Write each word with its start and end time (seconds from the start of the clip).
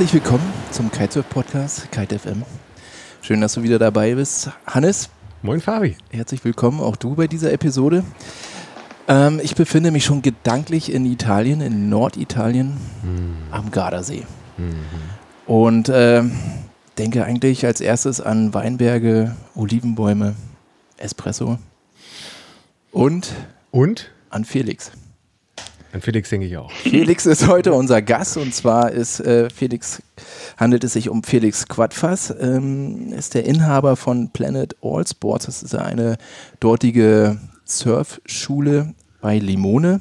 Herzlich 0.00 0.22
willkommen 0.22 0.50
zum 0.70 0.90
Kitesurf-Podcast 0.90 1.92
Kite 1.92 2.18
FM. 2.18 2.42
Schön, 3.20 3.42
dass 3.42 3.52
du 3.52 3.62
wieder 3.62 3.78
dabei 3.78 4.14
bist. 4.14 4.48
Hannes, 4.66 5.10
Moin 5.42 5.60
Fabi. 5.60 5.94
herzlich 6.10 6.42
willkommen 6.42 6.80
auch 6.80 6.96
du 6.96 7.16
bei 7.16 7.26
dieser 7.26 7.52
Episode. 7.52 8.02
Ähm, 9.08 9.42
ich 9.42 9.54
befinde 9.54 9.90
mich 9.90 10.06
schon 10.06 10.22
gedanklich 10.22 10.90
in 10.90 11.04
Italien, 11.04 11.60
in 11.60 11.90
Norditalien, 11.90 12.78
am 13.50 13.70
Gardasee. 13.70 14.22
Und 15.46 15.90
ähm, 15.92 16.32
denke 16.96 17.26
eigentlich 17.26 17.66
als 17.66 17.82
erstes 17.82 18.22
an 18.22 18.54
Weinberge, 18.54 19.36
Olivenbäume, 19.54 20.34
Espresso 20.96 21.58
und 22.90 23.34
Und? 23.70 24.10
an 24.30 24.46
Felix. 24.46 24.92
An 25.92 26.00
Felix 26.00 26.30
denke 26.30 26.46
ich 26.46 26.56
auch. 26.56 26.70
Felix 26.70 27.26
ist 27.26 27.48
heute 27.48 27.72
unser 27.72 28.00
Gast 28.00 28.36
und 28.36 28.54
zwar 28.54 28.92
ist 28.92 29.20
äh, 29.20 29.50
Felix, 29.50 30.00
handelt 30.56 30.84
es 30.84 30.92
sich 30.92 31.08
um 31.08 31.24
Felix 31.24 31.66
Quadfass, 31.66 32.32
ähm, 32.40 33.12
ist 33.12 33.34
der 33.34 33.44
Inhaber 33.44 33.96
von 33.96 34.30
Planet 34.30 34.76
All 34.82 35.04
Sports. 35.06 35.46
Das 35.46 35.62
ist 35.64 35.74
eine 35.74 36.16
dortige 36.60 37.38
Surfschule 37.64 38.94
bei 39.20 39.38
Limone 39.38 39.98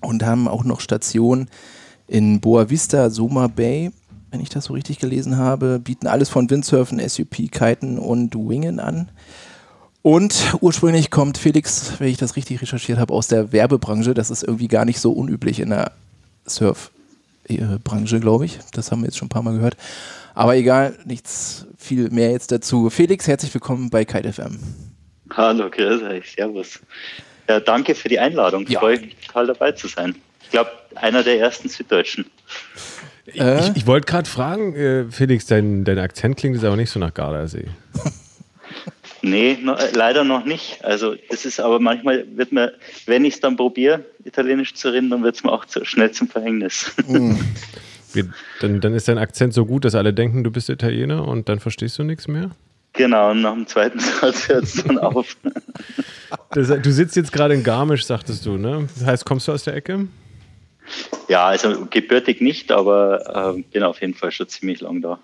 und 0.00 0.24
haben 0.24 0.48
auch 0.48 0.64
noch 0.64 0.80
Stationen 0.80 1.48
in 2.08 2.40
Boa 2.40 2.70
Vista, 2.70 3.10
Soma 3.10 3.48
Bay, 3.48 3.90
wenn 4.30 4.40
ich 4.40 4.48
das 4.48 4.66
so 4.66 4.72
richtig 4.72 4.98
gelesen 4.98 5.36
habe, 5.36 5.78
bieten 5.78 6.06
alles 6.06 6.30
von 6.30 6.48
Windsurfen, 6.48 7.06
SUP, 7.06 7.50
Kiten 7.50 7.98
und 7.98 8.34
Wingen 8.34 8.80
an. 8.80 9.10
Und 10.02 10.54
ursprünglich 10.60 11.10
kommt 11.10 11.38
Felix, 11.38 11.94
wenn 11.98 12.08
ich 12.08 12.16
das 12.16 12.34
richtig 12.34 12.60
recherchiert 12.60 12.98
habe, 12.98 13.14
aus 13.14 13.28
der 13.28 13.52
Werbebranche. 13.52 14.14
Das 14.14 14.30
ist 14.30 14.42
irgendwie 14.42 14.66
gar 14.66 14.84
nicht 14.84 14.98
so 14.98 15.12
unüblich 15.12 15.60
in 15.60 15.70
der 15.70 15.92
Surf-Branche, 16.46 18.18
glaube 18.18 18.44
ich. 18.44 18.58
Das 18.72 18.90
haben 18.90 19.02
wir 19.02 19.06
jetzt 19.06 19.16
schon 19.16 19.26
ein 19.26 19.30
paar 19.30 19.44
Mal 19.44 19.54
gehört. 19.54 19.76
Aber 20.34 20.56
egal, 20.56 20.98
nichts 21.04 21.66
viel 21.78 22.10
mehr 22.10 22.32
jetzt 22.32 22.50
dazu. 22.50 22.90
Felix, 22.90 23.28
herzlich 23.28 23.54
willkommen 23.54 23.90
bei 23.90 24.04
Kite 24.04 24.32
FM. 24.32 24.58
Hallo, 25.36 25.70
grüß 25.70 26.02
euch, 26.02 26.32
servus. 26.32 26.80
Ja, 27.48 27.60
danke 27.60 27.94
für 27.94 28.08
die 28.08 28.18
Einladung. 28.18 28.66
Ja. 28.66 28.80
Freue 28.80 29.00
mich 29.00 29.16
total 29.24 29.46
dabei 29.46 29.72
zu 29.72 29.86
sein. 29.86 30.16
Ich 30.42 30.50
glaube, 30.50 30.70
einer 30.96 31.22
der 31.22 31.38
ersten 31.38 31.68
Süddeutschen. 31.68 32.26
Äh? 33.34 33.60
Ich, 33.60 33.76
ich 33.76 33.86
wollte 33.86 34.06
gerade 34.06 34.28
fragen, 34.28 34.74
äh, 34.74 35.04
Felix, 35.10 35.46
dein, 35.46 35.84
dein 35.84 35.98
Akzent 36.00 36.36
klingt 36.36 36.56
jetzt 36.56 36.64
aber 36.64 36.76
nicht 36.76 36.90
so 36.90 36.98
nach 36.98 37.14
Gardasee. 37.14 37.68
Nee, 39.22 39.56
no, 39.62 39.74
äh, 39.74 39.92
leider 39.94 40.24
noch 40.24 40.44
nicht. 40.44 40.84
Also 40.84 41.14
das 41.30 41.44
ist 41.44 41.60
aber 41.60 41.78
manchmal 41.78 42.26
wird 42.36 42.52
mir, 42.52 42.74
wenn 43.06 43.24
ich 43.24 43.34
es 43.34 43.40
dann 43.40 43.56
probiere, 43.56 44.04
Italienisch 44.24 44.74
zu 44.74 44.92
reden, 44.92 45.10
dann 45.10 45.22
wird 45.22 45.36
es 45.36 45.44
mir 45.44 45.52
auch 45.52 45.64
zu, 45.64 45.84
schnell 45.84 46.10
zum 46.10 46.28
Verhängnis. 46.28 46.92
Wir, 48.14 48.28
dann, 48.60 48.82
dann 48.82 48.92
ist 48.92 49.08
dein 49.08 49.16
Akzent 49.16 49.54
so 49.54 49.64
gut, 49.64 49.86
dass 49.86 49.94
alle 49.94 50.12
denken, 50.12 50.44
du 50.44 50.50
bist 50.50 50.68
Italiener 50.68 51.26
und 51.26 51.48
dann 51.48 51.60
verstehst 51.60 51.98
du 51.98 52.02
nichts 52.02 52.28
mehr. 52.28 52.50
genau, 52.92 53.30
und 53.30 53.40
nach 53.40 53.54
dem 53.54 53.66
zweiten 53.66 53.98
Satz 54.20 54.48
hört 54.48 54.64
es 54.64 54.84
dann 54.84 54.98
auf. 54.98 55.36
Das, 56.50 56.68
du 56.68 56.92
sitzt 56.92 57.16
jetzt 57.16 57.32
gerade 57.32 57.54
in 57.54 57.62
Garmisch, 57.62 58.04
sagtest 58.04 58.44
du, 58.44 58.58
ne? 58.58 58.86
Das 58.94 59.06
heißt, 59.06 59.24
kommst 59.24 59.48
du 59.48 59.52
aus 59.52 59.64
der 59.64 59.74
Ecke? 59.74 60.08
Ja, 61.28 61.46
also 61.46 61.86
gebürtig 61.88 62.42
nicht, 62.42 62.70
aber 62.72 63.54
äh, 63.56 63.62
bin 63.70 63.82
auf 63.82 64.00
jeden 64.02 64.14
Fall 64.14 64.30
schon 64.32 64.48
ziemlich 64.48 64.80
lang 64.80 65.00
da. 65.00 65.18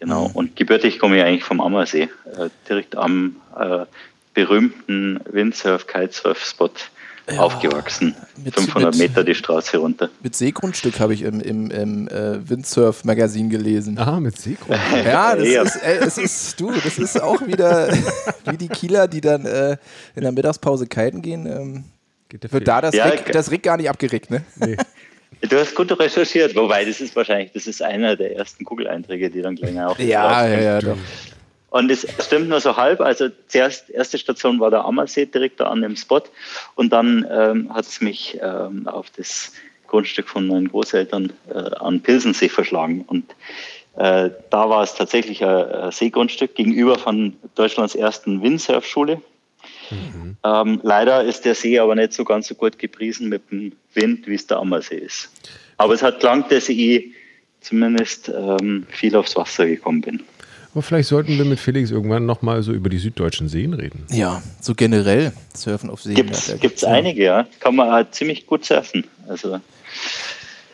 Genau. 0.00 0.30
Und 0.32 0.56
gebürtig 0.56 0.98
komme 0.98 1.18
ich 1.18 1.22
eigentlich 1.22 1.44
vom 1.44 1.60
Ammersee, 1.60 2.08
äh, 2.36 2.48
direkt 2.68 2.96
am 2.96 3.36
äh, 3.58 3.84
berühmten 4.34 5.20
Windsurf-Kitesurf-Spot 5.30 6.70
aufgewachsen. 7.36 8.16
mit- 8.42 8.54
500 8.54 8.94
mit- 8.96 9.08
Meter 9.10 9.22
die 9.22 9.34
Straße 9.34 9.76
runter. 9.76 10.08
Mit 10.22 10.34
Seegrundstück 10.34 10.98
habe 10.98 11.14
ich 11.14 11.22
im, 11.22 11.40
im, 11.40 11.70
im 11.70 12.08
äh, 12.08 12.48
Windsurf-Magazin 12.48 13.50
gelesen. 13.50 13.98
Aha, 13.98 14.18
mit 14.18 14.36
Seegrund. 14.36 14.78
Ja, 15.04 15.36
das 15.36 15.46
Ja. 15.48 15.62
ist, 15.62 15.76
ey, 15.76 15.98
es 15.98 16.18
ist, 16.18 16.60
du, 16.60 16.72
das 16.72 16.98
ist 16.98 17.22
auch 17.22 17.46
wieder 17.46 17.88
wie 18.50 18.56
die 18.56 18.68
Kieler, 18.68 19.06
die 19.06 19.20
dann 19.20 19.44
äh, 19.46 19.76
in 20.16 20.22
der 20.22 20.32
Mittagspause 20.32 20.86
kiten 20.86 21.22
gehen. 21.22 21.46
Ähm, 21.46 21.84
wird 22.50 22.66
da 22.66 22.80
das, 22.80 22.94
Ja, 22.94 23.04
Rick, 23.06 23.30
das 23.32 23.50
Rick 23.50 23.64
gar 23.64 23.76
nicht 23.76 23.90
abgerickt, 23.90 24.30
ne? 24.30 24.42
Nee. 24.56 24.76
Du 25.42 25.58
hast 25.58 25.74
gut 25.74 25.98
recherchiert, 25.98 26.54
wobei 26.54 26.84
das 26.84 27.00
ist 27.00 27.16
wahrscheinlich, 27.16 27.52
das 27.52 27.66
ist 27.66 27.82
einer 27.82 28.16
der 28.16 28.36
ersten 28.36 28.64
Google-Einträge, 28.64 29.30
die 29.30 29.40
dann 29.40 29.56
gleich 29.56 29.80
auch 29.80 29.98
Ja, 29.98 30.46
ja, 30.46 30.60
ja, 30.60 30.78
doch. 30.80 30.96
Und 31.70 31.90
es 31.90 32.06
stimmt 32.18 32.48
nur 32.48 32.60
so 32.60 32.76
halb. 32.76 33.00
Also 33.00 33.28
zuerst 33.46 33.90
erste 33.90 34.18
Station 34.18 34.58
war 34.58 34.70
der 34.70 34.84
Ammersee 34.84 35.26
direkt 35.26 35.60
da 35.60 35.66
an 35.66 35.82
dem 35.82 35.96
Spot 35.96 36.22
und 36.74 36.92
dann 36.92 37.26
ähm, 37.30 37.72
hat 37.72 37.86
es 37.86 38.00
mich 38.00 38.38
ähm, 38.42 38.88
auf 38.88 39.06
das 39.16 39.52
Grundstück 39.86 40.28
von 40.28 40.46
meinen 40.46 40.68
Großeltern 40.68 41.32
äh, 41.48 41.58
an 41.58 42.00
Pilsensee 42.00 42.48
verschlagen 42.48 43.04
und 43.06 43.24
äh, 43.96 44.30
da 44.50 44.68
war 44.68 44.82
es 44.82 44.94
tatsächlich 44.94 45.44
ein, 45.44 45.48
ein 45.48 45.92
Seegrundstück 45.92 46.54
gegenüber 46.54 46.98
von 46.98 47.36
Deutschlands 47.54 47.94
ersten 47.94 48.42
Windsurfschule. 48.42 49.20
Ähm, 50.44 50.80
leider 50.82 51.24
ist 51.24 51.44
der 51.44 51.54
See 51.54 51.78
aber 51.78 51.94
nicht 51.94 52.12
so 52.12 52.24
ganz 52.24 52.48
so 52.48 52.54
gut 52.54 52.78
gepriesen 52.78 53.28
mit 53.28 53.50
dem 53.50 53.72
Wind, 53.94 54.26
wie 54.26 54.34
es 54.34 54.46
der 54.46 54.58
Ammersee 54.58 54.96
ist. 54.96 55.30
Aber 55.76 55.94
es 55.94 56.02
hat 56.02 56.20
gelangt, 56.20 56.50
dass 56.52 56.68
ich 56.68 57.12
zumindest 57.60 58.28
ähm, 58.28 58.86
viel 58.90 59.14
aufs 59.16 59.36
Wasser 59.36 59.66
gekommen 59.66 60.00
bin. 60.00 60.22
Aber 60.72 60.82
vielleicht 60.82 61.08
sollten 61.08 61.36
wir 61.36 61.44
mit 61.44 61.58
Felix 61.58 61.90
irgendwann 61.90 62.26
nochmal 62.26 62.62
so 62.62 62.72
über 62.72 62.88
die 62.88 62.98
süddeutschen 62.98 63.48
Seen 63.48 63.74
reden. 63.74 64.06
Ja, 64.10 64.40
so 64.60 64.74
generell 64.74 65.32
Surfen 65.54 65.90
auf 65.90 66.02
Seen. 66.02 66.14
Gibt 66.14 66.30
es 66.30 66.80
ja. 66.82 66.88
einige, 66.88 67.24
ja. 67.24 67.46
Kann 67.58 67.74
man 67.74 67.90
halt 67.90 68.14
ziemlich 68.14 68.46
gut 68.46 68.64
surfen. 68.64 69.04
Also, 69.28 69.60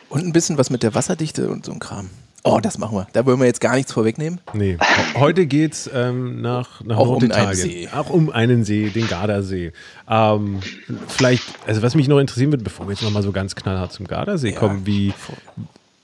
Und 0.09 0.25
ein 0.25 0.33
bisschen 0.33 0.57
was 0.57 0.69
mit 0.69 0.83
der 0.83 0.93
Wasserdichte 0.93 1.49
und 1.49 1.65
so 1.65 1.71
ein 1.71 1.79
Kram. 1.79 2.09
Oh, 2.49 2.59
das 2.61 2.77
machen 2.77 2.97
wir. 2.97 3.07
Da 3.13 3.25
wollen 3.25 3.39
wir 3.39 3.45
jetzt 3.45 3.61
gar 3.61 3.75
nichts 3.75 3.91
vorwegnehmen. 3.91 4.39
Nee, 4.53 4.77
heute 5.15 5.45
geht 5.45 5.73
es 5.73 5.89
ähm, 5.93 6.41
nach, 6.41 6.81
nach 6.83 6.97
Auch 6.97 7.09
um 7.09 7.31
einen. 7.31 7.53
See. 7.53 7.89
Auch 7.93 8.09
um 8.09 8.29
einen 8.29 8.63
See, 8.63 8.89
den 8.89 9.07
Gardasee. 9.07 9.73
Ähm, 10.09 10.59
vielleicht, 11.07 11.43
also 11.67 11.81
was 11.81 11.95
mich 11.95 12.07
noch 12.07 12.19
interessieren 12.19 12.51
wird, 12.51 12.63
bevor 12.63 12.87
wir 12.87 12.93
jetzt 12.93 13.03
nochmal 13.03 13.23
so 13.23 13.31
ganz 13.31 13.55
knallhart 13.55 13.91
zum 13.91 14.07
Gardasee 14.07 14.51
Ja. 14.51 14.59
kommen, 14.59 14.85
wie, 14.85 15.13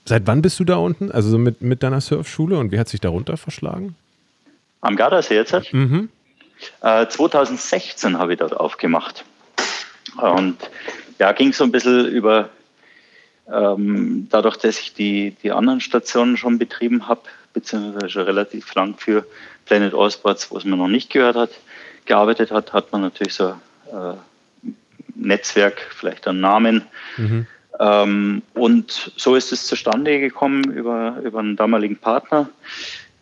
seit 0.04 0.26
wann 0.26 0.42
bist 0.42 0.60
du 0.60 0.64
da 0.64 0.76
unten? 0.76 1.10
Also 1.10 1.30
so 1.30 1.38
mit, 1.38 1.62
mit 1.62 1.82
deiner 1.82 2.00
Surfschule 2.00 2.58
und 2.58 2.72
wie 2.72 2.78
hat 2.78 2.88
sich 2.88 3.00
darunter 3.00 3.36
verschlagen? 3.36 3.94
am 4.82 4.96
Gardasee 4.96 5.34
jetzt. 5.36 5.54
halt. 5.54 5.72
Mhm. 5.72 6.10
Äh, 6.82 7.06
2016 7.08 8.18
habe 8.18 8.34
ich 8.34 8.38
dort 8.38 8.54
aufgemacht. 8.54 9.24
Und 10.20 10.58
ja, 11.18 11.32
ging 11.32 11.54
so 11.54 11.64
ein 11.64 11.72
bisschen 11.72 12.06
über, 12.06 12.50
ähm, 13.52 14.28
dadurch, 14.30 14.56
dass 14.56 14.78
ich 14.80 14.94
die, 14.94 15.36
die 15.42 15.52
anderen 15.52 15.80
Stationen 15.80 16.36
schon 16.36 16.58
betrieben 16.58 17.08
habe, 17.08 17.22
beziehungsweise 17.52 18.08
schon 18.08 18.22
relativ 18.22 18.74
lang 18.74 18.96
für 18.96 19.26
Planet 19.66 19.94
All 19.94 20.10
Sports, 20.10 20.50
was 20.50 20.64
man 20.64 20.78
noch 20.78 20.88
nicht 20.88 21.10
gehört 21.10 21.36
hat, 21.36 21.50
gearbeitet 22.06 22.50
hat, 22.50 22.72
hat 22.72 22.92
man 22.92 23.02
natürlich 23.02 23.34
so 23.34 23.50
äh, 23.92 24.14
Netzwerk, 25.14 25.86
vielleicht 25.90 26.26
einen 26.26 26.40
Namen. 26.40 26.82
Ähm, 27.80 28.42
und 28.54 29.12
so 29.16 29.34
ist 29.34 29.52
es 29.52 29.66
zustande 29.66 30.20
gekommen 30.20 30.64
über, 30.70 31.18
über 31.24 31.40
einen 31.40 31.56
damaligen 31.56 31.96
Partner. 31.96 32.48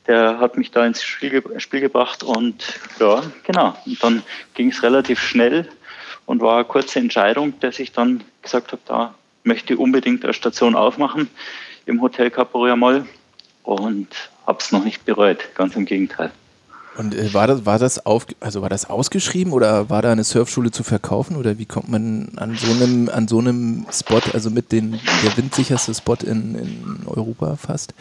Der 0.06 0.38
hat 0.41 0.56
mich 0.56 0.70
da 0.70 0.85
ins 0.85 1.02
Spiel, 1.02 1.31
ge 1.31 1.61
Spiel 1.61 1.81
gebracht 1.81 2.23
und 2.23 2.81
ja, 2.99 3.23
genau. 3.44 3.76
Und 3.87 4.02
dann 4.02 4.23
ging 4.55 4.70
es 4.70 4.82
relativ 4.82 5.20
schnell 5.20 5.69
und 6.26 6.41
war 6.41 6.56
eine 6.56 6.64
kurze 6.64 6.99
Entscheidung, 6.99 7.58
dass 7.61 7.79
ich 7.79 7.93
dann 7.93 8.25
gesagt 8.43 8.73
habe, 8.73 8.82
da 8.85 9.14
möchte 9.44 9.77
unbedingt 9.77 10.25
eine 10.25 10.35
Station 10.35 10.75
aufmachen 10.75 11.29
im 11.87 12.00
Hotel 12.00 12.31
Caporia 12.31 12.77
Moll 12.77 13.06
und 13.62 14.09
habe 14.47 14.59
es 14.61 14.73
noch 14.73 14.85
nicht 14.85 15.05
bereut, 15.05 15.55
ganz 15.55 15.77
im 15.77 15.85
Gegenteil. 15.85 16.31
Und 16.97 17.15
äh, 17.15 17.33
war 17.33 17.47
das, 17.47 17.65
war 17.65 17.79
das 17.79 18.05
auf, 18.05 18.27
also 18.41 18.61
war 18.61 18.69
das 18.69 18.89
ausgeschrieben 18.89 19.53
oder 19.53 19.89
war 19.89 20.03
da 20.03 20.12
eine 20.12 20.25
Surfschule 20.25 20.71
zu 20.71 20.83
verkaufen 20.83 21.37
oder 21.37 21.59
wie 21.59 21.65
kommt 21.65 21.89
man 21.89 22.33
an 22.37 22.56
so 22.56 22.71
einem, 22.71 23.09
an 23.09 23.29
so 23.29 23.39
einem 23.39 23.87
Spot, 23.91 24.21
also 24.33 24.50
mit 24.50 24.73
den, 24.73 25.00
der 25.25 25.37
windsicherste 25.37 25.94
Spot 25.94 26.17
in, 26.23 26.55
in 26.55 27.06
Europa 27.06 27.56
fast? 27.56 27.94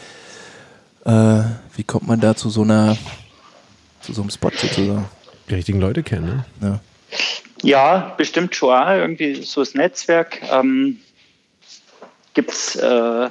Äh, 1.06 1.44
wie 1.76 1.84
kommt 1.84 2.08
man 2.08 2.20
da 2.20 2.36
zu 2.36 2.50
so 2.50 2.64
einer, 2.64 2.98
zu 4.02 4.14
so 4.14 4.22
einem 4.22 4.30
Spot 4.30 4.52
sozusagen? 4.52 5.06
Die 5.50 5.56
richtigen 5.56 5.80
Leute 5.80 6.04
kennen, 6.04 6.44
ne? 6.60 6.70
Ja. 6.70 6.80
Ja, 7.64 8.14
bestimmt 8.18 8.56
schon 8.56 8.74
auch 8.74 8.90
irgendwie 8.90 9.44
so 9.44 9.62
das 9.62 9.76
Netzwerk. 9.76 10.42
Ähm, 10.52 11.00
Gibt 12.34 12.52
es 12.52 12.76
äh, 12.76 13.30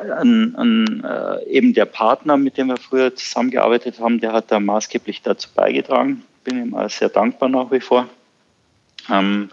an, 0.00 0.54
an, 0.56 1.04
äh, 1.04 1.44
eben 1.46 1.74
der 1.74 1.84
Partner, 1.84 2.36
mit 2.36 2.56
dem 2.56 2.68
wir 2.68 2.76
früher 2.76 3.14
zusammengearbeitet 3.14 4.00
haben, 4.00 4.20
der 4.20 4.32
hat 4.32 4.50
da 4.50 4.60
maßgeblich 4.60 5.22
dazu 5.22 5.48
beigetragen. 5.54 6.24
Bin 6.44 6.62
ihm 6.62 6.74
auch 6.74 6.88
sehr 6.88 7.10
dankbar 7.10 7.48
nach 7.48 7.70
wie 7.70 7.80
vor. 7.80 8.08
Ähm, 9.10 9.50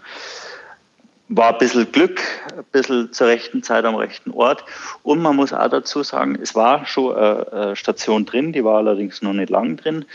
war 1.30 1.52
ein 1.52 1.58
bisschen 1.58 1.92
Glück, 1.92 2.22
ein 2.56 2.64
bisschen 2.72 3.12
zur 3.12 3.26
rechten 3.26 3.62
Zeit 3.62 3.84
am 3.84 3.96
rechten 3.96 4.30
Ort. 4.30 4.64
Und 5.02 5.20
man 5.20 5.36
muss 5.36 5.52
auch 5.52 5.68
dazu 5.68 6.02
sagen, 6.02 6.38
es 6.40 6.54
war 6.54 6.86
schon 6.86 7.14
eine, 7.14 7.76
Station 7.76 8.24
drin, 8.24 8.52
die 8.52 8.64
war 8.64 8.78
allerdings 8.78 9.20
noch 9.20 9.34
nicht 9.34 9.50
lang 9.50 9.76
drin. 9.76 10.06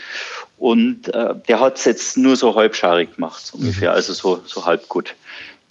Und 0.58 1.14
äh, 1.14 1.34
der 1.46 1.60
hat 1.60 1.78
es 1.78 1.84
jetzt 1.84 2.16
nur 2.16 2.34
so 2.34 2.54
halbscharig 2.56 3.14
gemacht, 3.14 3.46
so 3.46 3.58
ungefähr, 3.58 3.92
also 3.92 4.12
so, 4.12 4.42
so 4.44 4.66
halb 4.66 4.88
gut. 4.88 5.14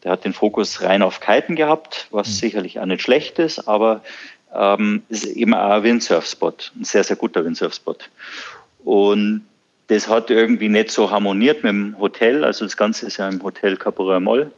Der 0.04 0.12
hat 0.12 0.26
den 0.26 0.34
Fokus 0.34 0.82
rein 0.82 1.02
auf 1.02 1.20
Kiten 1.20 1.56
gehabt, 1.56 2.08
was 2.12 2.28
mhm. 2.28 2.34
sicherlich 2.34 2.80
auch 2.80 2.86
nicht 2.86 3.02
schlecht 3.02 3.40
ist, 3.40 3.68
aber 3.68 4.02
ähm, 4.54 5.04
ist 5.10 5.26
eben 5.26 5.54
auch 5.54 5.72
ein 5.72 5.84
Windsurf-Spot, 5.84 6.54
ein 6.76 6.84
sehr, 6.84 7.04
sehr 7.04 7.16
guter 7.16 7.44
Windsurf-Spot. 7.46 7.98
Und 8.84 9.46
das 9.88 10.08
hat 10.08 10.30
irgendwie 10.30 10.70
nicht 10.70 10.92
so 10.92 11.12
harmoniert 11.12 11.64
mit 11.64 11.72
dem 11.72 12.00
Hotel. 12.00 12.44
Also 12.44 12.66
das 12.66 12.78
Ganze 12.78 13.08
ist 13.08 13.18
ja 13.18 13.28
im 13.28 13.42
Hotel 13.44 13.78
Caporal 13.78 14.20
Moll. 14.20 14.52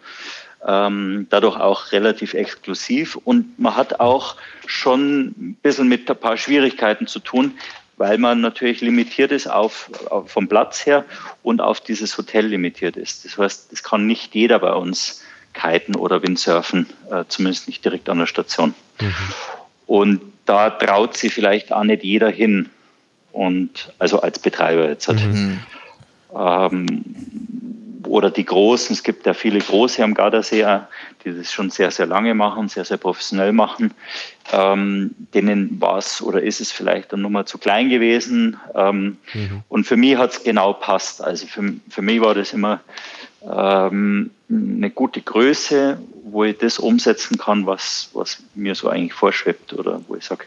Ähm, 0.68 1.27
dadurch 1.30 1.57
auch 1.57 1.92
relativ 1.92 2.33
exklusiv. 2.33 3.15
Und 3.15 3.59
man 3.59 3.75
hat 3.75 4.00
auch 4.00 4.36
schon 4.65 5.27
ein 5.27 5.57
bisschen 5.62 5.88
mit 5.88 6.09
ein 6.09 6.18
paar 6.18 6.38
Schwierigkeiten 6.38 7.07
zu 7.07 7.19
tun, 7.19 7.57
weil 7.97 8.18
man 8.18 8.42
natürlich 8.42 8.81
limitiert 8.81 9.31
ist 9.31 9.47
auf, 9.47 9.89
auf, 10.09 10.30
vom 10.30 10.47
Platz 10.47 10.86
her 10.86 11.06
und 11.44 11.62
auf 11.62 11.81
dieses 11.81 12.18
Hotel 12.18 12.47
limitiert 12.47 12.97
ist. 12.97 13.25
Das 13.25 13.38
heißt, 13.38 13.71
es 13.71 13.83
kann 13.83 14.07
nicht 14.07 14.36
jeder 14.36 14.59
bei 14.59 14.74
uns 14.74 15.21
kiten 15.56 15.96
oder 15.96 16.22
Windsurfen, 16.22 16.88
äh, 17.10 17.24
zumindest 17.28 17.68
nicht 17.68 17.84
direkt 17.84 18.10
an 18.10 18.19
der 18.19 18.28
Station. 18.28 18.75
Mhm. 19.02 19.13
Und 19.88 20.22
da 20.46 20.69
traut 20.69 21.18
sich 21.18 21.34
vielleicht 21.34 21.72
auch 21.72 21.84
nicht 21.84 22.04
jeder 22.04 22.30
hin. 22.30 22.69
Und 23.31 23.92
also 24.00 24.22
als 24.22 24.40
Betreiber 24.40 24.88
jetzt. 24.88 25.07
Halt. 25.07 25.25
Mhm. 25.25 25.60
Ähm, 26.38 27.06
oder 28.07 28.30
die 28.30 28.46
Großen, 28.46 28.94
es 28.94 29.04
gibt 29.04 29.25
ja 29.25 29.34
viele 29.34 29.60
Große 29.60 30.04
am 30.04 30.13
Gardasee, 30.13 30.66
die 31.24 31.36
das 31.36 31.52
schon 31.52 31.69
sehr, 31.69 31.92
sehr 31.92 32.06
lange 32.06 32.34
machen, 32.34 32.69
sehr, 32.69 32.86
sehr 32.86 32.98
professionell 32.98 33.52
machen. 33.52 33.94
Ähm, 34.54 35.16
denen 35.34 35.81
war 35.81 35.98
es 35.98 36.22
oder 36.22 36.42
ist 36.42 36.62
es 36.62 36.72
vielleicht 36.72 37.12
dann 37.12 37.22
nochmal 37.22 37.46
zu 37.46 37.57
klein 37.57 37.90
gewesen. 37.90 38.57
Ähm, 38.75 39.18
mhm. 39.34 39.63
Und 39.69 39.88
für 39.88 39.98
mich 39.98 40.18
hat 40.18 40.31
es 40.31 40.44
genau 40.44 40.74
passt. 40.74 41.22
Also 41.22 41.48
für, 41.48 41.74
für 41.90 42.02
mich 42.02 42.22
war 42.22 42.36
das 42.36 42.54
immer 42.54 42.80
ähm, 43.51 44.31
eine 44.50 44.89
gute 44.89 45.21
Größe, 45.21 46.00
wo 46.24 46.44
ich 46.44 46.57
das 46.57 46.80
umsetzen 46.80 47.38
kann, 47.38 47.65
was, 47.65 48.09
was 48.13 48.39
mir 48.56 48.75
so 48.75 48.89
eigentlich 48.89 49.13
vorschwebt 49.13 49.74
oder 49.74 50.01
wo 50.07 50.15
ich 50.15 50.25
sage, 50.25 50.45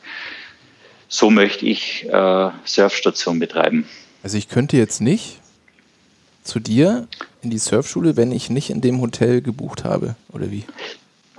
so 1.08 1.30
möchte 1.30 1.66
ich 1.66 2.06
äh, 2.08 2.50
Surfstation 2.64 3.38
betreiben. 3.38 3.86
Also 4.22 4.36
ich 4.36 4.48
könnte 4.48 4.76
jetzt 4.76 5.00
nicht 5.00 5.40
zu 6.42 6.60
dir 6.60 7.06
in 7.42 7.50
die 7.50 7.58
Surfschule, 7.58 8.16
wenn 8.16 8.32
ich 8.32 8.50
nicht 8.50 8.70
in 8.70 8.80
dem 8.80 9.00
Hotel 9.00 9.40
gebucht 9.42 9.84
habe, 9.84 10.16
oder 10.32 10.50
wie? 10.50 10.64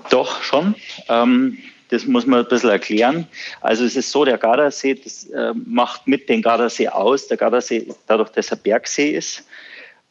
Doch, 0.10 0.42
schon. 0.42 0.76
Ähm, 1.08 1.58
das 1.90 2.06
muss 2.06 2.26
man 2.26 2.40
ein 2.40 2.48
bisschen 2.48 2.70
erklären. 2.70 3.28
Also 3.62 3.84
es 3.84 3.96
ist 3.96 4.12
so, 4.12 4.24
der 4.24 4.38
Gardasee, 4.38 4.96
das 4.96 5.26
äh, 5.26 5.54
macht 5.66 6.08
mit 6.08 6.30
den 6.30 6.42
Gardasee 6.42 6.88
aus. 6.88 7.28
Der 7.28 7.38
Gardasee, 7.38 7.88
dadurch, 8.08 8.30
dass 8.30 8.52
er 8.52 8.58
Bergsee 8.58 9.12
ist, 9.12 9.44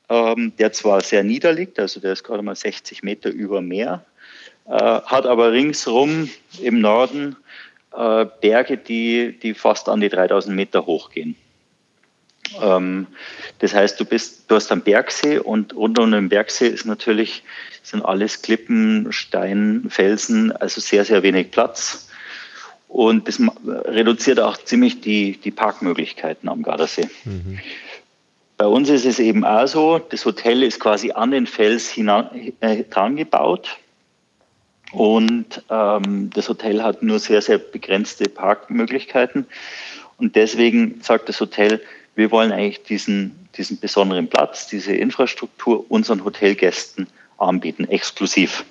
ähm, 0.08 0.52
der 0.58 0.72
zwar 0.72 1.00
sehr 1.02 1.22
niederliegt, 1.22 1.78
also 1.78 2.00
der 2.00 2.12
ist 2.12 2.25
gerade 2.25 2.43
mal 2.43 2.56
60 2.56 3.02
Meter 3.02 3.31
über 3.31 3.60
Meer, 3.60 4.05
äh, 4.66 4.72
hat 4.72 5.26
aber 5.26 5.52
ringsrum 5.52 6.31
im 6.60 6.81
Norden 6.81 7.37
äh, 7.94 8.26
Berge, 8.40 8.76
die, 8.76 9.38
die 9.38 9.55
fast 9.55 9.88
an 9.88 10.00
die 10.00 10.08
3000 10.08 10.55
Meter 10.55 10.87
hochgehen. 10.87 11.37
Ähm, 12.60 13.06
das 13.58 13.75
heißt, 13.75 13.99
du 14.00 14.05
bist, 14.05 14.50
du 14.50 14.55
hast 14.55 14.72
einen 14.72 14.82
Bergsee 14.82 15.38
und 15.38 15.75
rund 15.75 15.99
um 15.99 16.10
den 16.12 16.28
Bergsee 16.28 16.69
ist 16.69 16.87
natürlich, 16.87 17.43
sind 17.82 18.05
alles 18.05 18.43
Klippen, 18.43 19.12
Stein, 19.12 19.87
Felsen, 19.88 20.52
also 20.52 20.81
sehr, 20.81 21.05
sehr 21.05 21.22
wenig 21.22 21.50
Platz. 21.50 22.08
Und 22.88 23.28
das 23.28 23.38
reduziert 23.66 24.40
auch 24.40 24.56
ziemlich 24.56 25.02
die, 25.02 25.37
die 25.37 25.50
Parkmöglichkeiten 25.50 26.49
am 26.49 26.62
Gardasee. 26.62 27.08
Mhm. 27.25 27.58
Bei 28.58 28.66
uns 28.66 28.88
ist 28.88 29.06
es 29.06 29.20
eben 29.20 29.44
auch 29.44 29.69
so, 29.69 30.00
das 30.00 30.25
Hotel 30.25 30.64
ist 30.64 30.81
quasi 30.81 31.12
an 31.12 31.31
den 31.31 31.46
Fels 31.46 31.88
hinan, 31.88 32.28
äh, 32.60 32.82
dran 32.82 33.14
gebaut. 33.14 33.78
Und 34.90 35.62
ähm, 35.70 36.31
das 36.34 36.49
Hotel 36.49 36.82
hat 36.82 37.00
nur 37.02 37.20
sehr, 37.20 37.40
sehr 37.40 37.58
begrenzte 37.58 38.28
Parkmöglichkeiten. 38.28 39.46
Und 40.16 40.34
deswegen 40.34 41.00
sagt 41.02 41.28
das 41.28 41.40
Hotel, 41.40 41.81
wir 42.16 42.32
wollen 42.32 42.50
eigentlich 42.50 42.82
diesen, 42.82 43.49
diesen 43.56 43.78
besonderen 43.78 44.26
Platz, 44.26 44.66
diese 44.66 44.93
Infrastruktur 44.93 45.88
unseren 45.88 46.25
Hotelgästen 46.25 47.06
anbieten, 47.37 47.84
exklusiv. 47.88 48.64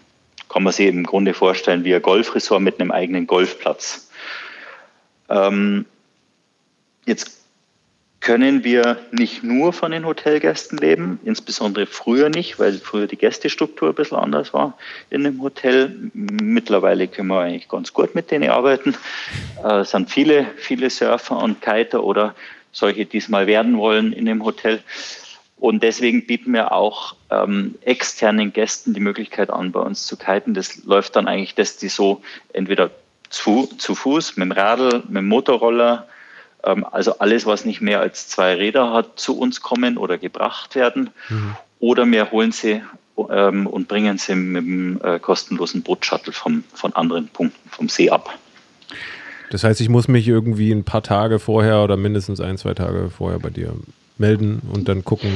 Kann 0.49 0.63
man 0.63 0.73
sich 0.73 0.87
im 0.87 1.05
Grunde 1.05 1.33
vorstellen 1.33 1.85
wie 1.85 1.95
ein 1.95 2.01
Golfresort 2.01 2.61
mit 2.61 2.81
einem 2.81 2.91
eigenen 2.91 3.25
Golfplatz. 3.25 4.09
Ähm, 5.29 5.85
jetzt 7.05 7.36
können 8.27 8.65
wir 8.65 8.97
nicht 9.11 9.41
nur 9.41 9.71
von 9.71 9.91
den 9.91 10.05
Hotelgästen 10.05 10.77
leben, 10.77 11.17
insbesondere 11.23 11.85
früher 11.85 12.27
nicht, 12.27 12.59
weil 12.59 12.73
früher 12.73 13.07
die 13.07 13.15
Gästestruktur 13.15 13.87
ein 13.87 13.95
bisschen 13.95 14.17
anders 14.17 14.53
war 14.53 14.77
in 15.09 15.23
dem 15.23 15.41
Hotel. 15.41 15.95
Mittlerweile 16.13 17.07
können 17.07 17.29
wir 17.29 17.39
eigentlich 17.39 17.69
ganz 17.69 17.93
gut 17.93 18.15
mit 18.15 18.29
denen 18.29 18.49
arbeiten. 18.49 18.97
Äh, 19.63 19.79
es 19.79 19.91
sind 19.91 20.09
viele, 20.09 20.45
viele 20.57 20.89
Surfer 20.89 21.37
und 21.37 21.61
Kiter 21.61 22.03
oder 22.03 22.35
solche 22.73 23.05
diesmal 23.05 23.47
werden 23.47 23.77
wollen 23.77 24.11
in 24.11 24.25
dem 24.25 24.43
Hotel. 24.43 24.81
Und 25.55 25.81
deswegen 25.81 26.27
bieten 26.27 26.51
wir 26.51 26.73
auch 26.73 27.15
ähm, 27.31 27.75
externen 27.79 28.51
Gästen 28.51 28.93
die 28.93 28.99
Möglichkeit 28.99 29.49
an, 29.49 29.71
bei 29.71 29.79
uns 29.79 30.05
zu 30.05 30.17
kiten. 30.17 30.53
Das 30.53 30.83
läuft 30.83 31.15
dann 31.15 31.29
eigentlich, 31.29 31.55
dass 31.55 31.77
die 31.77 31.87
so 31.87 32.21
entweder 32.51 32.91
zu, 33.29 33.67
zu 33.77 33.95
Fuß, 33.95 34.35
mit 34.35 34.47
dem 34.47 34.51
Radl, 34.51 35.03
mit 35.07 35.15
dem 35.15 35.29
Motorroller, 35.29 36.09
also 36.91 37.19
alles, 37.19 37.45
was 37.45 37.65
nicht 37.65 37.81
mehr 37.81 37.99
als 37.99 38.27
zwei 38.27 38.55
Räder 38.55 38.91
hat, 38.91 39.19
zu 39.19 39.37
uns 39.37 39.61
kommen 39.61 39.97
oder 39.97 40.17
gebracht 40.17 40.75
werden. 40.75 41.09
Mhm. 41.29 41.55
Oder 41.79 42.05
wir 42.09 42.31
holen 42.31 42.51
sie 42.51 42.81
ähm, 43.29 43.67
und 43.67 43.87
bringen 43.87 44.17
sie 44.17 44.35
mit 44.35 44.63
dem 44.63 45.01
äh, 45.03 45.19
kostenlosen 45.19 45.81
Bootshuttle 45.81 46.33
vom, 46.33 46.63
von 46.73 46.93
anderen 46.93 47.27
Punkten 47.27 47.69
vom 47.69 47.89
See 47.89 48.09
ab. 48.09 48.37
Das 49.49 49.63
heißt, 49.63 49.79
ich 49.79 49.89
muss 49.89 50.07
mich 50.07 50.27
irgendwie 50.27 50.71
ein 50.71 50.83
paar 50.83 51.03
Tage 51.03 51.39
vorher 51.39 51.83
oder 51.83 51.95
mindestens 51.95 52.41
ein, 52.41 52.57
zwei 52.57 52.73
Tage 52.73 53.09
vorher 53.09 53.39
bei 53.39 53.49
dir 53.49 53.73
melden 54.17 54.61
und 54.73 54.89
dann 54.89 55.05
gucken, 55.05 55.31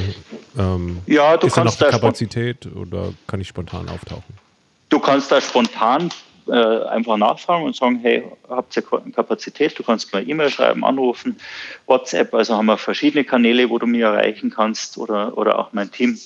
ähm, 0.58 0.98
ja, 1.06 1.36
du 1.36 1.46
ist 1.46 1.56
da 1.56 1.64
noch 1.64 1.78
Kapazität 1.78 2.66
oder 2.74 3.12
kann 3.26 3.40
ich 3.40 3.48
spontan 3.48 3.88
auftauchen? 3.88 4.34
Du 4.88 4.98
kannst 4.98 5.32
da 5.32 5.40
spontan 5.40 6.10
äh, 6.52 6.84
einfach 6.88 7.16
nachfragen 7.16 7.64
und 7.64 7.74
sagen, 7.74 8.00
hey, 8.02 8.24
habt 8.48 8.76
ihr 8.76 8.82
Kapazität? 8.82 9.78
Du 9.78 9.82
kannst 9.82 10.12
mir 10.12 10.20
E-Mail 10.20 10.50
schreiben, 10.50 10.84
anrufen, 10.84 11.40
WhatsApp, 11.86 12.34
also 12.34 12.56
haben 12.56 12.66
wir 12.66 12.76
verschiedene 12.76 13.24
Kanäle, 13.24 13.70
wo 13.70 13.78
du 13.78 13.86
mich 13.86 14.02
erreichen 14.02 14.50
kannst 14.50 14.98
oder, 14.98 15.38
oder 15.38 15.58
auch 15.58 15.72
mein 15.72 15.90
Team. 15.90 16.18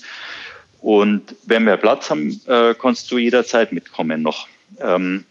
Und 0.80 1.36
wenn 1.44 1.64
wir 1.64 1.76
Platz 1.76 2.10
haben, 2.10 2.40
äh, 2.46 2.74
kannst 2.74 3.10
du 3.12 3.18
jederzeit 3.18 3.72
mitkommen 3.72 4.22
noch. 4.22 4.48
Ähm, 4.80 5.24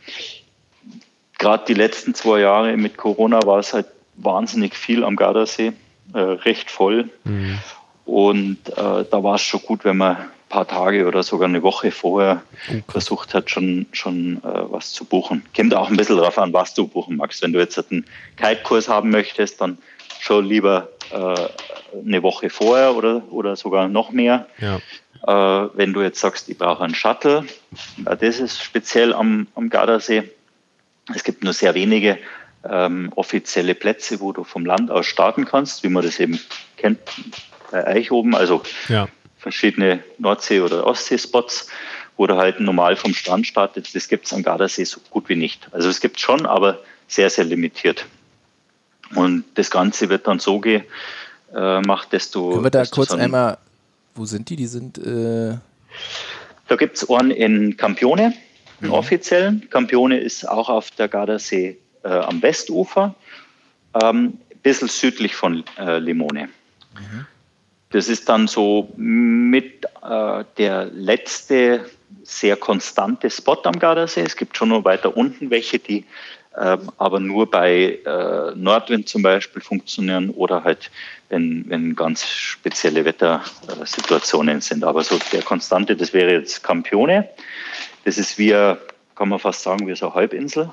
gerade 1.38 1.66
die 1.68 1.74
letzten 1.74 2.14
zwei 2.14 2.40
Jahre 2.40 2.78
mit 2.78 2.96
Corona 2.96 3.46
war 3.46 3.60
es 3.60 3.74
halt 3.74 3.88
wahnsinnig 4.16 4.76
viel 4.76 5.04
am 5.04 5.18
Gardasee, 5.18 5.74
äh, 6.14 6.20
recht 6.20 6.72
voll. 6.72 7.10
Mhm. 7.26 7.60
Und 8.06 8.70
äh, 8.70 9.04
da 9.12 9.24
war 9.24 9.36
es 9.36 9.42
schon 9.42 9.62
gut, 9.62 9.84
wenn 9.84 9.98
man 9.98 10.30
paar 10.50 10.68
Tage 10.68 11.08
oder 11.08 11.24
sogar 11.24 11.48
eine 11.48 11.64
Woche 11.64 11.92
vorher 11.92 12.44
okay. 12.68 12.84
versucht 12.88 13.34
hat, 13.34 13.50
schon, 13.50 13.88
schon 13.92 14.38
äh, 14.38 14.72
was 14.72 14.92
zu 14.92 15.06
buchen. 15.06 15.44
Kommt 15.56 15.74
auch 15.74 15.90
ein 15.90 15.98
bisschen 15.98 16.18
darauf 16.18 16.38
an, 16.38 16.54
was 16.54 16.74
du 16.74 16.88
buchen 16.88 17.18
magst. 17.18 17.42
Wenn 17.42 17.54
du 17.54 17.60
jetzt 17.60 17.78
einen 17.92 18.06
Kite-Kurs 18.38 18.88
haben 18.88 19.10
möchtest, 19.10 19.62
dann 19.62 19.78
schon 20.20 20.46
lieber 20.46 20.90
äh, 21.12 21.98
eine 22.06 22.24
Woche 22.24 22.50
vorher 22.50 22.96
oder, 22.96 23.24
oder 23.32 23.56
sogar 23.56 23.88
noch 23.88 24.12
mehr. 24.12 24.48
Ja. 24.60 24.80
Äh, 25.28 25.70
wenn 25.74 25.94
du 25.94 26.02
jetzt 26.02 26.20
sagst, 26.20 26.50
ich 26.50 26.58
brauche 26.58 26.84
einen 26.84 26.96
Shuttle, 26.96 27.46
das 27.98 28.40
ist 28.40 28.62
speziell 28.62 29.14
am, 29.14 29.48
am 29.56 29.70
Gardasee 29.70 30.24
es 31.14 31.24
gibt 31.24 31.44
nur 31.44 31.54
sehr 31.54 31.76
wenige 31.76 32.18
ähm, 32.68 33.12
offizielle 33.16 33.76
Plätze, 33.76 34.20
wo 34.22 34.32
du 34.32 34.44
vom 34.44 34.66
Land 34.66 34.90
aus 34.90 35.06
starten 35.06 35.46
kannst, 35.46 35.84
wie 35.84 35.90
man 35.90 36.04
das 36.04 36.20
eben 36.20 36.40
kennt 36.78 37.00
bei 37.72 37.86
Eichhoben, 37.86 38.36
also 38.36 38.64
ja. 38.88 39.08
Verschiedene 39.46 40.04
Nordsee- 40.18 40.62
oder 40.62 40.88
Ostsee-Spots, 40.88 41.70
wo 42.18 42.26
du 42.26 42.36
halt 42.36 42.60
normal 42.60 42.96
vom 42.96 43.14
Strand 43.14 43.46
startet. 43.46 43.94
Das 43.94 44.08
gibt 44.08 44.26
es 44.26 44.34
am 44.34 44.42
Gardasee 44.42 44.86
so 44.86 45.00
gut 45.12 45.30
wie 45.30 45.36
nicht. 45.36 45.68
Also 45.72 45.88
es 45.88 46.02
gibt 46.02 46.20
schon, 46.20 46.48
aber 46.48 46.80
sehr, 47.08 47.30
sehr 47.30 47.46
limitiert. 47.46 48.08
Und 49.14 49.44
das 49.54 49.70
Ganze 49.70 50.10
wird 50.10 50.26
dann 50.26 50.40
so 50.40 50.60
gemacht, 50.60 50.88
äh, 51.54 52.10
dass 52.10 52.32
du. 52.32 52.54
Können 52.54 52.64
wir 52.64 52.72
da 52.72 52.86
kurz 52.86 53.12
einmal, 53.12 53.60
wo 54.16 54.26
sind 54.26 54.50
die? 54.50 54.56
Die 54.56 54.66
sind. 54.66 54.98
Äh 54.98 55.58
da 56.68 56.76
gibt 56.76 56.98
es 56.98 57.08
einen 57.08 57.30
in 57.30 57.78
Campione, 57.78 58.34
einen 58.82 58.90
mhm. 58.90 58.94
offiziellen. 58.94 59.70
Campione 59.70 60.18
ist 60.18 60.50
auch 60.50 60.70
auf 60.70 60.90
der 60.90 61.08
Gardasee 61.08 61.78
äh, 62.04 62.08
am 62.08 62.42
Westufer, 62.42 63.14
ähm, 64.02 64.40
ein 64.50 64.60
bisschen 64.64 64.88
südlich 64.88 65.36
von 65.36 65.64
äh, 65.78 66.00
Limone. 66.00 66.50
Mhm. 66.96 67.28
Das 67.96 68.10
ist 68.10 68.28
dann 68.28 68.50
so 68.50 68.90
mit 68.98 69.86
äh, 70.04 70.44
der 70.58 70.88
letzte 70.92 71.86
sehr 72.24 72.58
konstante 72.58 73.30
Spot 73.30 73.58
am 73.64 73.80
Gardasee. 73.80 74.20
Es 74.20 74.36
gibt 74.36 74.58
schon 74.58 74.68
noch 74.68 74.84
weiter 74.84 75.16
unten 75.16 75.50
welche, 75.50 75.80
die 75.80 76.04
ähm, 76.58 76.92
aber 76.98 77.22
nur 77.22 77.50
bei 77.50 78.00
äh, 78.06 78.54
Nordwind 78.54 79.08
zum 79.08 79.22
Beispiel 79.22 79.62
funktionieren 79.62 80.30
oder 80.32 80.66
halt, 80.66 80.92
wenn, 81.30 81.70
wenn 81.70 81.96
ganz 81.96 82.26
spezielle 82.28 83.06
Wettersituationen 83.06 84.60
sind. 84.60 84.84
Aber 84.84 85.02
so 85.02 85.18
der 85.32 85.44
Konstante, 85.44 85.96
das 85.96 86.12
wäre 86.12 86.34
jetzt 86.34 86.64
Campione. 86.64 87.30
Das 88.04 88.18
ist 88.18 88.38
wie, 88.38 88.52
kann 89.16 89.30
man 89.30 89.40
fast 89.40 89.64
sagen, 89.64 89.88
wie 89.88 89.96
so 89.96 90.08
eine 90.08 90.16
Halbinsel. 90.16 90.70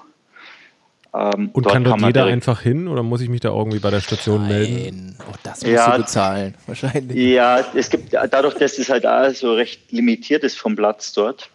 Ähm, 1.15 1.51
und 1.53 1.67
dort 1.67 1.75
kann 1.75 1.85
dort 1.85 2.01
kann 2.01 2.09
jeder 2.09 2.25
einfach 2.25 2.61
hin 2.61 2.89
oder 2.89 3.03
muss 3.03 3.21
ich 3.21 3.29
mich 3.29 3.41
da 3.41 3.51
irgendwie 3.51 3.79
bei 3.79 3.91
der 3.91 4.01
Station 4.01 4.43
Nein. 4.43 4.49
melden? 4.49 5.17
Auch 5.31 5.37
das 5.43 5.61
musst 5.61 5.73
ja, 5.73 5.91
du 5.91 6.03
bezahlen, 6.03 6.55
wahrscheinlich. 6.67 7.17
Ja, 7.17 7.61
es 7.75 7.91
gibt 7.91 8.15
dadurch, 8.15 8.55
dass 8.55 8.79
es 8.79 8.89
halt 8.89 9.07
auch 9.07 9.31
so 9.35 9.53
recht 9.55 9.93
limitiert 9.93 10.43
ist 10.43 10.59
vom 10.59 10.75
Platz 10.75 11.13
dort, 11.13 11.51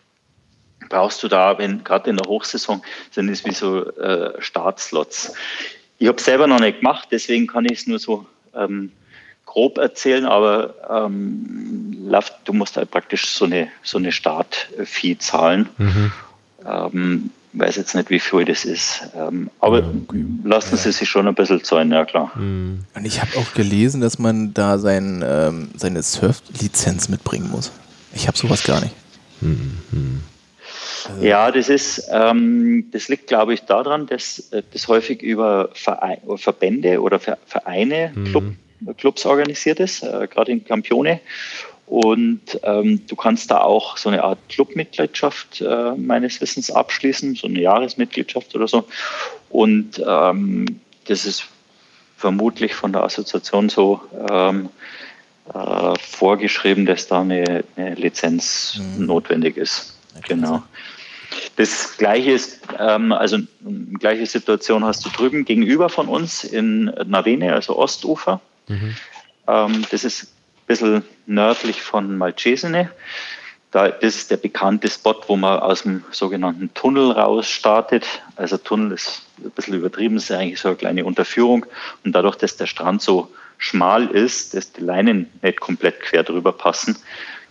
brauchst 0.89 1.23
du 1.23 1.27
da, 1.27 1.57
wenn 1.57 1.83
gerade 1.83 2.09
in 2.09 2.17
der 2.17 2.29
Hochsaison 2.29 2.81
sind 3.11 3.29
es 3.29 3.45
wie 3.45 3.51
so 3.51 3.85
äh, 3.97 4.39
Startslots. 4.39 5.33
Ich 5.97 6.07
habe 6.07 6.21
selber 6.21 6.45
noch 6.45 6.59
nicht 6.59 6.79
gemacht, 6.79 7.07
deswegen 7.11 7.47
kann 7.47 7.65
ich 7.65 7.79
es 7.79 7.87
nur 7.87 7.97
so 7.97 8.27
ähm, 8.55 8.91
grob 9.45 9.79
erzählen, 9.79 10.25
aber 10.25 10.75
ähm, 10.87 12.13
du 12.45 12.53
musst 12.53 12.77
halt 12.77 12.91
praktisch 12.91 13.27
so 13.29 13.45
eine, 13.45 13.69
so 13.81 13.97
eine 13.97 14.11
Startfee 14.11 15.17
zahlen. 15.17 15.69
Mhm. 15.77 16.11
Ähm, 16.63 17.31
weiß 17.59 17.75
jetzt 17.75 17.95
nicht, 17.95 18.09
wie 18.09 18.19
viel 18.19 18.45
das 18.45 18.65
ist. 18.65 19.01
Ähm, 19.15 19.49
aber 19.59 19.81
ja, 19.81 19.87
okay. 19.87 20.25
lassen 20.43 20.75
ja. 20.75 20.77
sie 20.77 20.91
sich 20.91 21.09
schon 21.09 21.27
ein 21.27 21.35
bisschen 21.35 21.63
zahlen, 21.63 21.91
ja 21.91 22.05
klar. 22.05 22.31
Mhm. 22.35 22.85
Und 22.95 23.05
ich 23.05 23.21
habe 23.21 23.37
auch 23.37 23.53
gelesen, 23.53 24.01
dass 24.01 24.19
man 24.19 24.53
da 24.53 24.77
sein, 24.77 25.23
ähm, 25.27 25.69
seine 25.75 26.03
Surf-Lizenz 26.03 27.09
mitbringen 27.09 27.49
muss. 27.49 27.71
Ich 28.13 28.27
habe 28.27 28.37
sowas 28.37 28.63
gar 28.63 28.81
nicht. 28.81 28.95
Mhm. 29.41 30.21
Also 31.09 31.25
ja, 31.25 31.51
das 31.51 31.69
ist, 31.69 32.09
ähm, 32.11 32.85
das 32.91 33.07
liegt, 33.07 33.27
glaube 33.27 33.53
ich, 33.53 33.61
daran, 33.61 34.07
dass 34.07 34.51
äh, 34.51 34.63
das 34.73 34.87
häufig 34.87 35.21
über 35.21 35.69
Verein, 35.73 36.19
Verbände 36.35 37.01
oder 37.01 37.19
Vereine, 37.19 38.11
mhm. 38.13 38.25
Club, 38.25 38.43
Clubs 38.97 39.25
organisiert 39.25 39.79
ist, 39.79 40.03
äh, 40.03 40.27
gerade 40.29 40.51
in 40.51 40.65
Campione. 40.65 41.19
Und 41.87 42.59
ähm, 42.63 43.07
du 43.07 43.15
kannst 43.15 43.49
da 43.49 43.61
auch 43.61 43.95
so 43.95 44.09
eine 44.09 44.23
Art 44.23 44.39
Clubmitgliedschaft 44.49 45.61
äh, 45.61 45.93
meines 45.95 46.41
Wissens 46.41 46.69
abschließen, 46.69 47.35
so 47.35 47.47
eine 47.47 47.61
Jahresmitgliedschaft 47.61 48.53
oder 48.55 48.67
so. 48.67 48.85
Und 49.49 50.03
ähm, 50.05 50.81
das 51.05 51.25
ist 51.25 51.45
vermutlich 52.17 52.73
von 52.73 52.91
der 52.91 53.03
Assoziation 53.03 53.69
so 53.69 54.01
ähm, 54.29 54.69
äh, 55.53 55.93
vorgeschrieben, 56.01 56.85
dass 56.85 57.07
da 57.07 57.21
eine, 57.21 57.63
eine 57.77 57.95
Lizenz 57.95 58.81
mhm. 58.97 59.05
notwendig 59.05 59.55
ist. 59.55 59.97
Genau. 60.27 60.63
Das 61.55 61.97
gleiche 61.97 62.31
ist, 62.31 62.59
ähm, 62.77 63.13
also 63.13 63.37
gleiche 63.99 64.25
Situation 64.25 64.83
hast 64.83 65.05
du 65.05 65.09
drüben 65.09 65.45
gegenüber 65.45 65.87
von 65.87 66.09
uns 66.09 66.43
in 66.43 66.85
Navene, 67.05 67.53
also 67.53 67.77
Ostufer. 67.77 68.41
Mhm. 68.67 68.95
Ähm, 69.47 69.85
das 69.89 70.03
ist 70.03 70.33
bisschen 70.67 71.03
nördlich 71.25 71.81
von 71.81 72.17
Malcesine. 72.17 72.91
Da, 73.71 73.85
ist 73.85 74.31
der 74.31 74.37
bekannte 74.37 74.89
Spot, 74.89 75.15
wo 75.27 75.35
man 75.35 75.59
aus 75.59 75.83
dem 75.83 76.03
sogenannten 76.11 76.73
Tunnel 76.73 77.11
raus 77.11 77.49
startet. 77.49 78.05
Also 78.35 78.57
Tunnel 78.57 78.93
ist 78.93 79.23
ein 79.43 79.51
bisschen 79.51 79.73
übertrieben, 79.73 80.17
ist 80.17 80.31
eigentlich 80.31 80.59
so 80.59 80.69
eine 80.69 80.77
kleine 80.77 81.05
Unterführung. 81.05 81.65
Und 82.03 82.13
dadurch, 82.13 82.35
dass 82.37 82.55
der 82.55 82.67
Strand 82.67 83.01
so 83.01 83.29
schmal 83.57 84.07
ist, 84.07 84.53
dass 84.53 84.71
die 84.71 84.81
Leinen 84.81 85.29
nicht 85.41 85.59
komplett 85.59 85.99
quer 85.99 86.23
drüber 86.23 86.53
passen, 86.53 86.95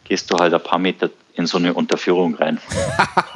gehst 0.04 0.30
du 0.30 0.38
halt 0.38 0.54
ein 0.54 0.62
paar 0.62 0.78
Meter 0.78 1.10
in 1.34 1.46
so 1.46 1.58
eine 1.58 1.74
Unterführung 1.74 2.34
rein. 2.36 2.58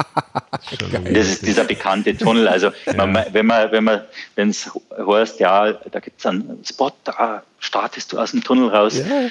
das 1.13 1.29
ist 1.29 1.47
dieser 1.47 1.65
bekannte 1.65 2.17
Tunnel. 2.17 2.49
Also 2.49 2.71
man, 2.97 3.27
wenn 3.33 3.47
man, 3.47 3.71
wenn 3.73 3.85
man, 3.85 4.03
wenn 4.37 4.51
es 4.51 4.71
heißt, 4.97 5.41
ja, 5.41 5.73
da 5.73 6.01
gibt 6.01 6.19
es 6.19 6.27
einen 6.27 6.65
Spot, 6.65 6.93
da 7.05 7.43
startest 7.59 8.13
du 8.13 8.19
aus 8.19 8.31
dem 8.31 8.43
Tunnel 8.43 8.71
raus. 8.71 8.97
Ja. 8.99 9.29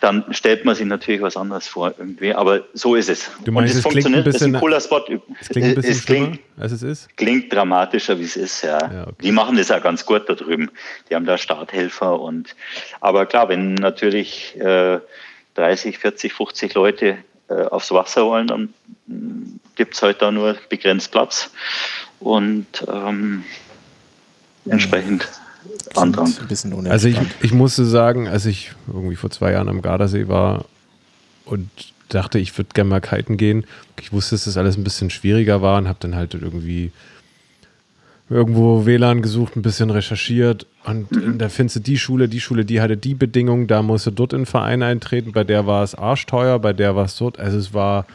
Dann 0.00 0.24
stellt 0.30 0.64
man 0.64 0.76
sich 0.76 0.86
natürlich 0.86 1.20
was 1.20 1.36
anderes 1.36 1.66
vor 1.66 1.92
irgendwie, 1.98 2.32
aber 2.32 2.62
so 2.72 2.94
ist 2.94 3.08
es. 3.08 3.30
Du 3.44 3.50
meinst, 3.50 3.56
Und 3.56 3.64
es, 3.64 3.76
es 3.76 3.82
funktioniert, 3.82 4.24
bisschen, 4.24 4.50
ist 4.50 4.56
ein 4.56 4.60
cooler 4.60 4.80
Spot. 4.80 5.04
Es 5.40 5.48
klingt 5.48 5.66
ein 5.66 5.74
bisschen 5.74 5.92
es 5.92 6.06
klingt, 6.06 6.40
als 6.56 6.72
es 6.72 6.82
ist? 6.82 7.16
Klingt 7.16 7.52
dramatischer, 7.52 8.18
wie 8.18 8.24
es 8.24 8.36
ist, 8.36 8.62
ja. 8.62 8.78
ja 8.78 9.02
okay. 9.02 9.14
Die 9.22 9.32
machen 9.32 9.56
das 9.56 9.68
ja 9.68 9.80
ganz 9.80 10.06
gut 10.06 10.28
da 10.28 10.34
drüben. 10.34 10.70
Die 11.10 11.14
haben 11.14 11.26
da 11.26 11.36
Starthelfer 11.36 12.20
und, 12.20 12.54
aber 13.00 13.26
klar, 13.26 13.48
wenn 13.48 13.74
natürlich 13.74 14.56
äh, 14.60 15.00
30, 15.54 15.98
40, 15.98 16.32
50 16.32 16.74
Leute 16.74 17.18
äh, 17.48 17.54
aufs 17.54 17.90
Wasser 17.90 18.24
wollen, 18.26 18.46
dann 18.46 18.74
mm, 19.06 19.58
gibt 19.74 19.94
es 19.94 20.02
halt 20.02 20.22
da 20.22 20.30
nur 20.30 20.56
begrenzt 20.68 21.10
Platz 21.10 21.50
und 22.20 22.66
ähm, 22.86 23.44
entsprechend 24.66 25.28
Andrang. 25.94 26.32
Also 26.90 27.08
ich, 27.08 27.18
ich 27.42 27.52
musste 27.52 27.84
sagen, 27.84 28.28
als 28.28 28.46
ich 28.46 28.72
irgendwie 28.86 29.16
vor 29.16 29.30
zwei 29.30 29.52
Jahren 29.52 29.68
am 29.68 29.82
Gardasee 29.82 30.28
war 30.28 30.64
und 31.44 31.68
dachte, 32.08 32.38
ich 32.38 32.56
würde 32.56 32.70
gerne 32.74 32.90
mal 32.90 33.00
kiten 33.00 33.36
gehen, 33.36 33.64
ich 34.00 34.12
wusste, 34.12 34.34
dass 34.34 34.44
das 34.44 34.56
alles 34.56 34.76
ein 34.76 34.84
bisschen 34.84 35.10
schwieriger 35.10 35.62
war 35.62 35.78
und 35.78 35.88
habe 35.88 35.98
dann 36.00 36.14
halt 36.14 36.34
irgendwie 36.34 36.92
irgendwo 38.30 38.84
WLAN 38.84 39.22
gesucht, 39.22 39.56
ein 39.56 39.62
bisschen 39.62 39.90
recherchiert 39.90 40.66
und 40.84 41.10
mhm. 41.12 41.38
da 41.38 41.48
findest 41.48 41.76
du 41.76 41.80
die 41.80 41.98
Schule, 41.98 42.28
die 42.28 42.40
Schule, 42.40 42.64
die 42.64 42.80
hatte 42.80 42.96
die 42.96 43.14
Bedingungen, 43.14 43.66
da 43.66 43.82
musst 43.82 44.06
du 44.06 44.10
dort 44.10 44.32
in 44.32 44.40
den 44.40 44.46
Verein 44.46 44.82
eintreten, 44.82 45.32
bei 45.32 45.44
der 45.44 45.66
war 45.66 45.82
es 45.82 45.94
arschteuer, 45.94 46.58
bei 46.58 46.72
der 46.74 46.94
war 46.94 47.06
es 47.06 47.16
dort, 47.16 47.38
also 47.38 47.56
es 47.56 47.72
war, 47.72 48.06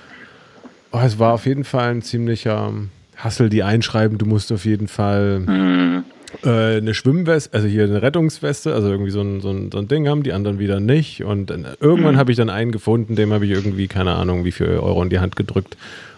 oh, 0.92 1.00
es 1.04 1.18
war 1.18 1.34
auf 1.34 1.48
jeden 1.48 1.64
Fall 1.64 1.92
ein 1.92 2.02
ziemlicher 2.04 2.72
Hassel, 3.16 3.50
die 3.50 3.64
einschreiben, 3.64 4.20
du 4.20 4.26
musst 4.28 4.52
auf 4.52 4.66
jeden 4.66 4.88
Fall 4.88 5.40
mhm. 5.40 6.04
Äh, 6.44 6.78
eine 6.78 6.94
Schwimmweste, 6.94 7.54
also 7.54 7.68
hier 7.68 7.84
eine 7.84 8.02
Rettungsweste, 8.02 8.74
also 8.74 8.90
irgendwie 8.90 9.12
so 9.12 9.22
ein, 9.22 9.42
so 9.42 9.52
ein, 9.52 9.72
so 9.72 9.78
ein 9.78 9.88
Ding 9.88 10.08
haben, 10.08 10.24
die 10.24 10.34
anderen 10.34 10.60
wieder 10.60 10.80
nicht 10.80 11.24
und 11.24 11.50
dann, 11.50 11.68
irgendwann 11.80 12.16
mhm. 12.16 12.20
habe 12.20 12.32
ich 12.32 12.38
dann 12.38 12.50
einen 12.50 12.72
gefunden, 12.72 13.16
dem 13.16 13.34
habe 13.34 13.46
ich 13.46 13.52
irgendwie, 13.52 13.88
keine 13.88 14.16
Ahnung, 14.16 14.46
wie 14.46 14.52
viel 14.52 14.68
Euro 14.68 15.04
in 15.04 15.10
die 15.10 15.20
Hand 15.20 15.36
gedrückt 15.36 15.78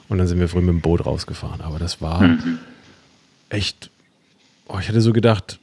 und 0.10 0.18
dann 0.18 0.28
sind 0.28 0.40
wir 0.40 0.48
früh 0.48 0.62
mit 0.62 0.70
dem 0.70 0.82
Boot 0.82 1.06
rausgefahren, 1.06 1.62
aber 1.62 1.80
das 1.80 2.02
war 2.02 2.22
mhm 2.22 2.60
echt, 3.50 3.90
oh, 4.68 4.78
ich 4.80 4.88
hatte 4.88 5.02
so 5.02 5.14
gedacht, 5.14 5.60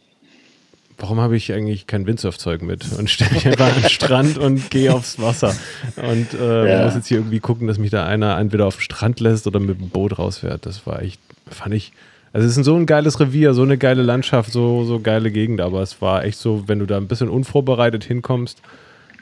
warum 0.99 1.21
habe 1.21 1.37
ich 1.37 1.53
eigentlich 1.53 1.87
kein 1.87 2.07
Windsurfzeug 2.07 2.63
mit 2.63 2.93
und 2.93 3.11
stelle 3.11 3.33
mich 3.33 3.47
einfach 3.47 3.73
den 3.75 3.89
Strand 3.89 4.39
und 4.39 4.71
gehe 4.71 4.93
aufs 4.93 5.19
Wasser 5.19 5.55
und 5.97 6.35
äh, 6.35 6.79
ja. 6.79 6.85
muss 6.85 6.95
jetzt 6.95 7.09
hier 7.09 7.19
irgendwie 7.19 7.41
gucken, 7.41 7.67
dass 7.67 7.79
mich 7.79 7.91
da 7.91 8.07
einer 8.07 8.39
entweder 8.39 8.67
auf 8.67 8.77
den 8.77 8.83
Strand 8.83 9.21
lässt 9.21 9.47
oder 9.47 9.61
mit 9.61 9.81
dem 9.81 9.89
Boot 9.91 10.19
rausfährt. 10.19 10.67
Das 10.67 10.87
war 10.87 11.03
echt, 11.03 11.21
fand 11.49 11.75
ich, 11.75 11.93
also 12.33 12.47
es 12.47 12.57
ist 12.57 12.65
so 12.65 12.77
ein 12.77 12.87
geiles 12.87 13.21
Revier, 13.21 13.55
so 13.55 13.63
eine 13.63 13.79
geile 13.79 14.03
Landschaft, 14.03 14.53
so, 14.53 14.85
so 14.85 15.01
geile 15.01 15.31
Gegend, 15.31 15.61
aber 15.61 15.83
es 15.83 16.01
war 16.01 16.25
echt 16.25 16.39
so, 16.39 16.65
wenn 16.67 16.79
du 16.79 16.87
da 16.87 16.97
ein 16.97 17.09
bisschen 17.09 17.29
unvorbereitet 17.29 18.05
hinkommst, 18.05 18.63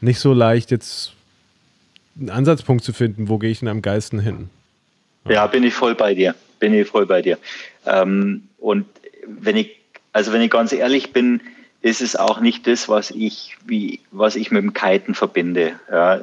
nicht 0.00 0.20
so 0.20 0.32
leicht 0.32 0.70
jetzt 0.70 1.12
einen 2.18 2.30
Ansatzpunkt 2.30 2.84
zu 2.84 2.92
finden, 2.92 3.28
wo 3.28 3.38
gehe 3.38 3.50
ich 3.50 3.60
denn 3.60 3.68
am 3.68 3.82
geilsten 3.82 4.20
hin. 4.20 4.50
Ja. 5.24 5.32
ja, 5.32 5.46
bin 5.46 5.64
ich 5.64 5.74
voll 5.74 5.94
bei 5.94 6.14
dir. 6.14 6.34
Bin 6.58 6.74
ich 6.74 6.86
voll 6.86 7.06
bei 7.06 7.22
dir. 7.22 7.38
Ähm, 7.86 8.44
und 8.58 8.86
wenn 9.26 9.56
ich, 9.56 9.76
also 10.12 10.32
wenn 10.32 10.42
ich 10.42 10.50
ganz 10.50 10.72
ehrlich 10.72 11.12
bin, 11.12 11.40
ist 11.82 12.02
es 12.02 12.14
auch 12.16 12.40
nicht 12.40 12.66
das, 12.66 12.88
was 12.88 13.10
ich, 13.10 13.56
wie, 13.64 14.00
was 14.10 14.36
ich 14.36 14.50
mit 14.50 14.62
dem 14.62 14.74
Kiten 14.74 15.14
verbinde. 15.14 15.72
Ja, 15.90 16.20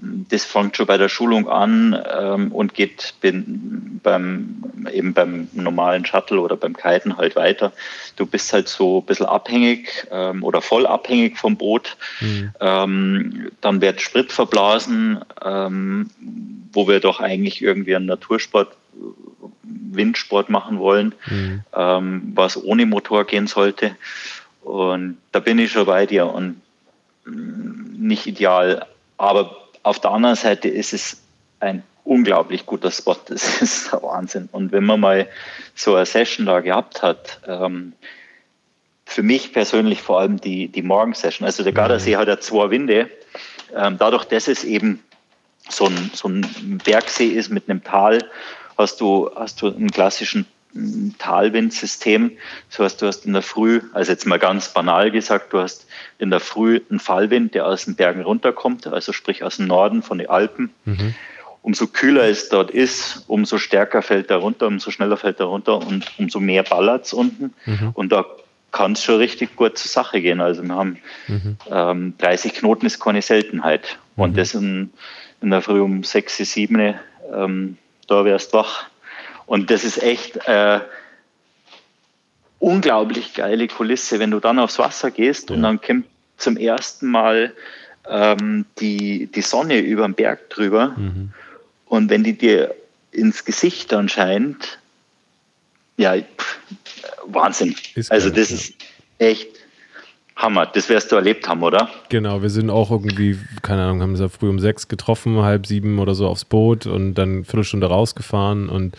das 0.00 0.44
fängt 0.44 0.76
schon 0.76 0.86
bei 0.86 0.96
der 0.96 1.08
Schulung 1.08 1.48
an 1.48 2.00
ähm, 2.10 2.52
und 2.52 2.74
geht 2.74 3.14
bin, 3.20 4.00
beim, 4.02 4.62
eben 4.92 5.12
beim 5.12 5.48
normalen 5.52 6.04
Shuttle 6.04 6.40
oder 6.40 6.56
beim 6.56 6.76
Kiten 6.76 7.16
halt 7.16 7.34
weiter. 7.34 7.72
Du 8.16 8.26
bist 8.26 8.52
halt 8.52 8.68
so 8.68 9.00
ein 9.00 9.06
bisschen 9.06 9.26
abhängig 9.26 10.06
ähm, 10.10 10.44
oder 10.44 10.62
voll 10.62 10.86
abhängig 10.86 11.36
vom 11.36 11.56
Boot. 11.56 11.96
Mhm. 12.20 12.52
Ähm, 12.60 13.50
dann 13.60 13.80
wird 13.80 14.00
Sprit 14.00 14.30
verblasen, 14.30 15.24
ähm, 15.44 16.10
wo 16.72 16.86
wir 16.86 17.00
doch 17.00 17.20
eigentlich 17.20 17.60
irgendwie 17.60 17.96
einen 17.96 18.06
Natursport 18.06 18.76
Windsport 19.62 20.48
machen 20.48 20.78
wollen, 20.78 21.14
mhm. 21.28 21.62
ähm, 21.74 22.32
was 22.34 22.62
ohne 22.62 22.86
Motor 22.86 23.24
gehen 23.24 23.46
sollte. 23.46 23.96
Und 24.62 25.18
da 25.32 25.40
bin 25.40 25.58
ich 25.58 25.72
schon 25.72 25.86
bei 25.86 26.06
dir 26.06 26.26
und 26.26 26.60
mm, 27.24 28.06
nicht 28.06 28.26
ideal. 28.26 28.86
Aber 29.16 29.67
auf 29.88 30.00
der 30.00 30.10
anderen 30.10 30.36
Seite 30.36 30.68
ist 30.68 30.92
es 30.92 31.22
ein 31.60 31.82
unglaublich 32.04 32.66
guter 32.66 32.90
Spot. 32.90 33.16
Das 33.26 33.60
ist 33.62 33.92
der 33.92 34.02
Wahnsinn. 34.02 34.48
Und 34.52 34.72
wenn 34.72 34.84
man 34.84 35.00
mal 35.00 35.28
so 35.74 35.94
eine 35.94 36.06
Session 36.06 36.46
da 36.46 36.60
gehabt 36.60 37.02
hat, 37.02 37.40
ähm, 37.46 37.94
für 39.04 39.22
mich 39.22 39.52
persönlich 39.52 40.02
vor 40.02 40.20
allem 40.20 40.38
die, 40.38 40.68
die 40.68 40.82
Morgensession. 40.82 41.46
Also 41.46 41.62
der 41.62 41.72
Gardasee 41.72 42.14
mhm. 42.14 42.20
hat 42.20 42.28
ja 42.28 42.38
zwei 42.38 42.70
Winde. 42.70 43.10
Ähm, 43.74 43.96
dadurch, 43.98 44.24
dass 44.26 44.48
es 44.48 44.64
eben 44.64 45.02
so 45.70 45.86
ein, 45.86 46.10
so 46.12 46.28
ein 46.28 46.78
Bergsee 46.84 47.28
ist 47.28 47.48
mit 47.48 47.68
einem 47.68 47.82
Tal, 47.82 48.18
hast 48.76 49.00
du, 49.00 49.30
hast 49.34 49.62
du 49.62 49.68
einen 49.68 49.90
klassischen 49.90 50.46
Talwindsystem. 51.18 52.32
Das 52.70 52.78
heißt, 52.78 53.02
du 53.02 53.06
hast 53.06 53.26
in 53.26 53.32
der 53.32 53.42
Früh, 53.42 53.80
also 53.92 54.12
jetzt 54.12 54.26
mal 54.26 54.38
ganz 54.38 54.72
banal 54.72 55.10
gesagt, 55.10 55.52
du 55.52 55.60
hast 55.60 55.86
in 56.18 56.30
der 56.30 56.40
Früh 56.40 56.80
einen 56.90 57.00
Fallwind, 57.00 57.54
der 57.54 57.66
aus 57.66 57.84
den 57.84 57.96
Bergen 57.96 58.22
runterkommt, 58.22 58.86
also 58.86 59.12
sprich 59.12 59.42
aus 59.42 59.56
dem 59.56 59.66
Norden 59.66 60.02
von 60.02 60.18
den 60.18 60.28
Alpen. 60.28 60.70
Mhm. 60.84 61.14
umso 61.62 61.88
kühler 61.88 62.24
es 62.28 62.48
dort 62.48 62.70
ist, 62.70 63.24
umso 63.26 63.58
stärker 63.58 64.00
fällt 64.00 64.30
er 64.30 64.38
runter, 64.38 64.68
umso 64.68 64.90
schneller 64.90 65.16
fällt 65.16 65.40
er 65.40 65.46
runter 65.46 65.78
und 65.78 66.06
umso 66.18 66.40
mehr 66.40 66.62
ballert 66.62 67.06
es 67.06 67.12
unten. 67.12 67.52
Mhm. 67.66 67.90
Und 67.94 68.10
da 68.10 68.24
kann 68.70 68.92
es 68.92 69.02
schon 69.02 69.16
richtig 69.16 69.56
gut 69.56 69.78
zur 69.78 69.90
Sache 69.90 70.20
gehen. 70.20 70.40
Also 70.40 70.62
wir 70.62 70.74
haben 70.74 70.98
mhm. 71.26 71.56
ähm, 71.70 72.14
30 72.18 72.54
Knoten 72.54 72.86
ist 72.86 73.00
keine 73.00 73.22
Seltenheit. 73.22 73.98
Mhm. 74.16 74.22
Und 74.22 74.38
das 74.38 74.54
in, 74.54 74.90
in, 75.40 75.50
der 75.50 75.62
Früh 75.62 75.80
um 75.80 76.04
6, 76.04 76.38
7, 76.38 76.94
ähm, 77.34 77.76
da 78.06 78.24
wärst 78.24 78.52
wach. 78.52 78.86
Und 79.48 79.70
das 79.70 79.82
ist 79.82 80.02
echt 80.02 80.36
äh, 80.46 80.80
unglaublich 82.58 83.32
geile 83.32 83.66
Kulisse, 83.66 84.18
wenn 84.18 84.30
du 84.30 84.40
dann 84.40 84.58
aufs 84.58 84.78
Wasser 84.78 85.10
gehst 85.10 85.48
ja. 85.48 85.56
und 85.56 85.62
dann 85.62 85.80
kommt 85.80 86.04
zum 86.36 86.58
ersten 86.58 87.10
Mal 87.10 87.54
ähm, 88.06 88.66
die, 88.78 89.26
die 89.26 89.40
Sonne 89.40 89.78
über 89.78 90.06
den 90.06 90.12
Berg 90.12 90.50
drüber. 90.50 90.94
Mhm. 90.96 91.32
Und 91.86 92.10
wenn 92.10 92.24
die 92.24 92.36
dir 92.36 92.74
ins 93.10 93.46
Gesicht 93.46 93.90
dann 93.90 94.10
scheint, 94.10 94.78
ja, 95.96 96.14
pff, 96.20 96.58
Wahnsinn. 97.26 97.74
Ist 97.94 98.12
also 98.12 98.28
das 98.28 98.50
ja. 98.50 98.56
ist 98.56 98.74
echt 99.16 99.48
Hammer. 100.36 100.66
Das 100.66 100.90
wirst 100.90 101.10
du 101.10 101.16
erlebt 101.16 101.48
haben, 101.48 101.62
oder? 101.62 101.88
Genau, 102.10 102.42
wir 102.42 102.50
sind 102.50 102.68
auch 102.68 102.90
irgendwie, 102.90 103.38
keine 103.62 103.84
Ahnung, 103.84 104.02
haben 104.02 104.16
sie 104.16 104.28
früh 104.28 104.50
um 104.50 104.58
sechs 104.58 104.88
getroffen, 104.88 105.38
halb 105.38 105.66
sieben 105.66 105.98
oder 105.98 106.14
so 106.14 106.28
aufs 106.28 106.44
Boot 106.44 106.86
und 106.86 107.14
dann 107.14 107.28
eine 107.30 107.44
Viertelstunde 107.44 107.86
rausgefahren 107.86 108.68
und 108.68 108.94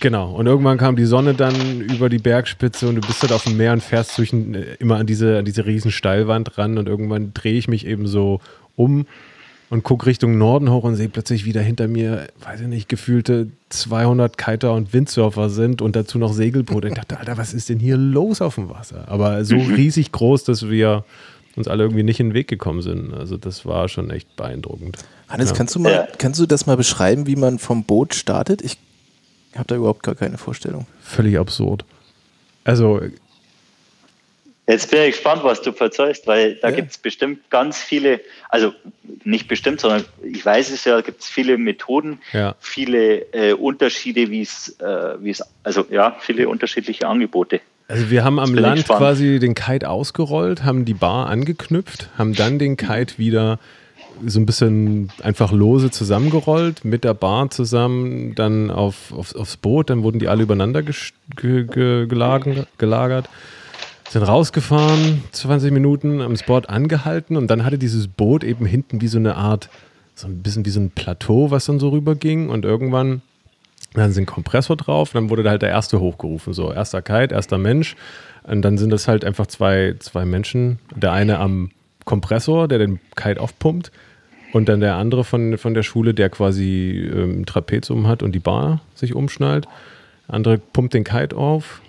Genau, 0.00 0.32
und 0.32 0.46
irgendwann 0.46 0.78
kam 0.78 0.96
die 0.96 1.04
Sonne 1.04 1.34
dann 1.34 1.80
über 1.80 2.08
die 2.08 2.18
Bergspitze 2.18 2.88
und 2.88 2.96
du 2.96 3.00
bist 3.00 3.22
halt 3.22 3.32
auf 3.32 3.44
dem 3.44 3.56
Meer 3.56 3.72
und 3.72 3.82
fährst 3.82 4.12
zwischen, 4.12 4.54
äh, 4.54 4.74
immer 4.78 4.96
an 4.96 5.06
diese, 5.06 5.38
an 5.38 5.44
diese 5.44 5.66
riesen 5.66 5.90
Steilwand 5.90 6.58
ran 6.58 6.78
und 6.78 6.88
irgendwann 6.88 7.32
drehe 7.34 7.54
ich 7.54 7.68
mich 7.68 7.86
eben 7.86 8.06
so 8.06 8.40
um 8.76 9.06
und 9.70 9.82
gucke 9.82 10.06
Richtung 10.06 10.38
Norden 10.38 10.70
hoch 10.70 10.84
und 10.84 10.96
sehe 10.96 11.08
plötzlich 11.08 11.44
wieder 11.44 11.60
hinter 11.60 11.88
mir, 11.88 12.28
weiß 12.42 12.60
ich 12.60 12.68
nicht, 12.68 12.88
gefühlte 12.88 13.48
200 13.68 14.38
Kiter 14.38 14.72
und 14.72 14.92
Windsurfer 14.92 15.50
sind 15.50 15.82
und 15.82 15.94
dazu 15.94 16.18
noch 16.18 16.32
Segelboote. 16.32 16.88
Ich 16.88 16.94
dachte, 16.94 17.18
Alter, 17.18 17.36
was 17.36 17.52
ist 17.52 17.68
denn 17.68 17.78
hier 17.78 17.96
los 17.96 18.40
auf 18.40 18.54
dem 18.54 18.70
Wasser? 18.70 19.04
Aber 19.08 19.44
so 19.44 19.56
riesig 19.76 20.12
groß, 20.12 20.44
dass 20.44 20.68
wir 20.68 21.04
uns 21.56 21.68
alle 21.68 21.84
irgendwie 21.84 22.04
nicht 22.04 22.20
in 22.20 22.28
den 22.30 22.34
Weg 22.34 22.48
gekommen 22.48 22.82
sind. 22.82 23.12
Also 23.12 23.36
das 23.36 23.66
war 23.66 23.88
schon 23.88 24.10
echt 24.10 24.36
beeindruckend. 24.36 24.96
Hannes, 25.28 25.50
ja. 25.50 25.56
kannst 25.56 25.74
du 25.74 25.80
mal, 25.80 26.08
kannst 26.18 26.40
du 26.40 26.46
das 26.46 26.66
mal 26.66 26.76
beschreiben, 26.76 27.26
wie 27.26 27.36
man 27.36 27.58
vom 27.58 27.84
Boot 27.84 28.14
startet? 28.14 28.62
Ich 28.62 28.78
habe 29.58 29.66
da 29.68 29.76
überhaupt 29.76 30.02
gar 30.02 30.14
keine 30.14 30.38
Vorstellung. 30.38 30.86
Völlig 31.02 31.38
absurd. 31.38 31.84
Also 32.64 33.00
Jetzt 34.68 34.90
bin 34.90 35.00
ich 35.00 35.12
gespannt, 35.12 35.44
was 35.44 35.62
du 35.62 35.72
verzeihst, 35.72 36.26
weil 36.26 36.56
da 36.56 36.68
ja. 36.68 36.76
gibt 36.76 36.90
es 36.90 36.98
bestimmt 36.98 37.48
ganz 37.48 37.78
viele, 37.78 38.20
also 38.50 38.74
nicht 39.24 39.48
bestimmt, 39.48 39.80
sondern 39.80 40.04
ich 40.22 40.44
weiß 40.44 40.70
es 40.70 40.84
ja, 40.84 41.00
gibt 41.00 41.22
es 41.22 41.28
viele 41.28 41.56
Methoden, 41.56 42.20
ja. 42.34 42.54
viele 42.60 43.32
äh, 43.32 43.54
Unterschiede, 43.54 44.30
wie 44.30 44.42
es, 44.42 44.76
äh, 44.80 45.34
also 45.62 45.86
ja, 45.88 46.16
viele 46.20 46.50
unterschiedliche 46.50 47.08
Angebote. 47.08 47.62
Also 47.88 48.10
wir 48.10 48.24
haben 48.24 48.38
am 48.38 48.54
Land 48.54 48.86
quasi 48.86 49.38
den 49.38 49.54
Kite 49.54 49.88
ausgerollt, 49.88 50.64
haben 50.64 50.84
die 50.84 50.92
Bar 50.92 51.28
angeknüpft, 51.28 52.10
haben 52.18 52.34
dann 52.34 52.58
den 52.58 52.76
Kite 52.76 53.16
wieder 53.16 53.58
so 54.26 54.40
ein 54.40 54.46
bisschen 54.46 55.10
einfach 55.22 55.52
lose 55.52 55.90
zusammengerollt, 55.90 56.84
mit 56.84 57.04
der 57.04 57.14
Bar 57.14 57.50
zusammen, 57.50 58.34
dann 58.34 58.70
auf, 58.70 59.12
aufs, 59.12 59.34
aufs 59.34 59.56
Boot, 59.56 59.90
dann 59.90 60.02
wurden 60.02 60.18
die 60.18 60.28
alle 60.28 60.42
übereinander 60.42 60.82
gelagert 61.36 63.28
sind 64.10 64.22
rausgefahren, 64.22 65.22
20 65.32 65.72
Minuten 65.72 66.22
am 66.22 66.36
Spot 66.36 66.60
angehalten 66.66 67.36
und 67.36 67.48
dann 67.48 67.64
hatte 67.64 67.78
dieses 67.78 68.08
Boot 68.08 68.42
eben 68.42 68.64
hinten 68.64 69.00
wie 69.00 69.08
so 69.08 69.18
eine 69.18 69.36
Art, 69.36 69.68
so 70.14 70.26
ein 70.26 70.42
bisschen 70.42 70.64
wie 70.64 70.70
so 70.70 70.80
ein 70.80 70.90
Plateau, 70.90 71.50
was 71.50 71.66
dann 71.66 71.78
so 71.78 71.90
rüberging 71.90 72.48
und 72.48 72.64
irgendwann 72.64 73.22
dann 73.94 74.12
sind 74.12 74.26
Kompressor 74.26 74.76
drauf, 74.76 75.12
dann 75.12 75.30
wurde 75.30 75.42
da 75.42 75.50
halt 75.50 75.62
der 75.62 75.70
erste 75.70 76.00
hochgerufen, 76.00 76.52
so 76.52 76.72
erster 76.72 77.02
Kite, 77.02 77.34
erster 77.34 77.58
Mensch 77.58 77.96
und 78.44 78.62
dann 78.62 78.78
sind 78.78 78.90
das 78.90 79.08
halt 79.08 79.24
einfach 79.24 79.46
zwei, 79.46 79.94
zwei 79.98 80.24
Menschen, 80.24 80.78
der 80.94 81.12
eine 81.12 81.38
am 81.38 81.70
Kompressor, 82.08 82.68
der 82.68 82.78
den 82.78 83.00
Kite 83.16 83.38
aufpumpt 83.38 83.92
und 84.54 84.68
dann 84.68 84.80
der 84.80 84.96
andere 84.96 85.24
von, 85.24 85.58
von 85.58 85.74
der 85.74 85.82
Schule, 85.82 86.14
der 86.14 86.30
quasi 86.30 87.08
ähm, 87.14 87.44
Trapez 87.44 87.90
um 87.90 88.08
hat 88.08 88.22
und 88.22 88.32
die 88.32 88.38
Bar 88.38 88.80
sich 88.94 89.14
umschnallt. 89.14 89.68
Der 90.26 90.34
andere 90.34 90.58
pumpt 90.58 90.94
den 90.94 91.04
Kite 91.04 91.36
auf, 91.36 91.82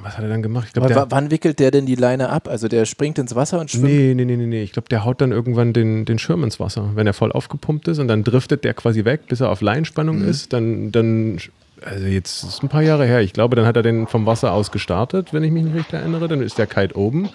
was 0.00 0.16
hat 0.16 0.24
er 0.24 0.28
dann 0.28 0.42
gemacht? 0.42 0.74
Glaub, 0.74 0.86
der, 0.86 1.10
wann 1.10 1.30
wickelt 1.30 1.58
der 1.58 1.70
denn 1.70 1.86
die 1.86 1.94
Leine 1.94 2.28
ab? 2.28 2.48
Also 2.48 2.68
der 2.68 2.84
springt 2.84 3.18
ins 3.18 3.34
Wasser 3.34 3.58
und 3.58 3.70
schwimmt? 3.70 3.86
Nee, 3.86 4.14
nee, 4.14 4.24
nee, 4.24 4.36
nee, 4.36 4.46
nee. 4.46 4.62
Ich 4.62 4.72
glaube, 4.72 4.88
der 4.88 5.04
haut 5.04 5.20
dann 5.20 5.32
irgendwann 5.32 5.72
den, 5.72 6.04
den 6.04 6.18
Schirm 6.18 6.44
ins 6.44 6.60
Wasser, 6.60 6.90
wenn 6.94 7.06
er 7.06 7.14
voll 7.14 7.32
aufgepumpt 7.32 7.88
ist 7.88 7.98
und 7.98 8.08
dann 8.08 8.22
driftet 8.24 8.62
der 8.62 8.74
quasi 8.74 9.04
weg, 9.04 9.22
bis 9.28 9.40
er 9.40 9.50
auf 9.50 9.60
Leinspannung 9.60 10.20
mhm. 10.20 10.28
ist. 10.28 10.52
Dann, 10.52 10.92
dann, 10.92 11.38
also 11.82 12.06
jetzt 12.06 12.44
ist 12.44 12.62
ein 12.62 12.68
paar 12.68 12.82
Jahre 12.82 13.06
her. 13.06 13.22
Ich 13.22 13.32
glaube, 13.32 13.56
dann 13.56 13.64
hat 13.64 13.76
er 13.76 13.82
den 13.82 14.06
vom 14.06 14.26
Wasser 14.26 14.52
aus 14.52 14.70
gestartet, 14.70 15.32
wenn 15.32 15.42
ich 15.42 15.50
mich 15.50 15.64
nicht 15.64 15.74
richtig 15.74 15.94
erinnere. 15.94 16.28
Dann 16.28 16.42
ist 16.42 16.58
der 16.58 16.66
Kite 16.66 16.96
oben. 16.96 17.30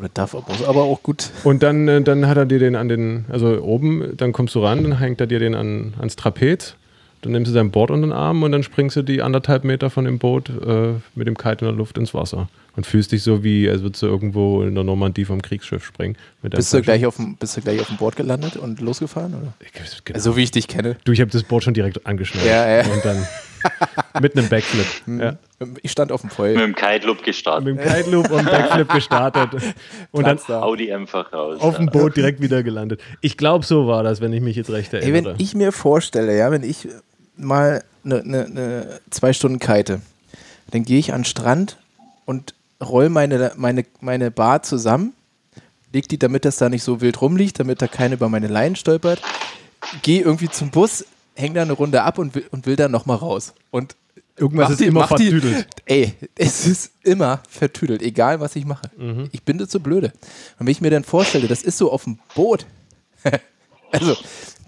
Oder 0.00 0.08
darf 0.08 0.34
aber 0.34 0.82
auch 0.82 1.02
gut. 1.02 1.30
Und 1.44 1.62
dann, 1.62 1.86
äh, 1.86 2.02
dann 2.02 2.26
hat 2.26 2.36
er 2.36 2.46
dir 2.46 2.58
den 2.58 2.74
an 2.74 2.88
den, 2.88 3.26
also 3.28 3.62
oben, 3.62 4.16
dann 4.16 4.32
kommst 4.32 4.54
du 4.54 4.60
ran, 4.60 4.82
dann 4.82 4.98
hängt 4.98 5.20
er 5.20 5.28
dir 5.28 5.38
den 5.38 5.54
an, 5.54 5.94
ans 5.98 6.16
Trapez 6.16 6.74
dann 7.22 7.32
nimmst 7.32 7.50
du 7.50 7.54
dein 7.54 7.70
Board 7.70 7.90
unter 7.90 8.06
den 8.06 8.12
Arm 8.12 8.42
und 8.42 8.52
dann 8.52 8.62
springst 8.62 8.96
du 8.96 9.02
die 9.02 9.20
anderthalb 9.20 9.64
Meter 9.64 9.90
von 9.90 10.04
dem 10.04 10.18
Boot 10.18 10.48
äh, 10.48 10.94
mit 11.14 11.26
dem 11.26 11.36
Kite 11.36 11.64
in 11.64 11.66
der 11.66 11.72
Luft 11.72 11.98
ins 11.98 12.14
Wasser. 12.14 12.48
Und 12.76 12.86
fühlst 12.86 13.12
dich 13.12 13.22
so 13.22 13.42
wie, 13.42 13.68
als 13.68 13.82
würdest 13.82 14.02
du 14.02 14.06
irgendwo 14.06 14.62
in 14.62 14.74
der 14.74 14.84
Normandie 14.84 15.24
vom 15.24 15.42
Kriegsschiff 15.42 15.84
springen. 15.84 16.16
bist, 16.40 16.72
du 16.72 16.80
gleich 16.80 17.04
auf 17.04 17.16
dem, 17.16 17.36
bist 17.36 17.56
du 17.56 17.60
gleich 17.60 17.80
auf 17.80 17.88
dem 17.88 17.96
Board 17.96 18.16
gelandet 18.16 18.56
und 18.56 18.80
losgefahren? 18.80 19.34
Oder? 19.34 19.52
Genau. 20.04 20.14
Also, 20.14 20.30
so 20.30 20.36
wie 20.36 20.44
ich 20.44 20.50
dich 20.52 20.68
kenne. 20.68 20.96
Du, 21.04 21.12
ich 21.12 21.20
habe 21.20 21.30
das 21.30 21.42
Board 21.42 21.64
schon 21.64 21.74
direkt 21.74 22.06
angeschnallt. 22.06 22.46
Ja, 22.46 22.68
ja. 22.68 22.86
Und 22.86 23.04
dann 23.04 23.26
mit 24.20 24.36
einem 24.36 24.48
Backflip. 24.48 24.86
Ja. 25.06 25.36
Ich 25.82 25.90
stand 25.90 26.12
auf 26.12 26.22
dem 26.22 26.30
Feuer. 26.30 26.54
Mit 26.54 26.62
dem 26.62 26.74
Kite-Loop 26.74 27.22
gestartet. 27.22 27.64
Mit 27.64 27.78
dem 27.78 27.88
Kite-Loop 27.88 28.30
und 28.30 28.44
Backflip 28.44 28.88
gestartet. 28.94 29.74
Und 30.10 30.26
dann 30.26 30.38
Audi 30.48 30.92
einfach 30.92 31.32
raus. 31.32 31.60
Auf 31.60 31.76
dem 31.76 31.86
Boot 31.86 32.16
direkt 32.16 32.40
wieder 32.40 32.62
gelandet. 32.62 33.00
Ich 33.20 33.36
glaube, 33.36 33.64
so 33.64 33.86
war 33.86 34.02
das, 34.02 34.20
wenn 34.20 34.32
ich 34.32 34.40
mich 34.40 34.56
jetzt 34.56 34.70
recht 34.70 34.92
erinnere. 34.92 35.18
Ey, 35.18 35.24
wenn 35.24 35.34
ich 35.38 35.54
mir 35.54 35.72
vorstelle, 35.72 36.36
ja, 36.36 36.50
wenn 36.50 36.62
ich 36.62 36.88
mal 37.36 37.82
eine, 38.04 38.20
eine, 38.20 38.44
eine 38.44 39.00
zwei 39.10 39.32
Stunden 39.32 39.58
Kite. 39.58 40.00
Dann 40.70 40.84
gehe 40.84 40.98
ich 40.98 41.12
an 41.12 41.20
den 41.20 41.24
Strand 41.26 41.78
und 42.24 42.54
roll 42.82 43.08
meine, 43.08 43.52
meine, 43.56 43.84
meine 44.00 44.30
Bar 44.30 44.62
zusammen, 44.62 45.12
leg 45.92 46.08
die, 46.08 46.18
damit 46.18 46.44
das 46.44 46.56
da 46.56 46.68
nicht 46.68 46.82
so 46.82 47.00
wild 47.00 47.20
rumliegt, 47.20 47.58
damit 47.58 47.82
da 47.82 47.88
keiner 47.88 48.14
über 48.14 48.28
meine 48.28 48.48
Leinen 48.48 48.76
stolpert. 48.76 49.20
Gehe 50.02 50.22
irgendwie 50.22 50.48
zum 50.48 50.70
Bus, 50.70 51.04
häng 51.40 51.54
da 51.54 51.62
eine 51.62 51.72
Runde 51.72 52.02
ab 52.02 52.18
und 52.18 52.34
will, 52.34 52.46
und 52.50 52.66
will 52.66 52.76
dann 52.76 52.90
nochmal 52.90 53.16
raus. 53.16 53.54
Und 53.70 53.96
Irgendwas 54.36 54.70
ist 54.70 54.80
die, 54.80 54.86
immer 54.86 55.06
vertüdelt. 55.06 55.66
Die, 55.86 55.92
ey, 55.92 56.14
es 56.34 56.66
ist 56.66 56.92
immer 57.02 57.42
vertüdelt, 57.48 58.00
egal 58.00 58.40
was 58.40 58.56
ich 58.56 58.64
mache. 58.64 58.90
Mhm. 58.96 59.28
Ich 59.32 59.42
bin 59.42 59.58
dazu 59.58 59.80
blöde. 59.80 60.12
Und 60.58 60.66
wenn 60.66 60.68
ich 60.68 60.80
mir 60.80 60.90
dann 60.90 61.04
vorstelle, 61.04 61.46
das 61.46 61.62
ist 61.62 61.76
so 61.76 61.92
auf 61.92 62.04
dem 62.04 62.18
Boot. 62.34 62.64
also, 63.92 64.16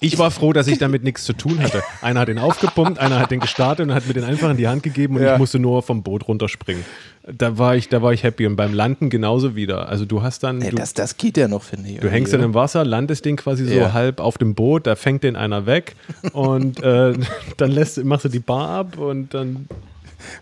ich 0.02 0.18
war 0.18 0.30
froh, 0.30 0.52
dass 0.52 0.66
ich 0.66 0.78
damit 0.78 1.04
nichts 1.04 1.24
zu 1.24 1.32
tun 1.32 1.62
hatte. 1.62 1.82
Einer 2.00 2.20
hat 2.20 2.28
ihn 2.28 2.38
aufgepumpt, 2.38 2.98
einer 2.98 3.18
hat 3.18 3.30
den 3.30 3.40
gestartet 3.40 3.86
und 3.88 3.94
hat 3.94 4.06
mir 4.06 4.14
den 4.14 4.24
einfach 4.24 4.50
in 4.50 4.56
die 4.56 4.68
Hand 4.68 4.82
gegeben 4.82 5.16
und 5.16 5.22
ja. 5.22 5.34
ich 5.34 5.38
musste 5.38 5.58
nur 5.58 5.82
vom 5.82 6.02
Boot 6.02 6.26
runterspringen. 6.28 6.84
Da 7.30 7.56
war 7.56 7.76
ich, 7.76 7.88
da 7.88 8.02
war 8.02 8.12
ich 8.12 8.24
happy 8.24 8.46
und 8.46 8.56
beim 8.56 8.74
Landen 8.74 9.08
genauso 9.08 9.54
wieder. 9.54 9.88
Also 9.88 10.04
du 10.04 10.22
hast 10.22 10.42
dann, 10.42 10.58
nee, 10.58 10.70
du, 10.70 10.76
das, 10.76 10.92
das 10.92 11.16
geht 11.16 11.36
ja 11.36 11.46
noch 11.46 11.62
finde 11.62 11.90
ich. 11.90 12.00
Du 12.00 12.10
hängst 12.10 12.32
dann 12.32 12.42
im 12.42 12.52
Wasser, 12.52 12.84
landest 12.84 13.24
den 13.24 13.36
quasi 13.36 13.64
so 13.64 13.74
ja. 13.74 13.92
halb 13.92 14.20
auf 14.20 14.38
dem 14.38 14.54
Boot, 14.54 14.86
da 14.86 14.96
fängt 14.96 15.22
den 15.22 15.36
einer 15.36 15.66
weg 15.66 15.94
und 16.32 16.82
äh, 16.82 17.14
dann 17.56 17.70
lässt, 17.70 18.02
machst 18.04 18.24
du 18.24 18.28
die 18.28 18.40
Bar 18.40 18.68
ab 18.70 18.98
und 18.98 19.32
dann 19.34 19.68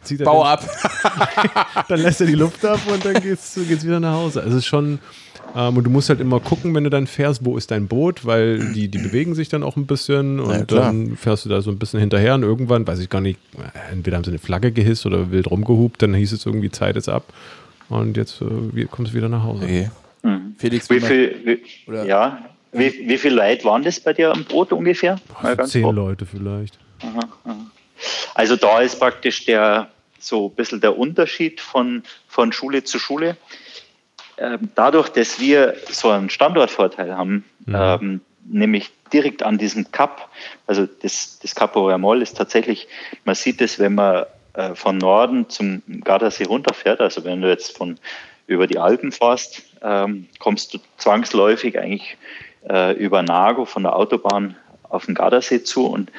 zieht 0.03 0.20
er 0.20 0.25
Bau 0.25 0.42
den, 0.42 0.53
ab. 0.53 1.85
dann 1.88 2.01
lässt 2.01 2.20
er 2.23 2.27
die 2.27 2.35
Luft 2.35 2.64
ab 2.64 2.81
und 2.90 3.05
dann 3.05 3.14
geht's, 3.23 3.59
geht's 3.68 3.85
wieder 3.85 4.01
nach 4.01 4.14
Hause. 4.14 4.40
Also 4.40 4.57
es 4.57 4.64
ist 4.64 4.66
schon 4.66 5.01
ähm, 5.56 5.76
und 5.76 5.84
du 5.84 5.90
musst 5.90 6.08
halt 6.08 6.20
immer 6.20 6.40
gucken, 6.40 6.74
wenn 6.74 6.84
du 6.84 6.90
dann 6.90 7.06
fährst, 7.06 7.44
wo 7.44 7.56
ist 7.56 7.70
dein 7.70 7.88
Boot, 7.88 8.24
weil 8.24 8.72
die, 8.72 8.88
die 8.88 8.98
bewegen 8.98 9.34
sich 9.34 9.48
dann 9.48 9.62
auch 9.62 9.76
ein 9.76 9.86
bisschen 9.86 10.40
und 10.40 10.52
ja, 10.52 10.64
dann 10.64 11.16
fährst 11.16 11.44
du 11.44 11.48
da 11.48 11.60
so 11.62 11.70
ein 11.70 11.78
bisschen 11.78 12.00
hinterher 12.00 12.34
und 12.34 12.42
irgendwann, 12.42 12.86
weiß 12.86 12.98
ich 13.00 13.08
gar 13.08 13.20
nicht, 13.20 13.38
entweder 13.90 14.16
haben 14.16 14.24
sie 14.24 14.30
eine 14.30 14.38
Flagge 14.38 14.72
gehisst 14.72 15.06
oder 15.06 15.30
wild 15.30 15.50
rumgehupt, 15.50 16.02
dann 16.02 16.14
hieß 16.14 16.32
es 16.32 16.46
irgendwie, 16.46 16.70
Zeit 16.70 16.96
ist 16.96 17.08
ab 17.08 17.24
und 17.88 18.16
jetzt 18.16 18.40
äh, 18.42 18.84
kommst 18.90 19.12
du 19.12 19.16
wieder 19.16 19.28
nach 19.28 19.42
Hause. 19.42 19.64
Okay. 19.64 19.90
Mhm. 20.22 20.54
Felix, 20.58 20.90
wie, 20.90 21.00
viel, 21.00 21.62
wie, 21.86 22.06
ja, 22.06 22.38
wie, 22.72 23.08
wie 23.08 23.18
viele 23.18 23.36
Leute 23.36 23.64
waren 23.64 23.82
das 23.82 23.98
bei 24.00 24.12
dir 24.12 24.32
am 24.32 24.44
Boot 24.44 24.72
ungefähr? 24.72 25.16
Boah, 25.42 25.64
zehn 25.64 25.82
grob. 25.82 25.94
Leute 25.94 26.26
vielleicht. 26.26 26.78
Aha, 27.02 27.20
aha. 27.44 27.56
Also 28.34 28.56
da 28.56 28.80
ist 28.80 28.98
praktisch 28.98 29.44
der 29.46 29.88
so 30.18 30.48
ein 30.48 30.54
bisschen 30.54 30.80
der 30.80 30.96
Unterschied 30.96 31.60
von, 31.60 32.02
von 32.28 32.52
Schule 32.52 32.84
zu 32.84 32.98
Schule. 32.98 33.36
Ähm, 34.40 34.70
dadurch, 34.74 35.11
dass 35.11 35.38
wir 35.38 35.74
so 35.90 36.09
einen 36.09 36.31
Standortvorteil 36.31 37.14
haben, 37.16 37.44
mhm. 37.66 37.74
ähm, 37.74 38.20
nämlich 38.46 38.90
direkt 39.12 39.42
an 39.42 39.59
diesem 39.59 39.92
Kap, 39.92 40.29
also 40.66 40.87
das, 40.87 41.38
das 41.40 41.55
Capo 41.55 41.88
Ramol 41.88 42.22
ist 42.22 42.37
tatsächlich, 42.37 42.88
man 43.24 43.35
sieht 43.35 43.61
es, 43.61 43.79
wenn 43.79 43.94
man 43.94 44.24
äh, 44.55 44.74
von 44.74 44.98
Norden 44.98 45.48
zum 45.48 45.83
Gardasee 46.05 46.44
runterfährt, 46.44 47.00
also 47.00 47.24
wenn 47.24 47.42
du 47.42 47.48
jetzt 47.48 47.76
von 47.76 47.98
über 48.46 48.66
die 48.66 48.79
Alpen 48.79 49.12
fährst, 49.12 49.62
ähm, 49.83 50.26
kommst 50.38 50.74
du 50.74 50.79
zwangsläufig 50.96 51.79
eigentlich 51.79 52.16
äh, 52.68 52.94
über 52.94 53.22
Nago 53.22 53.64
von 53.64 53.85
der 53.85 53.94
Autobahn 53.94 54.57
auf 54.88 55.07
den 55.07 55.14
Gardasee 55.14 55.62
zu. 55.62 55.87
Und 55.87 56.11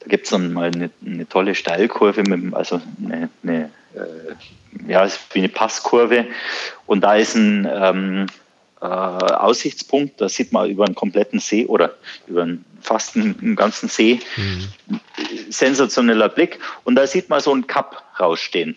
da 0.00 0.08
gibt 0.08 0.24
es 0.24 0.30
dann 0.30 0.52
mal 0.52 0.70
eine, 0.74 0.90
eine, 1.04 1.28
tolle 1.28 1.54
Steilkurve, 1.54 2.22
mit, 2.22 2.52
also 2.54 2.82
eine, 3.02 3.30
eine 3.42 3.70
äh, 3.94 4.34
ja, 4.88 5.06
wie 5.32 5.38
eine 5.38 5.48
Passkurve. 5.48 6.26
Und 6.86 7.02
da 7.02 7.16
ist 7.16 7.34
ein 7.34 7.68
ähm, 7.70 8.26
äh, 8.80 8.86
Aussichtspunkt, 8.86 10.20
da 10.20 10.28
sieht 10.28 10.52
man 10.52 10.68
über 10.68 10.84
einen 10.84 10.94
kompletten 10.94 11.40
See 11.40 11.66
oder 11.66 11.94
über 12.26 12.42
einen, 12.42 12.64
fast 12.80 13.16
einen, 13.16 13.38
einen 13.40 13.56
ganzen 13.56 13.88
See. 13.88 14.20
Mhm. 14.36 15.00
Sensationeller 15.48 16.28
Blick. 16.28 16.58
Und 16.84 16.96
da 16.96 17.06
sieht 17.06 17.28
man 17.28 17.40
so 17.40 17.52
einen 17.52 17.66
Kap 17.66 18.02
rausstehen. 18.20 18.76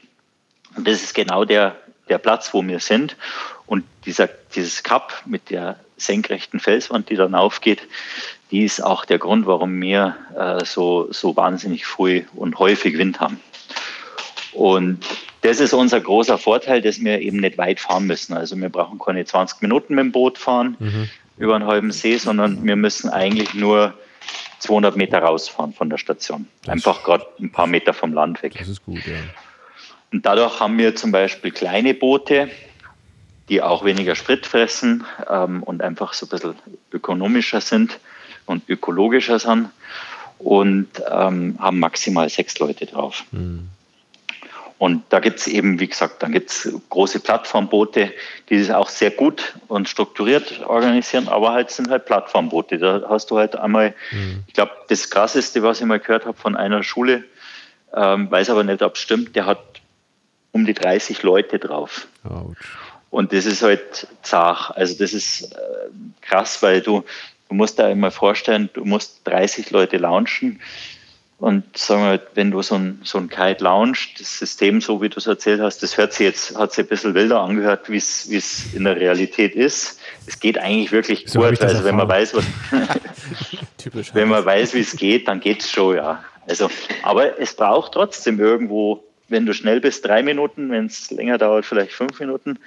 Und 0.75 0.87
das 0.87 1.03
ist 1.03 1.13
genau 1.13 1.43
der, 1.43 1.75
der 2.07 2.19
Platz, 2.19 2.53
wo 2.53 2.65
wir 2.65 2.79
sind. 2.79 3.17
Und 3.65 3.83
dieser, 4.05 4.29
dieses 4.55 4.83
Kap 4.83 5.23
mit 5.25 5.49
der 5.49 5.77
senkrechten 5.97 6.59
Felswand, 6.59 7.09
die 7.09 7.15
dann 7.15 7.35
aufgeht, 7.35 7.81
die 8.51 8.63
ist 8.63 8.81
auch 8.81 9.03
der 9.03 9.19
Grund, 9.19 9.45
warum 9.45 9.81
wir 9.81 10.15
äh, 10.37 10.63
so, 10.63 11.11
so 11.11 11.35
wahnsinnig 11.35 11.85
früh 11.85 12.23
und 12.33 12.59
häufig 12.59 12.97
Wind 12.97 13.19
haben. 13.19 13.41
Und 14.57 15.05
das 15.41 15.59
ist 15.59 15.71
unser 15.71 16.01
großer 16.01 16.39
Vorteil, 16.39 16.81
dass 16.81 16.99
wir 17.03 17.21
eben 17.21 17.37
nicht 17.37 17.59
weit 17.59 17.79
fahren 17.79 18.07
müssen. 18.07 18.33
Also 18.33 18.57
wir 18.57 18.69
brauchen 18.69 18.97
keine 18.97 19.23
20 19.23 19.61
Minuten 19.61 19.93
mit 19.93 20.05
dem 20.05 20.11
Boot 20.11 20.39
fahren 20.39 20.75
mhm. 20.79 21.09
über 21.37 21.55
einen 21.55 21.67
halben 21.67 21.91
See, 21.91 22.17
sondern 22.17 22.65
wir 22.65 22.75
müssen 22.75 23.09
eigentlich 23.09 23.53
nur 23.53 23.93
200 24.59 24.95
Meter 24.95 25.19
rausfahren 25.19 25.73
von 25.73 25.91
der 25.91 25.99
Station. 25.99 26.47
Das 26.63 26.73
Einfach 26.73 27.03
gerade 27.03 27.27
ein 27.39 27.51
paar 27.51 27.67
Meter 27.67 27.93
vom 27.93 28.13
Land 28.13 28.41
weg. 28.41 28.55
Das 28.57 28.67
ist 28.67 28.83
gut, 28.83 29.05
ja. 29.05 29.13
Und 30.11 30.25
dadurch 30.25 30.59
haben 30.59 30.77
wir 30.79 30.95
zum 30.95 31.11
Beispiel 31.11 31.51
kleine 31.51 31.93
Boote, 31.93 32.49
die 33.49 33.61
auch 33.61 33.85
weniger 33.85 34.15
Sprit 34.15 34.47
fressen 34.47 35.05
ähm, 35.29 35.61
und 35.61 35.83
einfach 35.83 36.13
so 36.13 36.25
ein 36.25 36.29
bisschen 36.29 36.55
ökonomischer 36.91 37.61
sind 37.61 37.99
und 38.47 38.67
ökologischer 38.67 39.37
sind 39.37 39.69
und 40.39 40.87
ähm, 41.11 41.57
haben 41.59 41.77
maximal 41.77 42.27
sechs 42.27 42.57
Leute 42.57 42.87
drauf. 42.87 43.23
Mhm. 43.31 43.69
Und 44.79 45.03
da 45.09 45.19
gibt 45.19 45.39
es 45.39 45.47
eben, 45.47 45.79
wie 45.79 45.87
gesagt, 45.87 46.21
dann 46.21 46.31
gibt 46.31 46.51
es 46.51 46.71
große 46.89 47.19
Plattformboote, 47.19 48.13
die 48.49 48.59
das 48.59 48.69
auch 48.69 48.89
sehr 48.89 49.09
gut 49.09 49.55
und 49.67 49.89
strukturiert 49.89 50.61
organisieren, 50.67 51.27
aber 51.27 51.51
halt 51.51 51.71
sind 51.71 51.89
halt 51.89 52.05
Plattformboote. 52.05 52.77
Da 52.77 53.03
hast 53.09 53.31
du 53.31 53.37
halt 53.37 53.55
einmal, 53.55 53.95
mhm. 54.11 54.43
ich 54.45 54.53
glaube, 54.53 54.71
das 54.89 55.09
krasseste, 55.09 55.63
was 55.63 55.81
ich 55.81 55.87
mal 55.87 55.99
gehört 55.99 56.25
habe 56.25 56.37
von 56.37 56.55
einer 56.55 56.83
Schule, 56.83 57.23
ähm, 57.95 58.29
weiß 58.29 58.51
aber 58.51 58.63
nicht, 58.63 58.83
ob 58.83 58.95
es 58.95 59.01
stimmt, 59.01 59.35
der 59.35 59.47
hat 59.47 59.59
um 60.51 60.65
die 60.65 60.75
30 60.75 61.23
Leute 61.23 61.57
drauf. 61.57 62.07
Ouch. 62.23 62.55
Und 63.09 63.33
das 63.33 63.45
ist 63.45 63.63
halt 63.63 64.07
zart. 64.21 64.75
Also 64.75 64.95
das 64.99 65.13
ist 65.13 65.53
äh, 65.53 65.57
krass, 66.21 66.61
weil 66.61 66.81
du, 66.81 67.03
du 67.49 67.55
musst 67.55 67.79
da 67.79 67.89
immer 67.89 68.11
vorstellen, 68.11 68.69
du 68.73 68.85
musst 68.85 69.21
30 69.23 69.71
Leute 69.71 69.97
launchen. 69.97 70.59
Und 71.39 71.77
sagen 71.77 72.01
wir, 72.01 72.21
wenn 72.33 72.49
du 72.49 72.63
so 72.63 72.75
ein, 72.75 72.99
so 73.03 73.19
ein 73.19 73.29
Kite 73.29 73.63
launchst, 73.63 74.19
das 74.19 74.39
System, 74.39 74.81
so 74.81 75.03
wie 75.03 75.09
du 75.09 75.17
es 75.17 75.27
erzählt 75.27 75.61
hast, 75.61 75.83
das 75.83 75.95
hört 75.95 76.13
sich 76.13 76.25
jetzt, 76.25 76.57
hat 76.57 76.73
sich 76.73 76.85
ein 76.85 76.87
bisschen 76.87 77.13
wilder 77.13 77.41
angehört, 77.41 77.91
wie 77.91 77.97
es, 77.97 78.27
wie 78.31 78.37
es 78.37 78.73
in 78.73 78.85
der 78.85 78.95
Realität 78.95 79.53
ist. 79.53 79.99
Es 80.25 80.39
geht 80.39 80.57
eigentlich 80.57 80.91
wirklich 80.91 81.25
so 81.27 81.41
gut. 81.41 81.61
Also 81.61 81.83
wenn 81.83 81.95
man 81.95 82.07
weiß, 82.07 82.33
was, 82.33 82.45
wenn 84.13 84.29
man 84.29 84.43
weiß, 84.43 84.73
wie 84.73 84.79
es 84.79 84.95
geht, 84.95 85.27
dann 85.27 85.39
geht 85.39 85.61
es 85.61 85.69
schon, 85.69 85.97
ja. 85.97 86.23
Also, 86.47 86.71
aber 87.03 87.39
es 87.39 87.53
braucht 87.53 87.91
trotzdem 87.91 88.39
irgendwo, 88.39 89.03
wenn 89.27 89.45
du 89.45 89.53
schnell 89.53 89.79
bist, 89.79 90.05
drei 90.05 90.23
Minuten, 90.23 90.71
wenn 90.71 90.87
es 90.87 91.11
länger 91.11 91.37
dauert, 91.37 91.65
vielleicht 91.65 91.91
fünf 91.91 92.19
Minuten 92.19 92.57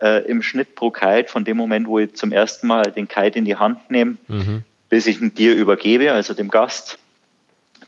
äh, 0.00 0.24
im 0.24 0.40
Schnitt 0.42 0.76
pro 0.76 0.90
Kite, 0.90 1.28
von 1.28 1.44
dem 1.44 1.58
Moment, 1.58 1.86
wo 1.88 1.98
ich 1.98 2.14
zum 2.14 2.32
ersten 2.32 2.68
Mal 2.68 2.84
den 2.84 3.06
Kite 3.06 3.38
in 3.38 3.44
die 3.44 3.56
Hand 3.56 3.90
nehme, 3.90 4.16
mhm. 4.28 4.62
bis 4.88 5.06
ich 5.06 5.20
ihn 5.20 5.34
dir 5.34 5.54
übergebe, 5.54 6.12
also 6.12 6.32
dem 6.32 6.48
Gast, 6.48 6.98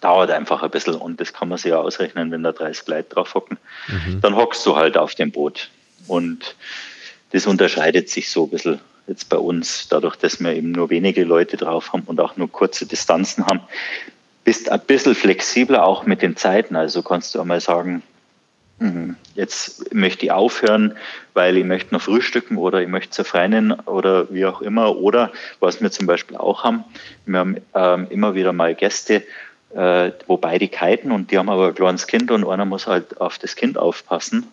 dauert 0.01 0.31
einfach 0.31 0.63
ein 0.63 0.71
bisschen 0.71 0.95
und 0.95 1.21
das 1.21 1.33
kann 1.33 1.49
man 1.49 1.59
sich 1.59 1.71
ja 1.71 1.79
ausrechnen, 1.79 2.31
wenn 2.31 2.43
da 2.43 2.53
30 2.53 2.87
Leute 2.89 3.15
drauf 3.15 3.35
hocken. 3.35 3.59
Mhm. 3.89 4.21
Dann 4.21 4.37
hockst 4.37 4.65
du 4.67 4.77
halt 4.77 4.97
auf 4.97 5.15
dem 5.15 5.31
Boot. 5.31 5.71
Und 6.07 6.57
das 7.33 7.47
unterscheidet 7.47 8.09
sich 8.09 8.31
so 8.31 8.45
ein 8.45 8.51
bisschen 8.51 8.81
jetzt 9.07 9.29
bei 9.29 9.37
uns, 9.37 9.89
dadurch, 9.89 10.17
dass 10.17 10.41
wir 10.41 10.55
eben 10.55 10.73
nur 10.73 10.91
wenige 10.91 11.25
Leute 11.25 11.57
drauf 11.57 11.93
haben 11.93 12.03
und 12.07 12.21
auch 12.21 12.37
nur 12.37 12.51
kurze 12.51 12.87
Distanzen 12.87 13.47
haben. 13.47 13.61
Bist 14.45 14.71
ein 14.71 14.81
bisschen 14.81 15.15
flexibler 15.15 15.85
auch 15.85 16.07
mit 16.07 16.23
den 16.23 16.37
Zeiten. 16.37 16.77
Also 16.77 17.03
kannst 17.03 17.35
du 17.35 17.41
einmal 17.41 17.61
sagen, 17.61 18.03
Mhm. 18.81 19.17
Jetzt 19.35 19.95
möchte 19.95 20.25
ich 20.25 20.33
aufhören, 20.33 20.97
weil 21.35 21.59
ich 21.59 21.65
möchte 21.65 21.95
noch 21.95 22.01
frühstücken 22.01 22.57
oder 22.57 22.81
ich 22.81 22.89
möchte 22.89 23.11
zerfreien 23.11 23.73
oder 23.73 24.33
wie 24.33 24.47
auch 24.47 24.63
immer. 24.63 24.97
Oder 24.97 25.33
was 25.61 25.83
wir 25.83 25.91
zum 25.91 26.07
Beispiel 26.07 26.39
auch 26.39 26.65
haben, 26.65 26.85
wir 27.27 27.39
haben 27.39 27.57
ähm, 27.75 28.07
immer 28.09 28.35
wieder 28.35 28.55
mal 28.55 28.75
Gäste, 28.75 29.23
äh, 29.75 30.13
wo 30.27 30.37
beide 30.37 30.69
kiten 30.69 31.13
und 31.13 31.31
die 31.31 31.39
haben 31.39 31.49
aber 31.49 31.69
ein 31.69 31.75
kleines 31.75 32.07
Kind 32.07 32.31
und 32.31 32.47
einer 32.47 32.65
muss 32.65 32.87
halt 32.87 33.21
auf 33.21 33.39
das 33.39 33.57
Kind 33.57 33.79
aufpassen. 33.79 34.47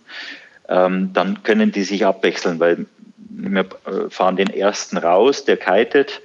Ähm, 0.70 1.12
dann 1.14 1.44
können 1.44 1.72
die 1.72 1.84
sich 1.84 2.06
abwechseln, 2.06 2.60
weil 2.60 2.86
wir 3.18 3.62
äh, 3.62 4.10
fahren 4.10 4.36
den 4.36 4.50
ersten 4.50 4.98
raus, 4.98 5.46
der 5.46 5.58
kitet 5.58 6.22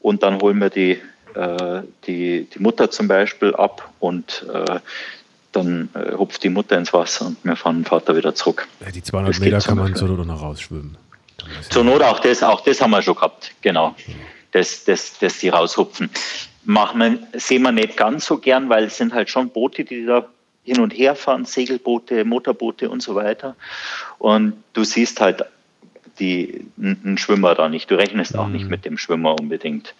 und 0.00 0.22
dann 0.22 0.40
holen 0.40 0.58
wir 0.58 0.70
die, 0.70 1.00
äh, 1.34 1.82
die, 2.06 2.48
die 2.52 2.58
Mutter 2.58 2.90
zum 2.90 3.08
Beispiel 3.08 3.54
ab 3.54 3.90
und 4.00 4.46
äh, 4.52 4.80
dann 5.52 5.88
äh, 5.94 6.14
hupft 6.16 6.42
die 6.42 6.48
Mutter 6.48 6.76
ins 6.76 6.92
Wasser 6.92 7.26
und 7.26 7.36
wir 7.44 7.56
fahren 7.56 7.80
den 7.80 7.84
Vater 7.84 8.16
wieder 8.16 8.34
zurück. 8.34 8.66
Ja, 8.80 8.90
die 8.90 9.02
200 9.02 9.30
das 9.30 9.40
Meter 9.40 9.60
kann 9.60 9.78
man 9.78 9.94
zur 9.94 10.08
Not 10.08 10.26
noch 10.26 10.42
rausschwimmen. 10.42 10.96
Zur 11.70 11.84
Not 11.84 12.02
auch 12.02 12.20
das, 12.20 12.42
auch 12.42 12.62
das 12.62 12.80
haben 12.80 12.90
wir 12.90 13.02
schon 13.02 13.14
gehabt, 13.14 13.52
genau. 13.60 13.94
Ja. 14.06 14.14
Das, 14.52 14.84
das, 14.84 15.18
das 15.18 15.40
sie 15.40 15.48
raushupfen. 15.48 16.10
Machen 16.64 17.00
wir, 17.00 17.40
sehen 17.40 17.62
wir 17.62 17.72
nicht 17.72 17.96
ganz 17.96 18.26
so 18.26 18.38
gern, 18.38 18.68
weil 18.68 18.84
es 18.84 18.96
sind 18.96 19.12
halt 19.12 19.28
schon 19.30 19.50
Boote, 19.50 19.84
die 19.84 20.06
da 20.06 20.26
hin 20.64 20.80
und 20.80 20.92
her 20.92 21.14
fahren, 21.14 21.44
Segelboote, 21.44 22.24
Motorboote 22.24 22.88
und 22.88 23.02
so 23.02 23.14
weiter. 23.14 23.54
Und 24.18 24.54
du 24.72 24.82
siehst 24.82 25.20
halt 25.20 25.44
die, 26.18 26.66
einen 26.78 27.18
Schwimmer 27.18 27.54
da 27.54 27.68
nicht. 27.68 27.90
Du 27.90 27.96
rechnest 27.96 28.36
auch 28.36 28.48
nicht 28.48 28.64
mhm. 28.64 28.70
mit 28.70 28.84
dem 28.84 28.98
Schwimmer 28.98 29.38
unbedingt. 29.38 29.94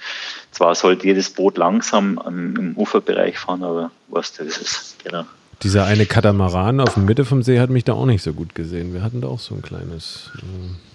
Zwar 0.53 0.74
sollte 0.74 1.07
jedes 1.07 1.31
Boot 1.31 1.59
langsam 1.59 2.20
im 2.27 2.72
Uferbereich 2.77 3.38
fahren, 3.38 3.62
aber 3.62 3.90
was 4.09 4.33
das 4.33 4.59
ist, 4.59 5.05
genau. 5.05 5.24
Dieser 5.62 5.85
eine 5.85 6.07
Katamaran 6.07 6.81
auf 6.81 6.94
der 6.94 7.03
Mitte 7.03 7.24
vom 7.24 7.42
See 7.42 7.61
hat 7.61 7.70
mich 7.70 7.85
da 7.85 7.94
auch 7.94 8.07
nicht 8.07 8.22
so 8.22 8.33
gut 8.33 8.55
gesehen. 8.55 8.92
Wir 8.92 9.03
hatten 9.03 9.20
da 9.20 9.29
auch 9.29 9.38
so 9.38 9.55
ein 9.55 9.62
kleines. 9.62 10.31
Äh 10.38 10.94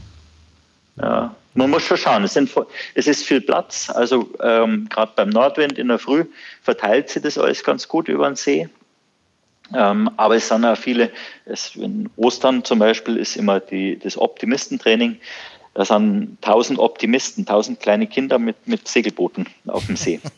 ja, 1.01 1.35
man 1.53 1.69
muss 1.69 1.83
schon 1.83 1.97
schauen. 1.97 2.23
Es, 2.23 2.33
sind, 2.33 2.51
es 2.95 3.07
ist 3.07 3.25
viel 3.25 3.41
Platz. 3.41 3.89
Also 3.89 4.29
ähm, 4.41 4.87
gerade 4.89 5.11
beim 5.15 5.29
Nordwind 5.29 5.77
in 5.77 5.87
der 5.87 5.99
Früh 5.99 6.25
verteilt 6.61 7.09
sich 7.09 7.21
das 7.21 7.37
alles 7.37 7.63
ganz 7.63 7.87
gut 7.87 8.07
über 8.07 8.27
den 8.29 8.35
See. 8.35 8.69
Ähm, 9.73 10.09
aber 10.17 10.35
es 10.35 10.47
sind 10.47 10.65
auch 10.65 10.77
viele, 10.77 11.11
es, 11.45 11.75
in 11.75 12.09
Ostern 12.15 12.63
zum 12.63 12.79
Beispiel 12.79 13.17
ist 13.17 13.35
immer 13.35 13.59
die, 13.59 13.99
das 13.99 14.17
Optimistentraining. 14.17 15.19
Da 15.75 15.85
sind 15.85 16.37
tausend 16.41 16.79
Optimisten, 16.79 17.45
tausend 17.45 17.79
kleine 17.79 18.07
Kinder 18.07 18.39
mit, 18.39 18.67
mit 18.67 18.87
Segelbooten 18.87 19.47
auf 19.67 19.85
dem 19.85 19.95
See. 19.95 20.19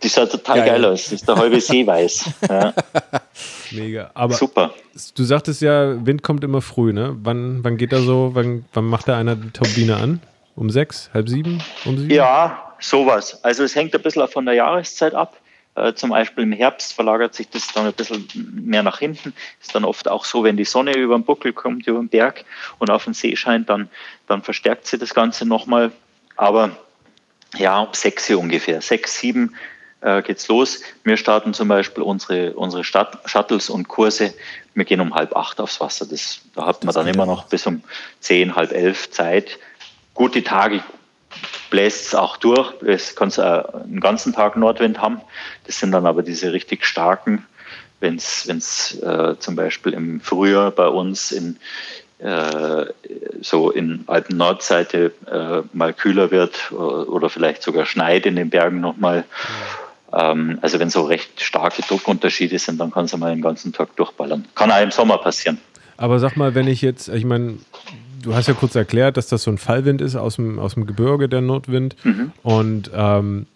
Das 0.00 0.14
sah 0.14 0.26
total 0.26 0.56
geil, 0.56 0.66
geil 0.66 0.84
aus. 0.86 1.04
Das 1.04 1.12
ist 1.12 1.28
der 1.28 1.36
halbe 1.36 1.60
See 1.60 1.86
weiß. 1.86 2.30
Ja. 2.48 2.74
Mega. 3.74 4.10
Aber 4.14 4.34
Super. 4.34 4.74
Du 5.14 5.24
sagtest 5.24 5.62
ja, 5.62 6.04
Wind 6.04 6.22
kommt 6.22 6.44
immer 6.44 6.60
früh, 6.60 6.92
ne? 6.92 7.16
Wann, 7.22 7.64
wann 7.64 7.76
geht 7.76 7.92
er 7.92 8.00
so, 8.00 8.30
wann, 8.34 8.64
wann 8.72 8.84
macht 8.84 9.08
da 9.08 9.18
einer 9.18 9.36
die 9.36 9.50
Turbine 9.50 9.96
an? 9.96 10.20
Um 10.54 10.70
sechs, 10.70 11.10
halb 11.14 11.28
sieben? 11.28 11.62
Um 11.84 11.98
sieben? 11.98 12.10
Ja, 12.10 12.74
sowas. 12.78 13.42
Also 13.42 13.64
es 13.64 13.74
hängt 13.74 13.94
ein 13.94 14.02
bisschen 14.02 14.26
von 14.28 14.44
der 14.44 14.54
Jahreszeit 14.54 15.14
ab. 15.14 15.36
Äh, 15.74 15.94
zum 15.94 16.10
Beispiel 16.10 16.44
im 16.44 16.52
Herbst 16.52 16.92
verlagert 16.92 17.34
sich 17.34 17.48
das 17.48 17.68
dann 17.68 17.86
ein 17.86 17.94
bisschen 17.94 18.28
mehr 18.54 18.82
nach 18.82 18.98
hinten. 18.98 19.32
Ist 19.60 19.74
dann 19.74 19.84
oft 19.84 20.08
auch 20.08 20.26
so, 20.26 20.44
wenn 20.44 20.58
die 20.58 20.64
Sonne 20.64 20.94
über 20.94 21.16
den 21.16 21.24
Buckel 21.24 21.54
kommt, 21.54 21.86
über 21.86 21.98
den 21.98 22.08
Berg 22.08 22.44
und 22.78 22.90
auf 22.90 23.04
den 23.04 23.14
See 23.14 23.34
scheint, 23.36 23.70
dann, 23.70 23.88
dann 24.26 24.42
verstärkt 24.42 24.86
sie 24.86 24.98
das 24.98 25.14
Ganze 25.14 25.46
nochmal. 25.46 25.90
Aber 26.36 26.76
ja, 27.56 27.80
um 27.80 27.94
sechs 27.94 28.26
hier 28.26 28.38
ungefähr. 28.38 28.82
Sechs, 28.82 29.18
sieben 29.18 29.54
äh, 30.02 30.22
geht's 30.22 30.48
los. 30.48 30.80
Wir 31.04 31.16
starten 31.16 31.54
zum 31.54 31.68
Beispiel 31.68 32.02
unsere, 32.02 32.52
unsere 32.54 32.84
Stadt, 32.84 33.18
Shuttles 33.24 33.70
und 33.70 33.88
Kurse. 33.88 34.34
Wir 34.74 34.84
gehen 34.84 35.00
um 35.00 35.14
halb 35.14 35.36
acht 35.36 35.60
aufs 35.60 35.80
Wasser. 35.80 36.06
Das, 36.06 36.40
da 36.54 36.66
hat 36.66 36.84
man 36.84 36.94
dann 36.94 37.06
immer 37.06 37.26
noch 37.26 37.44
bis 37.44 37.66
um 37.66 37.82
zehn, 38.20 38.56
halb 38.56 38.72
elf 38.72 39.10
Zeit. 39.10 39.58
Gute 40.14 40.42
Tage 40.42 40.82
bläst 41.70 42.08
es 42.08 42.14
auch 42.14 42.36
durch. 42.36 42.72
Es 42.82 43.16
kann 43.16 43.32
einen 43.32 44.00
ganzen 44.00 44.32
Tag 44.32 44.56
Nordwind 44.56 45.00
haben. 45.00 45.20
Das 45.66 45.78
sind 45.78 45.92
dann 45.92 46.06
aber 46.06 46.22
diese 46.22 46.52
richtig 46.52 46.84
starken, 46.84 47.46
wenn 48.00 48.16
es 48.16 48.98
äh, 49.02 49.38
zum 49.38 49.56
Beispiel 49.56 49.92
im 49.94 50.20
Frühjahr 50.20 50.70
bei 50.70 50.88
uns 50.88 51.32
in, 51.32 51.56
äh, 52.18 52.86
so 53.40 53.70
in 53.70 54.04
Alpen-Nordseite 54.06 55.12
äh, 55.30 55.62
mal 55.72 55.94
kühler 55.94 56.30
wird 56.30 56.72
oder, 56.72 57.08
oder, 57.08 57.30
vielleicht 57.30 57.62
sogar 57.62 57.86
schneit 57.86 58.26
in 58.26 58.36
den 58.36 58.50
Bergen 58.50 58.80
nochmal. 58.80 59.24
Ähm, 60.12 60.58
also 60.62 60.78
wenn 60.78 60.90
so 60.90 61.02
recht 61.02 61.40
starke 61.40 61.82
Druckunterschiede 61.82 62.58
sind, 62.58 62.80
dann 62.80 62.90
kann 62.90 63.06
es 63.06 63.16
mal 63.16 63.32
den 63.32 63.42
ganzen 63.42 63.72
Tag 63.72 63.94
durchballern. 63.96 64.46
Kann 64.54 64.70
auch 64.70 64.82
im 64.82 64.90
Sommer 64.90 65.18
passieren. 65.18 65.58
Aber 65.96 66.18
sag 66.18 66.36
mal, 66.36 66.54
wenn 66.54 66.68
ich 66.68 66.82
jetzt, 66.82 67.08
ich 67.08 67.24
meine, 67.24 67.58
du 68.22 68.34
hast 68.34 68.48
ja 68.48 68.54
kurz 68.54 68.74
erklärt, 68.74 69.16
dass 69.16 69.28
das 69.28 69.42
so 69.42 69.50
ein 69.50 69.58
Fallwind 69.58 70.00
ist 70.00 70.16
aus 70.16 70.36
dem, 70.36 70.58
aus 70.58 70.74
dem 70.74 70.86
Gebirge, 70.86 71.28
der 71.28 71.40
Nordwind. 71.40 71.96
Mhm. 72.04 72.32
Und 72.42 72.90
ähm, 72.94 73.46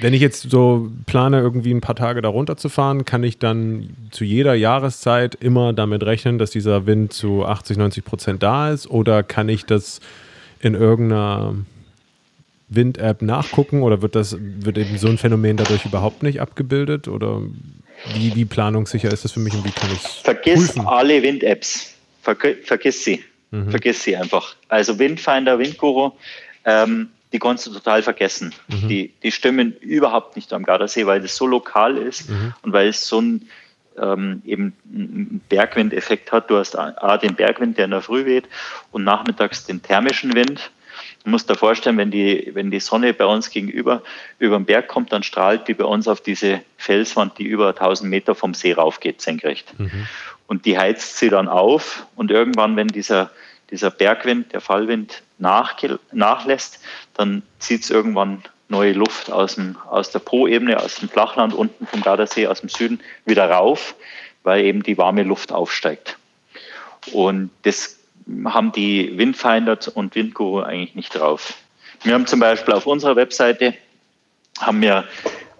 wenn 0.00 0.14
ich 0.14 0.20
jetzt 0.20 0.50
so 0.50 0.90
plane, 1.06 1.40
irgendwie 1.40 1.72
ein 1.72 1.80
paar 1.80 1.96
Tage 1.96 2.22
da 2.22 2.28
runterzufahren, 2.28 3.04
kann 3.04 3.24
ich 3.24 3.38
dann 3.38 3.90
zu 4.10 4.24
jeder 4.24 4.54
Jahreszeit 4.54 5.34
immer 5.34 5.72
damit 5.72 6.04
rechnen, 6.04 6.38
dass 6.38 6.50
dieser 6.50 6.86
Wind 6.86 7.12
zu 7.12 7.44
80, 7.44 7.76
90 7.76 8.04
Prozent 8.04 8.42
da 8.42 8.70
ist? 8.70 8.88
Oder 8.88 9.22
kann 9.22 9.48
ich 9.48 9.64
das 9.64 10.00
in 10.60 10.74
irgendeiner 10.74 11.54
Wind-App 12.68 13.22
nachgucken 13.22 13.82
oder 13.82 14.02
wird 14.02 14.14
das, 14.14 14.36
wird 14.38 14.78
eben 14.78 14.98
so 14.98 15.08
ein 15.08 15.18
Phänomen 15.18 15.56
dadurch 15.56 15.84
überhaupt 15.84 16.22
nicht 16.22 16.40
abgebildet? 16.40 17.08
Oder 17.08 17.42
wie, 18.14 18.34
wie 18.34 18.44
planungssicher 18.44 19.12
ist 19.12 19.24
das 19.24 19.32
für 19.32 19.40
mich 19.40 19.54
und 19.54 19.64
wie 19.64 19.70
kann 19.70 19.90
ich 19.92 20.04
es 20.04 20.12
Vergiss 20.16 20.72
prüfen? 20.72 20.86
alle 20.86 21.22
Wind-Apps. 21.22 21.94
vergiss 22.22 23.04
sie. 23.04 23.24
Mhm. 23.50 23.70
Vergiss 23.70 24.02
sie 24.02 24.16
einfach. 24.16 24.54
Also 24.68 24.98
Windfinder, 24.98 25.58
Windguru, 25.58 26.12
ähm, 26.64 27.08
die 27.32 27.38
kannst 27.38 27.66
du 27.66 27.72
total 27.72 28.02
vergessen. 28.02 28.54
Mhm. 28.68 28.88
Die, 28.88 29.12
die 29.22 29.32
stimmen 29.32 29.74
überhaupt 29.80 30.36
nicht 30.36 30.52
am 30.52 30.64
Gardasee, 30.64 31.06
weil 31.06 31.20
das 31.20 31.36
so 31.36 31.46
lokal 31.46 31.96
ist 31.96 32.30
mhm. 32.30 32.54
und 32.62 32.72
weil 32.72 32.88
es 32.88 33.06
so 33.06 33.20
ein 33.20 33.48
ähm, 34.00 34.42
eben 34.44 34.74
einen 34.92 35.40
Bergwindeffekt 35.48 36.32
hat. 36.32 36.50
Du 36.50 36.56
hast 36.56 36.76
A, 36.76 37.18
den 37.18 37.34
Bergwind, 37.34 37.78
der 37.78 37.86
in 37.86 37.90
der 37.90 38.00
Früh 38.00 38.24
weht 38.24 38.44
und 38.92 39.04
nachmittags 39.04 39.66
den 39.66 39.82
thermischen 39.82 40.34
Wind. 40.34 40.70
Du 41.28 41.32
musst 41.32 41.50
dir 41.50 41.56
vorstellen, 41.56 41.98
wenn 41.98 42.10
die, 42.10 42.52
wenn 42.54 42.70
die 42.70 42.80
Sonne 42.80 43.12
bei 43.12 43.26
uns 43.26 43.50
gegenüber 43.50 44.02
über 44.38 44.58
den 44.58 44.64
Berg 44.64 44.88
kommt, 44.88 45.12
dann 45.12 45.22
strahlt 45.22 45.68
die 45.68 45.74
bei 45.74 45.84
uns 45.84 46.08
auf 46.08 46.22
diese 46.22 46.62
Felswand, 46.78 47.36
die 47.36 47.42
über 47.44 47.68
1000 47.68 48.08
Meter 48.08 48.34
vom 48.34 48.54
See 48.54 48.72
raufgeht, 48.72 49.20
senkrecht. 49.20 49.78
Mhm. 49.78 50.08
Und 50.46 50.64
die 50.64 50.78
heizt 50.78 51.18
sie 51.18 51.28
dann 51.28 51.46
auf 51.46 52.06
und 52.16 52.30
irgendwann, 52.30 52.76
wenn 52.76 52.88
dieser, 52.88 53.30
dieser 53.70 53.90
Bergwind, 53.90 54.54
der 54.54 54.62
Fallwind 54.62 55.22
nachlässt, 55.36 56.80
dann 57.12 57.42
zieht 57.58 57.84
es 57.84 57.90
irgendwann 57.90 58.42
neue 58.70 58.94
Luft 58.94 59.30
aus, 59.30 59.56
dem, 59.56 59.76
aus 59.90 60.10
der 60.10 60.20
Po-Ebene, 60.20 60.82
aus 60.82 60.94
dem 60.94 61.10
Flachland 61.10 61.52
unten 61.52 61.86
vom 61.86 62.00
Gardasee, 62.00 62.46
aus 62.46 62.60
dem 62.60 62.70
Süden 62.70 63.00
wieder 63.26 63.50
rauf, 63.50 63.96
weil 64.44 64.64
eben 64.64 64.82
die 64.82 64.96
warme 64.96 65.24
Luft 65.24 65.52
aufsteigt. 65.52 66.16
Und 67.12 67.50
das 67.64 67.97
haben 68.44 68.72
die 68.72 69.16
Windfinder 69.16 69.78
und 69.94 70.14
Windguru 70.14 70.60
eigentlich 70.60 70.94
nicht 70.94 71.14
drauf. 71.14 71.54
Wir 72.02 72.14
haben 72.14 72.26
zum 72.26 72.40
Beispiel 72.40 72.74
auf 72.74 72.86
unserer 72.86 73.16
Webseite 73.16 73.74
haben 74.60 74.80
wir 74.82 75.04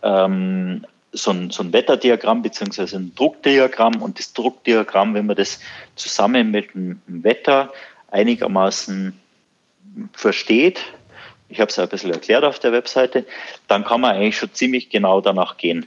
ähm, 0.02 0.84
so, 1.12 1.30
ein, 1.30 1.50
so 1.50 1.62
ein 1.62 1.72
Wetterdiagramm 1.72 2.42
bzw. 2.42 2.96
ein 2.96 3.14
Druckdiagramm 3.14 4.02
und 4.02 4.18
das 4.18 4.32
Druckdiagramm, 4.32 5.14
wenn 5.14 5.26
man 5.26 5.36
das 5.36 5.60
zusammen 5.96 6.50
mit 6.50 6.74
dem 6.74 7.00
Wetter 7.06 7.72
einigermaßen 8.10 9.18
versteht, 10.12 10.80
ich 11.48 11.60
habe 11.60 11.70
es 11.70 11.78
ein 11.78 11.88
bisschen 11.88 12.12
erklärt 12.12 12.44
auf 12.44 12.58
der 12.58 12.72
Webseite, 12.72 13.24
dann 13.68 13.84
kann 13.84 14.02
man 14.02 14.16
eigentlich 14.16 14.36
schon 14.36 14.52
ziemlich 14.52 14.90
genau 14.90 15.20
danach 15.20 15.56
gehen. 15.56 15.86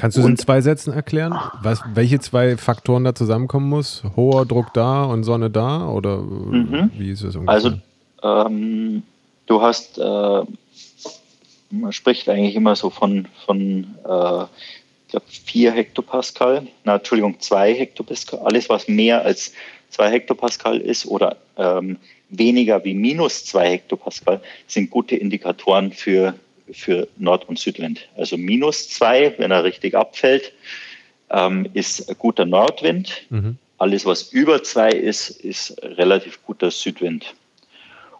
Kannst 0.00 0.16
du 0.16 0.22
es 0.22 0.28
in 0.28 0.38
zwei 0.38 0.62
Sätzen 0.62 0.94
erklären? 0.94 1.38
Was, 1.60 1.82
welche 1.92 2.18
zwei 2.20 2.56
Faktoren 2.56 3.04
da 3.04 3.14
zusammenkommen 3.14 3.68
muss? 3.68 4.02
Hoher 4.16 4.46
Druck 4.46 4.72
da 4.72 5.04
und 5.04 5.24
Sonne 5.24 5.50
da? 5.50 5.86
Oder 5.88 6.16
mhm. 6.16 6.90
wie 6.96 7.10
ist 7.10 7.22
es 7.22 7.36
ungefähr? 7.36 7.52
Also, 7.52 7.72
ähm, 8.22 9.02
du 9.44 9.60
hast, 9.60 9.98
äh, 9.98 10.42
man 11.70 11.92
spricht 11.92 12.30
eigentlich 12.30 12.54
immer 12.54 12.76
so 12.76 12.88
von, 12.88 13.28
von 13.44 13.94
äh, 14.08 14.44
ich 15.04 15.10
glaube, 15.10 15.26
4 15.28 15.72
Hektopascal, 15.72 16.66
na, 16.84 16.96
Entschuldigung, 16.96 17.38
2 17.38 17.74
Hektopascal, 17.74 18.40
alles, 18.40 18.70
was 18.70 18.88
mehr 18.88 19.22
als 19.22 19.52
2 19.90 20.12
Hektopascal 20.12 20.78
ist 20.78 21.04
oder 21.04 21.36
ähm, 21.58 21.98
weniger 22.30 22.82
wie 22.84 22.94
minus 22.94 23.44
2 23.44 23.68
Hektopascal, 23.68 24.40
sind 24.66 24.88
gute 24.88 25.16
Indikatoren 25.16 25.92
für 25.92 26.36
für 26.72 27.08
Nord- 27.16 27.48
und 27.48 27.58
Südwind. 27.58 28.08
Also 28.16 28.36
minus 28.36 28.88
zwei, 28.88 29.34
wenn 29.38 29.50
er 29.50 29.64
richtig 29.64 29.94
abfällt, 29.94 30.52
ähm, 31.30 31.68
ist 31.74 32.18
guter 32.18 32.44
Nordwind. 32.44 33.22
Mhm. 33.30 33.56
Alles, 33.78 34.04
was 34.04 34.32
über 34.32 34.62
zwei 34.62 34.90
ist, 34.90 35.30
ist 35.30 35.82
relativ 35.82 36.44
guter 36.44 36.70
Südwind. 36.70 37.34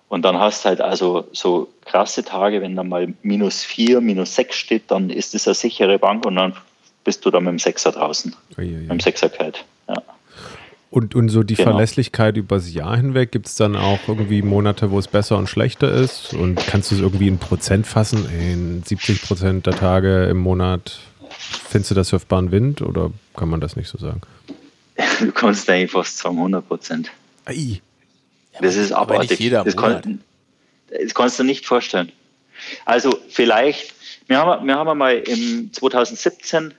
Und 0.08 0.22
dann 0.22 0.38
hast 0.38 0.64
du 0.64 0.70
halt 0.70 0.80
also 0.80 1.28
so 1.32 1.68
krasse 1.84 2.24
Tage, 2.24 2.62
wenn 2.62 2.74
da 2.74 2.82
mal 2.82 3.14
minus 3.22 3.62
vier, 3.62 4.00
minus 4.00 4.34
sechs 4.34 4.56
steht, 4.56 4.90
dann 4.90 5.08
ist 5.10 5.34
das 5.34 5.46
eine 5.46 5.54
sichere 5.54 5.98
Bank 5.98 6.26
und 6.26 6.36
dann 6.36 6.56
bist 7.04 7.24
du 7.24 7.30
da 7.30 7.40
mit 7.40 7.50
dem 7.50 7.58
Sechser 7.58 7.92
draußen. 7.92 8.34
Ui, 8.58 8.64
ui. 8.64 8.70
Mit 8.72 8.90
dem 8.90 9.00
Sechser 9.00 9.28
kalt. 9.28 9.64
Ja. 9.88 10.02
Und, 10.90 11.14
und 11.14 11.28
so 11.28 11.44
die 11.44 11.54
genau. 11.54 11.70
Verlässlichkeit 11.70 12.36
übers 12.36 12.72
Jahr 12.74 12.96
hinweg, 12.96 13.30
gibt 13.30 13.46
es 13.46 13.54
dann 13.54 13.76
auch 13.76 14.00
irgendwie 14.08 14.42
Monate, 14.42 14.90
wo 14.90 14.98
es 14.98 15.06
besser 15.06 15.38
und 15.38 15.48
schlechter 15.48 15.90
ist? 15.90 16.34
Und 16.34 16.56
kannst 16.66 16.90
du 16.90 16.96
es 16.96 17.00
irgendwie 17.00 17.28
in 17.28 17.38
Prozent 17.38 17.86
fassen? 17.86 18.28
In 18.28 18.82
70 18.82 19.22
Prozent 19.22 19.66
der 19.66 19.76
Tage 19.76 20.24
im 20.24 20.38
Monat 20.38 20.98
findest 21.68 21.92
du 21.92 21.94
das 21.94 22.08
surfbaren 22.08 22.50
Wind 22.50 22.82
oder 22.82 23.12
kann 23.36 23.48
man 23.48 23.60
das 23.60 23.76
nicht 23.76 23.88
so 23.88 23.98
sagen? 23.98 24.20
Du 25.20 25.32
kannst 25.32 25.68
eigentlich 25.70 25.90
fast 25.90 26.18
sagen 26.18 26.36
100 26.36 26.66
Prozent. 26.66 27.10
Das 28.60 28.76
ist 28.76 28.92
abartig. 28.92 29.38
Jeder 29.38 29.64
das, 29.64 29.76
kann, 29.76 30.20
das 30.90 31.14
kannst 31.14 31.38
du 31.38 31.44
nicht 31.44 31.66
vorstellen. 31.66 32.10
Also 32.84 33.18
vielleicht, 33.28 33.94
wir 34.26 34.38
haben, 34.38 34.66
wir 34.66 34.74
haben 34.74 34.98
mal 34.98 35.18
im 35.18 35.72
2017 35.72 36.74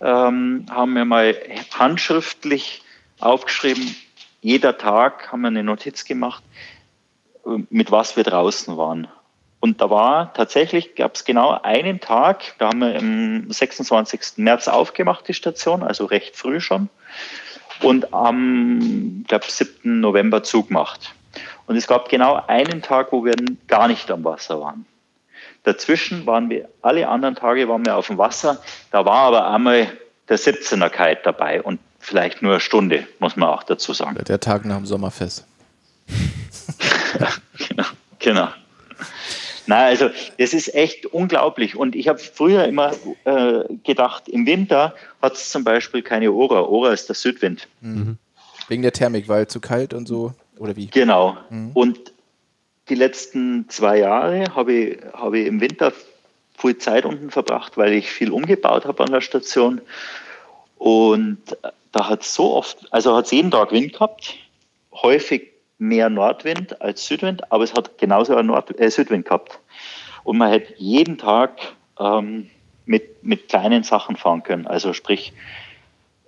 ähm, 0.00 0.66
haben 0.70 0.94
wir 0.94 1.04
mal 1.04 1.36
handschriftlich 1.72 2.82
aufgeschrieben, 3.20 3.94
jeder 4.40 4.78
Tag 4.78 5.30
haben 5.32 5.42
wir 5.42 5.48
eine 5.48 5.64
Notiz 5.64 6.04
gemacht, 6.04 6.42
mit 7.68 7.90
was 7.90 8.16
wir 8.16 8.24
draußen 8.24 8.76
waren. 8.76 9.08
Und 9.60 9.82
da 9.82 9.90
war 9.90 10.32
tatsächlich, 10.32 10.94
gab 10.94 11.14
es 11.14 11.24
genau 11.24 11.60
einen 11.62 12.00
Tag, 12.00 12.54
da 12.58 12.68
haben 12.68 12.78
wir 12.80 12.96
am 12.96 13.50
26. 13.50 14.38
März 14.38 14.68
aufgemacht, 14.68 15.28
die 15.28 15.34
Station, 15.34 15.82
also 15.82 16.06
recht 16.06 16.34
früh 16.34 16.60
schon. 16.60 16.88
Und 17.82 18.12
am, 18.14 19.24
glaube 19.28 19.44
7. 19.48 20.00
November 20.00 20.42
zugemacht. 20.42 21.14
Und 21.66 21.76
es 21.76 21.86
gab 21.86 22.08
genau 22.08 22.42
einen 22.46 22.82
Tag, 22.82 23.12
wo 23.12 23.24
wir 23.24 23.34
gar 23.68 23.86
nicht 23.88 24.10
am 24.10 24.24
Wasser 24.24 24.60
waren. 24.60 24.86
Dazwischen 25.64 26.26
waren 26.26 26.48
wir, 26.48 26.68
alle 26.80 27.06
anderen 27.08 27.34
Tage 27.34 27.68
waren 27.68 27.84
wir 27.84 27.96
auf 27.96 28.06
dem 28.06 28.16
Wasser. 28.16 28.62
Da 28.90 29.04
war 29.04 29.26
aber 29.26 29.50
einmal 29.50 29.92
der 30.28 30.38
17er 30.38 30.88
Kite 30.88 31.20
dabei. 31.22 31.62
Und 31.62 31.80
vielleicht 32.00 32.42
nur 32.42 32.52
eine 32.52 32.60
Stunde, 32.60 33.06
muss 33.20 33.36
man 33.36 33.48
auch 33.48 33.62
dazu 33.62 33.92
sagen. 33.92 34.18
Der 34.26 34.40
Tag 34.40 34.64
nach 34.64 34.78
dem 34.78 34.86
Sommerfest. 34.86 35.46
ja, 37.20 37.28
genau, 37.68 37.84
genau. 38.18 38.48
Na, 39.66 39.84
also 39.84 40.10
das 40.38 40.52
ist 40.52 40.74
echt 40.74 41.06
unglaublich. 41.06 41.76
Und 41.76 41.94
ich 41.94 42.08
habe 42.08 42.18
früher 42.18 42.64
immer 42.64 42.92
äh, 43.24 43.62
gedacht, 43.84 44.28
im 44.28 44.44
Winter 44.46 44.94
hat 45.22 45.34
es 45.34 45.50
zum 45.50 45.62
Beispiel 45.62 46.02
keine 46.02 46.32
Ora. 46.32 46.62
Ora 46.62 46.92
ist 46.92 47.08
der 47.08 47.14
Südwind. 47.14 47.68
Mhm. 47.80 48.18
Wegen 48.66 48.82
der 48.82 48.92
Thermik, 48.92 49.28
weil 49.28 49.46
zu 49.46 49.60
kalt 49.60 49.94
und 49.94 50.08
so, 50.08 50.32
oder 50.58 50.74
wie? 50.74 50.88
Genau. 50.88 51.36
Mhm. 51.50 51.70
Und 51.74 52.12
die 52.88 52.96
letzten 52.96 53.68
zwei 53.68 53.98
Jahre 53.98 54.44
habe 54.56 54.72
ich, 54.72 54.98
hab 55.12 55.34
ich 55.34 55.46
im 55.46 55.60
Winter 55.60 55.92
viel 56.58 56.76
Zeit 56.78 57.04
unten 57.04 57.30
verbracht, 57.30 57.76
weil 57.76 57.92
ich 57.92 58.10
viel 58.10 58.32
umgebaut 58.32 58.84
habe 58.84 59.04
an 59.04 59.12
der 59.12 59.20
Station. 59.20 59.80
Und 60.80 61.42
da 61.92 62.08
hat 62.08 62.22
es 62.22 62.34
so 62.34 62.54
oft, 62.54 62.90
also 62.90 63.14
hat 63.14 63.26
es 63.26 63.32
jeden 63.32 63.50
Tag 63.50 63.70
Wind 63.70 63.92
gehabt, 63.92 64.36
häufig 64.94 65.52
mehr 65.76 66.08
Nordwind 66.08 66.80
als 66.80 67.04
Südwind, 67.04 67.52
aber 67.52 67.64
es 67.64 67.74
hat 67.74 67.98
genauso 67.98 68.34
einen 68.34 68.48
Nord 68.48 68.80
äh, 68.80 68.90
Südwind 68.90 69.26
gehabt. 69.26 69.58
Und 70.24 70.38
man 70.38 70.48
hätte 70.48 70.72
jeden 70.78 71.18
Tag 71.18 71.58
ähm, 71.98 72.48
mit, 72.86 73.22
mit 73.22 73.50
kleinen 73.50 73.82
Sachen 73.82 74.16
fahren 74.16 74.42
können. 74.42 74.66
Also 74.66 74.94
sprich, 74.94 75.34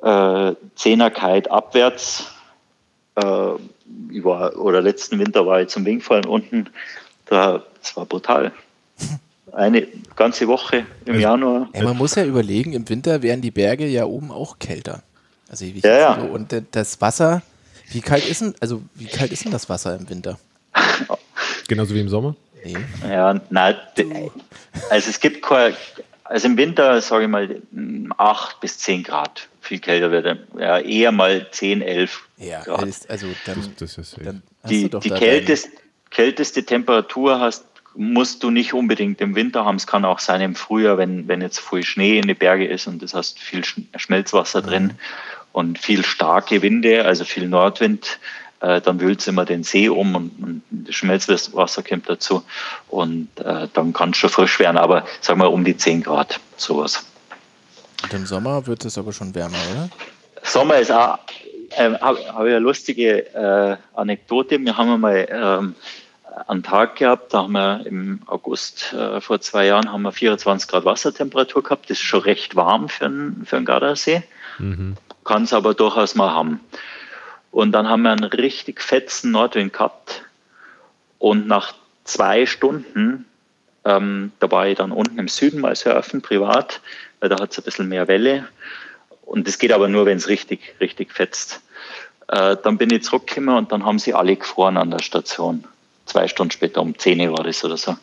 äh, 0.03 0.53
Zehnerkeit 0.75 1.51
abwärts. 1.51 2.31
Äh, 3.15 3.23
war, 3.25 4.57
oder 4.59 4.83
letzten 4.83 5.19
Winter 5.19 5.47
war 5.47 5.62
ich 5.62 5.69
zum 5.69 5.87
Wingfallen 5.87 6.27
unten. 6.27 6.69
Da, 7.25 7.62
das 7.81 7.97
war 7.97 8.05
brutal. 8.05 8.53
Eine 9.53 9.87
ganze 10.17 10.49
Woche 10.49 10.87
im 11.05 11.15
also, 11.15 11.21
Januar. 11.21 11.69
Ey, 11.73 11.83
man 11.83 11.97
muss 11.97 12.15
ja 12.15 12.25
überlegen, 12.25 12.73
im 12.73 12.88
Winter 12.88 13.23
wären 13.23 13.43
die 13.43 13.51
Berge 13.51 13.87
ja 13.87 14.05
oben 14.05 14.31
auch 14.31 14.59
kälter. 14.59 15.03
Also 15.49 15.67
wie 15.67 15.81
ja, 15.81 15.99
ja. 15.99 16.19
So. 16.21 16.27
Und 16.27 16.55
das 16.71 17.01
Wasser, 17.03 17.43
wie 17.91 18.01
kalt 18.01 18.27
ist 18.27 18.41
denn, 18.41 18.55
also 18.61 18.83
wie 18.95 19.07
kalt 19.07 19.31
ist 19.33 19.45
denn 19.45 19.53
das 19.53 19.69
Wasser 19.69 19.95
im 19.97 20.09
Winter? 20.09 20.38
Genauso 21.69 21.95
wie 21.95 22.01
im 22.01 22.09
Sommer? 22.09 22.35
Nee. 22.65 22.77
Ja, 23.07 23.41
nein, 23.51 23.77
also 24.88 25.11
es 25.11 25.21
gibt 25.21 25.43
keine, 25.43 25.77
also 26.25 26.47
im 26.47 26.57
Winter, 26.57 27.01
sage 27.03 27.25
ich 27.25 27.31
mal, 27.31 27.61
8 28.17 28.61
bis 28.61 28.79
10 28.79 29.03
Grad. 29.03 29.49
Viel 29.61 29.81
kälter 29.81 30.11
wird 30.11 30.38
ja 30.59 30.79
eher 30.79 31.12
mal 31.12 31.47
10, 31.51 31.83
11 31.83 32.21
ja, 32.38 32.62
Grad. 32.62 32.85
also 33.09 33.27
dann, 33.45 33.75
das, 33.79 33.97
das 33.97 34.17
dann 34.23 34.43
die, 34.69 34.88
die 34.88 35.11
kältest, 35.11 35.69
kälteste 36.11 36.65
Temperatur 36.65 37.41
hast, 37.41 37.65
musst 37.94 38.42
du 38.42 38.50
nicht 38.50 38.74
unbedingt 38.74 39.20
im 39.20 39.35
Winter 39.35 39.64
haben. 39.64 39.76
Es 39.76 39.87
kann 39.87 40.05
auch 40.05 40.18
sein 40.18 40.40
im 40.40 40.55
Frühjahr, 40.55 40.98
wenn, 40.98 41.28
wenn 41.28 41.40
jetzt 41.40 41.61
viel 41.61 41.83
Schnee 41.83 42.18
in 42.18 42.26
den 42.26 42.37
Berge 42.37 42.66
ist 42.66 42.87
und 42.87 43.02
das 43.02 43.14
hast 43.14 43.38
viel 43.38 43.62
Schmelzwasser 43.64 44.62
drin. 44.62 44.85
Mhm 44.85 44.98
und 45.52 45.78
viel 45.78 46.05
starke 46.05 46.62
Winde, 46.62 47.05
also 47.05 47.24
viel 47.24 47.48
Nordwind, 47.48 48.18
äh, 48.61 48.81
dann 48.81 49.00
wühlt 49.00 49.20
es 49.20 49.26
immer 49.26 49.44
den 49.44 49.62
See 49.62 49.88
um 49.88 50.14
und, 50.14 50.31
und 50.42 50.62
das 50.70 50.94
Schmelzwasser 50.94 51.83
kommt 51.83 52.09
dazu 52.09 52.42
und 52.88 53.28
äh, 53.38 53.68
dann 53.72 53.92
kann 53.92 54.11
es 54.11 54.16
schon 54.16 54.31
frisch 54.31 54.59
werden, 54.59 54.76
aber 54.76 55.05
sagen 55.20 55.40
wir 55.40 55.50
um 55.50 55.64
die 55.64 55.76
10 55.76 56.02
Grad, 56.02 56.40
sowas. 56.57 57.05
Und 58.02 58.12
im 58.14 58.26
Sommer 58.26 58.66
wird 58.66 58.85
es 58.85 58.98
aber 58.98 59.12
schon 59.12 59.35
wärmer, 59.35 59.59
oder? 59.72 59.88
Sommer 60.42 60.78
ist 60.78 60.90
auch, 60.90 61.18
äh, 61.70 61.92
habe 61.92 62.18
hab 62.18 62.18
ich 62.18 62.50
eine 62.50 62.59
lustige 62.59 63.35
äh, 63.35 63.76
Anekdote. 63.94 64.59
Wir 64.59 64.76
haben 64.76 64.90
einmal 64.90 65.28
ähm, 65.31 65.74
einen 66.47 66.62
Tag 66.62 66.97
gehabt, 66.97 67.35
da 67.35 67.42
haben 67.42 67.53
wir 67.53 67.85
im 67.87 68.21
August 68.27 68.92
äh, 68.92 69.21
vor 69.21 69.40
zwei 69.40 69.66
Jahren 69.66 69.92
haben 69.92 70.03
wir 70.03 70.12
24 70.12 70.68
Grad 70.68 70.85
Wassertemperatur 70.85 71.62
gehabt. 71.62 71.90
Das 71.90 71.99
ist 71.99 72.05
schon 72.05 72.21
recht 72.21 72.57
warm 72.57 72.88
für 72.88 73.07
einen, 73.07 73.45
für 73.45 73.57
einen 73.57 73.66
Gardasee. 73.66 74.23
Mhm. 74.59 74.97
Kann 75.25 75.45
es 75.45 75.53
aber 75.53 75.75
durchaus 75.75 76.14
mal 76.14 76.33
haben. 76.33 76.61
Und 77.51 77.73
dann 77.73 77.88
haben 77.88 78.03
wir 78.03 78.11
einen 78.11 78.25
richtig 78.25 78.81
fetzen 78.81 79.31
Nordwind 79.31 79.73
gehabt. 79.73 80.25
Und 81.18 81.47
nach 81.47 81.75
zwei 82.05 82.47
Stunden, 82.47 83.27
ähm, 83.85 84.33
da 84.40 84.51
war 84.51 84.66
ich 84.66 84.79
dann 84.79 84.90
unten 84.90 85.18
im 85.18 85.29
Süden 85.29 85.61
mal 85.61 85.77
surfen, 85.77 86.23
privat, 86.23 86.81
weil 87.21 87.29
da 87.29 87.38
hat 87.38 87.53
es 87.53 87.59
ein 87.59 87.64
bisschen 87.64 87.88
mehr 87.88 88.09
Welle. 88.09 88.49
Und 89.23 89.47
das 89.47 89.59
geht 89.59 89.73
aber 89.73 89.88
nur, 89.88 90.07
wenn 90.07 90.16
es 90.16 90.29
richtig, 90.29 90.75
richtig 90.81 91.12
fetzt. 91.12 91.62
Äh, 92.29 92.57
dann 92.62 92.79
bin 92.79 92.90
ich 92.90 93.05
zurückgekommen 93.05 93.57
und 93.57 93.73
dann 93.73 93.85
haben 93.85 93.99
sie 93.99 94.14
alle 94.14 94.37
gefroren 94.37 94.77
an 94.77 94.90
der 94.90 95.01
Station. 95.01 95.64
Zwei 96.07 96.29
Stunden 96.29 96.51
später, 96.51 96.83
um 96.83 96.99
10 96.99 97.21
Uhr 97.21 97.37
war 97.37 97.45
das 97.45 97.65
oder 97.65 97.77
so. 97.77 97.93
Dann 97.93 97.99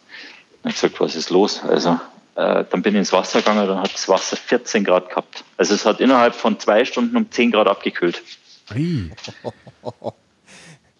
habe 0.63 0.69
ich 0.69 0.75
gesagt, 0.75 0.99
was 0.99 1.15
ist 1.15 1.29
los? 1.29 1.61
Also 1.63 1.99
äh, 2.35 2.63
dann 2.69 2.81
bin 2.81 2.93
ich 2.95 2.99
ins 2.99 3.13
Wasser 3.13 3.39
gegangen, 3.39 3.67
dann 3.67 3.79
hat 3.79 3.93
das 3.93 4.07
Wasser 4.07 4.37
14 4.37 4.83
Grad 4.83 5.09
gehabt. 5.09 5.43
Also 5.57 5.75
es 5.75 5.85
hat 5.85 5.99
innerhalb 5.99 6.35
von 6.35 6.59
zwei 6.59 6.85
Stunden 6.85 7.17
um 7.17 7.29
10 7.29 7.51
Grad 7.51 7.67
abgekühlt. 7.67 8.21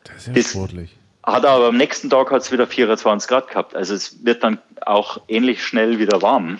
Das 0.03 0.27
ist 0.27 0.35
ja 0.35 0.43
sportlich. 0.43 0.95
Hat 1.23 1.45
aber 1.45 1.67
am 1.67 1.77
nächsten 1.77 2.09
Tag 2.09 2.31
hat 2.31 2.41
es 2.41 2.51
wieder 2.51 2.65
24 2.65 3.29
Grad 3.29 3.47
gehabt. 3.49 3.75
Also 3.75 3.93
es 3.93 4.25
wird 4.25 4.43
dann 4.43 4.59
auch 4.81 5.21
ähnlich 5.27 5.63
schnell 5.63 5.99
wieder 5.99 6.21
warm, 6.21 6.59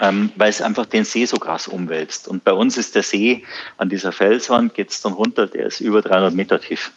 ähm, 0.00 0.32
weil 0.36 0.48
es 0.48 0.62
einfach 0.62 0.86
den 0.86 1.04
See 1.04 1.26
so 1.26 1.36
krass 1.36 1.68
umwälzt. 1.68 2.28
Und 2.28 2.42
bei 2.44 2.52
uns 2.52 2.76
ist 2.78 2.94
der 2.94 3.02
See 3.02 3.44
an 3.76 3.88
dieser 3.88 4.12
Felswand, 4.12 4.74
geht 4.74 4.90
es 4.90 5.02
dann 5.02 5.12
runter, 5.12 5.46
der 5.46 5.66
ist 5.66 5.80
über 5.80 6.00
300 6.00 6.32
Meter 6.32 6.60
tief. 6.60 6.92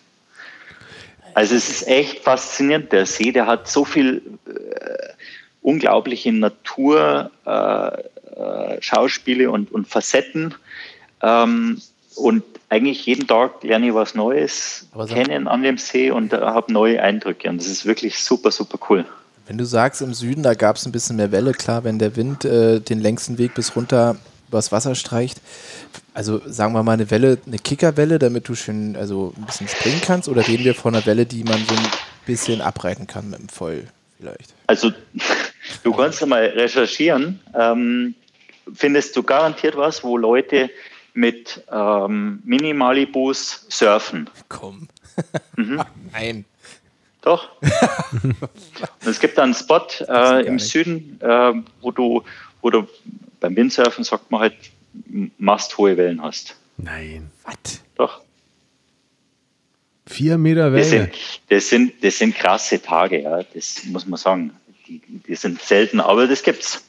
Also 1.33 1.55
es 1.55 1.69
ist 1.69 1.87
echt 1.87 2.19
faszinierend. 2.19 2.91
Der 2.91 3.05
See, 3.05 3.31
der 3.31 3.47
hat 3.47 3.67
so 3.67 3.85
viel 3.85 4.21
äh, 4.47 5.13
unglaubliche 5.61 6.31
Natur, 6.31 7.31
äh, 7.45 8.03
äh, 8.35 9.47
und, 9.47 9.71
und 9.71 9.87
Facetten. 9.87 10.53
Ähm, 11.21 11.81
und 12.15 12.43
eigentlich 12.69 13.05
jeden 13.05 13.27
Tag 13.27 13.63
lerne 13.63 13.87
ich 13.87 13.93
was 13.93 14.15
Neues 14.15 14.87
kennen 15.07 15.47
an 15.47 15.63
dem 15.63 15.77
See 15.77 16.11
und 16.11 16.33
habe 16.33 16.71
neue 16.71 17.01
Eindrücke. 17.01 17.49
Und 17.49 17.57
das 17.59 17.67
ist 17.67 17.85
wirklich 17.85 18.23
super, 18.23 18.51
super 18.51 18.77
cool. 18.89 19.05
Wenn 19.47 19.57
du 19.57 19.65
sagst, 19.65 20.01
im 20.01 20.13
Süden, 20.13 20.43
da 20.43 20.53
gab 20.53 20.77
es 20.77 20.85
ein 20.85 20.91
bisschen 20.91 21.17
mehr 21.17 21.31
Welle, 21.31 21.51
klar, 21.51 21.83
wenn 21.83 21.99
der 21.99 22.15
Wind 22.15 22.45
äh, 22.45 22.79
den 22.79 23.01
längsten 23.01 23.37
Weg 23.37 23.53
bis 23.55 23.75
runter 23.75 24.15
übers 24.53 24.71
Wasser 24.71 24.95
streicht. 24.95 25.41
Also 26.13 26.41
sagen 26.45 26.73
wir 26.73 26.83
mal 26.83 26.93
eine 26.93 27.09
Welle, 27.09 27.39
eine 27.45 27.57
Kickerwelle, 27.57 28.19
damit 28.19 28.47
du 28.47 28.55
schön 28.55 28.95
also 28.95 29.33
ein 29.35 29.45
bisschen 29.45 29.67
springen 29.67 30.01
kannst, 30.01 30.29
oder 30.29 30.47
reden 30.47 30.63
wir 30.63 30.75
von 30.75 30.95
einer 30.95 31.05
Welle, 31.05 31.25
die 31.25 31.43
man 31.43 31.57
so 31.65 31.73
ein 31.73 31.87
bisschen 32.25 32.61
abreiten 32.61 33.07
kann 33.07 33.29
mit 33.29 33.39
dem 33.39 33.49
Voll 33.49 33.87
vielleicht? 34.19 34.53
Also 34.67 34.91
du 35.83 35.93
kannst 35.93 36.21
ja 36.21 36.27
mal 36.27 36.45
recherchieren. 36.45 37.39
Ähm, 37.55 38.13
findest 38.73 39.15
du 39.15 39.23
garantiert 39.23 39.75
was, 39.75 40.03
wo 40.03 40.17
Leute 40.17 40.69
mit 41.15 41.63
ähm, 41.71 42.41
Minimalibus 42.45 43.65
surfen? 43.69 44.29
Komm. 44.49 44.87
Mhm. 45.55 45.81
Nein. 46.11 46.45
Doch. 47.21 47.49
Es 49.05 49.19
gibt 49.19 49.37
einen 49.37 49.53
Spot 49.53 49.85
äh, 50.07 50.45
im 50.45 50.59
Süden, 50.59 51.19
äh, 51.21 51.53
wo 51.81 51.91
du, 51.91 52.23
du 52.69 52.87
beim 53.39 53.55
Windsurfen 53.55 54.03
sagt 54.03 54.31
man 54.31 54.41
halt, 54.41 54.55
mast 55.37 55.77
hohe 55.77 55.97
Wellen 55.97 56.21
hast. 56.21 56.55
Nein. 56.77 57.29
Was? 57.43 57.81
Doch. 57.95 58.21
Vier 60.05 60.37
Meter 60.37 60.71
Welle. 60.73 60.81
Das 60.81 60.89
sind, 60.89 61.11
das 61.49 61.69
sind, 61.69 62.03
das 62.03 62.17
sind 62.17 62.35
krasse 62.35 62.81
Tage, 62.81 63.21
ja. 63.21 63.43
Das 63.53 63.83
muss 63.85 64.05
man 64.05 64.17
sagen. 64.17 64.51
Die, 64.87 65.01
die 65.27 65.35
sind 65.35 65.61
selten, 65.61 66.01
aber 66.01 66.27
das 66.27 66.43
gibt's. 66.43 66.83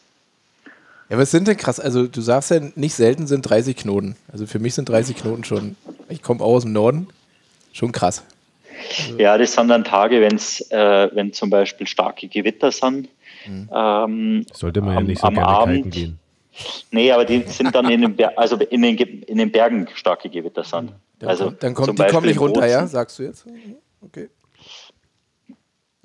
Ja, 1.08 1.18
was 1.18 1.30
sind 1.30 1.46
denn 1.46 1.56
krass? 1.56 1.78
Also, 1.78 2.08
du 2.08 2.20
sagst 2.20 2.50
ja, 2.50 2.60
nicht 2.74 2.94
selten 2.94 3.28
sind 3.28 3.42
30 3.42 3.76
Knoten. 3.76 4.16
Also, 4.32 4.46
für 4.46 4.58
mich 4.58 4.74
sind 4.74 4.88
30 4.88 5.16
Knoten 5.16 5.44
schon, 5.44 5.76
ich 6.08 6.22
komme 6.22 6.40
auch 6.42 6.54
aus 6.54 6.64
dem 6.64 6.72
Norden, 6.72 7.06
schon 7.72 7.92
krass. 7.92 8.24
Also 8.98 9.18
ja, 9.18 9.38
das 9.38 9.52
sind 9.52 9.68
dann 9.68 9.84
Tage, 9.84 10.20
wenn's, 10.20 10.60
äh, 10.70 11.08
wenn 11.14 11.32
zum 11.32 11.50
Beispiel 11.50 11.86
starke 11.86 12.28
Gewitter 12.28 12.72
sind. 12.72 13.08
Mhm. 13.46 13.70
Ähm, 13.72 14.46
Sollte 14.52 14.80
man 14.80 14.94
ja 14.94 15.00
nicht 15.00 15.20
so 15.20 15.28
gerne 15.28 15.46
Abend, 15.46 15.90
gehen. 15.90 16.18
Nee, 16.90 17.10
aber 17.10 17.24
die 17.24 17.42
sind 17.42 17.74
dann 17.74 17.90
in 17.90 18.02
den, 18.02 18.16
Ber 18.16 18.38
also 18.38 18.56
in 18.56 18.82
den, 18.82 18.96
in 18.96 19.38
den 19.38 19.50
Bergen 19.50 19.88
starke 19.94 20.28
Gewitter 20.28 20.62
sind. 20.62 20.92
Dann 21.18 21.28
also 21.28 21.46
kommt, 21.46 21.62
dann 21.62 21.74
kommt 21.74 21.98
die 21.98 22.06
kommen 22.06 22.26
nicht 22.26 22.40
runter, 22.40 22.66
ja, 22.66 22.86
sagst 22.86 23.18
du 23.18 23.24
jetzt? 23.24 23.46
Okay. 24.00 24.28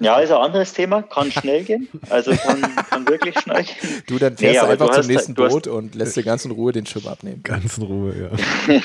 Ja, 0.02 0.18
ist 0.20 0.32
ein 0.32 0.38
anderes 0.38 0.74
Thema, 0.74 1.02
kann 1.02 1.30
schnell 1.30 1.66
gehen, 1.66 1.90
also 2.10 2.32
kann, 2.32 2.62
kann 2.90 3.08
wirklich 3.08 3.38
schnell 3.40 3.64
gehen. 3.64 4.04
Du, 4.08 4.18
dann 4.18 4.38
fährst 4.38 4.62
nee, 4.62 4.66
du 4.66 4.72
einfach 4.72 4.96
du 4.96 5.02
zum 5.02 5.12
nächsten 5.12 5.34
Boot 5.34 5.68
und 5.68 5.94
lässt 5.94 6.16
dir 6.16 6.24
ganz 6.24 6.46
in 6.46 6.52
Ruhe 6.52 6.72
den 6.72 6.86
Schirm 6.86 7.08
abnehmen. 7.08 7.44
Ganz 7.44 7.78
in 7.78 7.84
Ruhe, 7.84 8.16
ja. 8.18 8.30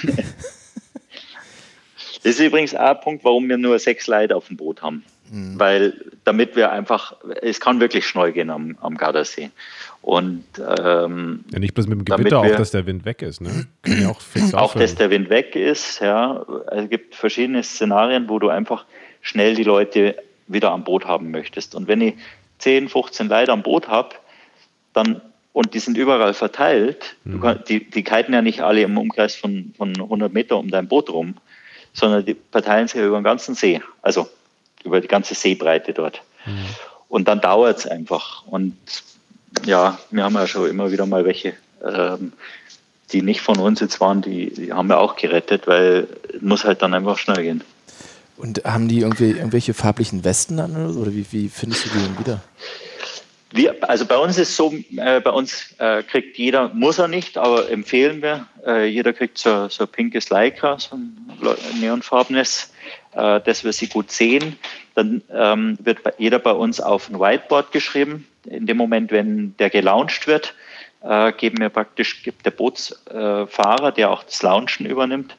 das 2.22 2.24
ist 2.24 2.40
übrigens 2.40 2.74
auch 2.74 2.80
ein 2.80 3.00
Punkt, 3.00 3.24
warum 3.24 3.48
wir 3.48 3.58
nur 3.58 3.78
sechs 3.78 4.08
Leute 4.08 4.34
auf 4.34 4.48
dem 4.48 4.56
Boot 4.56 4.82
haben. 4.82 5.04
Mhm. 5.34 5.58
Weil 5.58 5.94
damit 6.22 6.54
wir 6.54 6.70
einfach, 6.70 7.16
es 7.42 7.58
kann 7.58 7.80
wirklich 7.80 8.06
schnell 8.06 8.30
gehen 8.30 8.50
am, 8.50 8.78
am 8.80 8.96
Gardasee. 8.96 9.50
Und 10.00 10.44
ähm, 10.78 11.44
ja, 11.50 11.58
nicht 11.58 11.74
bloß 11.74 11.88
mit 11.88 11.98
dem 11.98 12.04
Gewitter, 12.04 12.38
auch 12.38 12.46
dass 12.46 12.70
der 12.70 12.86
Wind 12.86 13.04
weg 13.04 13.20
ist, 13.20 13.40
ne? 13.40 13.66
Kann 13.82 14.02
ja 14.02 14.10
auch 14.10 14.20
fix 14.20 14.54
Auch, 14.54 14.74
dass 14.74 14.94
der 14.94 15.10
Wind 15.10 15.30
weg 15.30 15.56
ist, 15.56 16.00
ja. 16.00 16.46
Es 16.70 16.88
gibt 16.88 17.16
verschiedene 17.16 17.64
Szenarien, 17.64 18.28
wo 18.28 18.38
du 18.38 18.48
einfach 18.48 18.84
schnell 19.22 19.56
die 19.56 19.64
Leute 19.64 20.14
wieder 20.46 20.70
am 20.70 20.84
Boot 20.84 21.04
haben 21.04 21.32
möchtest. 21.32 21.74
Und 21.74 21.88
wenn 21.88 22.00
ich 22.00 22.14
10, 22.58 22.88
15 22.88 23.28
Leute 23.28 23.50
am 23.50 23.64
Boot 23.64 23.88
habe, 23.88 24.10
dann 24.92 25.20
und 25.52 25.74
die 25.74 25.78
sind 25.78 25.96
überall 25.96 26.34
verteilt, 26.34 27.16
mhm. 27.24 27.40
kann, 27.40 27.64
die, 27.68 27.88
die 27.88 28.04
kiten 28.04 28.34
ja 28.34 28.42
nicht 28.42 28.60
alle 28.60 28.82
im 28.82 28.98
Umkreis 28.98 29.34
von, 29.34 29.72
von 29.76 29.94
100 29.94 30.32
Meter 30.32 30.58
um 30.58 30.68
dein 30.68 30.86
Boot 30.86 31.10
rum, 31.10 31.34
sondern 31.92 32.24
die 32.24 32.36
verteilen 32.52 32.88
sich 32.88 33.00
über 33.00 33.18
den 33.18 33.24
ganzen 33.24 33.54
See, 33.54 33.80
also 34.02 34.28
über 34.84 35.00
die 35.00 35.08
ganze 35.08 35.34
Seebreite 35.34 35.92
dort. 35.92 36.22
Mhm. 36.46 36.66
Und 37.08 37.28
dann 37.28 37.40
dauert 37.40 37.78
es 37.78 37.86
einfach. 37.86 38.46
Und 38.46 38.76
ja, 39.64 39.98
wir 40.10 40.24
haben 40.24 40.34
ja 40.34 40.46
schon 40.46 40.68
immer 40.68 40.90
wieder 40.90 41.06
mal 41.06 41.24
welche, 41.24 41.54
ähm, 41.84 42.32
die 43.12 43.22
nicht 43.22 43.40
von 43.40 43.58
uns 43.58 43.80
jetzt 43.80 44.00
waren, 44.00 44.22
die, 44.22 44.52
die 44.52 44.72
haben 44.72 44.88
wir 44.88 44.98
auch 44.98 45.16
gerettet, 45.16 45.66
weil 45.66 46.08
es 46.34 46.42
muss 46.42 46.64
halt 46.64 46.82
dann 46.82 46.94
einfach 46.94 47.18
schnell 47.18 47.42
gehen. 47.42 47.64
Und 48.36 48.64
haben 48.64 48.88
die 48.88 49.00
irgendwie 49.00 49.30
irgendwelche 49.30 49.74
farblichen 49.74 50.24
Westen 50.24 50.58
an 50.58 50.96
oder 50.96 51.12
wie, 51.12 51.24
wie 51.30 51.48
findest 51.48 51.86
du 51.86 51.90
die 51.90 52.04
denn 52.04 52.18
wieder? 52.18 52.42
Wir, 53.56 53.76
also 53.88 54.04
bei 54.04 54.16
uns 54.16 54.36
ist 54.36 54.56
so, 54.56 54.74
äh, 54.96 55.20
bei 55.20 55.30
uns 55.30 55.76
äh, 55.78 56.02
kriegt 56.02 56.36
jeder, 56.38 56.70
muss 56.70 56.98
er 56.98 57.06
nicht, 57.06 57.38
aber 57.38 57.70
empfehlen 57.70 58.20
wir, 58.20 58.48
äh, 58.66 58.86
jeder 58.86 59.12
kriegt 59.12 59.38
so, 59.38 59.68
so 59.68 59.86
pinkes 59.86 60.28
Leica, 60.28 60.76
so 60.80 60.96
ein 60.96 61.16
neonfarbenes, 61.78 62.72
äh, 63.12 63.40
dass 63.40 63.62
wir 63.62 63.72
sie 63.72 63.86
gut 63.86 64.10
sehen. 64.10 64.58
Dann 64.96 65.22
ähm, 65.32 65.78
wird 65.80 66.00
jeder 66.18 66.40
bei 66.40 66.50
uns 66.50 66.80
auf 66.80 67.08
ein 67.08 67.20
Whiteboard 67.20 67.70
geschrieben 67.70 68.26
in 68.44 68.66
dem 68.66 68.76
Moment, 68.76 69.12
wenn 69.12 69.56
der 69.58 69.70
gelauncht 69.70 70.26
wird, 70.26 70.52
äh, 71.04 71.30
geben 71.30 71.58
wir 71.60 71.68
praktisch, 71.68 72.24
gibt 72.24 72.44
der 72.44 72.50
Bootsfahrer, 72.50 73.92
der 73.92 74.10
auch 74.10 74.24
das 74.24 74.42
Launchen 74.42 74.84
übernimmt, 74.84 75.36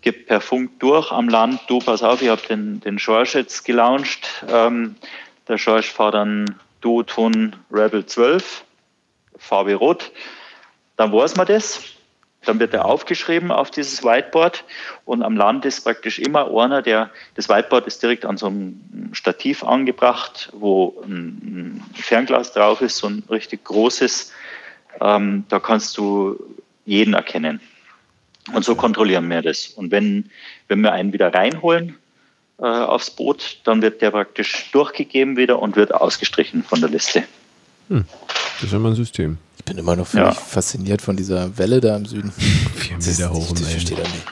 gibt 0.00 0.28
per 0.28 0.40
Funk 0.40 0.80
durch 0.80 1.12
am 1.12 1.28
Land, 1.28 1.60
du 1.68 1.78
pass 1.78 2.02
auf, 2.02 2.22
ich 2.22 2.30
habe 2.30 2.40
den, 2.48 2.80
den 2.80 2.96
George 2.96 3.32
jetzt 3.34 3.66
gelauncht. 3.66 4.46
Ähm, 4.48 4.96
der 5.46 5.56
George 5.56 5.88
fährt 5.94 6.14
dann 6.14 6.46
Duoton 6.80 7.56
Rebel 7.70 8.04
12, 8.06 8.64
Farbe 9.36 9.74
Rot. 9.74 10.12
Dann 10.96 11.12
weiß 11.12 11.36
man 11.36 11.46
das. 11.46 11.82
Dann 12.44 12.58
wird 12.58 12.72
er 12.72 12.86
aufgeschrieben 12.86 13.50
auf 13.50 13.70
dieses 13.70 14.02
Whiteboard 14.02 14.64
und 15.04 15.22
am 15.22 15.36
Land 15.36 15.66
ist 15.66 15.82
praktisch 15.82 16.18
immer 16.18 16.50
einer, 16.58 16.80
der, 16.80 17.10
das 17.34 17.50
Whiteboard 17.50 17.86
ist 17.86 18.02
direkt 18.02 18.24
an 18.24 18.38
so 18.38 18.46
einem 18.46 19.10
Stativ 19.12 19.62
angebracht, 19.62 20.48
wo 20.54 21.02
ein 21.04 21.84
Fernglas 21.94 22.54
drauf 22.54 22.80
ist, 22.80 22.96
so 22.96 23.08
ein 23.08 23.24
richtig 23.28 23.64
großes. 23.64 24.32
Ähm, 25.02 25.44
da 25.50 25.60
kannst 25.60 25.98
du 25.98 26.42
jeden 26.86 27.12
erkennen. 27.12 27.60
Und 28.54 28.64
so 28.64 28.74
kontrollieren 28.74 29.28
wir 29.28 29.42
das. 29.42 29.68
Und 29.68 29.90
wenn, 29.90 30.30
wenn 30.68 30.80
wir 30.80 30.92
einen 30.92 31.12
wieder 31.12 31.34
reinholen 31.34 31.98
äh, 32.60 32.66
aufs 32.66 33.10
Boot, 33.10 33.58
dann 33.64 33.82
wird 33.82 34.02
der 34.02 34.10
praktisch 34.10 34.70
durchgegeben 34.72 35.36
wieder 35.36 35.60
und 35.60 35.76
wird 35.76 35.94
ausgestrichen 35.94 36.62
von 36.62 36.80
der 36.80 36.90
Liste. 36.90 37.24
Hm. 37.88 38.04
Das 38.54 38.64
ist 38.64 38.72
immer 38.72 38.90
ein 38.90 38.94
System. 38.94 39.38
Ich 39.58 39.64
bin 39.64 39.78
immer 39.78 39.96
noch 39.96 40.06
völlig 40.06 40.26
ja. 40.26 40.32
fasziniert 40.34 41.02
von 41.02 41.16
dieser 41.16 41.56
Welle 41.58 41.80
da 41.80 41.96
im 41.96 42.06
Süden. 42.06 42.32
Vier 42.76 42.96
Meter 42.96 43.32
hoch. 43.32 43.56
Verstehe 43.56 43.98
ich 43.98 44.12
nicht. 44.12 44.26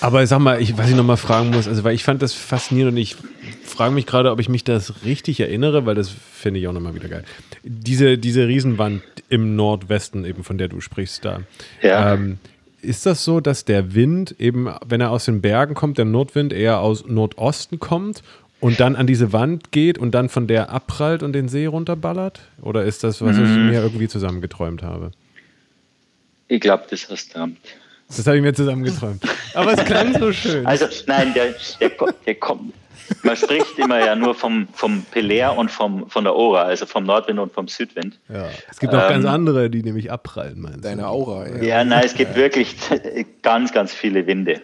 Aber 0.00 0.26
sag 0.26 0.38
mal, 0.40 0.60
ich, 0.60 0.76
was 0.76 0.90
ich 0.90 0.94
nochmal 0.94 1.16
fragen 1.16 1.50
muss, 1.50 1.66
also 1.66 1.82
weil 1.82 1.94
ich 1.94 2.04
fand 2.04 2.22
das 2.22 2.32
faszinierend 2.34 2.92
und 2.92 2.98
ich 2.98 3.16
frage 3.64 3.92
mich 3.92 4.06
gerade, 4.06 4.30
ob 4.30 4.40
ich 4.40 4.48
mich 4.48 4.62
das 4.62 5.04
richtig 5.04 5.40
erinnere, 5.40 5.86
weil 5.86 5.94
das 5.94 6.10
finde 6.32 6.60
ich 6.60 6.68
auch 6.68 6.72
nochmal 6.72 6.94
wieder 6.94 7.08
geil. 7.08 7.24
Diese, 7.62 8.18
diese 8.18 8.46
Riesenwand 8.46 9.02
im 9.28 9.56
Nordwesten, 9.56 10.24
eben 10.24 10.44
von 10.44 10.58
der 10.58 10.68
du 10.68 10.80
sprichst 10.80 11.24
da. 11.24 11.40
Ja. 11.82 12.14
Ähm, 12.14 12.38
ist 12.86 13.04
das 13.04 13.24
so, 13.24 13.40
dass 13.40 13.64
der 13.64 13.94
Wind 13.94 14.34
eben, 14.38 14.68
wenn 14.86 15.00
er 15.00 15.10
aus 15.10 15.26
den 15.26 15.42
Bergen 15.42 15.74
kommt, 15.74 15.98
der 15.98 16.04
Nordwind 16.04 16.52
eher 16.52 16.80
aus 16.80 17.04
Nordosten 17.06 17.78
kommt 17.78 18.22
und 18.60 18.80
dann 18.80 18.96
an 18.96 19.06
diese 19.06 19.32
Wand 19.32 19.72
geht 19.72 19.98
und 19.98 20.12
dann 20.12 20.28
von 20.28 20.46
der 20.46 20.70
abprallt 20.70 21.22
und 21.22 21.32
den 21.32 21.48
See 21.48 21.66
runterballert? 21.66 22.40
Oder 22.62 22.84
ist 22.84 23.04
das, 23.04 23.20
was 23.20 23.36
ich 23.36 23.48
mir 23.48 23.82
irgendwie 23.82 24.08
zusammengeträumt 24.08 24.82
habe? 24.82 25.10
Ich 26.48 26.60
glaube, 26.60 26.84
das 26.88 27.08
hast 27.10 27.36
du. 27.36 27.48
Das 28.08 28.26
habe 28.26 28.36
ich 28.36 28.42
mir 28.42 28.54
zusammengeträumt. 28.54 29.22
Aber 29.54 29.72
es 29.72 29.84
klang 29.84 30.16
so 30.18 30.32
schön. 30.32 30.64
Also 30.64 30.86
nein, 31.06 31.34
der, 31.34 31.54
der, 31.80 31.90
der 32.24 32.34
kommt. 32.36 32.72
Man 33.22 33.36
spricht 33.36 33.78
immer 33.78 33.98
ja 34.04 34.14
nur 34.16 34.34
vom, 34.34 34.68
vom 34.72 35.02
Pelair 35.10 35.56
und 35.56 35.70
vom, 35.70 36.08
von 36.08 36.24
der 36.24 36.34
Ora, 36.34 36.62
also 36.62 36.86
vom 36.86 37.04
Nordwind 37.04 37.38
und 37.38 37.52
vom 37.52 37.68
Südwind. 37.68 38.18
ja. 38.28 38.48
Es 38.70 38.78
gibt 38.78 38.94
auch 38.94 39.08
ganz 39.08 39.24
Ähm, 39.24 39.30
andere, 39.30 39.70
die 39.70 39.82
nämlich 39.82 40.10
abprallen, 40.10 40.60
meinst 40.60 40.78
du? 40.78 40.82
Deine 40.82 41.08
Aura. 41.08 41.46
Ja. 41.48 41.62
Ja, 41.62 41.84
nein, 41.84 42.02
es 42.04 42.14
gibt 42.14 42.34
wirklich 42.34 42.76
ganz, 43.42 43.72
ganz 43.72 43.92
viele 43.94 44.26
Winde. 44.26 44.60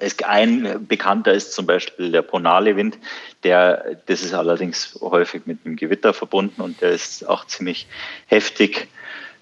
Es, 0.00 0.16
ein 0.24 0.86
bekannter 0.86 1.34
ist 1.34 1.52
zum 1.52 1.66
Beispiel 1.66 2.10
der 2.10 2.22
Ponale-Wind, 2.22 2.98
der, 3.44 3.96
das 4.06 4.22
ist 4.22 4.32
allerdings 4.32 4.98
häufig 5.02 5.42
mit 5.44 5.58
einem 5.64 5.76
Gewitter 5.76 6.14
verbunden 6.14 6.62
und 6.62 6.80
der 6.80 6.92
ist 6.92 7.28
auch 7.28 7.46
ziemlich 7.46 7.86
heftig. 8.26 8.88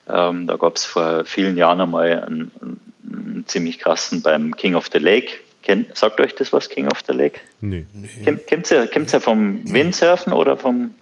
Ähm, 0.08 0.46
da 0.48 0.56
gab 0.56 0.74
es 0.76 0.84
vor 0.84 1.24
vielen 1.24 1.56
Jahren 1.56 1.80
einmal 1.80 2.24
einen, 2.24 2.50
einen 2.60 3.44
ziemlich 3.46 3.78
krassen 3.78 4.22
beim 4.22 4.56
King 4.56 4.74
of 4.74 4.88
the 4.92 4.98
Lake. 4.98 5.34
Kennt, 5.64 5.96
sagt 5.96 6.20
euch 6.20 6.34
das 6.34 6.52
was, 6.52 6.68
King 6.68 6.86
of 6.88 7.02
the 7.08 7.12
Lake? 7.14 7.40
Nee. 7.60 7.86
Kennt, 8.22 8.46
kennt's 8.46 8.68
ja, 8.70 8.84
ja 8.84 9.20
vom 9.20 9.60
Windsurfen 9.72 10.32
oder 10.34 10.56
vom, 10.58 10.94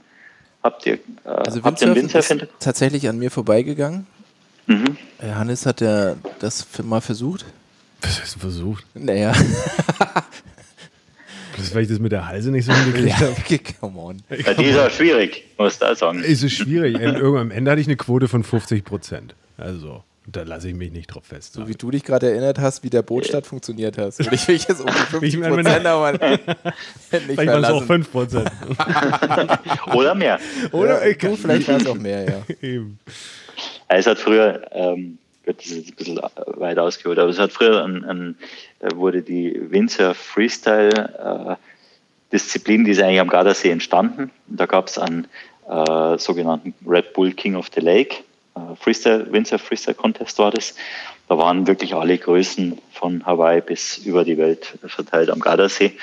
habt 0.63 0.87
ihr, 0.87 0.95
äh, 0.95 0.99
Also 1.29 1.63
habt 1.63 1.81
Windsurfen 1.81 1.97
Windsurf 1.97 2.31
ist 2.31 2.47
tatsächlich 2.61 3.09
an 3.09 3.19
mir 3.19 3.31
vorbeigegangen. 3.31 4.07
Mhm. 4.69 4.97
Äh, 5.21 5.33
Hannes 5.33 5.67
hat 5.67 5.81
ja 5.81 6.15
das 6.39 6.67
mal 6.85 7.01
versucht. 7.01 7.45
Was 8.03 8.21
hast 8.23 8.37
du 8.37 8.39
versucht? 8.41 8.87
Naja, 8.95 9.33
Das 11.57 11.67
ist, 11.67 11.75
weil 11.75 11.83
ich 11.83 11.89
das 11.89 11.99
mit 11.99 12.13
der 12.13 12.27
Halse 12.27 12.51
nicht 12.51 12.65
so 12.65 12.73
hingekriegt 12.73 13.09
ja, 13.21 13.21
habe. 13.21 13.59
come 13.79 13.99
on. 13.99 14.23
Ja, 14.31 14.55
die 14.55 14.65
ist 14.65 14.79
auch 14.79 14.91
schwierig, 14.91 15.45
muss 15.59 15.79
da 15.79 15.95
sagen. 15.95 16.23
Es 16.27 16.43
ist 16.43 16.53
schwierig. 16.55 16.97
Am- 16.97 17.03
Irgendwann 17.17 17.43
am 17.43 17.51
Ende 17.51 17.71
hatte 17.71 17.81
ich 17.81 17.87
eine 17.87 17.97
Quote 17.97 18.27
von 18.27 18.43
50 18.43 18.85
Prozent. 18.85 19.35
Also, 19.59 20.03
da 20.27 20.43
lasse 20.43 20.69
ich 20.69 20.75
mich 20.75 20.93
nicht 20.93 21.09
drauf 21.09 21.25
fest. 21.25 21.55
So 21.55 21.67
wie 21.67 21.75
du 21.75 21.91
dich 21.91 22.05
gerade 22.05 22.31
erinnert 22.31 22.59
hast, 22.59 22.85
wie 22.85 22.91
der 22.91 23.03
Bootstart 23.03 23.47
funktioniert 23.47 23.99
hast. 23.99 24.21
Und 24.21 24.33
ich 24.33 24.47
will 24.47 24.55
jetzt 24.55 24.81
um 24.81 24.87
die 24.87 24.93
50 24.93 25.23
Ich 25.23 25.37
meine, 25.39 25.57
Prozent, 25.57 25.87
aber 25.87 26.13
nicht 26.13 26.43
Vielleicht 27.11 27.37
waren 27.37 27.65
es 27.65 27.71
auch 27.71 27.83
verlassen. 27.83 27.87
5 27.87 28.13
Prozent. 28.13 28.51
Oder 29.95 30.15
mehr. 30.15 30.39
Oder 30.71 31.01
du, 31.13 31.37
vielleicht 31.37 31.69
war 31.69 31.77
es 31.77 31.87
auch 31.87 31.97
mehr, 31.97 32.25
ja. 32.25 32.43
Eben. 32.63 33.01
Es 33.89 34.07
hat 34.07 34.19
früher, 34.19 34.63
ähm, 34.71 35.19
das 35.45 35.57
ist 35.67 35.77
jetzt 35.77 35.91
ein 35.91 35.97
bisschen 35.97 36.21
weit 36.57 36.79
ausgeholt, 36.79 37.19
aber 37.19 37.31
es 37.31 37.39
hat 37.39 37.53
früher 37.53 37.85
ein, 37.85 38.05
ein, 38.05 38.37
äh, 38.79 38.95
wurde 38.95 39.23
die 39.23 39.61
Windsurf 39.71 40.17
Freestyle 40.17 41.59
äh, 41.59 42.33
Disziplin, 42.33 42.85
die 42.85 42.93
ist 42.93 43.03
eigentlich 43.03 43.21
am 43.21 43.29
Gardasee 43.29 43.71
entstanden. 43.71 44.31
Und 44.49 44.61
da 44.61 44.67
gab 44.67 44.87
es 44.87 44.99
einen 44.99 45.27
äh, 45.69 46.17
sogenannten 46.17 46.75
Red 46.87 47.13
Bull 47.13 47.33
King 47.33 47.57
of 47.57 47.71
the 47.75 47.81
Lake. 47.81 48.19
Äh, 48.55 48.77
Freestyle, 48.77 49.33
Windsurf 49.33 49.63
Freestyle 49.63 49.95
Contest 49.95 50.39
war 50.39 50.51
das. 50.51 50.75
Da 51.29 51.39
waren 51.39 51.67
wirklich 51.67 51.95
alle 51.95 52.19
Größen 52.19 52.79
von 52.93 53.25
Hawaii 53.25 53.61
bis 53.61 53.99
über 53.99 54.25
die 54.25 54.39
Welt 54.39 54.79
verteilt 54.87 55.31
am 55.31 55.41
Gardasee 55.41 55.97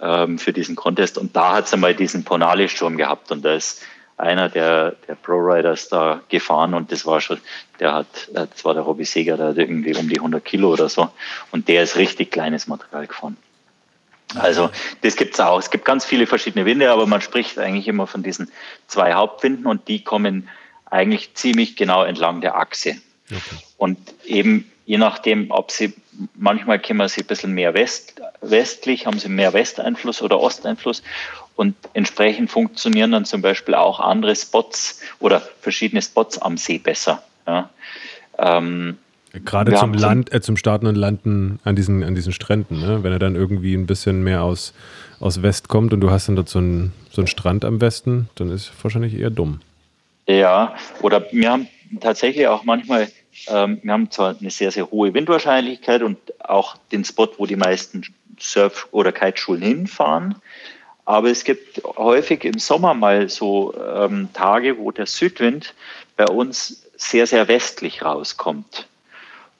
ähm, 0.00 0.38
für 0.38 0.52
diesen 0.52 0.76
Contest. 0.76 1.18
Und 1.18 1.36
da 1.36 1.54
hat 1.54 1.66
es 1.66 1.72
einmal 1.72 1.94
diesen 1.94 2.24
Ponale-Sturm 2.24 2.96
gehabt. 2.96 3.30
Und 3.30 3.44
da 3.44 3.54
ist 3.54 3.82
einer 4.16 4.48
der, 4.48 4.94
der 5.08 5.14
Pro-Riders 5.14 5.88
da 5.88 6.20
gefahren 6.28 6.74
und 6.74 6.92
das 6.92 7.06
war 7.06 7.20
schon, 7.20 7.40
der 7.80 7.94
hat, 7.94 8.28
äh, 8.34 8.46
das 8.50 8.64
war 8.64 8.74
der 8.74 8.82
Robbie 8.82 9.04
Seger, 9.04 9.36
der 9.36 9.48
hat 9.48 9.58
irgendwie 9.58 9.94
um 9.96 10.08
die 10.08 10.18
100 10.18 10.44
Kilo 10.44 10.72
oder 10.72 10.88
so. 10.88 11.10
Und 11.50 11.68
der 11.68 11.82
ist 11.82 11.96
richtig 11.96 12.30
kleines 12.30 12.66
Material 12.66 13.06
gefahren. 13.06 13.36
Also 14.34 14.70
das 15.02 15.16
gibt's 15.16 15.40
auch. 15.40 15.58
Es 15.58 15.70
gibt 15.70 15.84
ganz 15.84 16.04
viele 16.04 16.26
verschiedene 16.26 16.64
Winde, 16.64 16.90
aber 16.90 17.06
man 17.06 17.20
spricht 17.20 17.58
eigentlich 17.58 17.88
immer 17.88 18.06
von 18.06 18.22
diesen 18.22 18.50
zwei 18.86 19.12
Hauptwinden 19.12 19.66
und 19.66 19.88
die 19.88 20.02
kommen 20.02 20.48
eigentlich 20.92 21.34
ziemlich 21.34 21.76
genau 21.76 22.04
entlang 22.04 22.40
der 22.40 22.56
Achse. 22.56 22.96
Und 23.78 23.98
eben 24.24 24.70
je 24.84 24.98
nachdem, 24.98 25.50
ob 25.50 25.70
sie, 25.70 25.94
manchmal 26.34 26.78
kommen 26.78 27.08
sie 27.08 27.22
ein 27.22 27.26
bisschen 27.26 27.52
mehr 27.52 27.72
West, 27.74 28.20
westlich, 28.42 29.06
haben 29.06 29.18
sie 29.18 29.28
mehr 29.28 29.52
Westeinfluss 29.54 30.20
oder 30.20 30.38
Osteinfluss 30.38 31.02
und 31.56 31.74
entsprechend 31.94 32.50
funktionieren 32.50 33.12
dann 33.12 33.24
zum 33.24 33.40
Beispiel 33.40 33.74
auch 33.74 34.00
andere 34.00 34.36
Spots 34.36 35.00
oder 35.18 35.40
verschiedene 35.60 36.02
Spots 36.02 36.38
am 36.38 36.58
See 36.58 36.78
besser. 36.78 37.22
Ja. 37.46 37.70
Ähm, 38.38 38.98
Gerade 39.32 39.74
zum 39.74 39.94
Land, 39.94 40.30
äh, 40.30 40.42
zum 40.42 40.58
Starten 40.58 40.86
und 40.86 40.94
Landen 40.94 41.58
an 41.64 41.74
diesen, 41.74 42.04
an 42.04 42.14
diesen 42.14 42.34
Stränden, 42.34 42.80
ne? 42.80 43.02
Wenn 43.02 43.12
er 43.12 43.18
dann 43.18 43.34
irgendwie 43.34 43.74
ein 43.74 43.86
bisschen 43.86 44.22
mehr 44.22 44.42
aus, 44.42 44.74
aus 45.20 45.40
West 45.40 45.68
kommt 45.68 45.94
und 45.94 46.00
du 46.00 46.10
hast 46.10 46.28
dann 46.28 46.36
dort 46.36 46.50
so 46.50 46.58
einen, 46.58 46.92
so 47.10 47.22
einen 47.22 47.28
Strand 47.28 47.64
am 47.64 47.80
Westen, 47.80 48.28
dann 48.34 48.50
ist 48.50 48.70
wahrscheinlich 48.82 49.14
eher 49.14 49.30
dumm. 49.30 49.60
Ja, 50.26 50.76
oder 51.00 51.26
wir 51.32 51.50
haben 51.50 51.68
tatsächlich 52.00 52.46
auch 52.46 52.64
manchmal, 52.64 53.10
ähm, 53.48 53.80
wir 53.82 53.92
haben 53.92 54.10
zwar 54.10 54.36
eine 54.38 54.50
sehr, 54.50 54.70
sehr 54.70 54.90
hohe 54.90 55.12
Windwahrscheinlichkeit 55.14 56.02
und 56.02 56.18
auch 56.40 56.76
den 56.92 57.04
Spot, 57.04 57.28
wo 57.38 57.46
die 57.46 57.56
meisten 57.56 58.02
Surf- 58.38 58.88
oder 58.92 59.12
Kiteschulen 59.12 59.62
hinfahren, 59.62 60.36
aber 61.04 61.30
es 61.30 61.44
gibt 61.44 61.82
häufig 61.96 62.44
im 62.44 62.58
Sommer 62.58 62.94
mal 62.94 63.28
so 63.28 63.74
ähm, 63.76 64.28
Tage, 64.32 64.78
wo 64.78 64.92
der 64.92 65.06
Südwind 65.06 65.74
bei 66.16 66.26
uns 66.26 66.84
sehr, 66.96 67.26
sehr 67.26 67.48
westlich 67.48 68.02
rauskommt. 68.02 68.86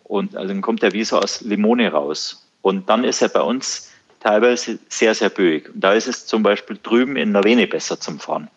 Und 0.05 0.37
also 0.37 0.49
dann 0.49 0.63
kommt 0.63 0.83
er 0.83 0.93
wie 0.93 1.05
so 1.05 1.19
aus 1.19 1.41
Limone 1.41 1.91
raus. 1.91 2.47
Und 2.61 2.89
dann 2.89 3.03
ist 3.03 3.23
er 3.23 3.29
bei 3.29 3.41
uns 3.41 3.91
teilweise 4.21 4.79
sehr, 4.89 5.15
sehr 5.15 5.31
böig. 5.31 5.69
Und 5.75 5.81
da 5.81 5.95
ist 5.95 6.07
es 6.07 6.27
zum 6.27 6.45
Beispiel 6.45 6.79
drüben 6.81 7.17
in 7.17 7.33
der 7.33 7.43
Vene 7.43 7.67
besser 7.67 7.99
zum 7.99 8.21
Fahren 8.21 8.49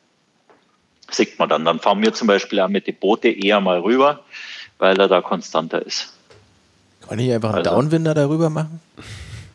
sieht 1.11 1.37
man 1.39 1.49
dann. 1.49 1.65
Dann 1.65 1.79
fahren 1.79 2.01
wir 2.01 2.13
zum 2.13 2.27
Beispiel 2.27 2.59
auch 2.59 2.67
mit 2.69 2.87
den 2.87 2.95
Boote 2.95 3.29
eher 3.29 3.59
mal 3.61 3.79
rüber, 3.79 4.21
weil 4.77 4.99
er 4.99 5.07
da 5.07 5.21
konstanter 5.21 5.85
ist. 5.85 6.13
Kann 7.07 7.19
ich 7.19 7.31
einfach 7.31 7.49
einen 7.53 7.59
Also- 7.59 7.71
Downwinder 7.71 8.13
darüber 8.13 8.49
machen? 8.49 8.79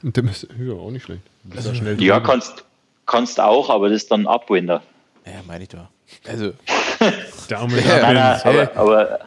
Und 0.02 0.16
dem 0.16 0.28
ist 0.28 0.46
ja 0.58 0.72
auch 0.74 0.90
nicht 0.90 1.04
schlecht. 1.04 1.22
Da 1.44 1.74
schnell 1.74 2.00
Ja, 2.02 2.20
kannst, 2.20 2.64
kannst 3.06 3.38
auch, 3.40 3.68
aber 3.70 3.88
das 3.88 4.02
ist 4.02 4.10
dann 4.10 4.26
Upwinder. 4.26 4.82
Ja, 5.26 5.32
meine 5.46 5.64
ich 5.64 5.68
doch. 5.68 5.88
Also, 6.26 6.48
ab, 7.00 7.14
Nein, 7.48 8.14
nein, 8.14 8.40
aber, 8.44 8.70
aber 8.76 9.18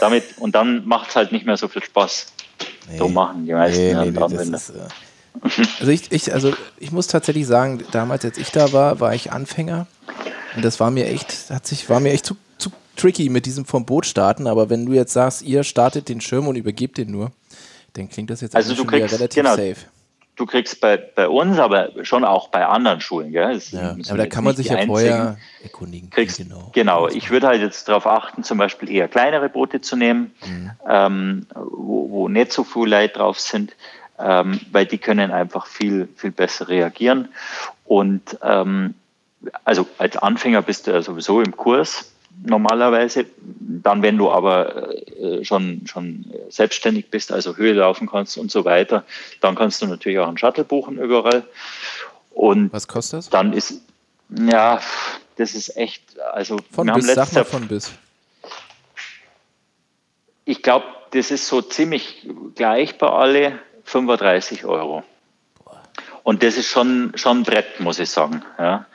damit, 0.00 0.24
und 0.38 0.54
dann 0.54 0.86
macht 0.86 1.10
es 1.10 1.16
halt 1.16 1.32
nicht 1.32 1.46
mehr 1.46 1.56
so 1.56 1.68
viel 1.68 1.82
Spaß. 1.82 2.32
So 2.98 3.08
machen 3.08 3.46
die 3.46 3.52
meisten 3.52 3.82
nee, 3.82 3.94
nee, 3.94 4.10
nee, 4.10 4.10
das 4.12 4.30
Downwinder. 4.30 4.88
Also, 5.78 5.90
ich, 5.90 6.10
ich, 6.12 6.32
also 6.32 6.52
ich 6.78 6.92
muss 6.92 7.06
tatsächlich 7.06 7.46
sagen, 7.46 7.82
damals, 7.92 8.24
als 8.24 8.38
ich 8.38 8.50
da 8.50 8.72
war, 8.72 9.00
war 9.00 9.14
ich 9.14 9.32
Anfänger. 9.32 9.86
Und 10.56 10.64
das 10.64 10.80
war 10.80 10.90
mir 10.90 11.06
echt, 11.06 11.50
hat 11.50 11.66
sich, 11.66 11.88
war 11.88 12.00
mir 12.00 12.12
echt 12.12 12.26
zu, 12.26 12.36
zu 12.58 12.70
tricky 12.96 13.28
mit 13.28 13.46
diesem 13.46 13.64
vom 13.64 13.86
Boot 13.86 14.06
starten. 14.06 14.46
Aber 14.46 14.68
wenn 14.70 14.84
du 14.86 14.92
jetzt 14.92 15.12
sagst, 15.12 15.42
ihr 15.42 15.62
startet 15.64 16.08
den 16.08 16.20
Schirm 16.20 16.48
und 16.48 16.56
übergebt 16.56 16.98
den 16.98 17.10
nur, 17.10 17.30
dann 17.94 18.08
klingt 18.08 18.30
das 18.30 18.40
jetzt 18.40 18.56
Also 18.56 18.74
du 18.74 18.84
kriegst- 18.84 19.14
relativ 19.14 19.34
genau. 19.42 19.50
safe. 19.56 19.76
Du 20.36 20.46
kriegst 20.46 20.80
bei, 20.80 20.96
bei 20.96 21.28
uns, 21.28 21.58
aber 21.58 21.90
schon 22.02 22.24
auch 22.24 22.48
bei 22.48 22.64
anderen 22.64 23.02
Schulen. 23.02 23.30
Gell? 23.30 23.52
Das 23.54 23.72
Ja, 23.72 23.94
aber 24.08 24.16
da 24.16 24.26
kann 24.26 24.42
man 24.42 24.56
sich 24.56 24.68
ja 24.68 24.86
vorher 24.86 25.36
erkundigen. 25.62 26.08
kriegst. 26.08 26.38
genau. 26.38 26.70
Genau. 26.72 27.08
ich 27.08 27.30
würde 27.30 27.46
halt 27.48 27.60
jetzt 27.60 27.88
darauf 27.88 28.06
achten, 28.06 28.42
zum 28.42 28.56
Beispiel 28.56 28.90
eher 28.90 29.06
kleinere 29.06 29.50
Boote 29.50 29.82
zu 29.82 29.96
nehmen, 29.96 30.32
ähm, 30.88 31.46
wo, 31.54 32.08
wo 32.08 32.28
nicht 32.28 32.52
so 32.52 32.64
viele 32.64 32.86
Leute 33.02 33.18
drauf 33.18 33.38
sind, 33.38 33.74
ähm, 34.20 34.60
weil 34.72 34.86
die 34.86 34.98
können 34.98 35.30
einfach 35.30 35.66
viel, 35.66 36.08
viel 36.16 36.30
besser 36.30 36.68
reagieren. 36.68 37.28
Und 37.84 38.38
ähm, 38.42 38.94
also 39.64 39.86
als 39.98 40.16
Anfänger 40.16 40.62
bist 40.62 40.86
du 40.86 40.90
ja 40.92 41.02
sowieso 41.02 41.40
im 41.40 41.56
Kurs 41.56 42.12
normalerweise. 42.44 43.26
Dann, 43.38 44.02
wenn 44.02 44.16
du 44.18 44.30
aber 44.30 44.94
äh, 44.94 45.44
schon, 45.44 45.82
schon 45.86 46.26
selbstständig 46.48 47.10
bist, 47.10 47.32
also 47.32 47.56
Höhe 47.56 47.72
laufen 47.72 48.08
kannst 48.08 48.38
und 48.38 48.50
so 48.50 48.64
weiter, 48.64 49.04
dann 49.40 49.54
kannst 49.54 49.82
du 49.82 49.86
natürlich 49.86 50.18
auch 50.18 50.28
einen 50.28 50.38
Shuttle 50.38 50.64
buchen 50.64 50.98
überall. 50.98 51.44
Und 52.30 52.72
Was 52.72 52.86
kostet 52.88 53.18
das? 53.18 53.30
dann 53.30 53.52
ist, 53.52 53.80
ja, 54.30 54.80
das 55.36 55.54
ist 55.54 55.76
echt, 55.76 56.02
also 56.32 56.58
Von 56.70 56.86
wir 56.86 56.92
haben 56.92 57.00
bis, 57.00 57.08
sag 57.08 57.16
letztes 57.16 57.36
Jahr, 57.36 57.44
von 57.44 57.68
bis. 57.68 57.92
ich 60.44 60.62
glaube, 60.62 60.86
das 61.12 61.30
ist 61.30 61.48
so 61.48 61.60
ziemlich 61.60 62.28
gleich 62.54 62.98
bei 62.98 63.08
alle 63.08 63.58
35 63.90 64.64
Euro. 64.64 65.02
Und 66.22 66.42
das 66.42 66.56
ist 66.56 66.68
schon, 66.68 67.12
schon 67.16 67.38
ein 67.38 67.42
Brett, 67.44 67.80
muss 67.80 67.98
ich 67.98 68.10
sagen. 68.10 68.42
Ja. 68.58 68.86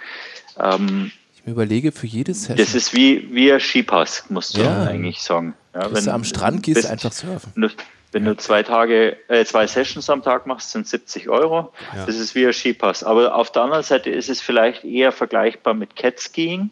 Ähm, 0.59 1.11
Ich 1.43 1.51
überlege 1.51 1.91
für 1.91 2.07
jedes 2.07 2.43
Session. 2.43 2.57
Das 2.57 2.75
ist 2.75 2.93
wie, 2.93 3.33
wie 3.33 3.51
ein 3.51 3.59
Skipass, 3.59 4.25
musst 4.29 4.55
du 4.55 4.61
ja. 4.61 4.83
eigentlich 4.83 5.21
sagen. 5.21 5.53
Ja, 5.73 5.93
wenn 5.93 6.05
du 6.05 6.13
am 6.13 6.23
Strand 6.23 6.63
gehst, 6.63 6.75
bist, 6.75 6.89
einfach 6.89 7.11
surfen. 7.11 7.51
Wenn 7.55 7.61
du, 7.63 7.69
wenn 8.11 8.25
du 8.25 8.37
zwei 8.37 8.63
Tage, 8.63 9.17
äh, 9.27 9.43
zwei 9.43 9.67
Sessions 9.67 10.09
am 10.09 10.23
Tag 10.23 10.45
machst, 10.45 10.71
sind 10.71 10.87
70 10.87 11.27
Euro. 11.27 11.73
Ja. 11.93 12.05
Das 12.05 12.15
ist 12.15 12.35
wie 12.35 12.45
ein 12.45 12.53
Skipass. 12.53 13.03
Aber 13.03 13.35
auf 13.35 13.51
der 13.51 13.63
anderen 13.63 13.83
Seite 13.83 14.09
ist 14.09 14.29
es 14.29 14.39
vielleicht 14.39 14.85
eher 14.85 15.11
vergleichbar 15.11 15.73
mit 15.73 15.95
Catskiing 15.95 16.69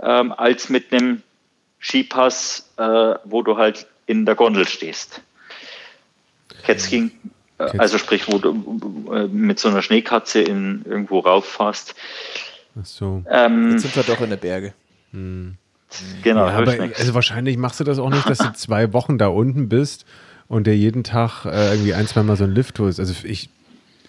ähm, 0.00 0.32
als 0.32 0.68
mit 0.68 0.92
einem 0.92 1.22
Skipass, 1.80 2.70
äh, 2.76 3.14
wo 3.24 3.42
du 3.42 3.56
halt 3.56 3.86
in 4.06 4.24
der 4.26 4.34
Gondel 4.34 4.68
stehst. 4.68 5.22
Catskiing, 6.62 7.10
äh, 7.58 7.78
also 7.78 7.98
sprich, 7.98 8.28
wo 8.28 8.38
du 8.38 9.10
äh, 9.12 9.26
mit 9.26 9.58
so 9.58 9.68
einer 9.68 9.82
Schneekatze 9.82 10.40
in, 10.40 10.84
irgendwo 10.84 11.20
rauffährst. 11.20 11.94
Ach 12.80 12.86
so. 12.86 13.24
Ähm, 13.28 13.72
Jetzt 13.72 13.82
sind 13.82 13.96
wir 13.96 14.02
doch 14.02 14.20
in 14.20 14.30
den 14.30 14.38
Berge. 14.38 14.74
Hm. 15.12 15.56
Genau. 16.22 16.46
Ja, 16.46 16.58
aber, 16.58 16.72
also 16.72 17.14
wahrscheinlich 17.14 17.56
machst 17.56 17.78
du 17.78 17.84
das 17.84 17.98
auch 17.98 18.10
nicht, 18.10 18.28
dass 18.28 18.38
du 18.38 18.52
zwei 18.54 18.92
Wochen 18.92 19.18
da 19.18 19.28
unten 19.28 19.68
bist 19.68 20.04
und 20.48 20.66
der 20.66 20.76
jeden 20.76 21.04
Tag 21.04 21.44
äh, 21.44 21.72
irgendwie 21.72 21.94
ein, 21.94 22.06
zweimal 22.06 22.36
so 22.36 22.44
ein 22.44 22.50
Lift 22.50 22.78
holst. 22.78 22.98
Also 22.98 23.14
ich, 23.24 23.48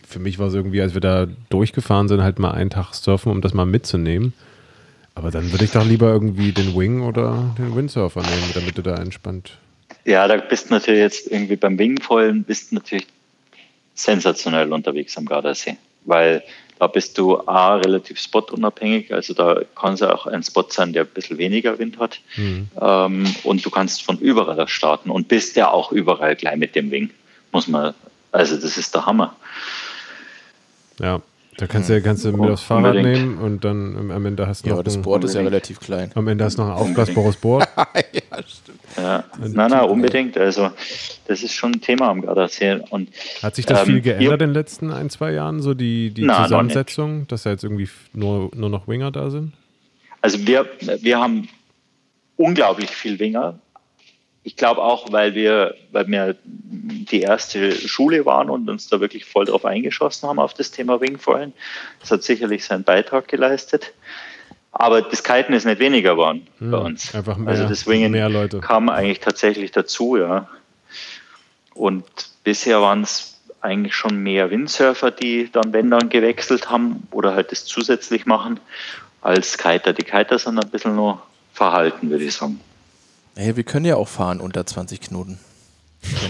für 0.07 0.19
mich 0.19 0.39
war 0.39 0.47
es 0.47 0.53
irgendwie, 0.53 0.81
als 0.81 0.93
wir 0.93 1.01
da 1.01 1.27
durchgefahren 1.49 2.07
sind, 2.07 2.23
halt 2.23 2.39
mal 2.39 2.51
einen 2.51 2.69
Tag 2.69 2.93
surfen, 2.93 3.31
um 3.31 3.41
das 3.41 3.53
mal 3.53 3.65
mitzunehmen. 3.65 4.33
Aber 5.13 5.31
dann 5.31 5.51
würde 5.51 5.63
ich 5.63 5.71
doch 5.71 5.85
lieber 5.85 6.09
irgendwie 6.09 6.51
den 6.51 6.75
Wing 6.75 7.01
oder 7.01 7.55
den 7.57 7.75
Windsurfer 7.75 8.21
nehmen, 8.21 8.51
damit 8.53 8.77
du 8.77 8.81
da 8.81 8.95
entspannt. 8.95 9.57
Ja, 10.05 10.27
da 10.27 10.37
bist 10.37 10.69
du 10.69 10.73
natürlich 10.73 11.01
jetzt 11.01 11.31
irgendwie 11.31 11.55
beim 11.55 11.77
Wingvollen, 11.79 12.43
bist 12.43 12.71
du 12.71 12.75
natürlich 12.75 13.07
sensationell 13.95 14.71
unterwegs 14.71 15.17
am 15.17 15.25
Gardasee, 15.25 15.77
weil 16.05 16.43
da 16.77 16.87
bist 16.87 17.17
du 17.17 17.47
A, 17.47 17.77
relativ 17.77 18.19
spotunabhängig, 18.19 19.13
also 19.13 19.33
da 19.33 19.61
kann 19.75 19.93
es 19.93 20.01
ja 20.01 20.13
auch 20.13 20.27
ein 20.27 20.43
Spot 20.43 20.67
sein, 20.69 20.93
der 20.93 21.03
ein 21.03 21.09
bisschen 21.09 21.37
weniger 21.37 21.79
Wind 21.79 21.97
hat. 21.97 22.19
Mhm. 22.35 22.67
Ähm, 22.79 23.35
und 23.43 23.65
du 23.65 23.69
kannst 23.69 24.03
von 24.03 24.19
überall 24.19 24.67
starten 24.67 25.09
und 25.09 25.27
bist 25.27 25.55
ja 25.55 25.71
auch 25.71 25.91
überall 25.91 26.35
gleich 26.35 26.57
mit 26.57 26.75
dem 26.75 26.91
Wing. 26.91 27.11
Muss 27.51 27.67
man, 27.67 27.93
also 28.31 28.57
das 28.57 28.77
ist 28.77 28.93
der 28.93 29.05
Hammer. 29.05 29.35
Ja, 30.99 31.21
da 31.57 31.67
kannst 31.67 31.89
du, 31.89 32.01
kannst 32.01 32.25
du 32.25 32.31
mit 32.33 32.49
aufs 32.49 32.63
Fahrrad 32.63 32.95
unbedingt. 32.95 33.17
nehmen 33.17 33.37
und 33.37 33.63
dann 33.63 34.11
am 34.11 34.25
Ende 34.25 34.45
hast 34.45 34.65
du 34.65 34.69
ja, 34.69 34.73
noch. 34.73 34.79
Ja, 34.79 34.83
das 34.83 34.97
Board 34.97 35.23
ist 35.23 35.35
ja 35.35 35.41
relativ 35.41 35.79
klein. 35.79 36.11
Am 36.13 36.27
Ende 36.27 36.43
hast 36.43 36.57
du 36.57 36.63
noch 36.63 36.69
ein 36.69 36.75
aufblasbares 36.75 37.37
Board. 37.37 37.67
ja, 37.77 38.43
stimmt. 38.45 38.79
Ja. 38.97 39.23
Nein, 39.39 39.71
nein, 39.71 39.89
unbedingt. 39.89 40.37
Also, 40.37 40.71
das 41.27 41.43
ist 41.43 41.53
schon 41.53 41.73
ein 41.73 41.81
Thema 41.81 42.09
am 42.09 42.21
Gardasee. 42.21 42.81
Und, 42.89 43.09
Hat 43.41 43.55
sich 43.55 43.65
das 43.65 43.81
ähm, 43.81 43.85
viel 43.85 44.01
geändert 44.01 44.41
in 44.41 44.49
den 44.49 44.53
letzten 44.53 44.91
ein, 44.91 45.09
zwei 45.09 45.31
Jahren, 45.31 45.61
so 45.61 45.73
die, 45.73 46.09
die 46.11 46.23
na, 46.23 46.43
Zusammensetzung, 46.43 47.25
dass 47.27 47.43
da 47.43 47.51
jetzt 47.51 47.63
irgendwie 47.63 47.87
nur, 48.13 48.51
nur 48.53 48.69
noch 48.69 48.87
Winger 48.89 49.11
da 49.11 49.29
sind? 49.29 49.53
Also, 50.21 50.45
wir, 50.45 50.67
wir 51.01 51.19
haben 51.19 51.47
unglaublich 52.35 52.89
viel 52.89 53.17
Winger 53.19 53.59
ich 54.45 54.55
glaube 54.55 54.83
auch, 54.83 55.11
weil 55.11 55.33
wir, 55.33 55.73
weil 55.91 56.07
wir 56.07 56.35
die 56.45 57.21
erste 57.21 57.71
Schule 57.71 58.27
waren 58.27 58.51
und 58.51 58.69
uns 58.69 58.87
da 58.87 59.01
wirklich 59.01 59.25
voll 59.25 59.45
drauf 59.45 59.65
eingeschossen 59.65 60.29
haben 60.29 60.37
auf 60.37 60.53
das 60.53 60.69
Thema 60.69 61.01
Wingfallen. 61.01 61.51
Das 61.99 62.11
hat 62.11 62.21
sicherlich 62.21 62.63
seinen 62.63 62.83
Beitrag 62.83 63.27
geleistet. 63.27 63.91
Aber 64.71 65.01
das 65.01 65.23
Kiten 65.23 65.53
ist 65.53 65.65
nicht 65.65 65.79
weniger 65.79 66.11
geworden 66.11 66.45
hm, 66.59 66.71
bei 66.71 66.77
uns. 66.77 67.15
Einfach 67.15 67.37
mehr, 67.37 67.49
also 67.49 67.67
das 67.67 67.87
Wingen 67.87 68.11
mehr 68.11 68.29
Leute. 68.29 68.59
kam 68.59 68.87
eigentlich 68.89 69.19
tatsächlich 69.19 69.71
dazu, 69.71 70.15
ja. 70.15 70.47
Und 71.73 72.05
bisher 72.43 72.81
waren 72.81 73.01
es 73.01 73.41
eigentlich 73.61 73.95
schon 73.95 74.17
mehr 74.17 74.51
Windsurfer, 74.51 75.09
die 75.09 75.49
dann, 75.51 75.73
wenn 75.73 75.89
dann, 75.89 76.09
gewechselt 76.09 76.69
haben 76.69 77.07
oder 77.09 77.33
halt 77.33 77.51
das 77.51 77.65
zusätzlich 77.65 78.27
machen, 78.27 78.59
als 79.21 79.57
Kiter. 79.57 79.91
Die 79.91 80.03
Kiter 80.03 80.37
sind 80.37 80.59
ein 80.59 80.69
bisschen 80.69 80.95
nur 80.95 81.19
verhalten, 81.51 82.11
würde 82.11 82.25
ich 82.25 82.35
sagen. 82.35 82.59
Hey, 83.35 83.55
wir 83.55 83.63
können 83.63 83.85
ja 83.85 83.95
auch 83.97 84.07
fahren 84.07 84.39
unter 84.39 84.65
20 84.65 85.01
Knoten. 85.01 85.39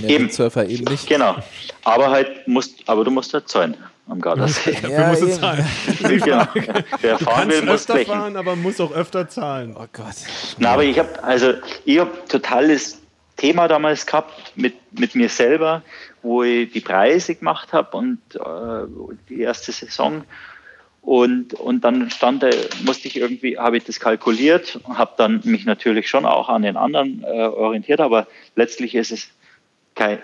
Ja 0.01 0.09
eben. 0.09 0.29
Surfer 0.29 0.67
eben 0.67 0.85
nicht. 0.85 1.07
Genau. 1.07 1.35
Aber 1.83 2.09
halt 2.09 2.47
musst, 2.47 2.87
aber 2.87 3.03
du 3.03 3.11
musst 3.11 3.33
halt 3.33 3.47
zahlen 3.47 3.75
am 4.07 4.21
Gardasee. 4.21 4.71
Dafür 4.73 4.89
ja, 4.89 5.07
musst 5.09 5.21
du 5.21 5.29
zahlen. 5.31 5.65
genau. 6.01 6.47
Wer 7.01 7.17
du 7.17 7.23
fahren 7.25 7.49
will, 7.49 7.61
muss 7.61 7.73
öfter 7.73 7.93
blechen. 7.93 8.11
fahren, 8.11 8.37
aber 8.37 8.55
muss 8.55 8.79
auch 8.79 8.91
öfter 8.91 9.27
zahlen. 9.27 9.75
Oh 9.77 9.85
Gott. 9.91 10.15
Na, 10.57 10.73
aber 10.73 10.83
ich 10.83 10.97
habe 10.97 11.23
also 11.23 11.53
ich 11.83 11.99
habe 11.99 12.11
totales 12.27 13.01
Thema 13.37 13.67
damals 13.67 14.05
gehabt 14.05 14.53
mit, 14.55 14.75
mit 14.97 15.13
mir 15.13 15.29
selber, 15.29 15.83
wo 16.21 16.43
ich 16.43 16.71
die 16.71 16.79
Preise 16.79 17.35
gemacht 17.35 17.73
habe 17.73 17.97
und 17.97 18.19
äh, 18.33 18.87
die 19.29 19.41
erste 19.41 19.71
Saison 19.71 20.23
und, 21.05 21.53
und 21.53 21.83
dann 21.83 22.09
stand 22.09 22.43
musste 22.83 23.07
ich 23.07 23.17
irgendwie, 23.17 23.59
habe 23.59 23.77
ich 23.77 23.83
das 23.83 23.99
kalkuliert, 23.99 24.79
habe 24.89 25.13
dann 25.17 25.39
mich 25.43 25.63
natürlich 25.65 26.09
schon 26.09 26.25
auch 26.25 26.49
an 26.49 26.63
den 26.63 26.77
anderen 26.77 27.23
äh, 27.23 27.43
orientiert, 27.43 28.01
aber 28.01 28.25
letztlich 28.55 28.95
ist 28.95 29.11
es 29.11 29.29
kein, 29.93 30.19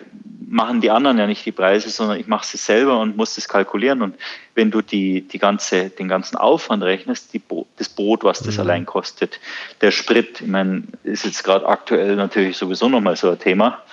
machen 0.48 0.82
die 0.82 0.90
anderen 0.90 1.20
ja 1.20 1.28
nicht 1.28 1.46
die 1.46 1.52
Preise, 1.52 1.92
sondern 1.92 2.20
ich 2.20 2.26
mache 2.26 2.48
es 2.52 2.66
selber 2.66 3.00
und 3.00 3.16
muss 3.16 3.36
das 3.36 3.48
kalkulieren. 3.48 4.02
Und 4.02 4.16
wenn 4.56 4.72
du 4.72 4.82
die, 4.82 5.22
die 5.22 5.38
ganze, 5.38 5.92
den 5.92 6.08
ganzen 6.08 6.36
Aufwand 6.36 6.82
rechnest, 6.82 7.32
die 7.34 7.42
das 7.78 7.88
Boot, 7.88 8.24
was 8.24 8.40
das 8.40 8.56
mhm. 8.56 8.62
allein 8.62 8.86
kostet, 8.88 9.40
der 9.82 9.92
Sprit, 9.92 10.42
ich 10.42 10.48
meine, 10.48 10.84
ist 11.04 11.26
jetzt 11.26 11.44
gerade 11.44 11.68
aktuell 11.68 12.16
natürlich 12.16 12.58
sowieso 12.58 12.90
nochmal 12.90 13.16
so 13.16 13.30
ein 13.30 13.40
Thema, 13.40 13.84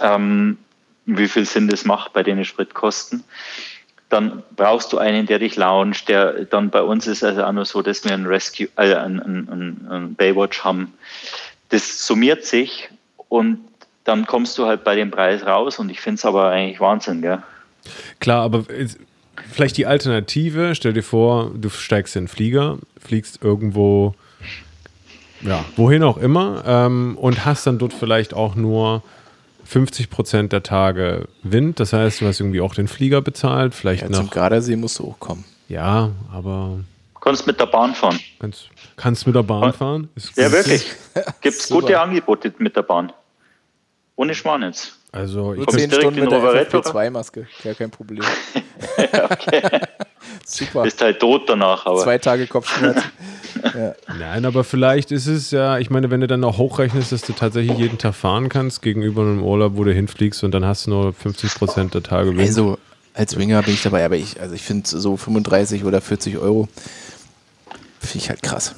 ähm, 0.00 0.56
wie 1.04 1.28
viel 1.28 1.44
Sinn 1.44 1.68
das 1.68 1.84
macht 1.84 2.14
bei 2.14 2.22
den 2.22 2.42
Spritkosten 2.46 3.24
dann 4.08 4.42
brauchst 4.54 4.92
du 4.92 4.98
einen, 4.98 5.26
der 5.26 5.38
dich 5.38 5.56
launcht, 5.56 6.08
der 6.08 6.44
dann 6.44 6.70
bei 6.70 6.82
uns 6.82 7.06
ist 7.06 7.24
also 7.24 7.42
auch 7.44 7.52
nur 7.52 7.64
so, 7.64 7.82
dass 7.82 8.04
wir 8.04 8.12
ein 8.12 8.26
Rescue, 8.26 8.68
äh, 8.76 8.94
ein, 8.94 9.20
ein, 9.20 9.86
ein 9.90 10.14
Baywatch 10.14 10.62
haben. 10.62 10.92
Das 11.70 12.06
summiert 12.06 12.44
sich 12.44 12.88
und 13.28 13.58
dann 14.04 14.26
kommst 14.26 14.58
du 14.58 14.66
halt 14.66 14.84
bei 14.84 14.94
dem 14.94 15.10
Preis 15.10 15.44
raus 15.44 15.78
und 15.78 15.90
ich 15.90 16.00
finde 16.00 16.16
es 16.16 16.24
aber 16.24 16.50
eigentlich 16.50 16.80
Wahnsinn, 16.80 17.22
gell? 17.22 17.42
Klar, 18.20 18.42
aber 18.42 18.64
vielleicht 19.50 19.76
die 19.76 19.86
Alternative, 19.86 20.74
stell 20.74 20.92
dir 20.92 21.02
vor, 21.02 21.50
du 21.54 21.68
steigst 21.70 22.16
in 22.16 22.24
den 22.24 22.28
Flieger, 22.28 22.78
fliegst 22.98 23.42
irgendwo, 23.42 24.14
ja, 25.40 25.64
wohin 25.76 26.02
auch 26.02 26.18
immer 26.18 26.62
ähm, 26.66 27.16
und 27.18 27.44
hast 27.44 27.66
dann 27.66 27.78
dort 27.78 27.92
vielleicht 27.92 28.34
auch 28.34 28.54
nur 28.54 29.02
50 29.64 30.10
Prozent 30.10 30.52
der 30.52 30.62
Tage 30.62 31.28
Wind. 31.42 31.80
Das 31.80 31.92
heißt, 31.92 32.20
du 32.20 32.26
hast 32.26 32.40
irgendwie 32.40 32.60
auch 32.60 32.74
den 32.74 32.88
Flieger 32.88 33.22
bezahlt. 33.22 33.74
Vielleicht 33.74 34.02
ja, 34.02 34.08
nach, 34.08 34.18
zum 34.18 34.30
Gardasee 34.30 34.76
musst 34.76 34.98
du 34.98 35.04
hochkommen. 35.04 35.44
Ja, 35.68 36.10
aber. 36.32 36.80
Kannst 37.20 37.46
mit 37.46 37.58
der 37.58 37.66
Bahn 37.66 37.94
fahren. 37.94 38.20
Kannst, 38.38 38.68
kannst 38.96 39.26
mit 39.26 39.34
der 39.34 39.42
Bahn 39.42 39.72
fahren? 39.72 40.10
Ist 40.14 40.36
ja, 40.36 40.52
wirklich. 40.52 40.86
Gibt 41.40 41.56
es 41.56 41.68
gute 41.68 41.98
Angebote 41.98 42.52
mit 42.58 42.76
der 42.76 42.82
Bahn. 42.82 43.12
Ohne 44.16 44.34
Schmarrnitz. 44.34 44.98
Also, 45.10 45.54
ich 45.54 45.66
10 45.66 45.92
Stunden 45.92 46.20
mit 46.20 46.30
der 46.30 46.40
FFP2-Maske. 46.40 47.46
Ja, 47.62 47.74
kein 47.74 47.90
Problem. 47.90 48.24
okay. 48.96 49.62
Super. 50.46 50.82
Bist 50.82 51.00
halt 51.00 51.20
tot 51.20 51.48
danach. 51.48 51.86
Aber. 51.86 52.02
Zwei 52.02 52.18
Tage 52.18 52.46
Kopfschmerzen. 52.46 53.10
ja. 53.74 53.94
Nein, 54.18 54.44
aber 54.44 54.62
vielleicht 54.62 55.10
ist 55.10 55.26
es 55.26 55.50
ja, 55.50 55.78
ich 55.78 55.90
meine, 55.90 56.10
wenn 56.10 56.20
du 56.20 56.26
dann 56.26 56.40
noch 56.40 56.58
hochrechnest, 56.58 57.12
dass 57.12 57.22
du 57.22 57.32
tatsächlich 57.32 57.78
jeden 57.78 57.98
Tag 57.98 58.14
fahren 58.14 58.48
kannst, 58.48 58.82
gegenüber 58.82 59.22
einem 59.22 59.42
Urlaub, 59.42 59.72
wo 59.76 59.84
du 59.84 59.92
hinfliegst 59.92 60.44
und 60.44 60.52
dann 60.52 60.64
hast 60.64 60.86
du 60.86 60.90
nur 60.90 61.12
50 61.12 61.54
Prozent 61.54 61.94
der 61.94 62.02
Tage 62.02 62.30
Wind. 62.30 62.40
Also, 62.40 62.78
als 63.14 63.38
Winger 63.38 63.62
bin 63.62 63.74
ich 63.74 63.82
dabei, 63.82 64.04
aber 64.04 64.16
ich, 64.16 64.40
also 64.40 64.54
ich 64.54 64.62
finde 64.62 64.86
so 64.86 65.16
35 65.16 65.84
oder 65.84 66.00
40 66.00 66.36
Euro 66.38 66.68
finde 68.00 68.24
ich 68.24 68.28
halt 68.28 68.42
krass. 68.42 68.74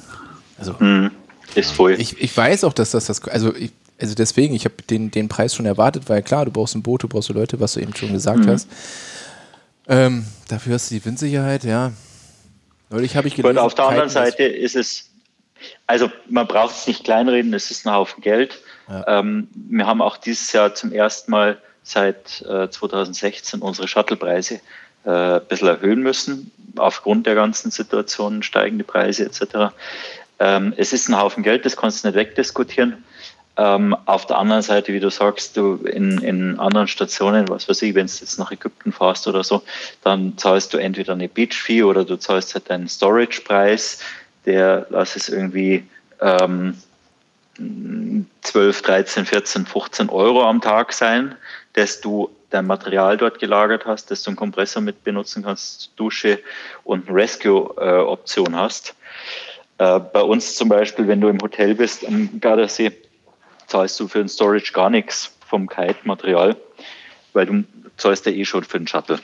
Also, 0.57 0.75
mhm. 0.79 1.11
ist 1.55 1.71
voll. 1.71 1.93
Ich, 1.99 2.21
ich 2.21 2.35
weiß 2.35 2.63
auch, 2.63 2.73
dass 2.73 2.91
das 2.91 3.05
das, 3.05 3.23
also 3.27 3.53
ich, 3.53 3.71
also 3.99 4.15
deswegen, 4.15 4.55
ich 4.55 4.65
habe 4.65 4.75
den, 4.89 5.11
den 5.11 5.27
Preis 5.27 5.55
schon 5.55 5.65
erwartet, 5.65 6.03
weil 6.07 6.21
klar, 6.21 6.45
du 6.45 6.51
brauchst 6.51 6.75
ein 6.75 6.83
Boot, 6.83 7.03
du 7.03 7.07
brauchst 7.07 7.29
Leute, 7.29 7.59
was 7.59 7.73
du 7.73 7.81
eben 7.81 7.95
schon 7.95 8.13
gesagt 8.13 8.39
mhm. 8.39 8.49
hast. 8.49 8.67
Ähm, 9.87 10.25
dafür 10.47 10.75
hast 10.75 10.91
du 10.91 10.95
die 10.95 11.05
Windsicherheit, 11.05 11.63
ja. 11.63 11.91
Neulich 12.89 13.15
habe 13.15 13.27
ich 13.27 13.35
gelesen. 13.35 13.57
Und 13.57 13.63
auf 13.63 13.75
der 13.75 13.87
anderen 13.87 14.09
Seite 14.09 14.43
ist 14.43 14.75
es, 14.75 15.09
also 15.85 16.09
man 16.29 16.47
braucht 16.47 16.75
es 16.75 16.87
nicht 16.87 17.03
kleinreden, 17.03 17.53
es 17.53 17.71
ist 17.71 17.85
ein 17.85 17.93
Haufen 17.93 18.21
Geld. 18.21 18.61
Ja. 18.89 19.19
Ähm, 19.19 19.47
wir 19.53 19.85
haben 19.85 20.01
auch 20.01 20.17
dieses 20.17 20.51
Jahr 20.53 20.73
zum 20.75 20.91
ersten 20.91 21.31
Mal 21.31 21.57
seit 21.83 22.41
äh, 22.41 22.69
2016 22.69 23.61
unsere 23.61 23.87
Shuttlepreise 23.87 24.59
äh, 25.05 25.09
ein 25.09 25.45
bisschen 25.47 25.67
erhöhen 25.67 26.01
müssen, 26.01 26.51
aufgrund 26.75 27.25
der 27.27 27.35
ganzen 27.35 27.71
Situation, 27.71 28.43
steigende 28.43 28.83
Preise 28.83 29.25
etc. 29.25 29.73
Ähm, 30.39 30.73
es 30.77 30.93
ist 30.93 31.09
ein 31.09 31.17
Haufen 31.17 31.43
Geld, 31.43 31.65
das 31.65 31.77
kannst 31.77 32.03
du 32.03 32.07
nicht 32.07 32.15
wegdiskutieren. 32.15 33.03
Ähm, 33.57 33.95
auf 34.05 34.27
der 34.27 34.37
anderen 34.37 34.61
Seite, 34.61 34.93
wie 34.93 34.99
du 34.99 35.09
sagst, 35.09 35.57
du 35.57 35.77
in, 35.77 36.19
in 36.19 36.59
anderen 36.59 36.87
Stationen, 36.87 37.49
was 37.49 37.67
weiß 37.67 37.81
ich, 37.81 37.95
wenn 37.95 38.05
du 38.05 38.13
jetzt 38.13 38.37
nach 38.37 38.51
Ägypten 38.51 38.91
fährst 38.91 39.27
oder 39.27 39.43
so, 39.43 39.63
dann 40.03 40.37
zahlst 40.37 40.73
du 40.73 40.77
entweder 40.77 41.13
eine 41.13 41.27
Beach-Fee 41.27 41.81
oder 41.81 42.05
du 42.05 42.17
zahlst 42.17 42.53
halt 42.53 42.69
einen 42.69 42.87
Storage-Preis, 42.87 43.99
der, 44.45 44.85
lass 44.91 45.15
es 45.15 45.27
irgendwie 45.29 45.83
ähm, 46.21 46.77
12, 48.41 48.81
13, 48.83 49.25
14, 49.25 49.65
15 49.65 50.09
Euro 50.09 50.43
am 50.43 50.61
Tag 50.61 50.93
sein, 50.93 51.35
dass 51.73 51.99
du 51.99 52.29
dein 52.51 52.67
Material 52.67 53.17
dort 53.17 53.39
gelagert 53.39 53.85
hast, 53.85 54.11
dass 54.11 54.21
du 54.21 54.29
einen 54.29 54.37
Kompressor 54.37 54.81
mit 54.81 55.03
benutzen 55.03 55.43
kannst, 55.43 55.91
Dusche 55.95 56.39
und 56.83 57.07
eine 57.07 57.17
Rescue-Option 57.17 58.55
hast. 58.55 58.95
Äh, 59.79 59.99
bei 59.99 60.21
uns 60.21 60.55
zum 60.55 60.69
Beispiel, 60.69 61.07
wenn 61.07 61.21
du 61.21 61.27
im 61.27 61.41
Hotel 61.41 61.75
bist 61.75 62.05
am 62.05 62.39
Gardasee, 62.39 62.91
zahlst 63.67 63.99
du 63.99 64.07
für 64.07 64.19
den 64.19 64.29
Storage 64.29 64.71
gar 64.73 64.89
nichts 64.89 65.31
vom 65.47 65.67
Kite-Material, 65.67 66.55
weil 67.33 67.45
du 67.45 67.63
zahlst 67.97 68.25
ja 68.25 68.31
eh 68.31 68.45
schon 68.45 68.63
für 68.63 68.77
den 68.77 68.87
Shuttle. 68.87 69.19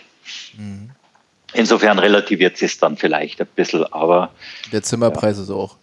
Mhm. 0.58 0.92
Insofern 1.54 2.00
relativiert 2.00 2.58
sich 2.58 2.78
dann 2.80 2.98
vielleicht 2.98 3.40
ein 3.40 3.48
bisschen, 3.56 3.86
aber. 3.94 4.32
Der 4.72 4.82
Zimmerpreis 4.82 5.38
ja. 5.38 5.44
ist 5.44 5.50
auch. 5.50 5.78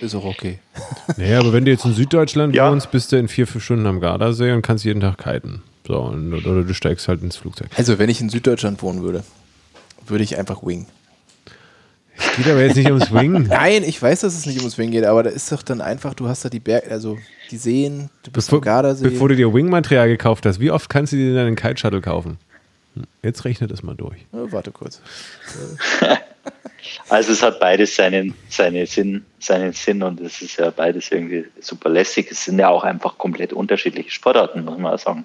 Ist 0.00 0.14
auch 0.14 0.24
okay. 0.24 0.58
Naja, 1.16 1.38
aber 1.38 1.52
wenn 1.52 1.64
du 1.64 1.70
jetzt 1.70 1.84
in 1.84 1.94
Süddeutschland 1.94 2.54
ja. 2.54 2.70
wohnst, 2.70 2.90
bist 2.90 3.12
du 3.12 3.16
in 3.16 3.28
vier, 3.28 3.46
fünf 3.46 3.64
Stunden 3.64 3.86
am 3.86 4.00
Gardasee 4.00 4.52
und 4.52 4.62
kannst 4.62 4.84
jeden 4.84 5.00
Tag 5.00 5.18
kiten. 5.18 5.62
So, 5.86 6.00
und, 6.00 6.34
oder 6.34 6.64
du 6.64 6.74
steigst 6.74 7.06
halt 7.08 7.22
ins 7.22 7.36
Flugzeug. 7.36 7.68
Also, 7.76 7.98
wenn 7.98 8.10
ich 8.10 8.20
in 8.20 8.28
Süddeutschland 8.28 8.82
wohnen 8.82 9.02
würde, 9.02 9.24
würde 10.06 10.24
ich 10.24 10.38
einfach 10.38 10.62
wing. 10.62 10.86
Geht 12.36 12.48
aber 12.48 12.62
jetzt 12.62 12.76
nicht 12.76 12.90
ums 12.90 13.12
Wing. 13.12 13.32
Nein, 13.48 13.82
ich 13.82 14.00
weiß, 14.00 14.20
dass 14.20 14.34
es 14.34 14.46
nicht 14.46 14.58
ums 14.58 14.78
Wing 14.78 14.90
geht, 14.90 15.04
aber 15.04 15.22
da 15.22 15.30
ist 15.30 15.50
doch 15.50 15.62
dann 15.62 15.80
einfach, 15.80 16.14
du 16.14 16.28
hast 16.28 16.44
da 16.44 16.48
die 16.48 16.60
Berge, 16.60 16.90
also 16.90 17.18
die 17.50 17.56
Seen, 17.56 18.10
du 18.22 18.30
bist 18.30 18.48
bevor, 18.48 18.60
Gardasee. 18.60 19.08
Bevor 19.08 19.28
du 19.28 19.36
dir 19.36 19.52
Wing-Material 19.52 20.08
gekauft 20.08 20.44
hast, 20.46 20.60
wie 20.60 20.70
oft 20.70 20.88
kannst 20.88 21.12
du 21.12 21.16
dir 21.16 21.34
dann 21.34 21.46
einen 21.46 21.56
Kite-Shuttle 21.56 22.00
kaufen? 22.00 22.38
Hm, 22.94 23.04
jetzt 23.22 23.44
rechnet 23.44 23.70
es 23.70 23.82
mal 23.82 23.94
durch. 23.94 24.26
Oh, 24.32 24.48
warte 24.50 24.70
kurz. 24.70 25.00
Also 27.08 27.32
es 27.32 27.42
hat 27.42 27.60
beides 27.60 27.94
seinen, 27.96 28.34
seinen, 28.48 28.86
Sinn, 28.86 29.24
seinen 29.38 29.72
Sinn 29.72 30.02
und 30.02 30.20
es 30.20 30.42
ist 30.42 30.58
ja 30.58 30.70
beides 30.70 31.10
irgendwie 31.10 31.44
super 31.60 31.88
lässig. 31.88 32.30
Es 32.30 32.44
sind 32.44 32.58
ja 32.58 32.68
auch 32.68 32.84
einfach 32.84 33.18
komplett 33.18 33.52
unterschiedliche 33.52 34.10
Sportarten, 34.10 34.64
muss 34.64 34.78
man 34.78 34.96
sagen. 34.98 35.24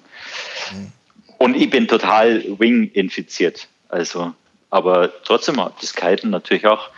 Mhm. 0.72 0.92
Und 1.38 1.56
ich 1.56 1.70
bin 1.70 1.88
total 1.88 2.42
Wing 2.58 2.90
infiziert. 2.92 3.68
Also, 3.88 4.32
aber 4.72 5.12
trotzdem 5.24 5.62
hat 5.62 5.74
das 5.82 5.94
Kiten 5.94 6.30
natürlich 6.30 6.66
auch 6.66 6.88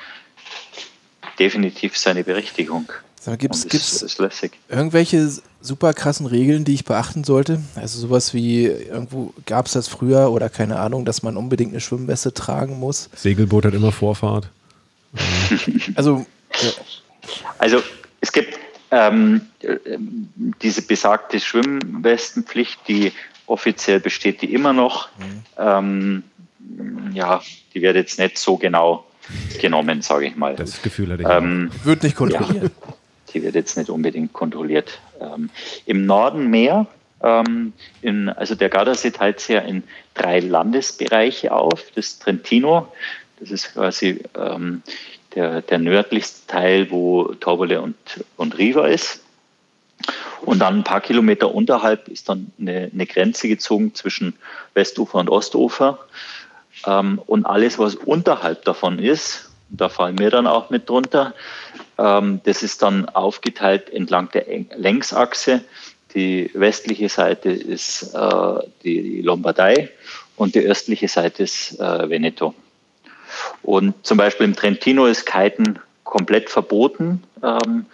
definitiv 1.39 1.99
seine 1.99 2.23
Berechtigung. 2.23 2.91
Gibt 3.39 3.55
es 3.55 4.19
irgendwelche 4.69 5.33
super 5.61 5.93
krassen 5.93 6.27
Regeln, 6.27 6.65
die 6.65 6.75
ich 6.75 6.85
beachten 6.85 7.25
sollte? 7.25 7.61
Also 7.75 7.99
sowas 7.99 8.33
wie, 8.33 8.67
irgendwo 8.67 9.33
gab 9.47 9.67
es 9.67 9.73
das 9.73 9.89
früher 9.89 10.31
oder 10.31 10.51
keine 10.51 10.79
Ahnung, 10.79 11.05
dass 11.05 11.23
man 11.23 11.37
unbedingt 11.37 11.73
eine 11.73 11.81
Schwimmweste 11.81 12.33
tragen 12.33 12.79
muss? 12.79 13.09
Segelboot 13.15 13.65
hat 13.65 13.75
immer 13.75 13.93
Vorfahrt. 13.93 14.49
also, 15.97 16.27
ja. 16.53 16.71
also 17.59 17.83
es 18.21 18.31
gibt 18.31 18.59
ähm, 18.91 19.41
diese 20.63 20.83
besagte 20.83 21.41
Schwimmwestenpflicht, 21.41 22.79
die 22.87 23.13
offiziell 23.47 24.01
besteht 24.01 24.43
die 24.43 24.53
immer 24.53 24.73
noch. 24.73 25.09
Mhm. 25.19 25.43
Ähm, 25.59 26.23
ja, 27.13 27.43
die 27.73 27.83
wird 27.83 27.97
jetzt 27.97 28.19
nicht 28.19 28.39
so 28.39 28.57
genau 28.57 29.07
genommen, 29.61 30.03
sage 30.03 30.27
ich 30.27 30.37
mal. 30.37 30.57
Das 30.57 30.83
Gefühl 30.83 31.13
hatte 31.13 31.23
ich. 31.23 31.29
Ähm, 31.29 31.71
Wird 31.85 32.03
nicht 32.03 32.17
kontrolliert. 32.17 32.65
Ja, 32.65 32.95
die 33.33 33.43
wird 33.43 33.55
jetzt 33.55 33.77
nicht 33.77 33.91
unbedingt 33.91 34.33
kontrolliert. 34.33 35.01
Ähm, 35.21 35.51
Im 35.87 36.07
Norden 36.07 36.51
mehr. 36.51 36.87
Ähm, 37.23 37.73
in, 38.03 38.29
also 38.29 38.55
der 38.55 38.69
Gardasee 38.69 39.11
teilt 39.11 39.41
sich 39.41 39.55
ja 39.55 39.61
in 39.61 39.83
drei 40.15 40.41
Landesbereiche 40.41 41.53
auf. 41.53 41.85
Das 41.95 42.19
Trentino, 42.19 42.93
das 43.41 43.51
ist 43.51 43.73
quasi 43.73 44.23
ähm, 44.37 44.83
der, 45.35 45.63
der 45.63 45.79
nördlichste 45.79 46.47
Teil, 46.47 46.91
wo 46.91 47.35
Torbole 47.35 47.81
und, 47.81 47.97
und 48.37 48.59
Riva 48.59 48.87
ist. 48.87 49.21
Und 50.43 50.59
dann 50.59 50.79
ein 50.79 50.85
paar 50.85 51.01
Kilometer 51.01 51.55
unterhalb 51.55 52.09
ist 52.09 52.29
dann 52.29 52.53
eine, 52.61 52.91
eine 52.93 53.07
Grenze 53.07 53.49
gezogen 53.49 53.95
zwischen 53.95 54.35
Westufer 54.75 55.19
und 55.19 55.31
Ostufer. 55.31 55.99
Ähm, 56.87 57.21
und 57.27 57.47
alles, 57.47 57.79
was 57.79 57.95
unterhalb 57.95 58.65
davon 58.65 58.99
ist, 58.99 59.51
da 59.69 59.89
fallen 59.89 60.19
wir 60.19 60.31
dann 60.31 60.47
auch 60.47 60.71
mit 60.71 60.89
drunter, 60.89 61.35
ähm, 61.99 62.41
das 62.45 62.63
ist 62.63 62.83
dann 62.83 63.09
aufgeteilt 63.09 63.91
entlang 63.91 64.31
der 64.31 64.47
Längsachse. 64.77 65.65
Die 66.15 66.51
westliche 66.55 67.09
Seite 67.09 67.51
ist 67.51 68.15
äh, 68.15 68.59
die 68.85 69.21
Lombardei 69.23 69.91
und 70.37 70.55
die 70.55 70.61
östliche 70.61 71.09
Seite 71.09 71.43
ist 71.43 71.81
äh, 71.81 72.09
Veneto. 72.09 72.55
Und 73.63 74.07
zum 74.07 74.19
Beispiel 74.19 74.47
im 74.47 74.55
Trentino 74.55 75.07
ist 75.07 75.27
Kiten 75.27 75.81
komplett 76.05 76.51
verboten. 76.51 77.25
Ähm, 77.43 77.87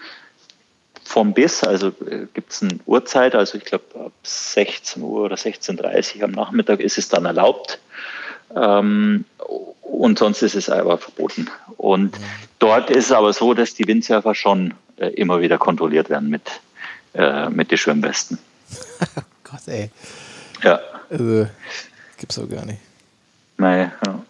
vom 1.02 1.32
Biss, 1.32 1.64
also 1.64 1.88
äh, 1.88 2.26
gibt 2.34 2.52
es 2.52 2.62
eine 2.62 2.78
Uhrzeit, 2.86 3.34
also 3.34 3.58
ich 3.58 3.64
glaube 3.64 3.84
ab 3.94 4.12
16 4.22 5.02
Uhr 5.02 5.22
oder 5.22 5.36
16.30 5.36 6.18
Uhr 6.18 6.24
am 6.24 6.30
Nachmittag 6.32 6.80
ist 6.80 6.98
es 6.98 7.08
dann 7.08 7.24
erlaubt. 7.24 7.80
Ähm, 8.54 9.24
und 9.82 10.18
sonst 10.18 10.42
ist 10.42 10.54
es 10.54 10.70
einfach 10.70 11.00
verboten. 11.00 11.48
Und 11.76 12.18
mhm. 12.18 12.24
dort 12.58 12.90
ist 12.90 13.06
es 13.06 13.12
aber 13.12 13.32
so, 13.32 13.54
dass 13.54 13.74
die 13.74 13.86
Windsurfer 13.86 14.34
schon 14.34 14.74
äh, 14.96 15.08
immer 15.08 15.40
wieder 15.40 15.58
kontrolliert 15.58 16.10
werden 16.10 16.30
mit, 16.30 16.60
äh, 17.14 17.48
mit 17.50 17.70
den 17.70 17.78
Schwimmwesten. 17.78 18.38
Gott, 19.44 19.66
ey. 19.66 19.90
Ja. 20.62 20.80
Also, 21.10 21.46
gibt's 22.18 22.38
auch 22.38 22.48
gar 22.48 22.64
nicht. 22.64 22.80
Nein, 23.56 23.92
ja. 24.06 24.22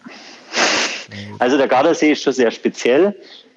Also 1.39 1.57
der 1.57 1.67
Gardasee 1.67 2.11
ist 2.11 2.23
schon 2.23 2.33
sehr 2.33 2.51
speziell 2.51 3.15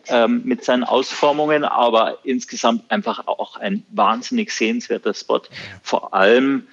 ähm, 0.09 0.43
mit 0.45 0.65
seinen 0.65 0.85
Ausformungen, 0.85 1.65
aber 1.65 2.19
insgesamt 2.25 2.91
einfach 2.91 3.27
auch 3.27 3.57
ein 3.57 3.85
wahnsinnig 3.91 4.51
sehenswerter 4.51 5.15
Spot. 5.15 5.43
Vor 5.83 6.15
allem, 6.15 6.67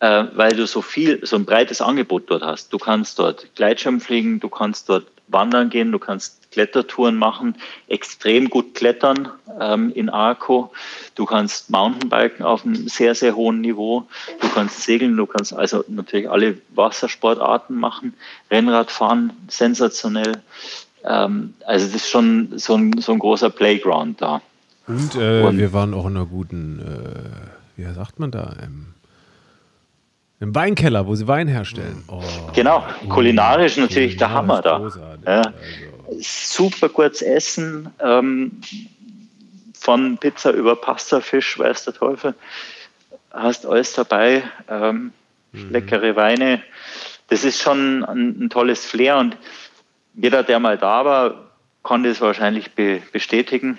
äh, 0.00 0.24
weil 0.34 0.54
du 0.54 0.66
so 0.66 0.82
viel, 0.82 1.24
so 1.26 1.36
ein 1.36 1.44
breites 1.44 1.80
Angebot 1.80 2.30
dort 2.30 2.42
hast. 2.42 2.72
Du 2.72 2.78
kannst 2.78 3.18
dort 3.18 3.54
Gleitschirm 3.54 4.00
fliegen, 4.00 4.40
du 4.40 4.48
kannst 4.48 4.88
dort 4.88 5.06
wandern 5.28 5.70
gehen, 5.70 5.92
du 5.92 5.98
kannst 5.98 6.50
Klettertouren 6.50 7.16
machen, 7.16 7.56
extrem 7.88 8.48
gut 8.48 8.74
klettern 8.74 9.28
ähm, 9.60 9.92
in 9.94 10.08
Arco. 10.08 10.72
Du 11.14 11.26
kannst 11.26 11.68
Mountainbiken 11.70 12.44
auf 12.44 12.64
einem 12.64 12.88
sehr, 12.88 13.14
sehr 13.14 13.36
hohen 13.36 13.60
Niveau. 13.60 14.08
Du 14.40 14.48
kannst 14.48 14.82
segeln, 14.82 15.16
du 15.16 15.26
kannst 15.26 15.52
also 15.52 15.84
natürlich 15.88 16.30
alle 16.30 16.58
Wassersportarten 16.74 17.76
machen. 17.76 18.14
Rennradfahren, 18.50 19.32
sensationell. 19.48 20.40
Ähm, 21.04 21.54
also 21.66 21.86
das 21.86 21.94
ist 21.94 22.10
schon 22.10 22.58
so 22.58 22.76
ein, 22.76 22.98
so 22.98 23.12
ein 23.12 23.18
großer 23.18 23.50
Playground 23.50 24.22
da. 24.22 24.40
Und, 24.86 25.14
äh, 25.16 25.42
Und 25.42 25.58
wir 25.58 25.72
waren 25.74 25.92
auch 25.92 26.06
in 26.06 26.16
einer 26.16 26.26
guten, 26.26 26.80
äh, 26.80 27.80
wie 27.80 27.92
sagt 27.92 28.18
man 28.18 28.30
da, 28.30 28.56
ähm, 28.62 28.94
im 30.40 30.54
Weinkeller, 30.54 31.06
wo 31.06 31.14
sie 31.14 31.26
Wein 31.26 31.48
herstellen. 31.48 32.04
Oh, 32.08 32.22
genau, 32.54 32.86
kulinarisch 33.08 33.76
oh, 33.78 33.82
natürlich 33.82 34.16
der 34.16 34.30
Hammer 34.30 34.62
da. 34.62 34.88
Ja. 35.26 35.42
Also. 35.42 36.20
Super 36.20 36.88
gutes 36.88 37.22
Essen, 37.22 37.90
ähm, 38.00 38.60
von 39.78 40.18
Pizza 40.18 40.50
über 40.50 40.76
Pasta, 40.76 41.20
Fisch, 41.20 41.58
weiß 41.58 41.84
der 41.84 41.94
Teufel. 41.94 42.34
Hast 43.30 43.66
alles 43.66 43.92
dabei, 43.92 44.42
ähm, 44.68 45.12
mhm. 45.52 45.70
leckere 45.70 46.16
Weine. 46.16 46.62
Das 47.28 47.44
ist 47.44 47.60
schon 47.60 48.04
ein, 48.04 48.44
ein, 48.44 48.50
tolles 48.50 48.84
Flair 48.84 49.18
und 49.18 49.36
jeder, 50.14 50.42
der 50.42 50.58
mal 50.58 50.78
da 50.78 51.04
war, 51.04 51.50
konnte 51.82 52.08
es 52.08 52.20
wahrscheinlich 52.20 52.72
be 52.72 53.00
bestätigen, 53.12 53.78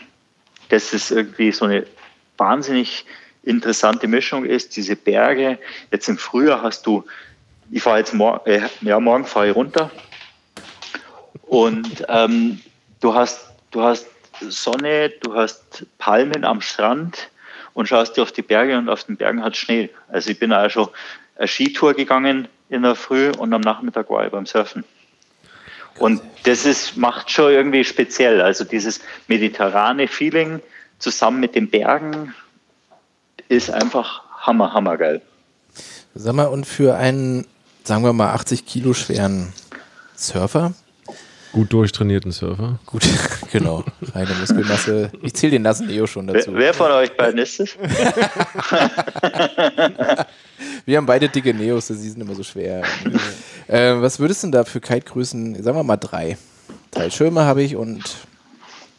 dass 0.70 0.93
es 0.93 1.12
irgendwie 1.12 1.51
so 1.51 1.66
eine 1.66 1.86
wahnsinnig 2.38 3.05
interessante 3.44 4.08
Mischung 4.08 4.46
ist, 4.46 4.76
diese 4.76 4.96
Berge. 4.96 5.58
Jetzt 5.92 6.08
im 6.10 6.18
Frühjahr 6.18 6.62
hast 6.62 6.86
du, 6.86 7.06
ich 7.72 7.84
fahre 7.84 8.00
jetzt 8.00 8.14
mor 8.14 8.46
äh, 8.46 8.62
ja, 8.82 9.00
morgen 9.00 9.26
fahre 9.26 9.50
ich 9.50 9.56
runter 9.56 9.92
und 11.44 12.06
ähm, 12.08 12.60
du, 13.00 13.14
hast, 13.14 13.50
du 13.72 13.82
hast 13.82 14.08
Sonne, 14.40 15.10
du 15.22 15.36
hast 15.36 15.86
Palmen 15.98 16.46
am 16.46 16.62
Strand 16.62 17.30
und 17.74 17.88
schaust 17.88 18.18
dir 18.18 18.24
auf 18.24 18.32
die 18.32 18.42
Berge 18.42 18.78
und 18.78 18.90
auf 18.90 19.04
den 19.04 19.18
Bergen 19.18 19.44
hat 19.44 19.58
Schnee. 19.58 19.90
Also 20.10 20.30
ich 20.30 20.40
bin 20.40 20.54
auch 20.54 20.70
schon 20.70 20.90
eine 21.36 21.48
Skitour 21.48 21.94
gegangen 21.94 22.48
in 22.70 22.84
der 22.84 22.96
Früh 22.96 23.32
und 23.32 23.54
am 23.54 23.62
Nachmittag 23.62 24.10
war 24.10 24.26
ich 24.26 24.32
beim 24.32 24.46
Surfen. 24.46 24.84
Und 25.98 26.22
das 26.44 26.66
ist, 26.66 26.98
macht 26.98 27.30
schon 27.32 27.52
irgendwie 27.52 27.84
speziell. 27.84 28.42
Also 28.42 28.64
dieses 28.64 29.02
mediterrane 29.28 30.08
Feeling 30.08 30.62
zusammen 31.00 31.40
mit 31.40 31.56
den 31.56 31.70
Bergen 31.70 32.34
ist 33.50 33.70
einfach 33.70 34.22
hammer, 34.38 34.74
hammer 34.74 34.97
geil. 34.97 35.22
Sag 36.16 36.36
mal, 36.36 36.45
und 36.45 36.66
für 36.66 36.95
einen, 36.95 37.45
sagen 37.84 38.04
wir 38.04 38.14
mal, 38.14 38.32
80 38.34 38.66
Kilo 38.66 38.93
schweren 38.93 39.52
Surfer? 40.16 40.74
Gut 41.52 41.74
durchtrainierten 41.74 42.32
Surfer. 42.32 42.80
Gut, 42.86 43.02
genau. 43.52 43.84
Reine 44.14 44.30
Muskelmasse. 44.39 45.12
Ich 45.24 45.34
zähle 45.34 45.54
den 45.54 45.64
nassen 45.64 45.88
Neo 45.88 46.06
schon 46.06 46.28
dazu. 46.28 46.54
Wer, 46.54 46.60
wer 46.60 46.74
von 46.76 46.91
euch 46.91 47.18
beiden 47.18 47.39
ist 47.39 47.60
es? 47.60 47.76
wir 50.86 50.97
haben 50.97 51.08
beide 51.08 51.28
dicke 51.28 51.52
Neos, 51.54 51.88
sie 51.88 51.95
sind 51.95 52.22
immer 52.22 52.36
so 52.36 52.43
schwer. 52.43 52.84
äh, 53.68 53.95
was 54.00 54.20
würdest 54.20 54.43
du 54.43 54.47
denn 54.47 54.52
da 54.52 54.64
für 54.64 54.80
Kite-Größen, 54.80 55.64
sagen 55.64 55.76
wir 55.76 55.84
mal 55.84 55.97
drei? 55.97 56.38
Drei 56.91 57.10
Schirme 57.10 57.41
habe 57.41 57.64
ich 57.64 57.76
und. 57.76 58.04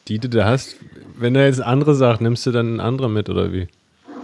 Die 0.08 0.18
du 0.18 0.28
da 0.28 0.46
hast, 0.46 0.74
wenn 1.16 1.36
er 1.36 1.46
jetzt 1.46 1.60
andere 1.60 1.94
sagt, 1.94 2.20
nimmst 2.20 2.44
du 2.46 2.50
dann 2.50 2.66
einen 2.66 2.80
anderen 2.80 3.12
mit 3.12 3.28
oder 3.28 3.52
wie? 3.52 3.68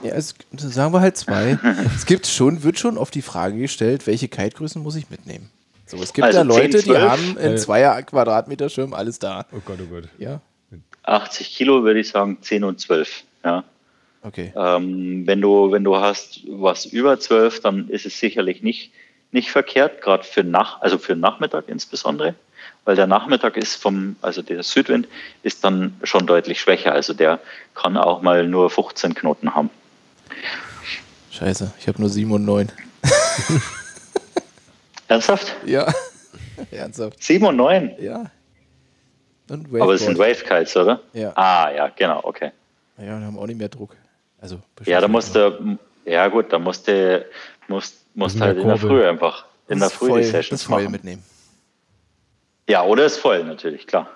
Ja, 0.02 0.14
es, 0.14 0.34
sagen 0.56 0.92
wir 0.92 1.00
halt 1.00 1.16
zwei. 1.16 1.58
es 1.96 2.06
gibt 2.06 2.26
schon, 2.26 2.62
wird 2.62 2.78
schon 2.78 2.98
auf 2.98 3.10
die 3.10 3.22
Frage 3.22 3.58
gestellt, 3.58 4.06
welche 4.06 4.28
Kite-Größen 4.28 4.82
muss 4.82 4.96
ich 4.96 5.10
mitnehmen? 5.10 5.50
So, 5.86 5.96
es 5.98 6.12
gibt 6.12 6.24
also 6.24 6.38
da 6.38 6.44
Leute, 6.44 6.78
10, 6.78 6.92
die 6.92 6.98
haben 6.98 7.38
einen 7.38 7.58
Zweier 7.58 8.02
Quadratmeter 8.02 8.68
Schirm, 8.68 8.92
alles 8.92 9.18
da. 9.18 9.46
Oh 9.52 9.60
Gott, 9.64 9.78
oh 9.80 9.86
Gott. 9.86 10.08
Ja. 10.18 10.40
80 11.04 11.54
Kilo 11.54 11.84
würde 11.84 12.00
ich 12.00 12.08
sagen 12.08 12.38
10 12.40 12.64
und 12.64 12.80
12. 12.80 13.22
Ja. 13.44 13.64
Okay. 14.22 14.52
Ähm, 14.56 15.24
wenn, 15.26 15.40
du, 15.40 15.70
wenn 15.70 15.84
du 15.84 15.96
hast 15.96 16.40
was 16.48 16.84
über 16.84 17.20
12, 17.20 17.60
dann 17.60 17.88
ist 17.88 18.06
es 18.06 18.18
sicherlich 18.18 18.62
nicht, 18.62 18.90
nicht 19.30 19.50
verkehrt, 19.50 20.02
gerade 20.02 20.24
für, 20.24 20.42
Nach 20.42 20.80
also 20.80 20.98
für 20.98 21.14
Nachmittag 21.14 21.68
insbesondere, 21.68 22.34
weil 22.84 22.96
der 22.96 23.06
Nachmittag 23.06 23.56
ist 23.56 23.76
vom, 23.76 24.16
also 24.22 24.42
der 24.42 24.64
Südwind 24.64 25.06
ist 25.44 25.62
dann 25.62 25.94
schon 26.02 26.26
deutlich 26.26 26.60
schwächer, 26.60 26.92
also 26.92 27.14
der 27.14 27.38
kann 27.74 27.96
auch 27.96 28.22
mal 28.22 28.48
nur 28.48 28.68
15 28.68 29.14
Knoten 29.14 29.54
haben. 29.54 29.70
Scheiße, 31.36 31.70
ich 31.78 31.86
habe 31.86 32.00
nur 32.00 32.08
7 32.08 32.32
und 32.32 32.46
9. 32.46 32.72
Ernsthaft? 35.08 35.54
Ja. 35.66 35.92
Ernsthaft. 36.70 37.22
7 37.22 37.44
und 37.44 37.56
9? 37.56 37.94
Ja. 38.00 38.30
Und 39.50 39.66
Aber 39.78 39.92
es 39.92 40.02
sind 40.02 40.18
Wavekites, 40.18 40.74
oder? 40.78 41.00
Ja. 41.12 41.32
Ah, 41.36 41.70
ja, 41.70 41.88
genau, 41.88 42.20
okay. 42.22 42.52
Ja, 42.96 43.16
und 43.16 43.24
haben 43.24 43.38
auch 43.38 43.46
nicht 43.46 43.58
mehr 43.58 43.68
Druck. 43.68 43.94
Also 44.40 44.60
ja, 44.86 44.98
da 44.98 45.08
musste, 45.08 45.78
ja 46.06 46.26
gut, 46.28 46.50
da 46.54 46.58
musste, 46.58 47.26
musst, 47.68 47.96
musst 48.14 48.40
halt 48.40 48.56
in 48.56 48.68
der 48.68 48.78
Früh 48.78 49.06
einfach, 49.06 49.44
in 49.68 49.78
der 49.78 49.90
Früh 49.90 50.08
voll, 50.08 50.20
die 50.22 50.26
Sessions 50.26 50.62
das 50.62 50.62
voll 50.62 50.84
machen. 50.84 50.92
mitnehmen. 50.92 51.22
Ja, 52.66 52.82
oder 52.82 53.04
ist 53.04 53.18
voll 53.18 53.44
natürlich, 53.44 53.86
klar. 53.86 54.08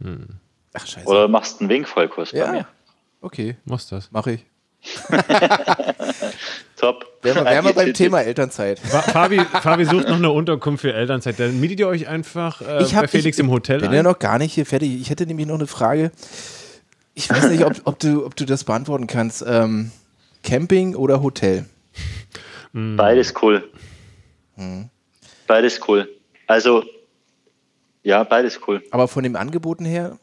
Hm. 0.00 0.28
Ach, 0.72 0.86
scheiße. 0.86 1.06
Oder 1.06 1.28
machst 1.28 1.60
einen 1.60 1.68
Wingvollkurs 1.68 2.32
ja. 2.32 2.46
bei 2.46 2.52
mir. 2.52 2.68
Okay. 3.20 3.56
Machst 3.66 3.92
das. 3.92 4.10
Mach 4.10 4.26
ich. 4.26 4.46
Top. 6.76 7.06
Wären 7.22 7.64
wir, 7.64 7.72
beim 7.72 7.94
Thema 7.94 8.20
Elternzeit. 8.20 8.78
Fabi, 8.78 9.40
Fabi 9.40 9.84
sucht 9.84 10.08
noch 10.08 10.16
eine 10.16 10.30
Unterkunft 10.30 10.82
für 10.82 10.92
Elternzeit. 10.92 11.40
Dann 11.40 11.58
mietet 11.58 11.80
ihr 11.80 11.88
euch 11.88 12.06
einfach 12.08 12.60
äh, 12.60 12.82
ich 12.82 12.94
hab, 12.94 13.02
bei 13.02 13.08
Felix 13.08 13.38
ich, 13.38 13.44
im 13.44 13.50
Hotel 13.50 13.80
bin 13.80 13.88
ein? 13.88 13.94
ja 13.94 14.02
noch 14.02 14.18
gar 14.18 14.38
nicht 14.38 14.52
hier 14.52 14.66
fertig. 14.66 15.00
Ich 15.00 15.10
hätte 15.10 15.26
nämlich 15.26 15.46
noch 15.46 15.54
eine 15.54 15.66
Frage. 15.66 16.10
Ich 17.14 17.30
weiß 17.30 17.48
nicht, 17.48 17.64
ob, 17.64 17.72
ob, 17.84 17.98
du, 17.98 18.26
ob 18.26 18.36
du 18.36 18.44
das 18.44 18.64
beantworten 18.64 19.06
kannst. 19.06 19.44
Ähm, 19.46 19.90
Camping 20.42 20.94
oder 20.94 21.22
Hotel? 21.22 21.64
Beides 22.72 23.32
cool. 23.40 23.62
Hm. 24.56 24.90
Beides 25.46 25.80
cool. 25.88 26.08
Also, 26.46 26.84
ja, 28.02 28.24
beides 28.24 28.60
cool. 28.66 28.82
Aber 28.90 29.08
von 29.08 29.22
den 29.22 29.36
Angeboten 29.36 29.84
her? 29.84 30.18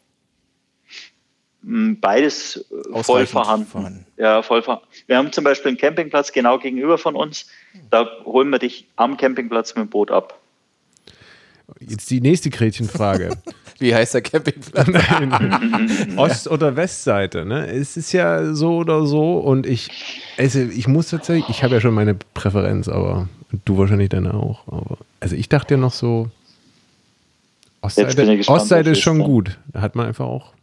Mm, 1.63 1.93
Beides 2.01 2.65
äh, 2.93 3.03
voll 3.03 3.25
vorhanden. 3.25 3.67
vorhanden. 3.67 4.05
Ja, 4.17 4.41
voll 4.41 4.61
vorhanden. 4.61 4.87
Wir 5.07 5.17
haben 5.17 5.31
zum 5.31 5.43
Beispiel 5.43 5.69
einen 5.69 5.77
Campingplatz 5.77 6.31
genau 6.31 6.57
gegenüber 6.57 6.97
von 6.97 7.15
uns. 7.15 7.47
Da 7.89 8.07
holen 8.25 8.49
wir 8.49 8.59
dich 8.59 8.87
am 8.95 9.17
Campingplatz 9.17 9.75
mit 9.75 9.85
dem 9.85 9.89
Boot 9.89 10.11
ab. 10.11 10.39
Jetzt 11.79 12.09
die 12.09 12.21
nächste 12.21 12.49
Gretchenfrage. 12.49 13.37
Wie 13.79 13.95
heißt 13.95 14.13
der 14.13 14.21
Campingplatz? 14.21 14.87
Ost- 16.17 16.47
oder 16.47 16.75
Westseite, 16.75 17.45
ne? 17.45 17.67
Es 17.67 17.97
ist 17.97 18.11
ja 18.11 18.53
so 18.53 18.77
oder 18.77 19.05
so 19.05 19.37
und 19.37 19.65
ich, 19.65 20.21
also 20.37 20.59
ich 20.59 20.87
muss 20.87 21.09
tatsächlich, 21.09 21.49
ich 21.49 21.63
habe 21.63 21.75
ja 21.75 21.81
schon 21.81 21.93
meine 21.93 22.13
Präferenz, 22.13 22.87
aber 22.87 23.27
du 23.65 23.77
wahrscheinlich 23.77 24.09
deine 24.09 24.33
auch. 24.33 24.67
Aber, 24.67 24.97
also 25.19 25.35
ich 25.35 25.49
dachte 25.49 25.75
ja 25.75 25.79
noch 25.79 25.93
so, 25.93 26.29
Ostseite, 27.81 28.37
gespannt, 28.37 28.61
Ostseite 28.61 28.89
ist 28.91 28.99
schon 29.01 29.21
ist, 29.21 29.25
gut. 29.25 29.57
Da 29.73 29.81
hat 29.81 29.95
man 29.95 30.05
einfach 30.05 30.25
auch 30.25 30.53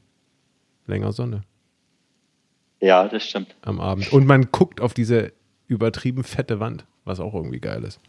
länger 0.89 1.13
Sonne 1.13 1.43
Ja, 2.81 3.07
das 3.09 3.25
stimmt. 3.25 3.55
am 3.63 3.81
Abend. 3.81 4.13
Und 4.13 4.27
man 4.27 4.51
guckt 4.51 4.81
auf 4.81 4.95
diese 4.95 5.33
übertrieben 5.69 6.25
fette 6.25 6.61
Wand, 6.61 6.85
was 7.05 7.21
auch 7.21 7.35
irgendwie 7.35 7.61
geil 7.61 7.85
ist. 7.85 8.01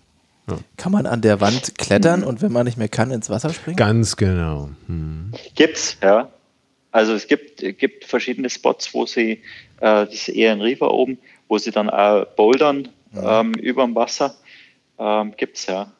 Kann 0.77 0.91
man 0.91 1.05
an 1.05 1.21
der 1.21 1.41
Wand 1.41 1.77
klettern 1.77 2.23
und 2.23 2.41
wenn 2.41 2.51
man 2.51 2.65
nicht 2.65 2.77
mehr 2.77 2.87
kann, 2.87 3.11
ins 3.11 3.29
Wasser 3.29 3.53
springen? 3.53 3.77
Ganz 3.77 4.15
genau. 4.15 4.69
Hm. 4.87 5.31
Gibt's, 5.53 5.97
ja. 6.01 6.29
Also 6.91 7.13
es 7.13 7.27
gibt, 7.27 7.59
gibt 7.77 8.05
verschiedene 8.05 8.49
Spots, 8.49 8.93
wo 8.95 9.05
sie, 9.05 9.31
äh, 9.33 9.39
das 9.79 10.13
ist 10.13 10.29
eher 10.29 10.53
in 10.53 10.61
Riva 10.61 10.87
oben, 10.87 11.19
wo 11.47 11.59
sie 11.59 11.69
dann 11.69 11.89
auch 11.89 12.25
bouldern 12.35 12.87
ähm, 13.15 13.53
über 13.53 13.85
dem 13.85 13.93
Wasser. 13.93 14.35
Ähm, 14.97 15.33
gibt's, 15.37 15.67
ja. 15.67 15.91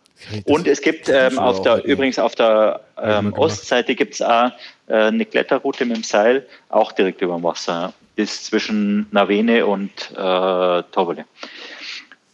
Und 0.46 0.68
es 0.68 0.82
gibt 0.82 1.10
ähm, 1.10 1.40
auf 1.40 1.62
der, 1.62 1.84
übrigens 1.86 2.20
auf 2.20 2.36
der 2.36 2.82
ähm. 3.02 3.34
Ostseite 3.34 3.96
gibt 3.96 4.16
es 4.16 4.22
auch 4.22 4.52
äh, 4.88 4.96
eine 4.96 5.26
Kletterroute 5.26 5.86
mit 5.86 5.98
dem 5.98 6.04
Seil, 6.04 6.46
auch 6.70 6.92
direkt 6.92 7.22
über 7.22 7.36
dem 7.36 7.44
Wasser. 7.44 7.94
Ist 8.16 8.46
zwischen 8.46 9.08
Navene 9.12 9.66
und 9.66 9.92
äh, 10.12 10.84
Tovole. 10.92 11.26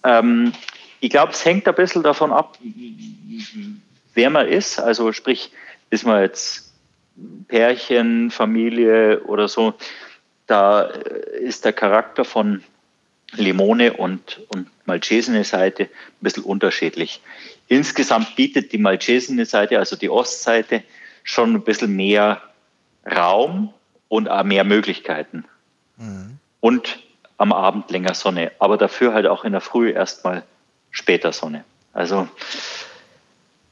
Ähm, 0.04 0.52
ich 1.00 1.12
glaube, 1.12 1.34
es 1.34 1.46
hängt 1.46 1.68
ein 1.68 1.76
bisschen 1.76 2.02
davon 2.02 2.34
ab, 2.34 2.58
wer 4.16 4.30
man 4.32 4.48
ist. 4.48 4.80
Also 4.80 5.12
sprich, 5.12 5.52
ist 5.92 6.06
man 6.06 6.22
jetzt 6.22 6.74
Pärchen, 7.48 8.32
Familie 8.32 9.22
oder 9.22 9.48
so, 9.48 9.74
da 10.48 10.90
äh, 10.90 11.40
ist 11.40 11.66
der 11.66 11.74
Charakter 11.74 12.26
von 12.26 12.64
Limone 13.38 13.94
und, 13.94 14.42
und 14.50 14.68
Malcesine 14.86 15.44
Seite 15.44 15.84
ein 15.84 15.90
bisschen 16.22 16.44
unterschiedlich. 16.44 17.22
Insgesamt 17.68 18.36
bietet 18.36 18.72
die 18.72 18.78
Malcesine 18.78 19.46
Seite, 19.46 19.80
also 19.80 19.96
die 19.96 20.10
Ostseite, 20.10 20.84
schon 21.24 21.54
ein 21.56 21.64
bisschen 21.64 21.96
mehr 21.96 22.42
Raum 23.06 23.74
und 24.08 24.30
auch 24.30 24.44
mehr 24.44 24.64
Möglichkeiten. 24.64 25.46
Und 26.60 27.00
am 27.38 27.52
Abend 27.52 27.90
länger 27.92 28.14
Sonne, 28.14 28.52
aber 28.60 28.78
dafür 28.78 29.14
halt 29.14 29.26
auch 29.28 29.44
in 29.44 29.52
der 29.52 29.62
Früh 29.62 29.92
erstmal 29.92 30.44
später 30.92 31.32
Sonne. 31.32 31.64
Also, 31.94 32.28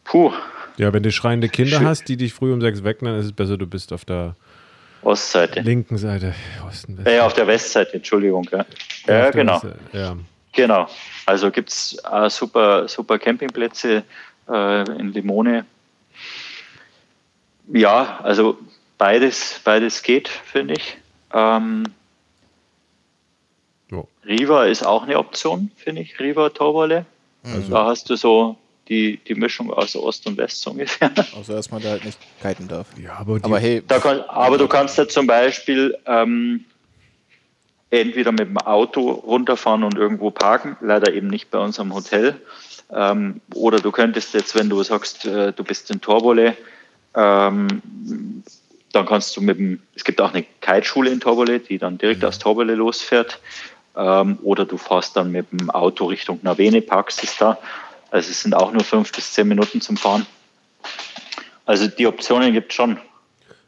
puh, 0.04 0.34
Ja, 0.78 0.92
wenn 0.92 1.04
du 1.04 1.12
schreiende 1.12 1.50
Kinder 1.50 1.78
Schön. 1.78 1.88
hast, 1.88 2.06
die 2.06 2.18
dich 2.18 2.34
früh 2.34 2.52
um 2.52 2.62
sechs 2.62 2.84
wecken, 2.84 3.06
dann 3.06 3.20
ist 3.20 3.26
es 3.26 3.34
besser, 3.34 3.58
du 3.58 3.68
bist 3.68 3.94
auf 3.94 4.06
der 4.06 4.36
Ostseite. 5.04 5.62
linken 5.62 5.98
Seite. 5.98 6.34
Osten, 6.68 6.98
Westen. 6.98 7.12
Äh, 7.12 7.20
auf 7.20 7.34
der 7.34 7.48
Westseite, 7.48 7.94
Entschuldigung. 7.94 8.48
Ja, 8.52 8.66
ja 9.08 9.32
genau. 9.32 9.62
Ja. 9.92 10.16
Genau. 10.54 10.88
Also 11.26 11.52
gibt 11.52 11.70
es 11.70 11.98
äh, 12.12 12.30
super, 12.30 12.88
super 12.88 13.18
Campingplätze 13.20 14.04
äh, 14.50 15.00
in 15.00 15.14
Limone. 15.14 15.66
Ja, 17.72 18.20
also 18.24 18.58
beides, 18.98 19.60
beides 19.64 20.04
geht, 20.04 20.28
finde 20.28 20.76
ich. 20.76 20.98
Ähm. 21.34 21.86
Riva 24.26 24.66
ist 24.66 24.86
auch 24.86 25.04
eine 25.04 25.18
Option, 25.20 25.72
finde 25.76 26.02
ich. 26.02 26.20
Riva 26.20 26.50
Torwolle. 26.50 27.06
Also, 27.44 27.72
Da 27.72 27.86
hast 27.86 28.10
du 28.10 28.16
so 28.16 28.58
die, 28.90 29.18
die 29.18 29.36
Mischung 29.36 29.72
aus 29.72 29.96
Ost 29.96 30.28
und 30.28 30.38
West 30.38 30.62
so 30.62 30.72
ungefähr. 30.72 31.12
Außer, 31.40 31.54
dass 31.54 31.72
man 31.72 31.82
da 31.82 31.90
halt 31.90 32.06
nicht 32.06 32.20
kiten 32.42 32.68
darf. 32.68 32.88
ja, 33.02 33.14
aber, 33.14 33.40
Aber 33.42 33.60
hey, 33.60 33.82
Da 33.88 34.00
kann, 34.00 34.22
aber 34.22 34.58
du 34.58 34.68
kannst 34.68 34.98
ja 34.98 35.08
zum 35.08 35.28
Beispiel 35.28 35.98
ähm, 36.06 36.66
entweder 37.90 38.32
mit 38.32 38.42
dem 38.42 38.58
Auto 38.58 39.12
runterfahren 39.12 39.84
und 39.84 39.96
irgendwo 39.96 40.32
parken, 40.32 40.76
leider 40.82 41.14
eben 41.14 41.28
nicht 41.28 41.52
bei 41.52 41.60
uns 41.60 41.80
am 41.80 41.94
Hotel. 41.94 42.42
Ähm, 42.92 43.42
oder 43.54 43.80
du 43.80 43.92
könntest 43.92 44.34
jetzt, 44.34 44.56
wenn 44.56 44.70
du 44.70 44.84
sagst, 44.84 45.26
äh, 45.26 45.54
du 45.54 45.64
bist 45.64 45.90
in 45.90 46.02
Torbole, 46.02 46.58
ähm, 47.16 48.44
dann 48.92 49.06
kannst 49.06 49.36
du 49.36 49.42
mit 49.42 49.58
dem, 49.58 49.82
es 49.96 50.04
gibt 50.04 50.22
auch 50.22 50.34
eine 50.34 50.46
Kiteschule 50.62 51.10
in 51.10 51.20
Torbole, 51.20 51.60
die 51.60 51.78
dann 51.78 51.98
direkt 51.98 52.24
aus 52.26 52.40
Torbole 52.40 52.76
losfährt. 52.76 53.40
Ähm, 53.96 54.40
oder 54.44 54.66
du 54.66 54.78
fährst 54.78 55.16
dann 55.16 55.32
mit 55.32 55.52
dem 55.52 55.70
Auto 55.70 56.06
Richtung 56.06 56.40
Navene, 56.42 56.82
parkst 56.82 57.24
es 57.24 57.38
da. 57.38 57.58
Also 58.14 58.30
es 58.30 58.42
sind 58.44 58.54
auch 58.54 58.72
nur 58.72 58.84
fünf 58.84 59.12
bis 59.12 59.34
zehn 59.34 59.48
Minuten 59.48 59.82
zum 59.82 59.98
Fahren. 59.98 60.28
Also 61.66 61.88
die 61.88 62.06
Optionen 62.06 62.54
gibt 62.54 62.70
es 62.70 62.76
schon. 62.76 63.00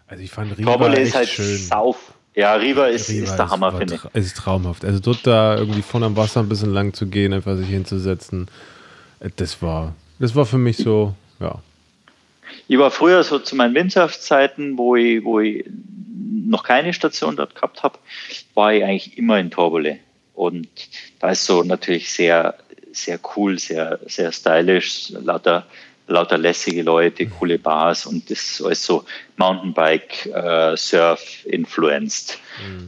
also 0.06 0.22
ich 0.22 0.30
fand 0.30 0.56
Riva 0.56 0.74
Torbole 0.74 1.00
ist 1.00 1.16
halt 1.16 1.30
schön. 1.30 1.58
sauf. 1.58 2.14
Ja, 2.36 2.54
Riva 2.54 2.86
ist, 2.86 3.10
Riva 3.10 3.24
ist 3.24 3.38
der 3.38 3.50
Hammer, 3.50 3.74
war 3.74 3.80
finde 3.80 3.96
ich. 3.96 4.02
Es 4.14 4.28
ist 4.28 4.38
traumhaft. 4.38 4.86
Also 4.86 5.00
dort 5.00 5.26
da 5.26 5.58
irgendwie 5.58 5.82
von 5.82 6.04
am 6.04 6.16
Wasser 6.16 6.42
ein 6.42 6.50
bisschen 6.50 6.72
lang 6.72 6.94
zu 6.94 7.08
gehen, 7.08 7.34
einfach 7.34 7.58
sich 7.58 7.70
hinzusetzen, 7.70 8.48
äh, 9.20 9.32
das 9.36 9.64
war, 9.64 9.96
das 10.20 10.36
war 10.36 10.46
für 10.46 10.60
mich 10.60 10.78
so, 10.78 11.16
ja. 11.40 11.58
Ich 12.68 12.78
war 12.78 12.92
früher 12.92 13.24
so 13.24 13.40
zu 13.40 13.56
meinen 13.56 13.74
Windsurfzeiten, 13.74 14.78
wo 14.78 14.96
ich, 14.96 15.24
wo 15.24 15.40
ich 15.40 15.66
noch 16.46 16.62
keine 16.62 16.94
Station 16.94 17.36
dort 17.36 17.56
gehabt 17.56 17.82
habe, 17.82 17.98
war 18.54 18.72
ich 18.76 18.84
eigentlich 18.84 19.18
immer 19.18 19.40
in 19.40 19.50
Torbole. 19.50 19.98
Und 20.36 20.68
da 21.20 21.32
ist 21.32 21.46
so 21.46 21.64
natürlich 21.64 22.12
sehr, 22.12 22.56
sehr 22.96 23.20
cool, 23.36 23.60
sehr, 23.60 24.00
sehr 24.06 24.32
stylisch, 24.32 25.12
lauter, 25.24 25.66
lauter 26.08 26.38
lässige 26.38 26.84
Leute, 26.84 27.28
coole 27.28 27.60
Bars 27.60 28.06
und 28.06 28.30
das 28.30 28.40
ist 28.40 28.62
alles 28.62 28.86
so 28.86 29.06
Mountainbike, 29.38 30.26
äh, 30.28 30.78
Surf 30.78 31.46
influenced. 31.46 32.40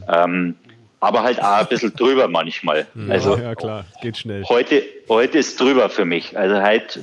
Ähm, 0.08 0.54
aber 1.00 1.22
halt 1.22 1.40
auch 1.40 1.58
ein 1.58 1.66
bisschen 1.68 1.94
drüber 1.94 2.26
manchmal. 2.28 2.86
Also 3.08 3.36
ja, 3.36 3.54
klar, 3.54 3.84
geht 4.02 4.18
schnell. 4.18 4.44
heute, 4.48 4.82
heute 5.08 5.38
ist 5.38 5.60
drüber 5.60 5.88
für 5.90 6.04
mich. 6.04 6.36
Also 6.36 6.60
heute 6.60 7.00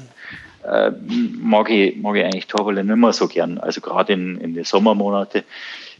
äh, 0.66 0.92
mag, 1.40 1.70
ich, 1.70 1.96
mag 1.98 2.16
ich 2.18 2.24
eigentlich 2.24 2.48
Torbole 2.48 2.84
nicht 2.84 2.96
mehr 2.96 3.14
so 3.14 3.28
gern. 3.28 3.58
Also 3.58 3.82
gerade 3.82 4.14
in, 4.14 4.40
in 4.42 4.54
den 4.54 4.66
Sommermonate 4.66 5.44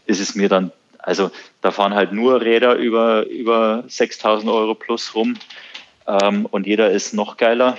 ist 0.06 0.20
es 0.20 0.36
mir 0.36 0.50
dann, 0.50 0.72
also 1.00 1.32
da 1.62 1.72
fahren 1.72 1.94
halt 1.94 2.12
nur 2.12 2.42
Räder 2.42 2.76
über, 2.76 3.26
über 3.28 3.84
6000 3.88 4.52
Euro 4.52 4.76
plus 4.76 5.16
rum 5.16 5.36
ähm, 6.08 6.46
und 6.46 6.68
jeder 6.68 6.92
ist 6.92 7.14
noch 7.14 7.38
geiler. 7.38 7.78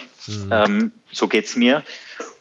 Ähm, 0.51 0.93
so 1.13 1.29
geht 1.29 1.47
es 1.47 1.57
mir. 1.57 1.83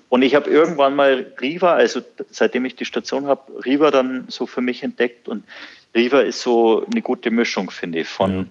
Und 0.10 0.22
ich 0.22 0.36
habe 0.36 0.50
irgendwann 0.50 0.96
mal 0.96 1.28
Riva, 1.42 1.74
also 1.74 2.02
seitdem 2.32 2.66
ich 2.66 2.76
die 2.76 2.86
Station 2.86 3.28
habe, 3.28 3.42
Riva 3.66 3.92
dann 3.92 4.26
so 4.28 4.46
für 4.46 4.62
mich 4.62 4.84
entdeckt. 4.84 5.28
Und 5.28 5.44
Riva 5.94 6.22
ist 6.22 6.42
so 6.42 6.86
eine 6.92 7.02
gute 7.02 7.32
Mischung, 7.32 7.70
finde 7.70 8.00
ich, 8.00 8.08
von, 8.08 8.38
ja. 8.38 8.46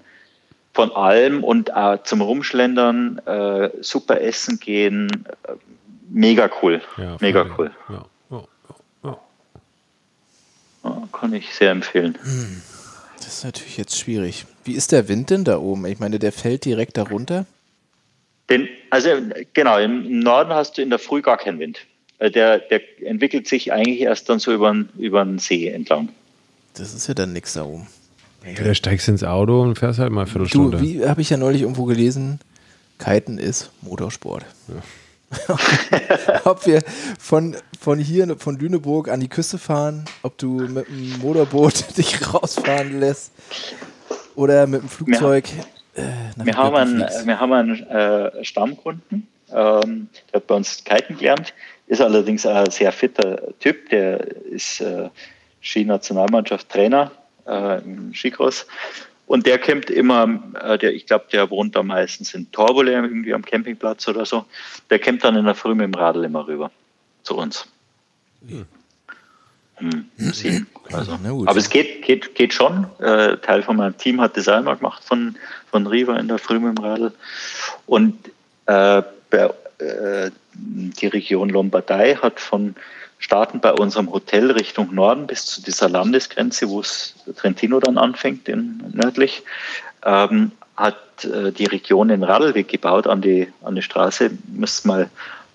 von 0.73 0.93
allem 0.93 1.43
und 1.45 1.71
äh, 1.75 1.99
zum 2.05 2.21
Rumschlendern, 2.21 3.19
äh, 3.27 3.71
super 3.81 4.21
essen 4.21 4.59
gehen. 4.59 5.09
Äh, 5.45 5.53
mega 6.09 6.51
cool. 6.63 6.83
Ja, 6.97 7.17
mega 7.21 7.47
cool. 7.57 7.71
Ja. 7.89 8.05
kann 11.25 11.33
ich 11.33 11.55
sehr 11.55 11.71
empfehlen. 11.71 12.19
Hm. 12.23 12.63
Das 13.25 13.39
ist 13.39 13.45
natürlich 13.45 13.79
jetzt 13.79 13.99
schwierig. 13.99 14.45
Wie 14.65 14.75
ist 14.75 14.93
der 14.93 15.09
Wind 15.09 15.31
denn 15.31 15.45
da 15.45 15.59
oben? 15.59 15.87
Ich 15.87 15.99
meine, 15.99 16.19
der 16.19 16.31
fällt 16.31 16.65
direkt 16.65 16.99
darunter. 16.99 17.47
Den, 18.51 18.69
also 18.91 19.09
genau, 19.55 19.79
im 19.79 20.21
Norden 20.21 20.53
hast 20.53 20.77
du 20.77 20.83
in 20.83 20.91
der 20.91 20.99
Früh 20.99 21.23
gar 21.23 21.39
keinen 21.39 21.59
Wind. 21.59 21.79
Äh, 22.19 22.31
der, 22.31 22.59
der 22.59 22.83
entwickelt 23.03 23.49
sich 23.49 23.73
eigentlich 23.73 24.01
erst 24.01 24.29
dann 24.29 24.39
so 24.39 24.53
über, 24.53 24.77
über 24.99 25.25
den 25.25 25.39
See 25.39 25.69
entlang. 25.69 26.11
Das 26.75 26.93
ist 26.93 27.07
ja 27.07 27.15
dann 27.15 27.33
nichts 27.33 27.55
da 27.55 27.65
oben. 27.65 27.87
Ja, 28.45 28.63
da 28.63 28.75
steigst 28.75 29.09
du 29.09 29.13
ins 29.13 29.25
Auto 29.25 29.63
und 29.63 29.79
fährst 29.79 29.99
halt 29.99 30.13
mal 30.13 30.23
eine 30.23 30.31
Viertelstunde. 30.31 30.77
Du, 30.77 30.83
wie 30.83 31.07
habe 31.07 31.23
ich 31.23 31.31
ja 31.31 31.39
neulich 31.39 31.63
irgendwo 31.63 31.85
gelesen, 31.85 32.41
Kiten 32.99 33.39
ist 33.39 33.71
Motorsport. 33.81 34.45
Ja. 34.69 34.83
ob 36.45 36.67
wir 36.67 36.83
von, 37.19 37.57
von 37.81 37.99
hier, 37.99 38.37
von 38.39 38.59
Lüneburg 38.59 39.09
an 39.09 39.21
die 39.21 39.29
Küste 39.29 39.59
fahren, 39.59 40.05
ob 40.23 40.39
du 40.39 40.61
mit 40.69 40.89
dem 40.89 41.19
Motorboot 41.21 41.97
dich 41.97 42.33
rausfahren 42.33 43.01
lässt 43.01 43.33
oder 44.35 44.67
mit 44.67 44.83
dem 44.83 44.89
Flugzeug. 44.89 45.49
Äh, 45.95 46.03
wir, 46.37 46.57
haben 46.57 46.75
einen, 46.77 47.01
wir 47.01 47.41
haben 47.41 47.53
einen 47.53 47.87
äh, 47.89 48.45
Stammkunden, 48.45 49.29
ähm, 49.53 50.09
der 50.33 50.41
hat 50.41 50.47
bei 50.47 50.55
uns 50.55 50.83
Kiten 50.85 51.17
gelernt, 51.17 51.55
ist 51.87 52.01
allerdings 52.01 52.47
ein 52.47 52.71
sehr 52.71 52.93
fitter 52.93 53.59
Typ, 53.61 53.89
der 53.91 54.21
ist 54.47 54.81
äh, 54.81 55.09
Ski-Nationalmannschaft 55.61 56.69
Trainer 56.69 57.13
äh, 57.47 57.81
im 57.83 58.13
Skicross 58.15 58.67
und 59.27 59.47
der 59.47 59.59
kommt 59.59 59.91
immer, 59.91 60.43
äh, 60.63 60.79
der, 60.79 60.95
ich 60.95 61.07
glaube, 61.07 61.27
der 61.33 61.51
wohnt 61.51 61.75
da 61.77 61.83
meistens 61.83 62.35
in 62.35 62.51
Torbole, 62.53 62.93
irgendwie 62.93 63.33
am 63.35 63.45
Campingplatz 63.45 64.07
oder 64.09 64.27
so. 64.27 64.45
Der 64.91 64.99
kommt 64.99 65.25
dann 65.25 65.37
in 65.37 65.45
der 65.45 65.55
Früh 65.55 65.75
mit 65.75 65.85
dem 65.85 65.95
Radl 65.95 66.25
immer 66.25 66.47
rüber 66.47 66.71
zu 67.23 67.37
uns. 67.37 67.67
Hm. 68.47 68.67
Hm, 69.77 70.07
also. 70.93 71.19
Aber 71.47 71.57
es 71.57 71.69
geht, 71.69 72.03
geht, 72.03 72.35
geht 72.35 72.55
schon. 72.55 72.87
Äh, 73.01 73.39
Teil 73.39 73.63
von 73.63 73.77
meinem 73.77 73.97
Team 73.97 74.21
hat 74.21 74.37
das 74.37 74.47
einmal 74.47 74.77
gemacht 74.77 75.03
von, 75.03 75.37
von 75.71 75.87
Riva 75.87 76.17
in 76.17 76.29
der 76.29 76.39
Früh 76.39 76.61
mit 76.61 76.79
dem 76.79 76.85
Radl. 76.85 77.13
Und 77.87 78.29
äh, 78.67 79.03
bei, 79.31 79.51
äh, 79.79 80.31
die 80.53 81.07
Region 81.09 81.49
Lombardei 81.49 82.15
hat 82.15 82.39
von 82.39 82.77
starten 83.25 83.61
bei 83.61 83.73
unserem 83.73 84.13
Hotel 84.13 84.51
Richtung 84.51 84.95
Norden 84.95 85.27
bis 85.27 85.47
zu 85.47 85.63
dieser 85.63 85.89
Landesgrenze, 85.89 86.69
wo 86.69 86.81
es 86.81 87.15
Trentino 87.37 87.81
dann 87.81 87.97
anfängt, 87.97 88.51
in, 88.51 88.85
nördlich, 88.93 89.43
ähm, 90.05 90.53
hat 90.77 91.25
äh, 91.25 91.51
die 91.51 91.65
Region 91.65 92.09
den 92.09 92.23
Radlweg 92.23 92.69
gebaut 92.69 93.07
an 93.07 93.23
die, 93.23 93.51
an 93.63 93.77
die 93.77 93.83
Straße. 93.83 94.31
Müsst 94.49 94.85
mal 94.85 95.09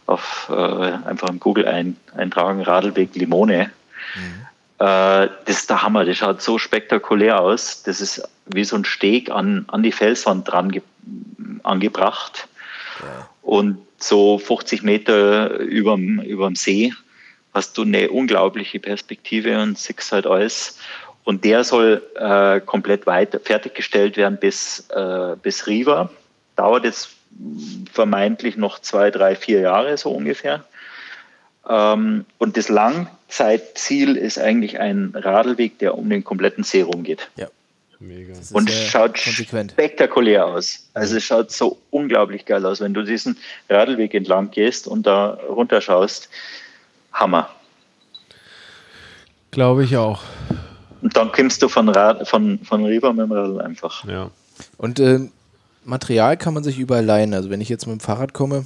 auf, 0.07 0.51
äh, 0.51 0.53
einfach 0.53 1.29
im 1.29 1.39
Google 1.39 1.67
ein, 1.67 1.95
eintragen, 2.15 2.63
Radlweg 2.63 3.15
Limone. 3.15 3.69
Mhm. 4.15 4.47
Äh, 4.79 5.29
das 5.45 5.59
ist 5.59 5.69
der 5.69 5.83
Hammer, 5.83 6.05
das 6.05 6.17
schaut 6.17 6.41
so 6.41 6.57
spektakulär 6.57 7.39
aus. 7.39 7.83
Das 7.83 8.01
ist 8.01 8.27
wie 8.47 8.63
so 8.63 8.77
ein 8.77 8.85
Steg 8.85 9.29
an, 9.29 9.65
an 9.67 9.83
die 9.83 9.91
Felswand 9.91 10.51
dran 10.51 10.81
angebracht. 11.61 12.47
Ja. 13.01 13.29
Und 13.43 13.77
so 13.99 14.39
50 14.39 14.81
Meter 14.81 15.51
überm, 15.59 16.19
überm 16.21 16.55
See 16.55 16.93
hast 17.53 17.77
du 17.77 17.83
eine 17.83 18.09
unglaubliche 18.09 18.79
Perspektive 18.79 19.61
und 19.61 19.77
siehst 19.77 20.11
halt 20.11 20.27
alles. 20.27 20.77
Und 21.23 21.43
der 21.43 21.63
soll 21.63 22.03
äh, 22.15 22.59
komplett 22.61 23.05
weiter 23.05 23.39
fertiggestellt 23.39 24.17
werden 24.17 24.37
bis, 24.39 24.89
äh, 24.89 25.35
bis 25.41 25.67
Riva. 25.67 26.09
Dauert 26.55 26.85
jetzt 26.85 27.09
vermeintlich 27.91 28.57
noch 28.57 28.79
zwei, 28.79 29.11
drei, 29.11 29.35
vier 29.35 29.61
Jahre 29.61 29.97
so 29.97 30.11
ungefähr. 30.11 30.63
Ähm, 31.67 32.25
und 32.37 32.57
das 32.57 32.69
Langzeitziel 32.69 34.15
ist 34.17 34.39
eigentlich 34.39 34.79
ein 34.79 35.13
Radlweg, 35.13 35.77
der 35.79 35.97
um 35.97 36.09
den 36.09 36.23
kompletten 36.23 36.63
See 36.63 36.81
rumgeht. 36.81 37.29
Ja. 37.35 37.47
Mega. 38.01 38.33
Und 38.53 38.71
schaut 38.71 39.21
konsequent. 39.21 39.71
spektakulär 39.73 40.45
aus. 40.45 40.87
Also 40.93 41.17
es 41.17 41.23
schaut 41.25 41.51
so 41.51 41.79
unglaublich 41.89 42.45
geil 42.45 42.65
aus, 42.65 42.79
wenn 42.79 42.93
du 42.93 43.03
diesen 43.03 43.37
Radlweg 43.69 44.13
entlang 44.13 44.51
gehst 44.51 44.87
und 44.87 45.05
da 45.05 45.31
runterschaust. 45.49 46.29
Hammer. 47.19 47.49
Glaube 49.51 49.83
ich 49.83 49.97
auch. 49.97 50.21
Und 51.01 51.15
dann 51.15 51.31
kommst 51.31 51.61
du 51.61 51.69
von, 51.69 51.89
Rad, 51.89 52.27
von, 52.27 52.59
von 52.59 52.85
Riva 52.85 53.11
mit 53.11 53.25
dem 53.25 53.31
Radl 53.31 53.61
einfach. 53.61 54.05
Ja. 54.05 54.31
Und 54.77 54.99
äh, 54.99 55.19
Material 55.83 56.37
kann 56.37 56.53
man 56.53 56.63
sich 56.63 56.77
überall 56.77 57.05
leihen. 57.05 57.33
Also 57.33 57.49
wenn 57.49 57.61
ich 57.61 57.69
jetzt 57.69 57.87
mit 57.87 57.99
dem 57.99 57.99
Fahrrad 57.99 58.33
komme. 58.33 58.65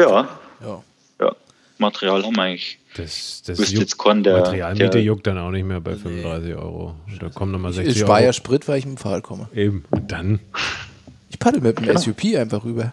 Ja. 0.00 0.28
Ja. 0.64 0.82
ja. 1.20 1.36
Material 1.78 2.22
haben 2.24 2.36
wir 2.36 2.42
eigentlich. 2.42 2.78
Das, 2.96 3.42
das 3.46 3.58
juckt, 3.58 3.70
jetzt 3.70 4.04
der, 4.04 4.40
Materialmiete 4.40 4.90
der, 4.90 5.02
juckt 5.02 5.26
dann 5.26 5.38
auch 5.38 5.50
nicht 5.50 5.64
mehr 5.64 5.80
bei 5.80 5.94
35 5.94 6.48
nee. 6.48 6.54
Euro. 6.54 6.94
Da 7.18 7.30
kommen 7.30 7.52
nochmal 7.52 7.72
60 7.72 7.90
ich, 7.90 8.02
ich 8.02 8.08
Euro. 8.08 8.18
Ich 8.18 8.24
ja 8.24 8.32
Sprit, 8.34 8.68
weil 8.68 8.78
ich 8.78 8.84
mit 8.84 8.98
dem 8.98 8.98
Fahrrad 8.98 9.22
komme. 9.22 9.48
Eben. 9.54 9.84
Und 9.90 10.12
dann? 10.12 10.40
Ich 11.30 11.38
paddel 11.38 11.62
mit 11.62 11.78
dem 11.78 11.86
genau. 11.86 11.98
SUP 11.98 12.24
einfach 12.36 12.64
rüber. 12.64 12.92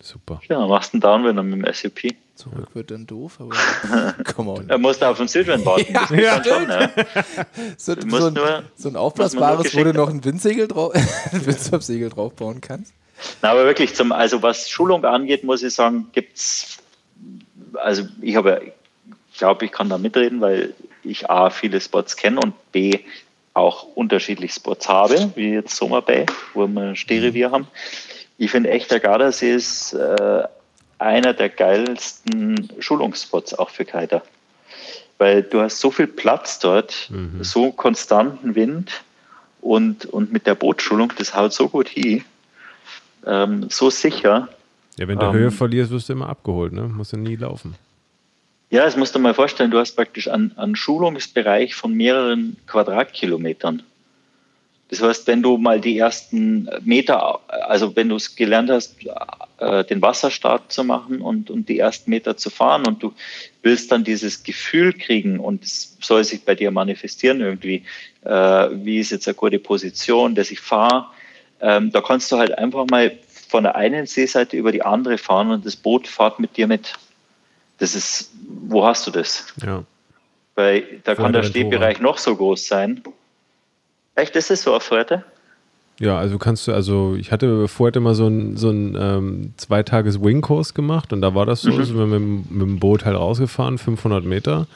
Super. 0.00 0.40
Ja, 0.48 0.64
machst 0.66 0.92
du 0.92 0.96
einen 0.96 1.00
Downwinder 1.00 1.42
mit 1.42 1.66
dem 1.66 1.74
SUP. 1.74 2.14
Zurück 2.36 2.68
wird 2.74 2.92
dann 2.92 3.04
doof, 3.06 3.40
aber 3.40 4.14
komm 4.36 4.48
on. 4.48 4.68
Er 4.68 4.78
musste 4.78 5.08
auf 5.08 5.18
den 5.18 5.26
Silvan 5.26 5.64
warten. 5.64 5.92
Ja, 5.92 6.16
ja. 6.16 6.44
Schon, 6.44 6.68
ja. 6.68 6.90
So, 7.76 7.94
so, 7.94 8.26
ein, 8.26 8.34
nur, 8.34 8.62
so 8.76 8.88
ein 8.88 8.96
aufblasbares, 8.96 9.74
wo 9.74 9.82
du 9.82 9.92
noch 9.92 10.08
ein 10.08 10.24
Windsegel 10.24 10.68
drauf, 10.68 10.94
ein 11.32 11.46
Windsurfsegel 11.46 12.10
draufbauen 12.10 12.60
kannst. 12.60 12.92
Na, 13.42 13.50
aber 13.50 13.64
wirklich, 13.64 13.96
zum, 13.96 14.12
also 14.12 14.40
was 14.40 14.70
Schulung 14.70 15.04
angeht, 15.04 15.42
muss 15.42 15.64
ich 15.64 15.74
sagen, 15.74 16.06
gibt 16.12 16.36
es, 16.36 16.78
also 17.74 18.04
ich 18.20 18.36
habe, 18.36 18.62
ich 19.32 19.38
glaube, 19.38 19.64
ich 19.64 19.72
kann 19.72 19.88
da 19.88 19.98
mitreden, 19.98 20.40
weil 20.40 20.74
ich 21.02 21.28
A, 21.28 21.50
viele 21.50 21.80
Spots 21.80 22.16
kenne 22.16 22.38
und 22.38 22.54
B, 22.70 23.00
auch 23.54 23.82
unterschiedliche 23.96 24.54
Spots 24.54 24.88
habe, 24.88 25.32
wie 25.34 25.54
jetzt 25.54 25.74
Sommer 25.74 26.02
Bay, 26.02 26.26
wo 26.54 26.68
wir 26.68 26.90
ein 26.90 26.96
Stehrevier 26.96 27.48
mhm. 27.48 27.52
haben. 27.52 27.68
Ich 28.38 28.52
finde 28.52 28.70
echt, 28.70 28.90
der 28.90 29.00
Gardasee 29.00 29.52
ist 29.52 29.92
äh, 29.92 30.42
einer 30.98 31.34
der 31.34 31.48
geilsten 31.48 32.68
Schulungsspots 32.78 33.54
auch 33.54 33.70
für 33.70 33.84
Kiter. 33.84 34.22
Weil 35.18 35.42
du 35.42 35.60
hast 35.60 35.80
so 35.80 35.90
viel 35.90 36.06
Platz 36.06 36.60
dort, 36.60 37.08
mhm. 37.10 37.42
so 37.42 37.72
konstanten 37.72 38.54
Wind 38.54 39.02
und, 39.60 40.06
und 40.06 40.32
mit 40.32 40.46
der 40.46 40.54
Bootschulung, 40.54 41.12
das 41.18 41.34
haut 41.34 41.52
so 41.52 41.68
gut 41.68 41.88
hin, 41.88 42.24
ähm, 43.26 43.66
so 43.68 43.90
sicher. 43.90 44.48
Ja, 44.96 45.08
wenn 45.08 45.18
du 45.18 45.26
ähm, 45.26 45.32
Höhe 45.32 45.50
verlierst, 45.50 45.90
wirst 45.90 46.08
du 46.08 46.12
immer 46.12 46.28
abgeholt, 46.28 46.72
ne? 46.72 46.82
Musst 46.82 47.12
du 47.12 47.16
nie 47.16 47.36
laufen. 47.36 47.74
Ja, 48.70 48.84
das 48.84 48.96
musst 48.96 49.14
du 49.14 49.18
mal 49.18 49.34
vorstellen, 49.34 49.70
du 49.70 49.78
hast 49.78 49.96
praktisch 49.96 50.28
einen, 50.28 50.56
einen 50.56 50.76
Schulungsbereich 50.76 51.74
von 51.74 51.94
mehreren 51.94 52.56
Quadratkilometern. 52.66 53.82
Das 54.90 55.02
heißt, 55.02 55.26
wenn 55.26 55.42
du 55.42 55.58
mal 55.58 55.80
die 55.80 55.98
ersten 55.98 56.68
Meter, 56.82 57.40
also 57.68 57.94
wenn 57.94 58.08
du 58.08 58.16
es 58.16 58.36
gelernt 58.36 58.70
hast, 58.70 58.96
äh, 59.58 59.84
den 59.84 60.00
Wasserstart 60.00 60.72
zu 60.72 60.82
machen 60.82 61.20
und, 61.20 61.50
und 61.50 61.68
die 61.68 61.78
ersten 61.78 62.10
Meter 62.10 62.38
zu 62.38 62.48
fahren 62.48 62.86
und 62.86 63.02
du 63.02 63.12
willst 63.62 63.92
dann 63.92 64.02
dieses 64.02 64.44
Gefühl 64.44 64.94
kriegen 64.94 65.40
und 65.40 65.62
es 65.62 65.98
soll 66.00 66.24
sich 66.24 66.44
bei 66.44 66.54
dir 66.54 66.70
manifestieren 66.70 67.40
irgendwie, 67.40 67.84
äh, 68.24 68.30
wie 68.30 68.98
ist 68.98 69.10
jetzt 69.10 69.28
eine 69.28 69.34
gute 69.34 69.58
Position, 69.58 70.34
dass 70.34 70.50
ich 70.50 70.60
fahre, 70.60 71.06
ähm, 71.60 71.92
da 71.92 72.00
kannst 72.00 72.32
du 72.32 72.38
halt 72.38 72.56
einfach 72.56 72.86
mal 72.90 73.12
von 73.48 73.64
der 73.64 73.76
einen 73.76 74.06
Seeseite 74.06 74.56
über 74.56 74.72
die 74.72 74.82
andere 74.82 75.18
fahren 75.18 75.50
und 75.50 75.66
das 75.66 75.76
Boot 75.76 76.06
fährt 76.06 76.38
mit 76.38 76.56
dir 76.56 76.66
mit. 76.66 76.94
Das 77.78 77.94
ist, 77.94 78.32
wo 78.46 78.86
hast 78.86 79.06
du 79.06 79.10
das? 79.10 79.46
Ja. 79.64 79.84
Weil 80.54 81.00
da 81.04 81.14
kann 81.14 81.32
der 81.32 81.44
Stehbereich 81.44 82.00
noch 82.00 82.18
so 82.18 82.34
groß 82.34 82.66
sein. 82.66 83.02
Echt, 84.18 84.34
ist 84.34 84.50
es 84.50 84.62
so 84.62 84.74
auf 84.74 84.82
Fuerte? 84.82 85.22
Ja, 86.00 86.18
also 86.18 86.38
kannst 86.38 86.66
du, 86.66 86.72
also 86.72 87.14
ich 87.16 87.30
hatte 87.30 87.68
vorher 87.68 87.94
immer 87.96 88.14
so 88.14 88.26
einen 88.26 88.56
so 88.56 88.70
ein 88.70 88.96
ähm, 88.98 89.52
zweitages 89.56 90.20
Wing-Kurs 90.20 90.74
gemacht 90.74 91.12
und 91.12 91.20
da 91.20 91.36
war 91.36 91.46
das 91.46 91.60
so, 91.62 91.70
mhm. 91.70 91.84
sind 91.84 91.96
wir 91.96 92.06
mit, 92.06 92.50
mit, 92.50 92.62
dem 92.62 92.78
Boot 92.80 93.04
halt 93.04 93.16
rausgefahren, 93.16 93.78
500 93.78 94.24
Meter. 94.24 94.66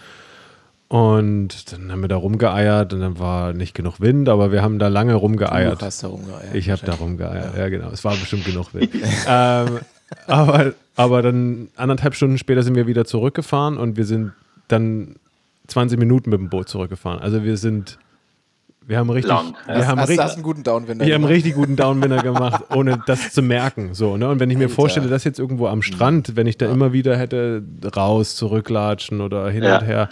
Und 0.87 1.73
dann 1.73 1.91
haben 1.91 2.03
wir 2.03 2.09
da 2.09 2.17
rumgeeiert 2.17 2.93
und 2.93 3.01
dann 3.01 3.19
war 3.19 3.53
nicht 3.53 3.75
genug 3.75 4.01
Wind, 4.01 4.29
aber 4.29 4.53
wir 4.53 4.63
haben 4.63 4.79
da 4.79 4.89
lange 4.89 5.15
rumgeeiert. 5.15 5.81
Du 5.81 5.87
hast 5.87 6.05
da 6.05 6.09
rumgeeiert. 6.09 6.55
Ich 6.55 6.71
habe 6.71 6.85
da 6.85 6.95
rumgeeiert, 6.95 7.55
ja. 7.55 7.63
ja. 7.63 7.69
genau. 7.69 7.91
Es 7.91 8.05
war 8.05 8.15
bestimmt 8.15 8.45
genug 8.45 8.75
Wind. 8.75 8.91
ähm, 9.29 9.81
aber, 10.27 10.75
aber 10.95 11.23
dann 11.23 11.69
anderthalb 11.77 12.15
Stunden 12.15 12.39
später 12.39 12.63
sind 12.63 12.77
wir 12.77 12.87
wieder 12.87 13.07
zurückgefahren 13.07 13.77
und 13.77 13.97
wir 13.97 14.05
sind 14.05 14.33
dann 14.69 15.17
20 15.67 15.99
Minuten 15.99 16.31
mit 16.31 16.39
dem 16.39 16.49
Boot 16.49 16.69
zurückgefahren. 16.69 17.21
Also 17.21 17.43
wir 17.43 17.57
sind 17.57 17.99
Wir 18.87 18.99
haben 18.99 19.11
richtig, 19.11 19.33
Lang. 19.33 19.55
wir 19.67 19.87
haben 19.87 20.01
hast, 20.01 20.09
richtig, 20.09 20.25
hast 20.25 20.35
einen 20.35 20.43
guten 20.43 20.63
Downwinder. 20.65 21.07
wir 21.07 21.15
haben 21.15 21.23
gemacht. 21.23 21.35
richtig 21.35 21.55
guten 21.55 21.77
Downwinner 21.77 22.23
gemacht, 22.23 22.65
ohne 22.75 23.03
das 23.07 23.33
zu 23.33 23.43
merken. 23.43 23.95
So, 23.95 24.17
ne? 24.17 24.29
Und 24.29 24.41
wenn 24.41 24.51
ich 24.51 24.57
mir 24.57 24.65
Alter. 24.65 24.75
vorstelle, 24.75 25.09
das 25.09 25.25
jetzt 25.25 25.39
irgendwo 25.39 25.69
am 25.69 25.83
Strand, 25.83 26.37
wenn 26.37 26.47
ich 26.47 26.59
da 26.59 26.67
immer 26.71 26.93
wieder 26.93 27.17
hätte 27.17 27.63
raus, 27.97 28.35
zurücklatschen 28.37 29.21
oder 29.21 29.49
hin 29.51 29.63
Ja. 29.65 29.79
und 29.79 29.85
her, 29.85 30.09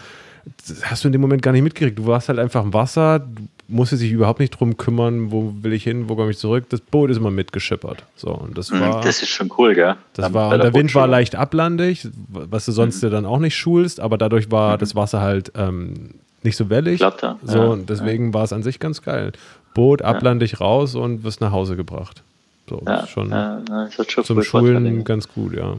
das 0.67 0.85
hast 0.91 1.05
du 1.05 1.09
in 1.09 1.13
dem 1.13 1.21
Moment 1.21 1.43
gar 1.43 1.53
nicht 1.53 1.63
mitgekriegt. 1.63 1.99
Du 1.99 2.07
warst 2.07 2.29
halt 2.29 2.39
einfach 2.39 2.65
im 2.65 2.73
Wasser, 2.73 3.19
du 3.19 3.43
musstest 3.69 4.03
dich 4.03 4.11
überhaupt 4.11 4.41
nicht 4.41 4.51
drum 4.51 4.77
kümmern, 4.79 5.31
wo 5.31 5.53
will 5.61 5.73
ich 5.75 5.85
hin, 5.85 6.09
wo 6.09 6.17
komme 6.17 6.31
ich 6.31 6.39
zurück. 6.39 6.65
Das 6.71 6.81
Boot 6.81 7.11
ist 7.11 7.19
immer 7.19 7.31
mitgeschippert. 7.31 8.05
So, 8.17 8.31
und 8.31 8.57
das 8.57 8.71
Mhm, 8.71 8.81
war. 8.81 9.01
Das 9.03 9.21
ist 9.23 9.29
schon 9.29 9.51
cool, 9.59 9.75
gell? 9.75 9.97
Das 10.15 10.25
Dann 10.25 10.35
war, 10.35 10.53
und 10.55 10.63
der 10.63 10.73
Wind 10.75 10.95
war 10.95 11.07
leicht 11.07 11.35
ablandig, 11.37 12.09
was 12.29 12.65
du 12.65 12.73
sonst 12.73 13.03
ja 13.03 13.11
dann 13.11 13.27
auch 13.27 13.39
nicht 13.39 13.57
schulst, 13.57 14.01
aber 14.01 14.17
dadurch 14.17 14.51
war 14.51 14.79
das 14.79 14.95
Wasser 14.95 15.21
halt 15.21 15.53
ähm, 15.57 16.15
nicht 16.43 16.57
so 16.57 16.71
wellig. 16.71 16.99
Glatter, 16.99 17.39
So, 17.43 17.59
ja, 17.59 17.65
und 17.69 17.91
deswegen 17.91 18.33
war 18.35 18.45
es 18.45 18.53
an 18.53 18.63
sich 18.63 18.79
ganz 18.79 19.03
geil. 19.03 19.33
Boot, 19.75 20.03
ablandig 20.03 20.61
raus 20.61 20.95
und 20.95 21.23
wirst 21.25 21.41
nach 21.41 21.53
Hause 21.53 21.77
gebracht. 21.77 22.23
So, 22.69 22.77
Ja, 22.79 22.97
das 22.97 23.05
ist 23.05 23.11
schon 23.11 23.31
ja, 23.31 23.61
das 23.67 23.99
hat 23.99 24.11
schon 24.13 24.25
zum 24.25 24.39
cool 24.39 24.45
Schulen 24.45 24.75
Vorteile. 24.85 25.03
ganz 25.05 25.29
gut, 25.29 25.55
ja. 25.55 25.77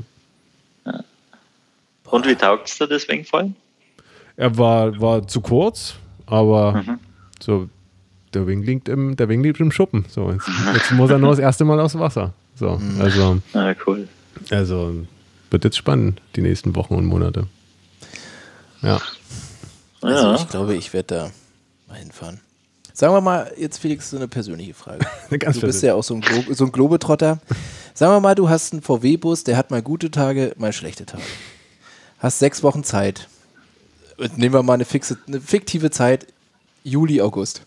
Und 2.06 2.28
wie 2.28 2.36
taugst 2.36 2.80
du 2.82 2.86
das 2.88 3.08
Wingfallen? 3.08 3.56
Er 4.36 4.58
war, 4.58 5.00
war 5.00 5.28
zu 5.28 5.40
kurz, 5.42 5.96
aber 6.26 6.74
Mhm. 6.86 7.00
so, 7.40 7.70
der 8.34 8.48
Wing 8.48 8.64
liegt 8.64 8.90
im, 8.90 9.16
der 9.16 9.30
Wing 9.30 9.42
liegt 9.44 9.60
im 9.60 9.72
Schuppen. 9.72 10.06
So, 10.10 10.32
jetzt, 10.32 10.48
jetzt 10.74 10.92
muss 10.92 11.10
er 11.10 11.20
nur 11.20 11.30
das 11.30 11.40
erste 11.40 11.64
Mal 11.66 11.80
aufs 11.80 11.98
Wasser. 11.98 12.34
So, 12.56 12.78
Mhm. 12.78 13.02
also, 13.02 13.38
Ah, 13.54 13.74
cool. 13.88 14.08
also 14.50 14.94
wird 15.50 15.64
jetzt 15.64 15.78
spannend, 15.78 16.22
die 16.36 16.42
nächsten 16.42 16.76
Wochen 16.76 16.96
und 16.96 17.06
Monate. 17.06 17.48
Ja. 18.82 19.00
Also 20.02 20.24
Ja. 20.28 20.36
ich 20.36 20.48
glaube, 20.50 20.76
ich 20.76 20.94
werde 20.94 21.16
da 21.16 21.32
mal 21.88 21.98
hinfahren. 21.98 22.40
Sagen 22.94 23.14
wir 23.14 23.22
mal, 23.22 23.52
jetzt 23.58 23.78
Felix, 23.78 24.10
so 24.10 24.18
eine 24.18 24.28
persönliche 24.28 24.74
Frage. 24.74 25.06
Eine 25.30 25.40
ganz 25.40 25.60
du 25.60 25.66
bist 25.66 25.82
ja 25.82 25.94
auch 25.96 26.04
so 26.04 26.16
ein, 26.16 26.22
Glo 26.22 26.44
so 26.54 26.66
ein 26.66 26.72
Globetrotter. 26.72 27.40
Sagen 27.94 28.14
wir 28.14 28.20
mal, 28.20 28.36
du 28.36 28.50
hast 28.50 28.74
einen 28.74 28.82
VW-Bus, 28.82 29.44
der 29.46 29.56
hat 29.58 29.72
mal 29.72 29.82
gute 29.82 30.12
Tage, 30.12 30.54
mal 30.58 30.74
schlechte 30.74 31.06
Tage. 31.06 31.24
Hast 32.20 32.40
sechs 32.40 32.64
Wochen 32.64 32.84
Zeit. 32.84 33.28
Und 34.18 34.38
nehmen 34.38 34.54
wir 34.54 34.62
mal 34.62 34.74
eine, 34.74 34.86
fixe, 34.86 35.18
eine 35.26 35.40
fiktive 35.42 35.90
Zeit, 35.90 36.28
Juli, 36.84 37.22
August. 37.22 37.62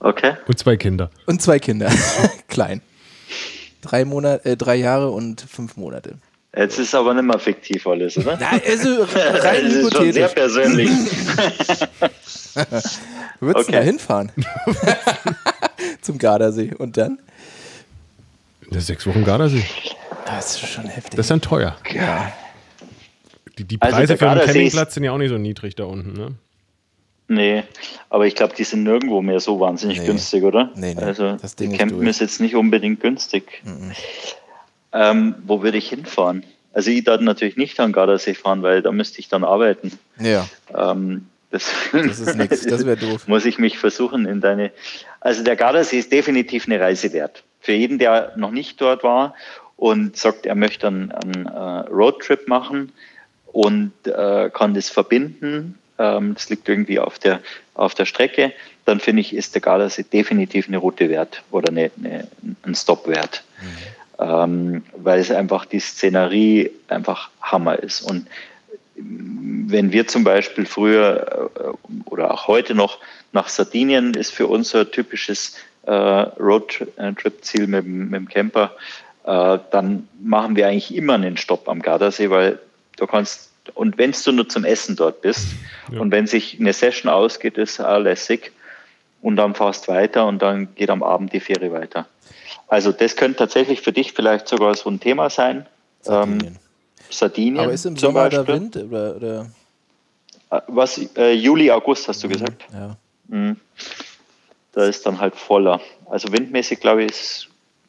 Okay. 0.00 0.34
Und 0.46 0.58
zwei 0.58 0.76
Kinder. 0.76 1.10
Und 1.26 1.42
zwei 1.42 1.58
Kinder, 1.58 1.90
klein. 2.48 2.80
Drei, 3.82 4.04
Monate, 4.04 4.44
äh, 4.44 4.56
drei 4.56 4.76
Jahre 4.76 5.10
und 5.10 5.40
fünf 5.40 5.76
Monate. 5.76 6.14
Jetzt 6.54 6.78
ist 6.78 6.94
aber 6.94 7.14
nicht 7.14 7.24
mehr 7.24 7.38
fiktiv 7.38 7.86
alles, 7.86 8.18
oder? 8.18 8.36
Nein, 8.36 8.60
also 8.68 9.02
rein 9.14 9.64
das 9.64 9.72
ist 9.74 9.96
schon 9.96 10.12
sehr 10.12 10.28
persönlich. 10.28 10.90
Du 13.40 13.46
würdest 13.46 13.68
Okay. 13.68 13.78
da 13.78 13.82
hinfahren. 13.82 14.30
Zum 16.02 16.18
Gardasee. 16.18 16.74
Und 16.76 16.96
dann? 16.96 17.18
Der 18.70 18.80
sechs 18.82 19.06
Wochen 19.06 19.24
Gardasee. 19.24 19.64
Das 20.26 20.50
ist 20.62 20.68
schon 20.68 20.84
heftig. 20.86 21.16
Das 21.16 21.24
ist 21.26 21.30
dann 21.30 21.40
teuer. 21.40 21.76
ja. 21.94 22.32
Die, 23.58 23.64
die 23.64 23.80
Also 23.80 23.96
Preise 23.96 24.06
der 24.08 24.18
für 24.18 24.28
einen 24.30 24.40
ist- 24.40 24.46
Campingplatz 24.46 24.94
sind 24.94 25.04
ja 25.04 25.12
auch 25.12 25.18
nicht 25.18 25.28
so 25.30 25.38
niedrig 25.38 25.74
da 25.76 25.84
unten, 25.84 26.12
ne? 26.12 26.34
Nee, 27.28 27.64
aber 28.10 28.26
ich 28.26 28.34
glaube, 28.34 28.54
die 28.54 28.64
sind 28.64 28.82
nirgendwo 28.82 29.22
mehr 29.22 29.40
so 29.40 29.58
wahnsinnig 29.60 30.00
Nee. 30.00 30.06
günstig, 30.06 30.42
oder? 30.42 30.70
Nee, 30.74 30.94
nee, 30.94 31.02
Also, 31.02 31.36
das 31.36 31.56
Ding 31.56 31.70
die 31.70 31.74
ist 31.76 31.78
Campen 31.80 31.98
durch. 31.98 32.10
ist 32.10 32.20
jetzt 32.20 32.40
nicht 32.40 32.54
unbedingt 32.54 33.00
günstig. 33.00 33.62
Ähm, 34.92 35.34
wo 35.46 35.62
würde 35.62 35.78
ich 35.78 35.88
hinfahren? 35.88 36.44
Also, 36.72 36.90
ich 36.90 37.04
darf 37.04 37.20
natürlich 37.20 37.56
nicht 37.56 37.78
an 37.80 37.92
Gardasee 37.92 38.34
fahren, 38.34 38.62
weil 38.62 38.82
da 38.82 38.92
müsste 38.92 39.20
ich 39.20 39.28
dann 39.28 39.44
arbeiten. 39.44 39.98
Ja. 40.18 40.48
Ähm, 40.74 41.26
das, 41.52 41.70
Das 41.92 42.18
ist 42.18 42.36
nix, 42.36 42.62
das 42.62 42.86
wär 42.86 42.96
doof. 42.96 43.24
Muss 43.28 43.44
ich 43.44 43.58
mich 43.58 43.78
versuchen 43.78 44.24
in 44.26 44.40
deine. 44.40 44.72
Also 45.20 45.44
der 45.44 45.54
Gardasee 45.54 45.98
ist 45.98 46.10
definitiv 46.10 46.66
eine 46.66 46.80
Reise 46.80 47.12
wert. 47.12 47.44
Für 47.60 47.72
jeden, 47.72 47.98
der 47.98 48.32
noch 48.36 48.50
nicht 48.50 48.80
dort 48.80 49.04
war 49.04 49.34
und 49.76 50.16
sagt, 50.16 50.46
er 50.46 50.54
möchte 50.54 50.86
einen, 50.86 51.12
einen 51.12 51.46
äh, 51.46 51.90
Roadtrip 51.90 52.48
machen 52.48 52.92
und 53.46 53.92
äh, 54.06 54.50
kann 54.50 54.74
das 54.74 54.88
verbinden, 54.88 55.78
ähm, 55.98 56.34
das 56.34 56.48
liegt 56.48 56.68
irgendwie 56.68 56.98
auf 56.98 57.18
der, 57.18 57.40
auf 57.74 57.94
der 57.94 58.06
Strecke, 58.06 58.52
dann 58.84 58.98
finde 58.98 59.20
ich, 59.20 59.34
ist 59.34 59.54
der 59.54 59.60
Gardasee 59.60 60.04
definitiv 60.04 60.68
eine 60.68 60.78
Route 60.78 61.08
wert 61.08 61.42
oder 61.50 61.68
eine, 61.70 61.90
eine, 61.98 62.26
ein 62.62 62.74
Stop 62.74 63.06
wert. 63.06 63.44
Ähm, 64.22 64.84
weil 64.96 65.18
es 65.18 65.32
einfach 65.32 65.64
die 65.64 65.80
Szenerie 65.80 66.70
einfach 66.86 67.30
Hammer 67.40 67.78
ist. 67.82 68.02
Und 68.02 68.28
wenn 68.94 69.90
wir 69.90 70.06
zum 70.06 70.22
Beispiel 70.22 70.64
früher 70.64 71.50
äh, 71.56 72.08
oder 72.08 72.30
auch 72.32 72.46
heute 72.46 72.76
noch 72.76 72.98
nach 73.32 73.48
Sardinien 73.48 74.14
ist 74.14 74.32
für 74.32 74.46
uns 74.46 74.70
so 74.70 74.78
ein 74.78 74.90
typisches 74.92 75.56
äh, 75.86 75.92
Roadtrip-Ziel 75.92 77.66
mit, 77.66 77.84
dem- 77.84 78.10
mit 78.10 78.20
dem 78.20 78.28
Camper, 78.28 78.76
äh, 79.24 79.58
dann 79.72 80.06
machen 80.22 80.54
wir 80.54 80.68
eigentlich 80.68 80.94
immer 80.94 81.14
einen 81.14 81.36
Stopp 81.36 81.68
am 81.68 81.82
Gardasee, 81.82 82.30
weil 82.30 82.60
du 82.98 83.08
kannst, 83.08 83.50
und 83.74 83.98
wenn 83.98 84.12
du 84.12 84.30
nur 84.32 84.48
zum 84.48 84.64
Essen 84.64 84.94
dort 84.94 85.22
bist 85.22 85.48
und 85.98 86.12
wenn 86.12 86.28
sich 86.28 86.60
eine 86.60 86.72
Session 86.72 87.10
ausgeht, 87.10 87.58
ist 87.58 87.80
auch 87.80 87.98
lässig 87.98 88.52
und 89.20 89.34
dann 89.36 89.54
fährst 89.54 89.88
weiter 89.88 90.26
und 90.26 90.40
dann 90.42 90.68
geht 90.76 90.90
am 90.90 91.02
Abend 91.02 91.32
die 91.32 91.40
Fähre 91.40 91.72
weiter. 91.72 92.06
Also 92.72 92.90
das 92.90 93.16
könnte 93.16 93.36
tatsächlich 93.36 93.82
für 93.82 93.92
dich 93.92 94.14
vielleicht 94.14 94.48
sogar 94.48 94.74
so 94.74 94.88
ein 94.88 94.98
Thema 94.98 95.28
sein. 95.28 95.66
Sardinien. 96.00 96.46
Ähm, 96.46 96.56
Sardinien 97.10 97.60
Aber 97.64 97.72
ist 97.74 97.84
im 97.84 97.98
Sommer 97.98 98.30
Beispiel. 98.30 98.46
Wind? 98.54 98.76
Oder, 98.78 99.16
oder? 99.16 99.50
Äh, 100.50 100.60
Was, 100.68 100.98
äh, 101.18 101.32
Juli, 101.32 101.70
August 101.70 102.08
hast 102.08 102.24
du 102.24 102.28
gesagt? 102.30 102.64
Ja. 102.72 102.96
Mhm. 103.28 103.56
Da 104.72 104.86
ist 104.86 105.04
dann 105.04 105.20
halt 105.20 105.34
voller. 105.34 105.82
Also 106.08 106.32
windmäßig, 106.32 106.80
glaube 106.80 107.04
ich, 107.04 107.10
ist 107.10 107.48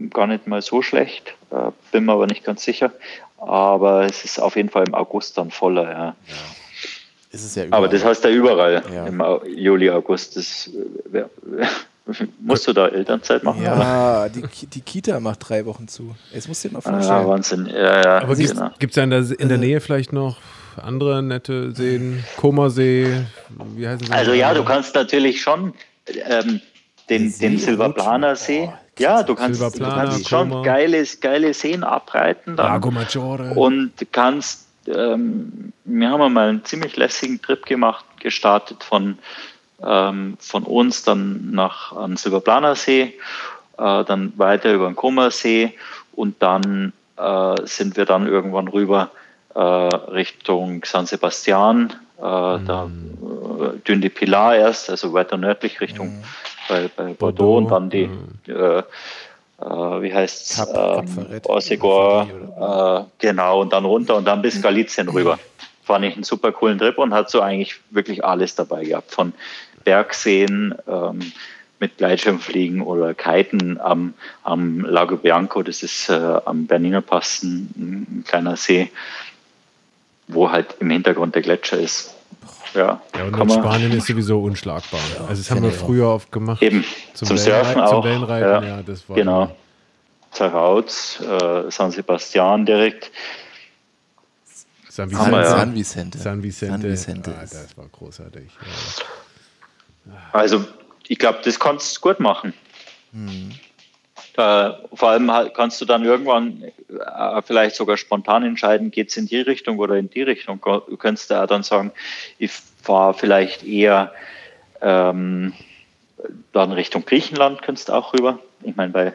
gar 0.10 0.28
nicht 0.28 0.48
mal 0.48 0.62
so 0.62 0.82
schlecht. 0.82 1.34
Äh, 1.52 1.72
bin 1.94 2.04
mir 2.04 2.12
aber 2.12 2.28
nicht 2.28 2.44
ganz 2.44 2.66
sicher. 2.66 2.92
Aber 3.38 4.04
es 4.04 4.26
ist 4.26 4.38
auf 4.38 4.58
jeden 4.58 4.70
Fall 4.70 4.86
im 4.86 4.96
August 4.96 5.38
dann 5.38 5.50
voller, 5.50 5.90
ja. 5.90 6.16
Ist 7.32 7.46
es 7.46 7.56
ja 7.56 7.64
Aber 7.72 7.88
das 7.88 8.04
heißt 8.04 8.26
ja 8.26 8.32
überall 8.32 8.84
Ja. 8.94 9.06
im 9.08 9.24
Juli, 9.48 9.90
August. 9.90 10.36
Das, 10.36 10.70
äh, 11.14 11.24
musst 12.40 12.68
du 12.68 12.74
da 12.74 12.88
Elternzeit 12.88 13.44
machen? 13.44 13.62
oder? 13.62 13.78
Ja, 13.78 14.30
die, 14.30 14.42
Ki- 14.42 14.68
die 14.68 14.82
Kita 14.82 15.20
macht 15.20 15.48
drei 15.48 15.66
Wochen 15.66 15.88
zu. 15.88 16.16
Jetzt 16.34 16.48
musst 16.48 16.64
du 16.64 16.70
dir 16.70 16.74
mal 16.74 16.80
Ah, 16.86 16.92
vorstellen. 16.92 17.28
Wahnsinn. 17.28 17.66
Ja, 17.68 18.02
ja, 18.04 18.22
Aber 18.22 18.36
gibt 18.36 18.50
genau. 18.52 18.72
es 18.80 18.92
da 18.94 19.04
in 19.04 19.10
der, 19.10 19.40
in 19.40 19.50
der 19.50 19.58
Nähe 19.58 19.80
vielleicht 19.80 20.12
noch 20.14 20.38
andere 20.82 21.22
nette 21.24 21.72
Seen? 21.74 22.24
Komersee, 22.38 23.26
wie 23.76 23.88
heißen 23.88 24.08
sie? 24.08 24.12
Also 24.12 24.34
ja, 24.34 24.54
du 24.54 24.64
kannst 24.66 24.96
natürlich 24.96 25.42
schon 25.42 25.74
ähm, 26.08 26.60
den, 27.10 27.30
See 27.30 27.48
den 27.50 27.58
Silvaplaner 27.60 28.36
See, 28.36 28.70
ja, 29.00 29.24
du 29.24 29.34
kannst, 29.36 29.62
du 29.62 29.80
kannst 29.80 30.28
schon 30.30 30.62
geile, 30.64 31.04
geile 31.22 31.54
Seen 31.54 31.84
abreiten 31.84 32.56
dann. 32.56 32.66
Lago 32.68 32.92
Maggiore. 32.92 33.52
und 33.56 33.92
kannst, 34.12 34.68
ähm, 34.88 35.74
wir 35.86 36.10
haben 36.10 36.22
einmal 36.22 36.50
einen 36.50 36.66
ziemlich 36.66 36.96
lässigen 36.96 37.42
Trip 37.42 37.66
gemacht, 37.66 38.06
gestartet 38.20 38.84
von, 38.84 39.18
ähm, 39.86 40.38
von 40.40 40.64
uns 40.64 41.04
dann 41.04 41.52
nach 41.52 41.96
an 41.96 42.18
Silberplaner 42.18 42.76
See, 42.76 43.14
äh, 43.78 44.04
dann 44.04 44.34
weiter 44.38 44.74
über 44.74 44.88
den 44.88 44.96
Kummersee 44.96 45.74
und 46.16 46.42
dann 46.42 46.94
äh, 47.18 47.56
sind 47.66 47.98
wir 47.98 48.06
dann 48.06 48.28
irgendwann 48.28 48.68
rüber 48.68 49.12
äh, 49.56 49.60
Richtung 49.60 50.84
San 50.86 51.06
Sebastian, 51.06 51.94
äh, 52.18 52.22
da 52.22 52.90
äh, 52.90 53.80
Dün 53.88 54.02
de 54.02 54.10
Pilar 54.10 54.56
erst, 54.56 54.90
also 54.90 55.14
weiter 55.14 55.38
nördlich 55.38 55.82
Richtung 55.82 56.24
bei, 56.70 56.90
bei 56.96 57.14
Bordeaux, 57.14 57.58
und 57.58 57.70
dann 57.70 57.90
die, 57.90 58.10
äh, 58.48 58.80
äh, 58.80 58.84
wie 59.62 60.14
heißt 60.14 60.52
es, 60.52 60.68
ähm, 60.74 61.08
Ferret. 61.08 61.46
Ossegor, 61.48 62.28
äh, 62.60 63.04
genau, 63.20 63.62
und 63.62 63.74
dann 63.74 63.86
runter 63.86 64.16
und 64.16 64.26
dann 64.26 64.42
bis 64.42 64.62
Galizien 64.62 65.10
rüber. 65.10 65.38
Fand 65.84 66.06
ich 66.06 66.16
einen 66.16 66.24
super 66.24 66.52
coolen 66.54 66.80
Trip 66.80 66.98
und 66.98 67.14
hat 67.14 67.30
so 67.30 67.42
eigentlich 67.42 67.76
wirklich 67.90 68.24
alles 68.24 68.56
dabei 68.56 68.86
gehabt. 68.86 69.12
Von 69.12 69.34
Bergseen 69.84 70.76
ähm, 70.88 71.20
mit 71.80 71.98
Gleitschirmfliegen 71.98 72.82
oder 72.82 73.14
Kiten 73.14 73.80
am, 73.82 74.14
am 74.44 74.82
Lago 74.82 75.18
Bianco, 75.18 75.64
das 75.64 75.84
ist 75.84 76.10
äh, 76.10 76.14
am 76.46 76.66
Berniner 76.68 77.02
Pass 77.02 77.44
ein, 77.44 77.70
ein 77.76 78.24
kleiner 78.28 78.56
See, 78.56 78.90
wo 80.28 80.50
halt 80.50 80.76
im 80.80 80.90
Hintergrund 80.90 81.36
der 81.36 81.42
Gletscher 81.42 81.78
ist. 81.80 82.14
Ja, 82.74 83.02
Ja, 83.16 83.26
und 83.26 83.38
in 83.40 83.50
Spanien 83.50 83.92
ist 83.92 84.08
sowieso 84.08 84.42
unschlagbar. 84.42 85.00
also 85.28 85.42
das 85.42 85.52
haben 85.52 85.62
wir 85.62 85.72
früher 85.72 86.08
oft 86.08 86.32
gemacht. 86.32 86.62
Eben, 86.64 86.84
zum, 87.14 87.28
Surfen 87.38 87.46
Wellenreiten- 87.54 87.82
auch. 87.82 87.90
Zum 87.92 88.04
Wellenreiten, 88.06 88.68
ja, 88.68 88.82
das 88.82 89.08
war 89.10 89.16
genau. 89.16 89.56
Zerrauz, 90.32 91.20
äh, 91.22 91.70
San 91.70 91.92
Sebastian 91.92 92.66
direkt. 92.66 93.12
San 94.90 95.10
Vicente. 95.12 95.32
ja. 95.36 95.46
San 95.46 95.76
Vicente. 95.76 96.18
San 96.18 96.44
Vicente. 96.44 96.72
San 96.74 96.84
Vicente 96.84 97.36
Ah, 97.38 97.44
ist- 97.44 97.54
das 97.54 97.78
war 97.78 97.86
großartig. 97.92 98.44
Ja. 98.62 99.04
Also 100.32 100.66
ich 101.08 101.20
glaube, 101.20 101.40
das 101.44 101.60
kannst 101.60 101.98
du 101.98 102.02
gut 102.02 102.20
machen. 102.20 102.54
Mhm. 103.12 103.52
Äh, 104.36 104.72
vor 104.94 105.10
allem 105.10 105.32
halt 105.32 105.54
kannst 105.54 105.80
du 105.80 105.86
dann 105.86 106.04
irgendwann 106.04 106.64
äh, 106.64 107.42
vielleicht 107.44 107.76
sogar 107.76 107.98
spontan 107.98 108.44
entscheiden, 108.44 108.90
geht 108.90 109.10
es 109.10 109.18
in 109.18 109.28
die 109.28 109.42
Richtung 109.42 109.78
oder 109.78 109.96
in 109.96 110.10
die 110.10 110.24
Richtung. 110.24 110.60
Du 110.62 110.98
könntest 110.98 111.30
da 111.30 111.46
dann 111.46 111.62
sagen, 111.62 111.92
ich 112.40 112.52
fahre 112.52 113.14
vielleicht 113.14 113.64
eher 113.64 114.12
ähm, 114.82 115.54
Dann 116.52 116.72
Richtung 116.72 117.06
Griechenland 117.06 117.62
könntest 117.62 117.90
du 117.90 117.94
auch 117.94 118.14
rüber. 118.14 118.40
Ich 118.64 118.76
meine, 118.76 118.92
bei 118.92 119.14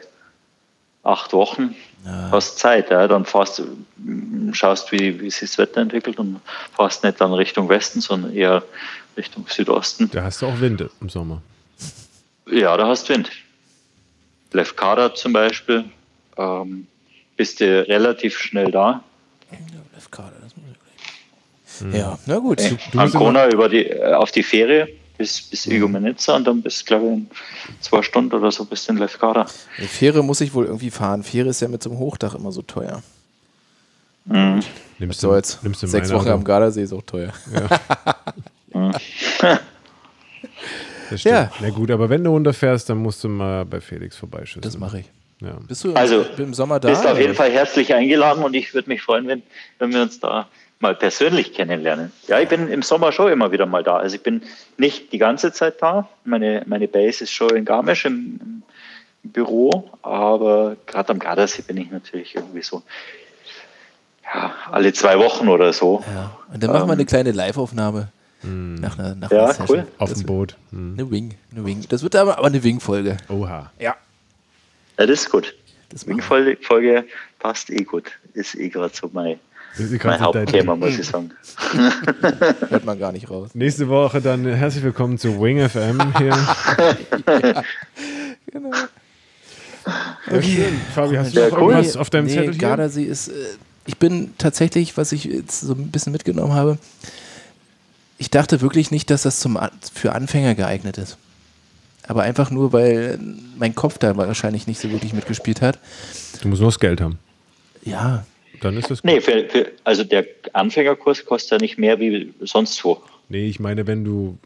acht 1.03 1.33
Wochen 1.33 1.75
ja. 2.05 2.29
hast 2.31 2.59
Zeit. 2.59 2.89
Ja? 2.89 3.07
Dann 3.07 3.25
fährst 3.25 3.59
du, 3.59 4.53
schaust, 4.53 4.91
wie, 4.91 5.19
wie 5.19 5.29
sich 5.29 5.49
das 5.51 5.57
Wetter 5.57 5.81
entwickelt 5.81 6.19
und 6.19 6.39
fährst 6.75 7.03
nicht 7.03 7.19
dann 7.21 7.33
Richtung 7.33 7.69
Westen, 7.69 8.01
sondern 8.01 8.33
eher 8.35 8.63
Richtung 9.17 9.45
Südosten. 9.47 10.09
Da 10.11 10.23
hast 10.23 10.41
du 10.41 10.47
auch 10.47 10.59
Winde 10.59 10.89
im 11.01 11.09
Sommer. 11.09 11.41
Ja, 12.49 12.75
da 12.77 12.87
hast 12.87 13.09
du 13.09 13.13
Wind. 13.13 13.31
Lefkada 14.51 15.13
zum 15.13 15.33
Beispiel, 15.33 15.85
ähm, 16.37 16.87
bist 17.37 17.59
du 17.59 17.87
relativ 17.87 18.37
schnell 18.39 18.71
da. 18.71 19.03
Ja, 19.51 19.57
Lefkada, 19.93 20.33
das 20.41 20.55
muss 20.55 20.65
ich 20.71 20.79
hm. 21.81 21.95
Ja, 21.95 22.17
na 22.25 22.39
gut. 22.39 22.61
Hey, 22.61 22.77
Ancona 22.95 23.47
über 23.47 23.69
die, 23.69 23.85
äh, 23.85 24.13
auf 24.13 24.31
die 24.31 24.43
Fähre 24.43 24.89
bis, 25.19 25.41
bis 25.41 25.67
mhm. 25.67 25.73
Igoumenitsa 25.73 26.35
und 26.35 26.47
dann 26.47 26.63
bist 26.63 26.87
glaube 26.87 27.05
ich, 27.05 27.11
in 27.11 27.29
zwei 27.81 28.01
Stunden 28.01 28.33
oder 28.33 28.51
so 28.51 28.65
bis 28.65 28.87
in 28.89 28.97
Lefkada. 28.97 29.45
Die 29.77 29.87
Fähre 29.87 30.23
muss 30.23 30.41
ich 30.41 30.53
wohl 30.55 30.65
irgendwie 30.65 30.89
fahren. 30.89 31.21
Fähre 31.21 31.49
ist 31.49 31.61
ja 31.61 31.67
mit 31.67 31.83
so 31.83 31.91
einem 31.91 31.99
Hochdach 31.99 32.33
immer 32.33 32.51
so 32.51 32.63
teuer. 32.63 33.03
Mhm. 34.25 34.61
Nimmst 34.97 35.21
du 35.21 35.35
jetzt? 35.35 35.63
Nimmst 35.63 35.83
du 35.83 35.87
Sechs 35.87 36.11
Wochen 36.11 36.29
am 36.29 36.43
Gardasee 36.43 36.83
ist 36.83 36.93
auch 36.93 37.03
teuer. 37.03 37.33
Ja. 37.53 38.89
Das 41.09 41.21
stimmt. 41.21 41.35
Ja. 41.35 41.51
Na 41.59 41.69
gut, 41.69 41.91
aber 41.91 42.09
wenn 42.09 42.23
du 42.23 42.29
runterfährst, 42.29 42.89
dann 42.89 42.99
musst 42.99 43.23
du 43.23 43.29
mal 43.29 43.65
bei 43.65 43.81
Felix 43.81 44.15
vorbeischüssen. 44.15 44.61
Das 44.61 44.77
mache 44.77 44.99
ich. 44.99 45.05
Ja. 45.41 45.57
Bist 45.67 45.83
du 45.83 45.93
also, 45.93 46.25
im 46.37 46.53
Sommer 46.53 46.79
da? 46.79 46.89
Bist 46.89 47.07
auf 47.07 47.17
jeden 47.17 47.33
Fall 47.33 47.51
herzlich 47.51 47.93
eingeladen 47.93 48.43
und 48.43 48.53
ich 48.53 48.73
würde 48.73 48.89
mich 48.89 49.01
freuen, 49.01 49.27
wenn, 49.27 49.41
wenn 49.79 49.93
wir 49.93 50.01
uns 50.01 50.19
da 50.19 50.47
mal 50.79 50.95
persönlich 50.95 51.53
kennenlernen. 51.53 52.11
Ja, 52.27 52.39
ich 52.39 52.47
bin 52.47 52.69
im 52.69 52.81
Sommer 52.81 53.11
schon 53.11 53.31
immer 53.31 53.51
wieder 53.51 53.65
mal 53.65 53.83
da. 53.83 53.97
Also 53.97 54.15
ich 54.15 54.23
bin 54.23 54.41
nicht 54.77 55.11
die 55.11 55.17
ganze 55.17 55.51
Zeit 55.51 55.81
da. 55.81 56.07
Meine, 56.23 56.63
meine 56.67 56.87
Base 56.87 57.23
ist 57.25 57.31
schon 57.31 57.55
in 57.55 57.65
Garmisch 57.65 58.05
im, 58.05 58.63
im 59.23 59.31
Büro, 59.31 59.89
aber 60.01 60.77
gerade 60.85 61.09
am 61.09 61.19
Gardasee 61.19 61.63
bin 61.63 61.77
ich 61.77 61.91
natürlich 61.91 62.35
irgendwie 62.35 62.61
so 62.61 62.83
ja, 64.23 64.53
alle 64.71 64.93
zwei 64.93 65.19
Wochen 65.19 65.49
oder 65.49 65.73
so. 65.73 66.03
Ja. 66.13 66.37
Und 66.53 66.63
dann 66.63 66.71
machen 66.71 66.87
wir 66.87 66.93
eine 66.93 67.01
ähm, 67.01 67.07
kleine 67.07 67.31
Live-Aufnahme. 67.31 68.09
Mhm. 68.43 68.75
Nach 68.75 68.97
einer, 68.97 69.15
nach 69.15 69.31
ja, 69.31 69.47
einer 69.47 69.69
cool. 69.69 69.87
Auf 69.97 70.13
dem 70.13 70.23
Boot. 70.23 70.55
Mhm. 70.71 70.93
Eine 70.97 71.11
Wing, 71.11 71.35
eine 71.51 71.65
Wing. 71.65 71.85
Das 71.89 72.03
wird 72.03 72.15
aber, 72.15 72.37
aber 72.37 72.47
eine 72.47 72.63
Wing-Folge. 72.63 73.17
Oha. 73.27 73.71
Ja. 73.79 73.95
Ja, 74.97 75.05
das 75.05 75.21
ist 75.21 75.29
gut. 75.29 75.55
Das 75.89 76.07
Wing-Folge 76.07 77.05
passt 77.39 77.69
eh 77.69 77.83
gut. 77.83 78.11
Ist 78.33 78.55
eh 78.55 78.69
gerade 78.69 78.95
so 78.95 79.09
mein, 79.11 79.39
mein 80.03 80.19
Hauptthema, 80.19 80.75
muss 80.75 80.97
ich 80.97 81.07
sagen. 81.07 81.31
Hört 82.69 82.85
man 82.85 82.99
gar 82.99 83.11
nicht 83.11 83.29
raus. 83.29 83.51
Nächste 83.53 83.87
Woche 83.89 84.21
dann 84.21 84.45
herzlich 84.45 84.83
willkommen 84.83 85.17
zu 85.17 85.39
Wing 85.41 85.67
FM 85.67 86.17
hier. 86.17 86.27
ja, 87.27 87.63
genau. 88.51 88.71
Okay. 90.27 90.41
schön. 90.41 90.81
Fabi, 90.93 91.15
hast 91.15 91.35
du 91.35 91.39
ja, 91.39 91.47
cool. 91.51 91.73
irgendwas 91.73 91.97
auf 91.97 92.09
deinem 92.09 92.25
nee, 92.25 92.33
Zettel 92.33 92.51
hier? 92.51 92.59
Gardasee 92.59 93.03
ist, 93.03 93.29
äh, 93.29 93.33
ich 93.85 93.97
bin 93.97 94.33
tatsächlich, 94.37 94.97
was 94.97 95.11
ich 95.11 95.23
jetzt 95.23 95.61
so 95.61 95.73
ein 95.73 95.89
bisschen 95.89 96.11
mitgenommen 96.11 96.53
habe, 96.53 96.77
ich 98.17 98.29
dachte 98.29 98.61
wirklich 98.61 98.91
nicht, 98.91 99.09
dass 99.09 99.23
das 99.23 99.39
zum, 99.39 99.57
für 99.93 100.13
Anfänger 100.13 100.55
geeignet 100.55 100.97
ist. 100.97 101.17
Aber 102.07 102.23
einfach 102.23 102.51
nur, 102.51 102.73
weil 102.73 103.19
mein 103.57 103.75
Kopf 103.75 103.97
da 103.97 104.17
wahrscheinlich 104.17 104.67
nicht 104.67 104.79
so 104.79 104.91
wirklich 104.91 105.13
mitgespielt 105.13 105.61
hat. 105.61 105.79
Du 106.41 106.47
musst 106.47 106.61
nur 106.61 106.71
das 106.71 106.79
Geld 106.79 107.01
haben. 107.01 107.19
Ja. 107.83 108.25
Dann 108.61 108.77
ist 108.77 108.89
das 108.89 109.01
gut. 109.01 109.11
Nee, 109.11 109.21
für, 109.21 109.47
für, 109.47 109.71
also 109.83 110.03
der 110.03 110.25
Anfängerkurs 110.53 111.25
kostet 111.25 111.51
ja 111.51 111.57
nicht 111.59 111.77
mehr 111.77 111.99
wie 111.99 112.33
sonst 112.41 112.83
wo. 112.83 113.01
Nee, 113.29 113.47
ich 113.47 113.59
meine, 113.59 113.85
wenn 113.85 114.03
du, 114.03 114.39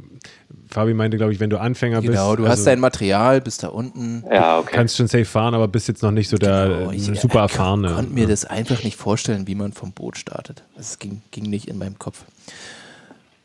Fabi 0.69 0.93
meinte, 0.93 1.15
glaube 1.15 1.31
ich, 1.31 1.39
wenn 1.39 1.49
du 1.49 1.57
Anfänger 1.57 2.01
genau, 2.01 2.11
bist. 2.11 2.21
Genau, 2.21 2.35
du 2.35 2.43
also 2.43 2.51
hast 2.51 2.67
dein 2.67 2.81
Material, 2.81 3.39
bist 3.39 3.63
da 3.63 3.69
unten. 3.69 4.25
Ja, 4.29 4.59
okay. 4.59 4.71
Kannst 4.73 4.97
schon 4.97 5.07
safe 5.07 5.23
fahren, 5.23 5.53
aber 5.53 5.69
bist 5.69 5.87
jetzt 5.87 6.03
noch 6.03 6.11
nicht 6.11 6.29
so 6.29 6.37
der 6.37 6.67
genau, 6.67 6.91
ich, 6.91 7.05
super 7.19 7.39
erfahrene. 7.39 7.87
Ich 7.87 7.95
konnte 7.95 8.13
mir 8.13 8.27
das 8.27 8.43
einfach 8.43 8.83
nicht 8.83 8.97
vorstellen, 8.97 9.47
wie 9.47 9.55
man 9.55 9.71
vom 9.71 9.93
Boot 9.93 10.17
startet. 10.17 10.63
Es 10.77 10.99
ging, 10.99 11.21
ging 11.31 11.45
nicht 11.45 11.69
in 11.69 11.77
meinem 11.77 11.97
Kopf. 11.97 12.25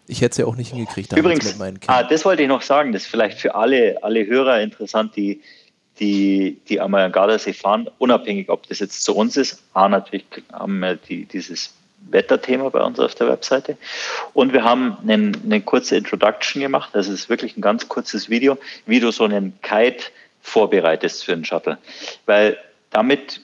Ich 0.09 0.23
hätte 0.23 0.33
es 0.33 0.37
ja 0.39 0.47
auch 0.47 0.57
nicht 0.57 0.71
hingekriegt. 0.71 1.12
Übrigens, 1.16 1.45
mit 1.45 1.59
meinen 1.59 1.79
Kindern. 1.79 2.05
Ah, 2.05 2.09
das 2.09 2.25
wollte 2.25 2.43
ich 2.43 2.49
noch 2.49 2.62
sagen, 2.62 2.93
das 2.93 3.03
ist 3.03 3.09
vielleicht 3.09 3.39
für 3.39 3.55
alle, 3.55 4.03
alle 4.03 4.27
Hörer 4.27 4.61
interessant, 4.61 5.14
die, 5.14 5.41
die, 6.01 6.59
die 6.68 6.80
einmal 6.80 7.05
an 7.05 7.12
Gardasee 7.12 7.53
fahren, 7.53 7.88
unabhängig, 7.99 8.49
ob 8.49 8.66
das 8.68 8.78
jetzt 8.78 9.03
zu 9.03 9.14
uns 9.16 9.36
ist. 9.36 9.62
A, 9.74 9.88
natürlich 9.88 10.26
haben 10.53 10.78
wir 10.80 10.96
die, 10.96 11.24
dieses 11.24 11.74
Wetterthema 12.11 12.68
bei 12.68 12.82
uns 12.82 12.99
auf 12.99 13.14
der 13.14 13.28
Webseite. 13.28 13.76
Und 14.32 14.53
wir 14.53 14.64
haben 14.64 14.96
einen, 15.03 15.36
eine 15.44 15.61
kurze 15.61 15.96
Introduction 15.96 16.62
gemacht. 16.62 16.90
Das 16.92 17.09
ist 17.09 17.28
wirklich 17.28 17.57
ein 17.57 17.61
ganz 17.61 17.88
kurzes 17.88 18.30
Video, 18.30 18.59
wie 18.86 19.01
du 19.01 19.11
so 19.11 19.24
einen 19.24 19.59
Kite 19.62 20.05
vorbereitest 20.42 21.24
für 21.24 21.32
einen 21.32 21.44
Shuttle. 21.44 21.78
Weil 22.26 22.59
damit 22.90 23.40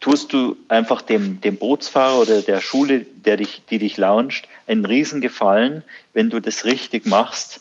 tust 0.00 0.32
du 0.32 0.56
einfach 0.68 1.02
dem, 1.02 1.40
dem 1.40 1.56
Bootsfahrer 1.56 2.20
oder 2.20 2.42
der 2.42 2.60
Schule, 2.60 3.00
der 3.00 3.36
dich, 3.36 3.62
die 3.70 3.78
dich 3.78 3.96
launcht, 3.96 4.46
einen 4.66 4.84
Riesengefallen, 4.84 5.82
wenn 6.12 6.30
du 6.30 6.40
das 6.40 6.64
richtig 6.64 7.06
machst. 7.06 7.60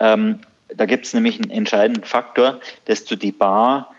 Ähm, 0.00 0.40
da 0.68 0.86
gibt 0.86 1.06
es 1.06 1.14
nämlich 1.14 1.40
einen 1.40 1.50
entscheidenden 1.50 2.04
Faktor, 2.04 2.60
dass 2.86 3.04
du 3.04 3.16
die 3.16 3.32
Bar 3.32 3.94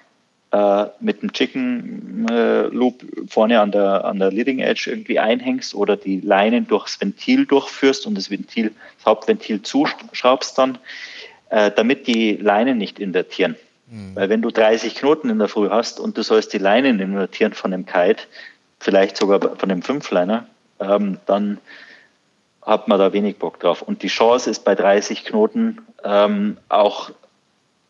äh, 0.51 0.86
mit 0.99 1.22
dem 1.22 1.34
Chicken 1.34 2.28
äh, 2.30 2.68
Loop 2.68 3.03
vorne 3.28 3.59
an 3.59 3.72
der, 3.72 4.05
an 4.05 4.20
der 4.20 4.32
Leading 4.32 4.59
Edge 4.59 4.89
irgendwie 4.89 5.20
einhängst 5.20 5.76
oder 5.76 5.97
die 5.97 6.22
Leinen 6.22 6.68
durchs 6.68 6.99
Ventil 7.01 7.45
durchführst 7.45 8.05
und 8.05 8.16
das 8.16 8.30
Ventil, 8.30 8.72
das 8.97 9.05
Hauptventil 9.05 9.61
zuschraubst 9.61 10.57
dann, 10.57 10.78
äh, 11.49 11.72
damit 11.72 12.07
die 12.07 12.38
Leinen 12.38 12.78
nicht 12.78 12.99
invertieren. 12.99 13.55
Mhm. 13.89 14.16
Weil 14.16 14.30
wenn 14.30 14.41
du 14.41 14.49
30 14.49 14.95
Knoten 14.95 15.30
in 15.30 15.39
der 15.39 15.47
Früh 15.47 15.70
hast 15.70 15.99
und 15.99 16.18
du 16.18 16.24
sollst 16.24 16.53
die 16.53 16.57
Leinen 16.57 16.99
invertieren 16.99 17.53
von 17.53 17.72
dem 17.72 17.86
Kite, 17.86 18.24
vielleicht 18.80 19.18
sogar 19.18 19.57
von 19.57 19.70
dem 19.70 19.82
Fünfliner, 19.82 20.47
ähm, 20.80 21.18
dann 21.26 21.57
hat 22.66 22.88
man 22.88 22.99
da 22.99 23.13
wenig 23.13 23.38
Bock 23.38 23.59
drauf. 23.59 23.82
Und 23.82 24.03
die 24.03 24.07
Chance 24.07 24.49
ist 24.49 24.66
bei 24.66 24.76
30 24.76 25.26
Knoten 25.26 25.82
ähm, 26.03 26.57
auch 26.70 27.11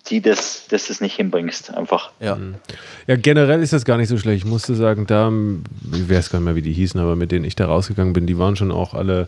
die, 0.09 0.21
dass, 0.21 0.67
dass 0.67 0.88
du 0.88 0.93
es 0.93 1.01
nicht 1.01 1.15
hinbringst, 1.15 1.73
einfach. 1.73 2.11
Ja. 2.19 2.36
Mhm. 2.36 2.55
ja, 3.07 3.15
generell 3.15 3.61
ist 3.61 3.73
das 3.73 3.86
gar 3.86 3.97
nicht 3.97 4.09
so 4.09 4.17
schlecht. 4.17 4.45
Ich 4.45 4.49
musste 4.49 4.76
sagen, 4.76 5.07
da, 5.07 5.32
ich 5.93 6.09
weiß 6.09 6.30
gar 6.30 6.39
nicht 6.39 6.45
mehr, 6.45 6.55
wie 6.55 6.61
die 6.61 6.73
hießen, 6.73 6.99
aber 6.99 7.15
mit 7.15 7.32
denen 7.32 7.45
ich 7.45 7.55
da 7.55 7.65
rausgegangen 7.65 8.13
bin, 8.13 8.28
die 8.28 8.38
waren 8.38 8.55
schon 8.55 8.71
auch 8.71 8.93
alle 8.93 9.28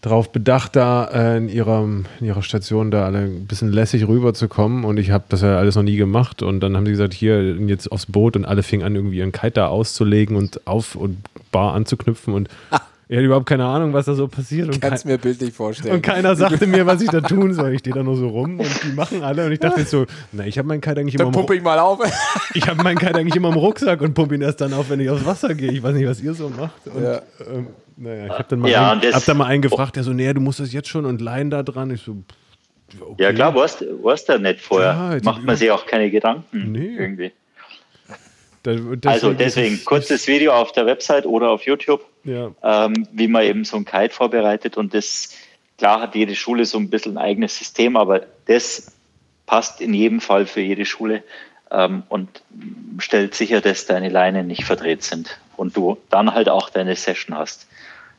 darauf 0.00 0.30
bedacht, 0.30 0.76
da 0.76 1.04
äh, 1.06 1.36
in, 1.38 1.48
ihrer, 1.48 1.82
in 1.82 2.26
ihrer 2.26 2.42
Station 2.42 2.90
da 2.90 3.04
alle 3.04 3.18
ein 3.18 3.46
bisschen 3.46 3.72
lässig 3.72 4.06
rüberzukommen. 4.06 4.84
Und 4.84 4.96
ich 4.98 5.10
habe 5.10 5.24
das 5.28 5.42
ja 5.42 5.58
alles 5.58 5.74
noch 5.74 5.82
nie 5.82 5.96
gemacht. 5.96 6.42
Und 6.42 6.60
dann 6.60 6.76
haben 6.76 6.86
sie 6.86 6.92
gesagt, 6.92 7.14
hier 7.14 7.56
jetzt 7.56 7.90
aufs 7.90 8.06
Boot 8.06 8.36
und 8.36 8.44
alle 8.44 8.62
fingen 8.62 8.84
an, 8.84 8.94
irgendwie 8.94 9.18
ihren 9.18 9.32
Kite 9.32 9.52
da 9.52 9.66
auszulegen 9.68 10.36
und 10.36 10.66
auf 10.66 10.94
und 10.94 11.18
bar 11.50 11.74
anzuknüpfen. 11.74 12.32
Und 12.32 12.48
Ich 13.10 13.16
hatte 13.16 13.24
überhaupt 13.24 13.46
keine 13.46 13.64
Ahnung, 13.64 13.94
was 13.94 14.04
da 14.04 14.12
so 14.12 14.28
passiert. 14.28 14.68
Ich 14.74 14.82
kann 14.82 14.92
es 14.92 15.06
mir 15.06 15.16
bildlich 15.16 15.54
vorstellen. 15.54 15.94
Und 15.94 16.02
keiner 16.02 16.36
sagte 16.36 16.66
mir, 16.66 16.84
was 16.84 17.00
ich 17.00 17.08
da 17.08 17.20
tun 17.22 17.54
soll. 17.54 17.72
Ich 17.72 17.78
stehe 17.80 17.94
da 17.94 18.02
nur 18.02 18.16
so 18.16 18.28
rum 18.28 18.60
und 18.60 18.84
die 18.84 18.92
machen 18.92 19.22
alle. 19.22 19.46
Und 19.46 19.52
ich 19.52 19.60
dachte 19.60 19.80
jetzt 19.80 19.90
so, 19.90 20.04
na, 20.30 20.44
ich 20.44 20.58
habe 20.58 20.68
meinen 20.68 20.82
Kite 20.82 21.00
eigentlich 21.00 21.16
dann 21.16 21.28
immer 21.28 21.34
im 21.34 21.40
Rucksack. 21.40 21.56
ich 21.56 21.62
mal 21.62 21.78
auf. 21.78 22.00
ich 22.54 22.68
habe 22.68 22.82
meinen 22.82 22.98
Kite 22.98 23.14
eigentlich 23.14 23.34
immer 23.34 23.48
im 23.48 23.54
Rucksack 23.54 24.02
und 24.02 24.12
pumpe 24.12 24.34
ihn 24.34 24.42
erst 24.42 24.60
dann 24.60 24.74
auf, 24.74 24.90
wenn 24.90 25.00
ich 25.00 25.08
aufs 25.08 25.24
Wasser 25.24 25.54
gehe. 25.54 25.72
Ich 25.72 25.82
weiß 25.82 25.94
nicht, 25.94 26.06
was 26.06 26.20
ihr 26.20 26.34
so 26.34 26.50
macht. 26.50 26.86
Und, 26.86 27.02
ja. 27.02 27.22
ähm, 27.50 27.68
naja, 27.96 28.26
ich 28.26 28.32
habe 28.32 28.44
dann, 28.46 28.58
mal 28.58 28.70
ja, 28.70 28.92
einen, 28.92 29.14
hab 29.14 29.24
dann 29.24 29.36
mal 29.38 29.46
einen 29.46 29.62
gefragt, 29.62 29.96
der 29.96 30.02
so, 30.02 30.12
nee, 30.12 30.30
du 30.34 30.42
musst 30.42 30.60
das 30.60 30.74
jetzt 30.74 30.88
schon 30.88 31.06
und 31.06 31.22
Leinen 31.22 31.50
da 31.50 31.62
dran. 31.62 31.90
Ich 31.90 32.02
so, 32.02 32.18
okay. 33.00 33.22
Ja 33.22 33.32
klar, 33.32 33.54
warst 33.54 33.80
du 33.80 34.32
ja 34.32 34.38
nicht 34.38 34.60
vorher. 34.60 34.90
Ja, 34.90 35.18
Macht 35.22 35.44
man 35.44 35.56
sich 35.56 35.70
auch 35.70 35.86
keine 35.86 36.10
Gedanken 36.10 36.72
nee. 36.72 36.94
irgendwie. 36.98 37.32
Deswegen 38.64 39.08
also 39.08 39.32
deswegen 39.32 39.84
kurzes 39.84 40.26
Video 40.26 40.52
auf 40.52 40.72
der 40.72 40.84
Website 40.84 41.24
oder 41.24 41.48
auf 41.50 41.62
YouTube, 41.62 42.04
ja. 42.28 42.52
ähm, 42.62 43.06
wie 43.12 43.28
man 43.28 43.42
eben 43.42 43.64
so 43.64 43.76
ein 43.76 43.84
Kite 43.84 44.14
vorbereitet. 44.14 44.76
Und 44.76 44.94
das, 44.94 45.30
klar 45.78 46.00
hat 46.00 46.14
jede 46.14 46.34
Schule 46.34 46.64
so 46.64 46.78
ein 46.78 46.90
bisschen 46.90 47.16
ein 47.16 47.24
eigenes 47.24 47.56
System, 47.56 47.96
aber 47.96 48.22
das 48.46 48.92
passt 49.46 49.80
in 49.80 49.94
jedem 49.94 50.20
Fall 50.20 50.46
für 50.46 50.60
jede 50.60 50.84
Schule 50.84 51.22
ähm, 51.70 52.02
und 52.08 52.28
stellt 52.98 53.34
sicher, 53.34 53.60
dass 53.60 53.86
deine 53.86 54.08
Leinen 54.08 54.46
nicht 54.46 54.64
verdreht 54.64 55.02
sind 55.02 55.38
und 55.56 55.76
du 55.76 55.98
dann 56.10 56.34
halt 56.34 56.48
auch 56.48 56.70
deine 56.70 56.96
Session 56.96 57.36
hast. 57.36 57.66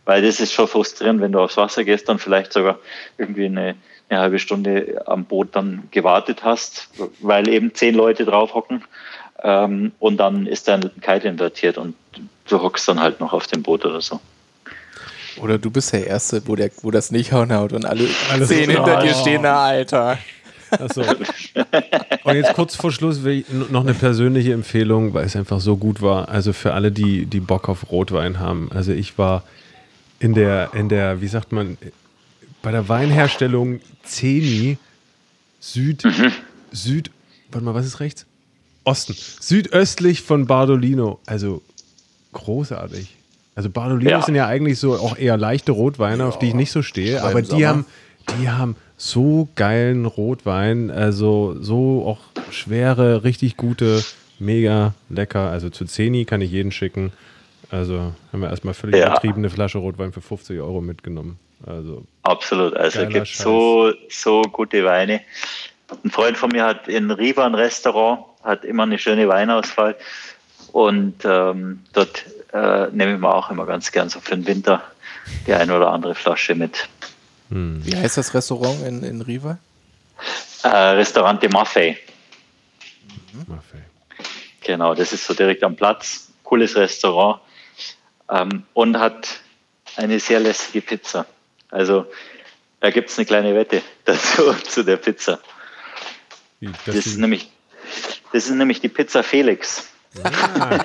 Weil 0.05 0.23
das 0.23 0.39
ist 0.39 0.53
schon 0.53 0.67
frustrierend, 0.67 1.21
wenn 1.21 1.31
du 1.31 1.39
aufs 1.39 1.57
Wasser 1.57 1.83
gehst, 1.83 2.09
dann 2.09 2.17
vielleicht 2.17 2.51
sogar 2.51 2.79
irgendwie 3.17 3.45
eine, 3.45 3.75
eine 4.09 4.19
halbe 4.19 4.39
Stunde 4.39 5.03
am 5.05 5.25
Boot 5.25 5.49
dann 5.51 5.87
gewartet 5.91 6.43
hast, 6.43 6.89
weil 7.21 7.47
eben 7.47 7.75
zehn 7.75 7.93
Leute 7.93 8.25
drauf 8.25 8.55
hocken 8.55 8.83
ähm, 9.43 9.91
und 9.99 10.17
dann 10.17 10.47
ist 10.47 10.67
dein 10.67 10.89
Kite 11.01 11.27
invertiert 11.27 11.77
und 11.77 11.95
du 12.51 12.61
hockst 12.61 12.87
dann 12.87 12.99
halt 12.99 13.19
noch 13.19 13.33
auf 13.33 13.47
dem 13.47 13.63
Boot 13.63 13.85
oder 13.85 14.01
so. 14.01 14.19
Oder 15.37 15.57
du 15.57 15.69
bist 15.69 15.93
der 15.93 16.05
Erste, 16.05 16.41
wo, 16.45 16.55
der, 16.55 16.69
wo 16.81 16.91
das 16.91 17.11
nicht 17.11 17.31
hauen 17.31 17.53
haut 17.53 17.73
und 17.73 17.85
alle 17.85 18.07
Alles 18.31 18.49
zehn 18.49 18.69
hinter 18.69 19.01
dir 19.01 19.13
stehen, 19.13 19.41
na 19.43 19.63
Alter. 19.63 20.17
Achso. 20.71 21.03
Und 22.23 22.35
jetzt 22.35 22.53
kurz 22.53 22.75
vor 22.75 22.91
Schluss 22.91 23.23
will 23.23 23.39
ich 23.39 23.45
noch 23.71 23.81
eine 23.81 23.93
persönliche 23.93 24.53
Empfehlung, 24.53 25.13
weil 25.13 25.25
es 25.25 25.35
einfach 25.35 25.59
so 25.59 25.77
gut 25.77 26.01
war. 26.01 26.29
Also 26.29 26.53
für 26.53 26.73
alle, 26.73 26.91
die, 26.91 27.25
die 27.25 27.39
Bock 27.39 27.69
auf 27.69 27.91
Rotwein 27.91 28.39
haben. 28.39 28.69
Also 28.71 28.91
ich 28.91 29.17
war 29.17 29.43
in 30.19 30.33
der, 30.33 30.71
in 30.73 30.89
der, 30.89 31.21
wie 31.21 31.27
sagt 31.27 31.51
man, 31.51 31.77
bei 32.61 32.71
der 32.71 32.89
Weinherstellung 32.89 33.79
Zeni 34.03 34.77
Süd, 35.59 36.05
mhm. 36.05 36.31
Süd, 36.71 37.11
warte 37.51 37.65
mal, 37.65 37.73
was 37.73 37.85
ist 37.85 37.99
rechts? 37.99 38.25
Osten. 38.83 39.15
Südöstlich 39.39 40.21
von 40.21 40.45
Bardolino. 40.45 41.19
Also 41.25 41.61
großartig. 42.33 43.15
Also 43.55 43.69
Bardolino 43.69 44.11
ja. 44.11 44.21
sind 44.21 44.35
ja 44.35 44.47
eigentlich 44.47 44.79
so 44.79 44.93
auch 44.93 45.17
eher 45.17 45.37
leichte 45.37 45.73
Rotweine, 45.73 46.23
ja, 46.23 46.29
auf 46.29 46.39
die 46.39 46.47
ich 46.47 46.53
nicht 46.53 46.71
so 46.71 46.81
stehe, 46.81 47.23
aber 47.23 47.41
die 47.41 47.67
haben, 47.67 47.85
die 48.39 48.49
haben 48.49 48.75
so 48.95 49.47
geilen 49.55 50.05
Rotwein, 50.05 50.91
also 50.91 51.55
so 51.59 52.05
auch 52.05 52.19
schwere, 52.51 53.23
richtig 53.23 53.57
gute, 53.57 54.03
mega 54.39 54.93
lecker. 55.09 55.49
Also 55.49 55.69
zu 55.69 55.85
Zeni 55.85 56.25
kann 56.25 56.41
ich 56.41 56.51
jeden 56.51 56.71
schicken. 56.71 57.11
Also 57.71 58.13
haben 58.31 58.41
wir 58.41 58.49
erstmal 58.49 58.73
völlig 58.73 58.99
ja. 58.99 59.07
übertriebene 59.07 59.49
Flasche 59.49 59.77
Rotwein 59.77 60.11
für 60.11 60.21
50 60.21 60.59
Euro 60.59 60.81
mitgenommen. 60.81 61.39
Also 61.65 62.05
Absolut, 62.23 62.75
also 62.75 63.01
es 63.01 63.09
gibt 63.09 63.27
so, 63.27 63.91
so 64.09 64.41
gute 64.43 64.83
Weine. 64.85 65.21
Ein 66.03 66.11
Freund 66.11 66.37
von 66.37 66.49
mir 66.49 66.63
hat 66.63 66.87
in 66.87 67.11
Riva 67.11 67.45
ein 67.45 67.55
Restaurant, 67.55 68.21
hat 68.43 68.63
immer 68.63 68.83
eine 68.83 68.97
schöne 68.97 69.27
Weinauswahl 69.27 69.95
und 70.71 71.23
ähm, 71.23 71.83
dort 71.93 72.25
äh, 72.53 72.87
nehme 72.91 73.13
ich 73.13 73.19
mir 73.19 73.33
auch 73.33 73.49
immer 73.49 73.65
ganz 73.65 73.91
gern 73.91 74.09
so 74.09 74.19
für 74.19 74.35
den 74.35 74.47
Winter 74.47 74.83
die 75.45 75.53
eine 75.53 75.75
oder 75.75 75.91
andere 75.91 76.15
Flasche 76.15 76.55
mit. 76.55 76.89
Hm. 77.49 77.81
Wie 77.85 77.95
heißt 77.95 78.17
das 78.17 78.33
Restaurant 78.33 78.85
in, 78.85 79.03
in 79.03 79.21
Riva? 79.21 79.57
Äh, 80.63 80.67
Restaurant 80.67 81.41
de 81.41 81.49
Maffei. 81.49 81.97
Mhm. 83.33 83.45
Maffei. 83.47 83.83
Genau, 84.61 84.93
das 84.93 85.13
ist 85.13 85.25
so 85.25 85.33
direkt 85.33 85.63
am 85.63 85.75
Platz. 85.75 86.27
Cooles 86.43 86.75
Restaurant 86.75 87.41
ähm, 88.29 88.63
und 88.73 88.99
hat 88.99 89.39
eine 89.95 90.19
sehr 90.19 90.39
lästige 90.39 90.81
Pizza. 90.81 91.25
Also 91.69 92.07
da 92.79 92.89
gibt 92.89 93.09
es 93.09 93.17
eine 93.17 93.25
kleine 93.25 93.53
Wette 93.55 93.81
dazu 94.05 94.53
zu 94.67 94.83
der 94.83 94.97
Pizza. 94.97 95.39
Das, 96.61 96.71
das 96.85 96.95
ist 96.95 97.17
nämlich, 97.17 97.49
das 98.33 98.45
ist 98.45 98.55
nämlich 98.55 98.81
die 98.81 98.89
Pizza 98.89 99.23
Felix. 99.23 99.89
Ah. 100.23 100.79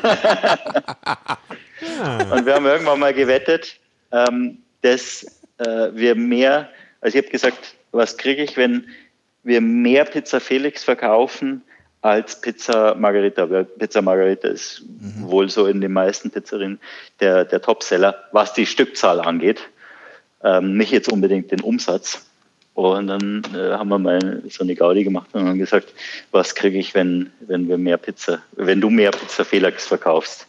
Und 2.31 2.47
wir 2.47 2.55
haben 2.55 2.67
irgendwann 2.67 3.01
mal 3.01 3.15
gewettet, 3.15 3.77
ähm, 4.13 4.59
dass 4.83 5.25
äh, 5.59 5.89
wir 5.93 6.15
mehr, 6.15 6.69
also 7.01 7.19
ich 7.19 7.25
habe 7.25 7.33
gesagt, 7.33 7.75
was 7.93 8.17
kriege 8.17 8.43
ich, 8.43 8.57
wenn 8.57 8.89
wir 9.43 9.61
mehr 9.61 10.05
Pizza 10.05 10.41
Felix 10.41 10.85
verkaufen 10.85 11.63
als 12.01 12.41
Pizza 12.41 12.95
Margarita. 12.95 13.47
Pizza 13.47 14.03
Margarita 14.03 14.49
ist 14.49 14.83
mhm. 14.87 15.31
wohl 15.31 15.49
so 15.49 15.67
in 15.67 15.81
den 15.81 15.93
meisten 15.93 16.31
Pizzerien 16.31 16.79
der, 17.21 17.45
der 17.45 17.63
Topseller, 17.63 18.25
was 18.33 18.53
die 18.53 18.67
Stückzahl 18.67 19.21
angeht. 19.21 19.61
Ähm, 20.43 20.77
nicht 20.77 20.93
jetzt 20.93 21.11
unbedingt 21.11 21.51
den 21.51 21.61
Umsatz. 21.61 22.27
Und 22.75 23.07
dann 23.07 23.43
äh, 23.55 23.73
haben 23.73 23.89
wir 23.89 23.99
mal 23.99 24.43
so 24.49 24.65
eine 24.65 24.75
Gaudi 24.75 25.05
gemacht 25.05 25.29
und 25.33 25.47
haben 25.47 25.59
gesagt, 25.59 25.95
was 26.33 26.57
kriege 26.57 26.77
ich, 26.77 26.95
wenn, 26.95 27.31
wenn 27.41 27.69
wir 27.69 27.79
mehr 27.79 27.97
Pizza, 27.99 28.41
wenn 28.53 28.81
du 28.81 28.91
mehr 28.91 29.13
Pizza 29.13 29.45
Felix 29.45 29.87
verkaufst 29.87 30.47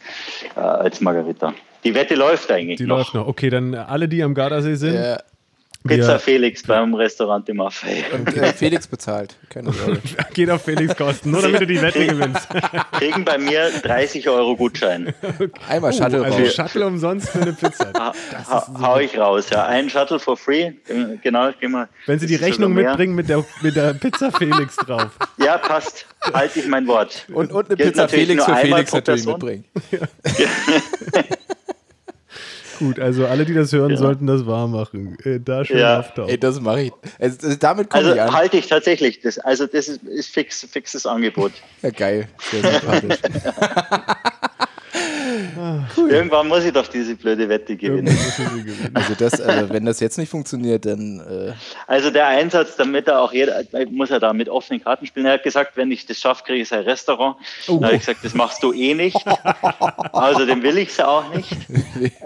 äh, 0.56 0.60
als 0.60 1.00
Margarita. 1.00 1.54
Die 1.84 1.94
Wette 1.94 2.16
läuft 2.16 2.50
eigentlich. 2.50 2.78
Die 2.78 2.86
noch. 2.86 2.98
läuft 2.98 3.14
noch. 3.14 3.28
Okay, 3.28 3.48
dann 3.48 3.74
alle, 3.74 4.08
die 4.08 4.24
am 4.24 4.34
Gardasee 4.34 4.74
sind, 4.74 4.94
ja. 4.94 5.18
Pizza 5.86 6.12
ja. 6.12 6.18
Felix 6.18 6.62
beim 6.62 6.94
Restaurant 6.94 7.48
im 7.48 7.56
Maffei. 7.58 8.04
Und 8.12 8.36
äh, 8.36 8.52
Felix 8.52 8.86
bezahlt, 8.86 9.36
keine 9.48 9.72
Sorge. 9.72 10.00
Geht 10.34 10.50
auf 10.50 10.62
Felix 10.62 10.96
Kosten, 10.96 11.30
nur 11.30 11.42
damit 11.42 11.60
du 11.60 11.66
die 11.66 11.80
Wette 11.80 12.06
gewinnst. 12.06 12.48
Kriegen 12.92 13.24
bei 13.24 13.38
mir 13.38 13.70
30 13.82 14.28
Euro 14.28 14.56
Gutschein. 14.56 15.14
Okay. 15.22 15.50
Einmal 15.68 15.92
oh, 15.92 15.96
Shuttle 15.96 16.24
also 16.24 16.38
raus. 16.38 16.54
Shuttle 16.54 16.86
umsonst 16.86 17.28
für 17.28 17.40
eine 17.40 17.52
Pizza. 17.52 17.92
Ha, 17.94 18.12
ha, 18.48 18.80
hau 18.80 18.98
ich 18.98 19.18
raus, 19.18 19.50
ja. 19.50 19.66
Ein 19.66 19.90
Shuttle 19.90 20.18
for 20.18 20.36
free. 20.36 20.72
Genau, 21.22 21.50
geh 21.60 21.68
mal. 21.68 21.88
Wenn 22.06 22.18
Sie 22.18 22.26
die 22.26 22.36
Rechnung 22.36 22.74
mitbringen 22.74 23.14
mit 23.14 23.28
der, 23.28 23.44
mit 23.62 23.76
der 23.76 23.94
Pizza 23.94 24.30
Felix 24.32 24.76
drauf. 24.76 25.10
Ja, 25.38 25.58
passt. 25.58 26.06
Halte 26.32 26.60
ich 26.60 26.66
mein 26.66 26.86
Wort. 26.86 27.26
Und, 27.32 27.52
und 27.52 27.66
eine 27.66 27.76
Gilt 27.76 27.92
Pizza 27.92 28.08
Felix 28.08 28.44
für 28.44 28.56
Felix 28.56 28.92
natürlich 28.92 29.26
mitbringen. 29.26 29.64
Ja. 29.90 29.98
Gut, 32.78 32.98
also 32.98 33.26
alle, 33.26 33.44
die 33.44 33.54
das 33.54 33.72
hören, 33.72 33.90
ja. 33.90 33.96
sollten 33.96 34.26
das 34.26 34.46
wahr 34.46 34.68
machen. 34.68 35.16
Äh, 35.24 35.40
da 35.40 35.64
schön 35.64 35.78
ja. 35.78 36.00
auftauchen. 36.00 36.30
Ey, 36.30 36.38
das 36.38 36.60
mache 36.60 36.82
ich. 36.82 36.92
Also, 37.18 37.54
damit 37.56 37.90
komme 37.90 38.04
also, 38.04 38.14
ich 38.14 38.22
an. 38.22 38.32
halte 38.32 38.56
ich 38.56 38.66
tatsächlich. 38.66 39.20
Das, 39.20 39.38
also 39.38 39.66
das 39.66 39.88
ist, 39.88 40.02
ist 40.04 40.30
fix, 40.30 40.66
fixes 40.70 41.06
Angebot. 41.06 41.52
Ja, 41.82 41.90
geil. 41.90 42.28
Sehr 42.50 42.62
sympathisch. 42.80 43.20
Cool. 45.96 46.10
Irgendwann 46.10 46.48
muss 46.48 46.64
ich 46.64 46.72
doch 46.72 46.86
diese 46.86 47.14
blöde 47.14 47.48
Wette 47.48 47.76
gewinnen. 47.76 48.16
Also, 48.94 49.14
das, 49.14 49.40
also 49.40 49.70
wenn 49.70 49.84
das 49.84 50.00
jetzt 50.00 50.18
nicht 50.18 50.28
funktioniert, 50.28 50.84
dann. 50.84 51.20
Äh 51.20 51.52
also 51.86 52.10
der 52.10 52.26
Einsatz, 52.28 52.76
damit 52.76 53.08
er 53.08 53.20
auch 53.20 53.32
jeder, 53.32 53.62
muss 53.90 54.10
er 54.10 54.20
da 54.20 54.32
mit 54.32 54.48
offenen 54.48 54.82
Karten 54.82 55.06
spielen. 55.06 55.26
Er 55.26 55.34
hat 55.34 55.42
gesagt, 55.42 55.76
wenn 55.76 55.90
ich 55.90 56.06
das 56.06 56.18
schaffe, 56.18 56.44
kriege 56.44 56.62
ich 56.62 56.68
sein 56.68 56.84
Restaurant. 56.84 57.36
Oh. 57.68 57.74
Dann 57.74 57.84
habe 57.86 57.94
ich 57.94 58.00
gesagt, 58.00 58.24
das 58.24 58.34
machst 58.34 58.62
du 58.62 58.72
eh 58.72 58.94
nicht. 58.94 59.16
Also 60.12 60.46
dem 60.46 60.62
will 60.62 60.78
ich 60.78 60.88
es 60.88 61.00
auch 61.00 61.32
nicht. 61.34 61.50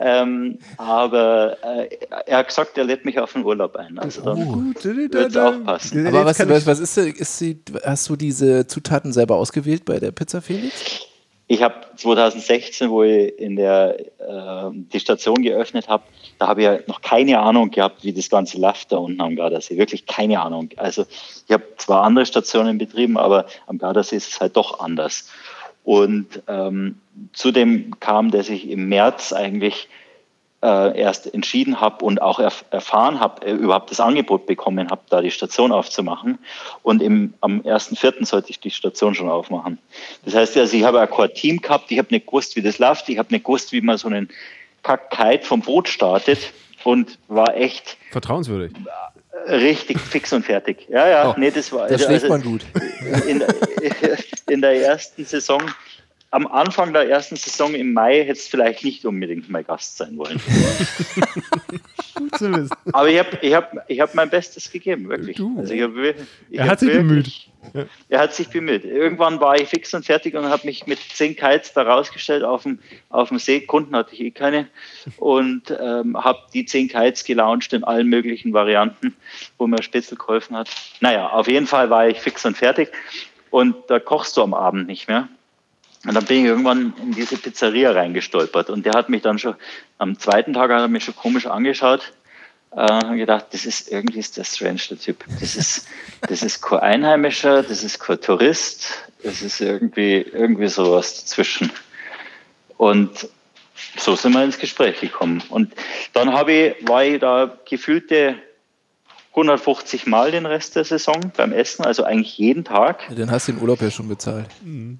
ähm, 0.00 0.58
aber 0.76 1.56
äh, 1.62 1.88
er 2.26 2.38
hat 2.38 2.48
gesagt, 2.48 2.78
er 2.78 2.84
lädt 2.84 3.04
mich 3.04 3.18
auf 3.18 3.32
den 3.32 3.44
Urlaub 3.44 3.76
ein. 3.76 3.98
Also 3.98 4.22
dann 4.22 4.42
oh. 4.42 4.84
wird 4.84 5.14
es 5.14 5.36
auch 5.36 5.64
passen. 5.64 6.06
Aber 6.06 6.24
was, 6.24 6.38
was, 6.48 6.66
was 6.66 6.78
ist, 6.78 6.96
ist 6.96 7.40
die, 7.40 7.60
hast 7.84 8.08
du 8.08 8.16
diese 8.16 8.66
Zutaten 8.66 9.12
selber 9.12 9.36
ausgewählt 9.36 9.84
bei 9.84 9.98
der 9.98 10.12
Pizza 10.12 10.40
Felix? 10.40 11.09
Ich 11.52 11.64
habe 11.64 11.74
2016, 11.96 12.90
wo 12.90 13.02
ich 13.02 13.36
in 13.36 13.56
der, 13.56 13.98
äh, 13.98 14.70
die 14.72 15.00
Station 15.00 15.42
geöffnet 15.42 15.88
habe, 15.88 16.04
da 16.38 16.46
habe 16.46 16.60
ich 16.60 16.64
ja 16.64 16.78
noch 16.86 17.00
keine 17.00 17.40
Ahnung 17.40 17.72
gehabt, 17.72 18.04
wie 18.04 18.12
das 18.12 18.30
Ganze 18.30 18.60
läuft 18.60 18.92
da 18.92 18.98
unten 18.98 19.20
am 19.20 19.34
Gardasee. 19.34 19.76
Wirklich 19.76 20.06
keine 20.06 20.40
Ahnung. 20.40 20.68
Also 20.76 21.06
ich 21.48 21.52
habe 21.52 21.64
zwar 21.76 22.04
andere 22.04 22.24
Stationen 22.24 22.78
betrieben, 22.78 23.18
aber 23.18 23.46
am 23.66 23.78
Gardasee 23.78 24.14
ist 24.14 24.32
es 24.32 24.40
halt 24.40 24.56
doch 24.56 24.78
anders. 24.78 25.28
Und 25.82 26.40
ähm, 26.46 27.00
zudem 27.32 27.98
kam, 27.98 28.30
dass 28.30 28.48
ich 28.48 28.70
im 28.70 28.88
März 28.88 29.32
eigentlich 29.32 29.88
äh, 30.62 30.98
erst 30.98 31.32
entschieden 31.32 31.80
habe 31.80 32.04
und 32.04 32.20
auch 32.20 32.38
erf 32.38 32.64
erfahren 32.70 33.20
habe, 33.20 33.46
äh, 33.46 33.52
überhaupt 33.52 33.90
das 33.90 34.00
Angebot 34.00 34.46
bekommen 34.46 34.90
habe, 34.90 35.00
da 35.08 35.20
die 35.22 35.30
Station 35.30 35.72
aufzumachen. 35.72 36.38
Und 36.82 37.02
im, 37.02 37.34
am 37.40 37.60
1.4. 37.60 38.26
sollte 38.26 38.50
ich 38.50 38.60
die 38.60 38.70
Station 38.70 39.14
schon 39.14 39.30
aufmachen. 39.30 39.78
Das 40.24 40.34
heißt, 40.34 40.56
also 40.58 40.76
ich 40.76 40.84
habe 40.84 41.00
ein 41.00 41.34
Team 41.34 41.60
gehabt, 41.60 41.90
ich 41.90 41.98
habe 41.98 42.08
nicht 42.10 42.26
gewusst, 42.26 42.56
wie 42.56 42.62
das 42.62 42.78
läuft, 42.78 43.08
ich 43.08 43.18
habe 43.18 43.32
nicht 43.32 43.44
gewusst, 43.44 43.72
wie 43.72 43.80
man 43.80 43.96
so 43.96 44.08
einen 44.08 44.28
Kackkeit 44.82 45.44
vom 45.44 45.60
Boot 45.62 45.88
startet 45.88 46.52
und 46.84 47.18
war 47.28 47.56
echt 47.56 47.96
vertrauenswürdig. 48.10 48.72
Richtig 49.48 49.98
fix 49.98 50.32
und 50.32 50.44
fertig. 50.44 50.86
Ja, 50.90 51.08
ja, 51.08 51.30
oh, 51.30 51.34
nee, 51.38 51.50
das 51.50 51.72
war. 51.72 51.86
Da 51.86 51.94
also, 51.94 52.04
schläft 52.04 52.28
man 52.28 52.42
gut. 52.42 52.64
In, 53.26 53.42
in 54.48 54.60
der 54.60 54.82
ersten 54.82 55.24
Saison 55.24 55.62
am 56.32 56.46
Anfang 56.46 56.92
der 56.92 57.08
ersten 57.08 57.34
Saison 57.34 57.74
im 57.74 57.92
Mai 57.92 58.20
hätte 58.20 58.32
es 58.32 58.46
vielleicht 58.46 58.84
nicht 58.84 59.04
unbedingt 59.04 59.50
mein 59.50 59.64
Gast 59.64 59.96
sein 59.96 60.16
wollen. 60.16 60.40
Aber 62.92 63.08
ich 63.08 63.18
habe 63.18 63.38
ich 63.42 63.54
hab, 63.54 63.90
ich 63.90 64.00
hab 64.00 64.14
mein 64.14 64.30
Bestes 64.30 64.70
gegeben, 64.70 65.08
wirklich. 65.08 65.36
Du. 65.36 65.58
Also 65.58 65.74
ich 65.74 65.82
hab, 65.82 65.90
ich 65.96 66.14
er 66.58 66.68
hat 66.68 66.78
sich 66.78 66.92
wirklich, 66.92 67.50
bemüht. 67.72 67.88
Er 68.08 68.20
hat 68.20 68.32
sich 68.32 68.48
bemüht. 68.48 68.84
Irgendwann 68.84 69.40
war 69.40 69.60
ich 69.60 69.68
fix 69.68 69.92
und 69.92 70.06
fertig 70.06 70.36
und 70.36 70.44
habe 70.44 70.66
mich 70.66 70.86
mit 70.86 71.00
zehn 71.00 71.34
Kites 71.34 71.72
da 71.72 71.82
rausgestellt 71.82 72.44
auf 72.44 72.62
dem, 72.62 72.78
auf 73.08 73.30
dem 73.30 73.40
See. 73.40 73.62
Kunden 73.62 73.96
hatte 73.96 74.14
ich 74.14 74.20
eh 74.20 74.30
keine. 74.30 74.68
Und 75.16 75.76
ähm, 75.80 76.16
habe 76.16 76.38
die 76.54 76.64
zehn 76.64 76.88
Kites 76.88 77.24
gelauncht 77.24 77.72
in 77.72 77.82
allen 77.82 78.06
möglichen 78.06 78.52
Varianten, 78.52 79.16
wo 79.58 79.66
mir 79.66 79.82
Spitzel 79.82 80.16
geholfen 80.16 80.56
hat. 80.56 80.70
Naja, 81.00 81.28
auf 81.30 81.48
jeden 81.48 81.66
Fall 81.66 81.90
war 81.90 82.08
ich 82.08 82.20
fix 82.20 82.44
und 82.46 82.56
fertig. 82.56 82.90
Und 83.50 83.74
da 83.88 83.98
kochst 83.98 84.36
du 84.36 84.42
am 84.42 84.54
Abend 84.54 84.86
nicht 84.86 85.08
mehr. 85.08 85.28
Und 86.06 86.14
dann 86.14 86.24
bin 86.24 86.38
ich 86.38 86.44
irgendwann 86.44 86.94
in 87.02 87.12
diese 87.12 87.36
Pizzeria 87.36 87.92
reingestolpert 87.92 88.70
und 88.70 88.86
der 88.86 88.94
hat 88.94 89.10
mich 89.10 89.22
dann 89.22 89.38
schon, 89.38 89.54
am 89.98 90.18
zweiten 90.18 90.54
Tag 90.54 90.70
hat 90.70 90.80
er 90.80 90.88
mich 90.88 91.04
schon 91.04 91.14
komisch 91.14 91.46
angeschaut 91.46 92.12
äh, 92.74 93.04
und 93.04 93.18
gedacht, 93.18 93.46
das 93.52 93.66
ist 93.66 93.90
irgendwie 93.92 94.20
ist 94.20 94.38
der 94.38 94.44
strange 94.44 94.80
der 94.88 94.98
Typ. 94.98 95.24
Das 95.40 95.56
ist, 95.56 95.86
das 96.22 96.42
ist 96.42 96.62
kein 96.62 96.80
Einheimischer, 96.80 97.62
das 97.62 97.82
ist 97.82 97.98
kein 97.98 98.18
Tourist, 98.20 99.10
das 99.22 99.42
ist 99.42 99.60
irgendwie, 99.60 100.22
irgendwie 100.22 100.68
sowas 100.68 101.20
dazwischen. 101.20 101.70
Und 102.78 103.28
so 103.98 104.16
sind 104.16 104.32
wir 104.32 104.42
ins 104.42 104.58
Gespräch 104.58 105.00
gekommen. 105.00 105.42
Und 105.50 105.74
dann 106.14 106.32
habe 106.32 106.52
ich, 106.52 106.88
war 106.88 107.04
ich 107.04 107.20
da 107.20 107.58
gefühlte 107.68 108.36
150 109.32 110.06
Mal 110.06 110.30
den 110.30 110.46
Rest 110.46 110.76
der 110.76 110.84
Saison 110.84 111.32
beim 111.36 111.52
Essen, 111.52 111.84
also 111.84 112.04
eigentlich 112.04 112.38
jeden 112.38 112.64
Tag. 112.64 113.02
Ja, 113.10 113.16
dann 113.16 113.30
hast 113.30 113.48
du 113.48 113.52
den 113.52 113.60
Urlaub 113.60 113.82
ja 113.82 113.90
schon 113.90 114.08
bezahlt. 114.08 114.46
Mhm. 114.64 114.98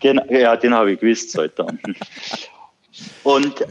Genau, 0.00 0.24
ja, 0.30 0.56
den 0.56 0.74
habe 0.74 0.92
ich 0.92 1.00
gewusst 1.00 1.36
heute. 1.36 1.66
Und 3.22 3.64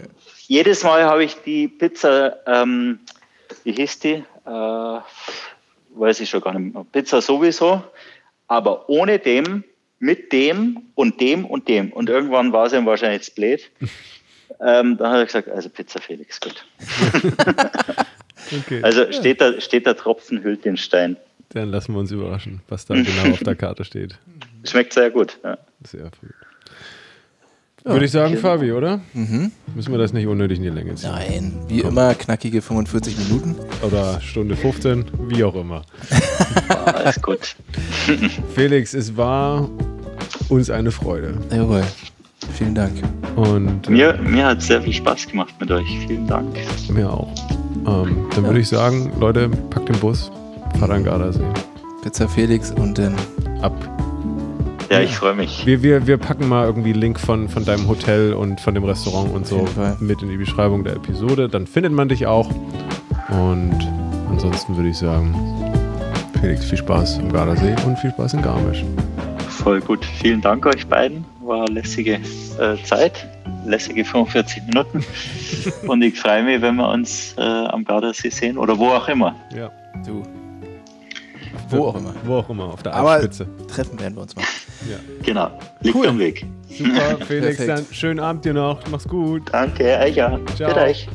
jedes 0.48 0.84
Mal 0.84 1.04
habe 1.04 1.24
ich 1.24 1.36
die 1.46 1.68
Pizza, 1.68 2.38
ähm, 2.46 3.00
wie 3.64 3.74
hieß 3.74 4.00
die? 4.00 4.24
Äh, 4.46 5.00
weiß 5.96 6.20
ich 6.22 6.30
schon 6.30 6.42
gar 6.42 6.58
nicht 6.58 6.74
mehr. 6.74 6.86
Pizza 6.92 7.22
sowieso, 7.22 7.84
aber 8.48 8.90
ohne 8.90 9.20
dem, 9.20 9.64
mit 10.00 10.32
dem 10.32 10.84
und 10.96 11.20
dem 11.20 11.46
und 11.46 11.68
dem. 11.68 11.92
Und 11.92 12.10
irgendwann 12.10 12.54
war 12.54 12.68
es 12.68 12.74
ihm 12.74 12.86
wahrscheinlich 12.86 13.34
blöd. 13.34 13.70
Ähm, 14.60 14.98
dann 14.98 15.12
hat 15.12 15.20
er 15.20 15.26
gesagt, 15.26 15.50
also 15.50 15.70
Pizza 15.70 16.02
Felix, 16.02 16.40
gut. 16.40 16.66
okay. 18.58 18.82
Also 18.82 19.12
steht, 19.12 19.40
der, 19.40 19.62
steht 19.62 19.86
der 19.86 19.96
Tropfen 19.96 20.42
hüllt 20.42 20.66
den 20.66 20.78
Stein. 20.78 21.18
Dann 21.50 21.70
lassen 21.70 21.94
wir 21.94 22.00
uns 22.00 22.12
überraschen, 22.12 22.62
was 22.68 22.86
da 22.86 22.96
genau 22.96 23.34
auf 23.34 23.44
der 23.44 23.56
Karte 23.56 23.84
steht. 23.84 24.18
Schmeckt 24.68 24.94
sehr 24.94 25.10
gut. 25.12 25.40
Ja. 25.44 25.58
Sehr 25.86 26.04
gut. 26.04 26.34
Würde 27.84 28.06
ich 28.06 28.12
sagen, 28.12 28.36
Fabi, 28.38 28.74
oder? 28.74 29.00
Müssen 29.14 29.92
wir 29.92 29.98
das 29.98 30.12
nicht 30.12 30.28
unnötig 30.28 30.58
in 30.58 30.64
die 30.64 30.70
Länge 30.70 30.96
ziehen? 30.96 31.10
Nein, 31.10 31.54
wie 31.70 31.80
immer 31.82 32.14
knackige 32.16 32.62
45 32.62 33.18
Minuten. 33.18 33.56
Oder 33.82 34.20
Stunde 34.20 34.58
15, 34.58 35.06
wie 35.30 35.44
auch 35.46 35.56
immer. 35.56 35.84
Alles 36.86 37.22
gut. 37.22 37.56
Felix, 38.56 38.94
es 38.94 39.16
war 39.16 39.70
uns 40.50 40.70
eine 40.70 40.92
Freude. 40.92 41.36
Jawohl. 41.50 41.84
Vielen 42.58 42.76
Dank. 42.76 42.92
Und 43.38 43.88
äh, 43.88 43.92
Mir, 43.92 44.14
mir 44.22 44.46
hat 44.48 44.62
sehr 44.62 44.82
viel 44.82 44.94
Spaß 44.94 45.28
gemacht 45.28 45.54
mit 45.60 45.72
euch. 45.72 45.88
Vielen 46.08 46.28
Dank. 46.28 46.58
mir 46.90 47.10
auch. 47.10 47.34
Ähm, 47.88 48.28
dann 48.36 48.44
würde 48.44 48.60
ich 48.60 48.68
sagen, 48.68 49.14
Leute, 49.20 49.48
packt 49.70 49.88
den 49.88 50.00
Bus, 50.00 50.30
fahrt 50.78 50.92
an 50.92 51.04
Gardasee. 51.06 51.44
Pizza 52.04 52.28
Felix 52.28 52.72
und 52.72 52.98
dann 52.98 53.16
Ab. 53.62 53.97
Ja, 54.90 55.02
ich 55.02 55.16
freue 55.16 55.36
mich. 55.36 55.66
Wir, 55.66 55.84
wir, 55.84 56.08
wir 56.08 56.18
packen 56.18 56.48
mal 56.48 56.66
irgendwie 56.66 56.92
einen 56.92 57.02
Link 57.02 57.20
von, 57.20 57.50
von 57.50 57.66
deinem 57.66 57.88
Hotel 57.88 58.34
und 58.34 58.62
von 58.62 58.74
dem 58.74 58.86
Restaurant 58.86 59.34
und 59.34 59.46
so 59.46 59.68
mit 60.00 60.22
in 60.22 60.30
die 60.30 60.38
Beschreibung 60.38 60.84
der 60.84 60.96
Episode. 60.96 61.50
Dann 61.50 61.68
findet 61.68 61.92
man 61.92 62.08
dich 62.08 62.26
auch. 62.26 62.50
Und 63.30 63.78
ansonsten 64.30 64.78
würde 64.78 64.90
ich 64.90 64.98
sagen, 64.98 65.36
Felix, 66.40 66.64
viel 66.66 66.78
Spaß 66.78 67.20
am 67.20 67.32
Gardasee 67.32 67.76
und 67.86 68.00
viel 68.00 68.12
Spaß 68.12 68.36
in 68.36 68.42
Garmisch. 68.42 68.86
Voll 69.50 69.82
gut. 69.82 70.06
Vielen 70.06 70.40
Dank 70.40 70.66
euch 70.66 70.88
beiden. 70.88 71.26
War 71.42 71.66
eine 71.66 71.74
lässige 71.74 72.20
äh, 72.60 72.82
Zeit. 72.84 73.28
Lässige 73.66 74.06
45 74.06 74.64
Minuten. 74.68 75.04
Und 75.88 76.02
ich 76.02 76.18
freue 76.18 76.44
mich, 76.44 76.62
wenn 76.62 76.76
wir 76.76 76.88
uns 76.88 77.34
äh, 77.38 77.42
am 77.42 77.84
Gardasee 77.84 78.30
sehen 78.30 78.58
oder 78.58 78.78
wo 78.78 78.88
auch 78.88 79.10
immer. 79.10 79.36
Ja. 79.54 79.70
du. 80.06 80.24
Wo 81.70 81.88
auch 81.88 81.96
immer. 81.96 82.14
Wo 82.24 82.36
auch 82.36 82.50
immer, 82.50 82.66
auf 82.66 82.84
der 82.84 82.94
Aber 82.94 83.12
Alpspitze. 83.12 83.48
treffen 83.68 84.00
werden 84.00 84.16
wir 84.16 84.22
uns 84.22 84.36
mal. 84.36 84.46
Ja. 84.90 84.98
Genau. 85.24 85.60
Liegt 85.82 85.96
Cool. 85.96 86.08
am 86.08 86.20
Weg. 86.20 86.46
Super, 86.70 87.18
Felix, 87.28 87.66
dann 87.66 87.86
schönen 87.92 88.20
Abend 88.20 88.46
dir 88.46 88.54
noch. 88.54 88.80
Mach's 88.92 89.08
gut. 89.08 89.44
Danke, 89.52 89.98
euch 90.00 90.22
auch. 90.22 90.40
Ciao. 90.56 90.72
Für 90.74 90.82
euch. 90.82 91.08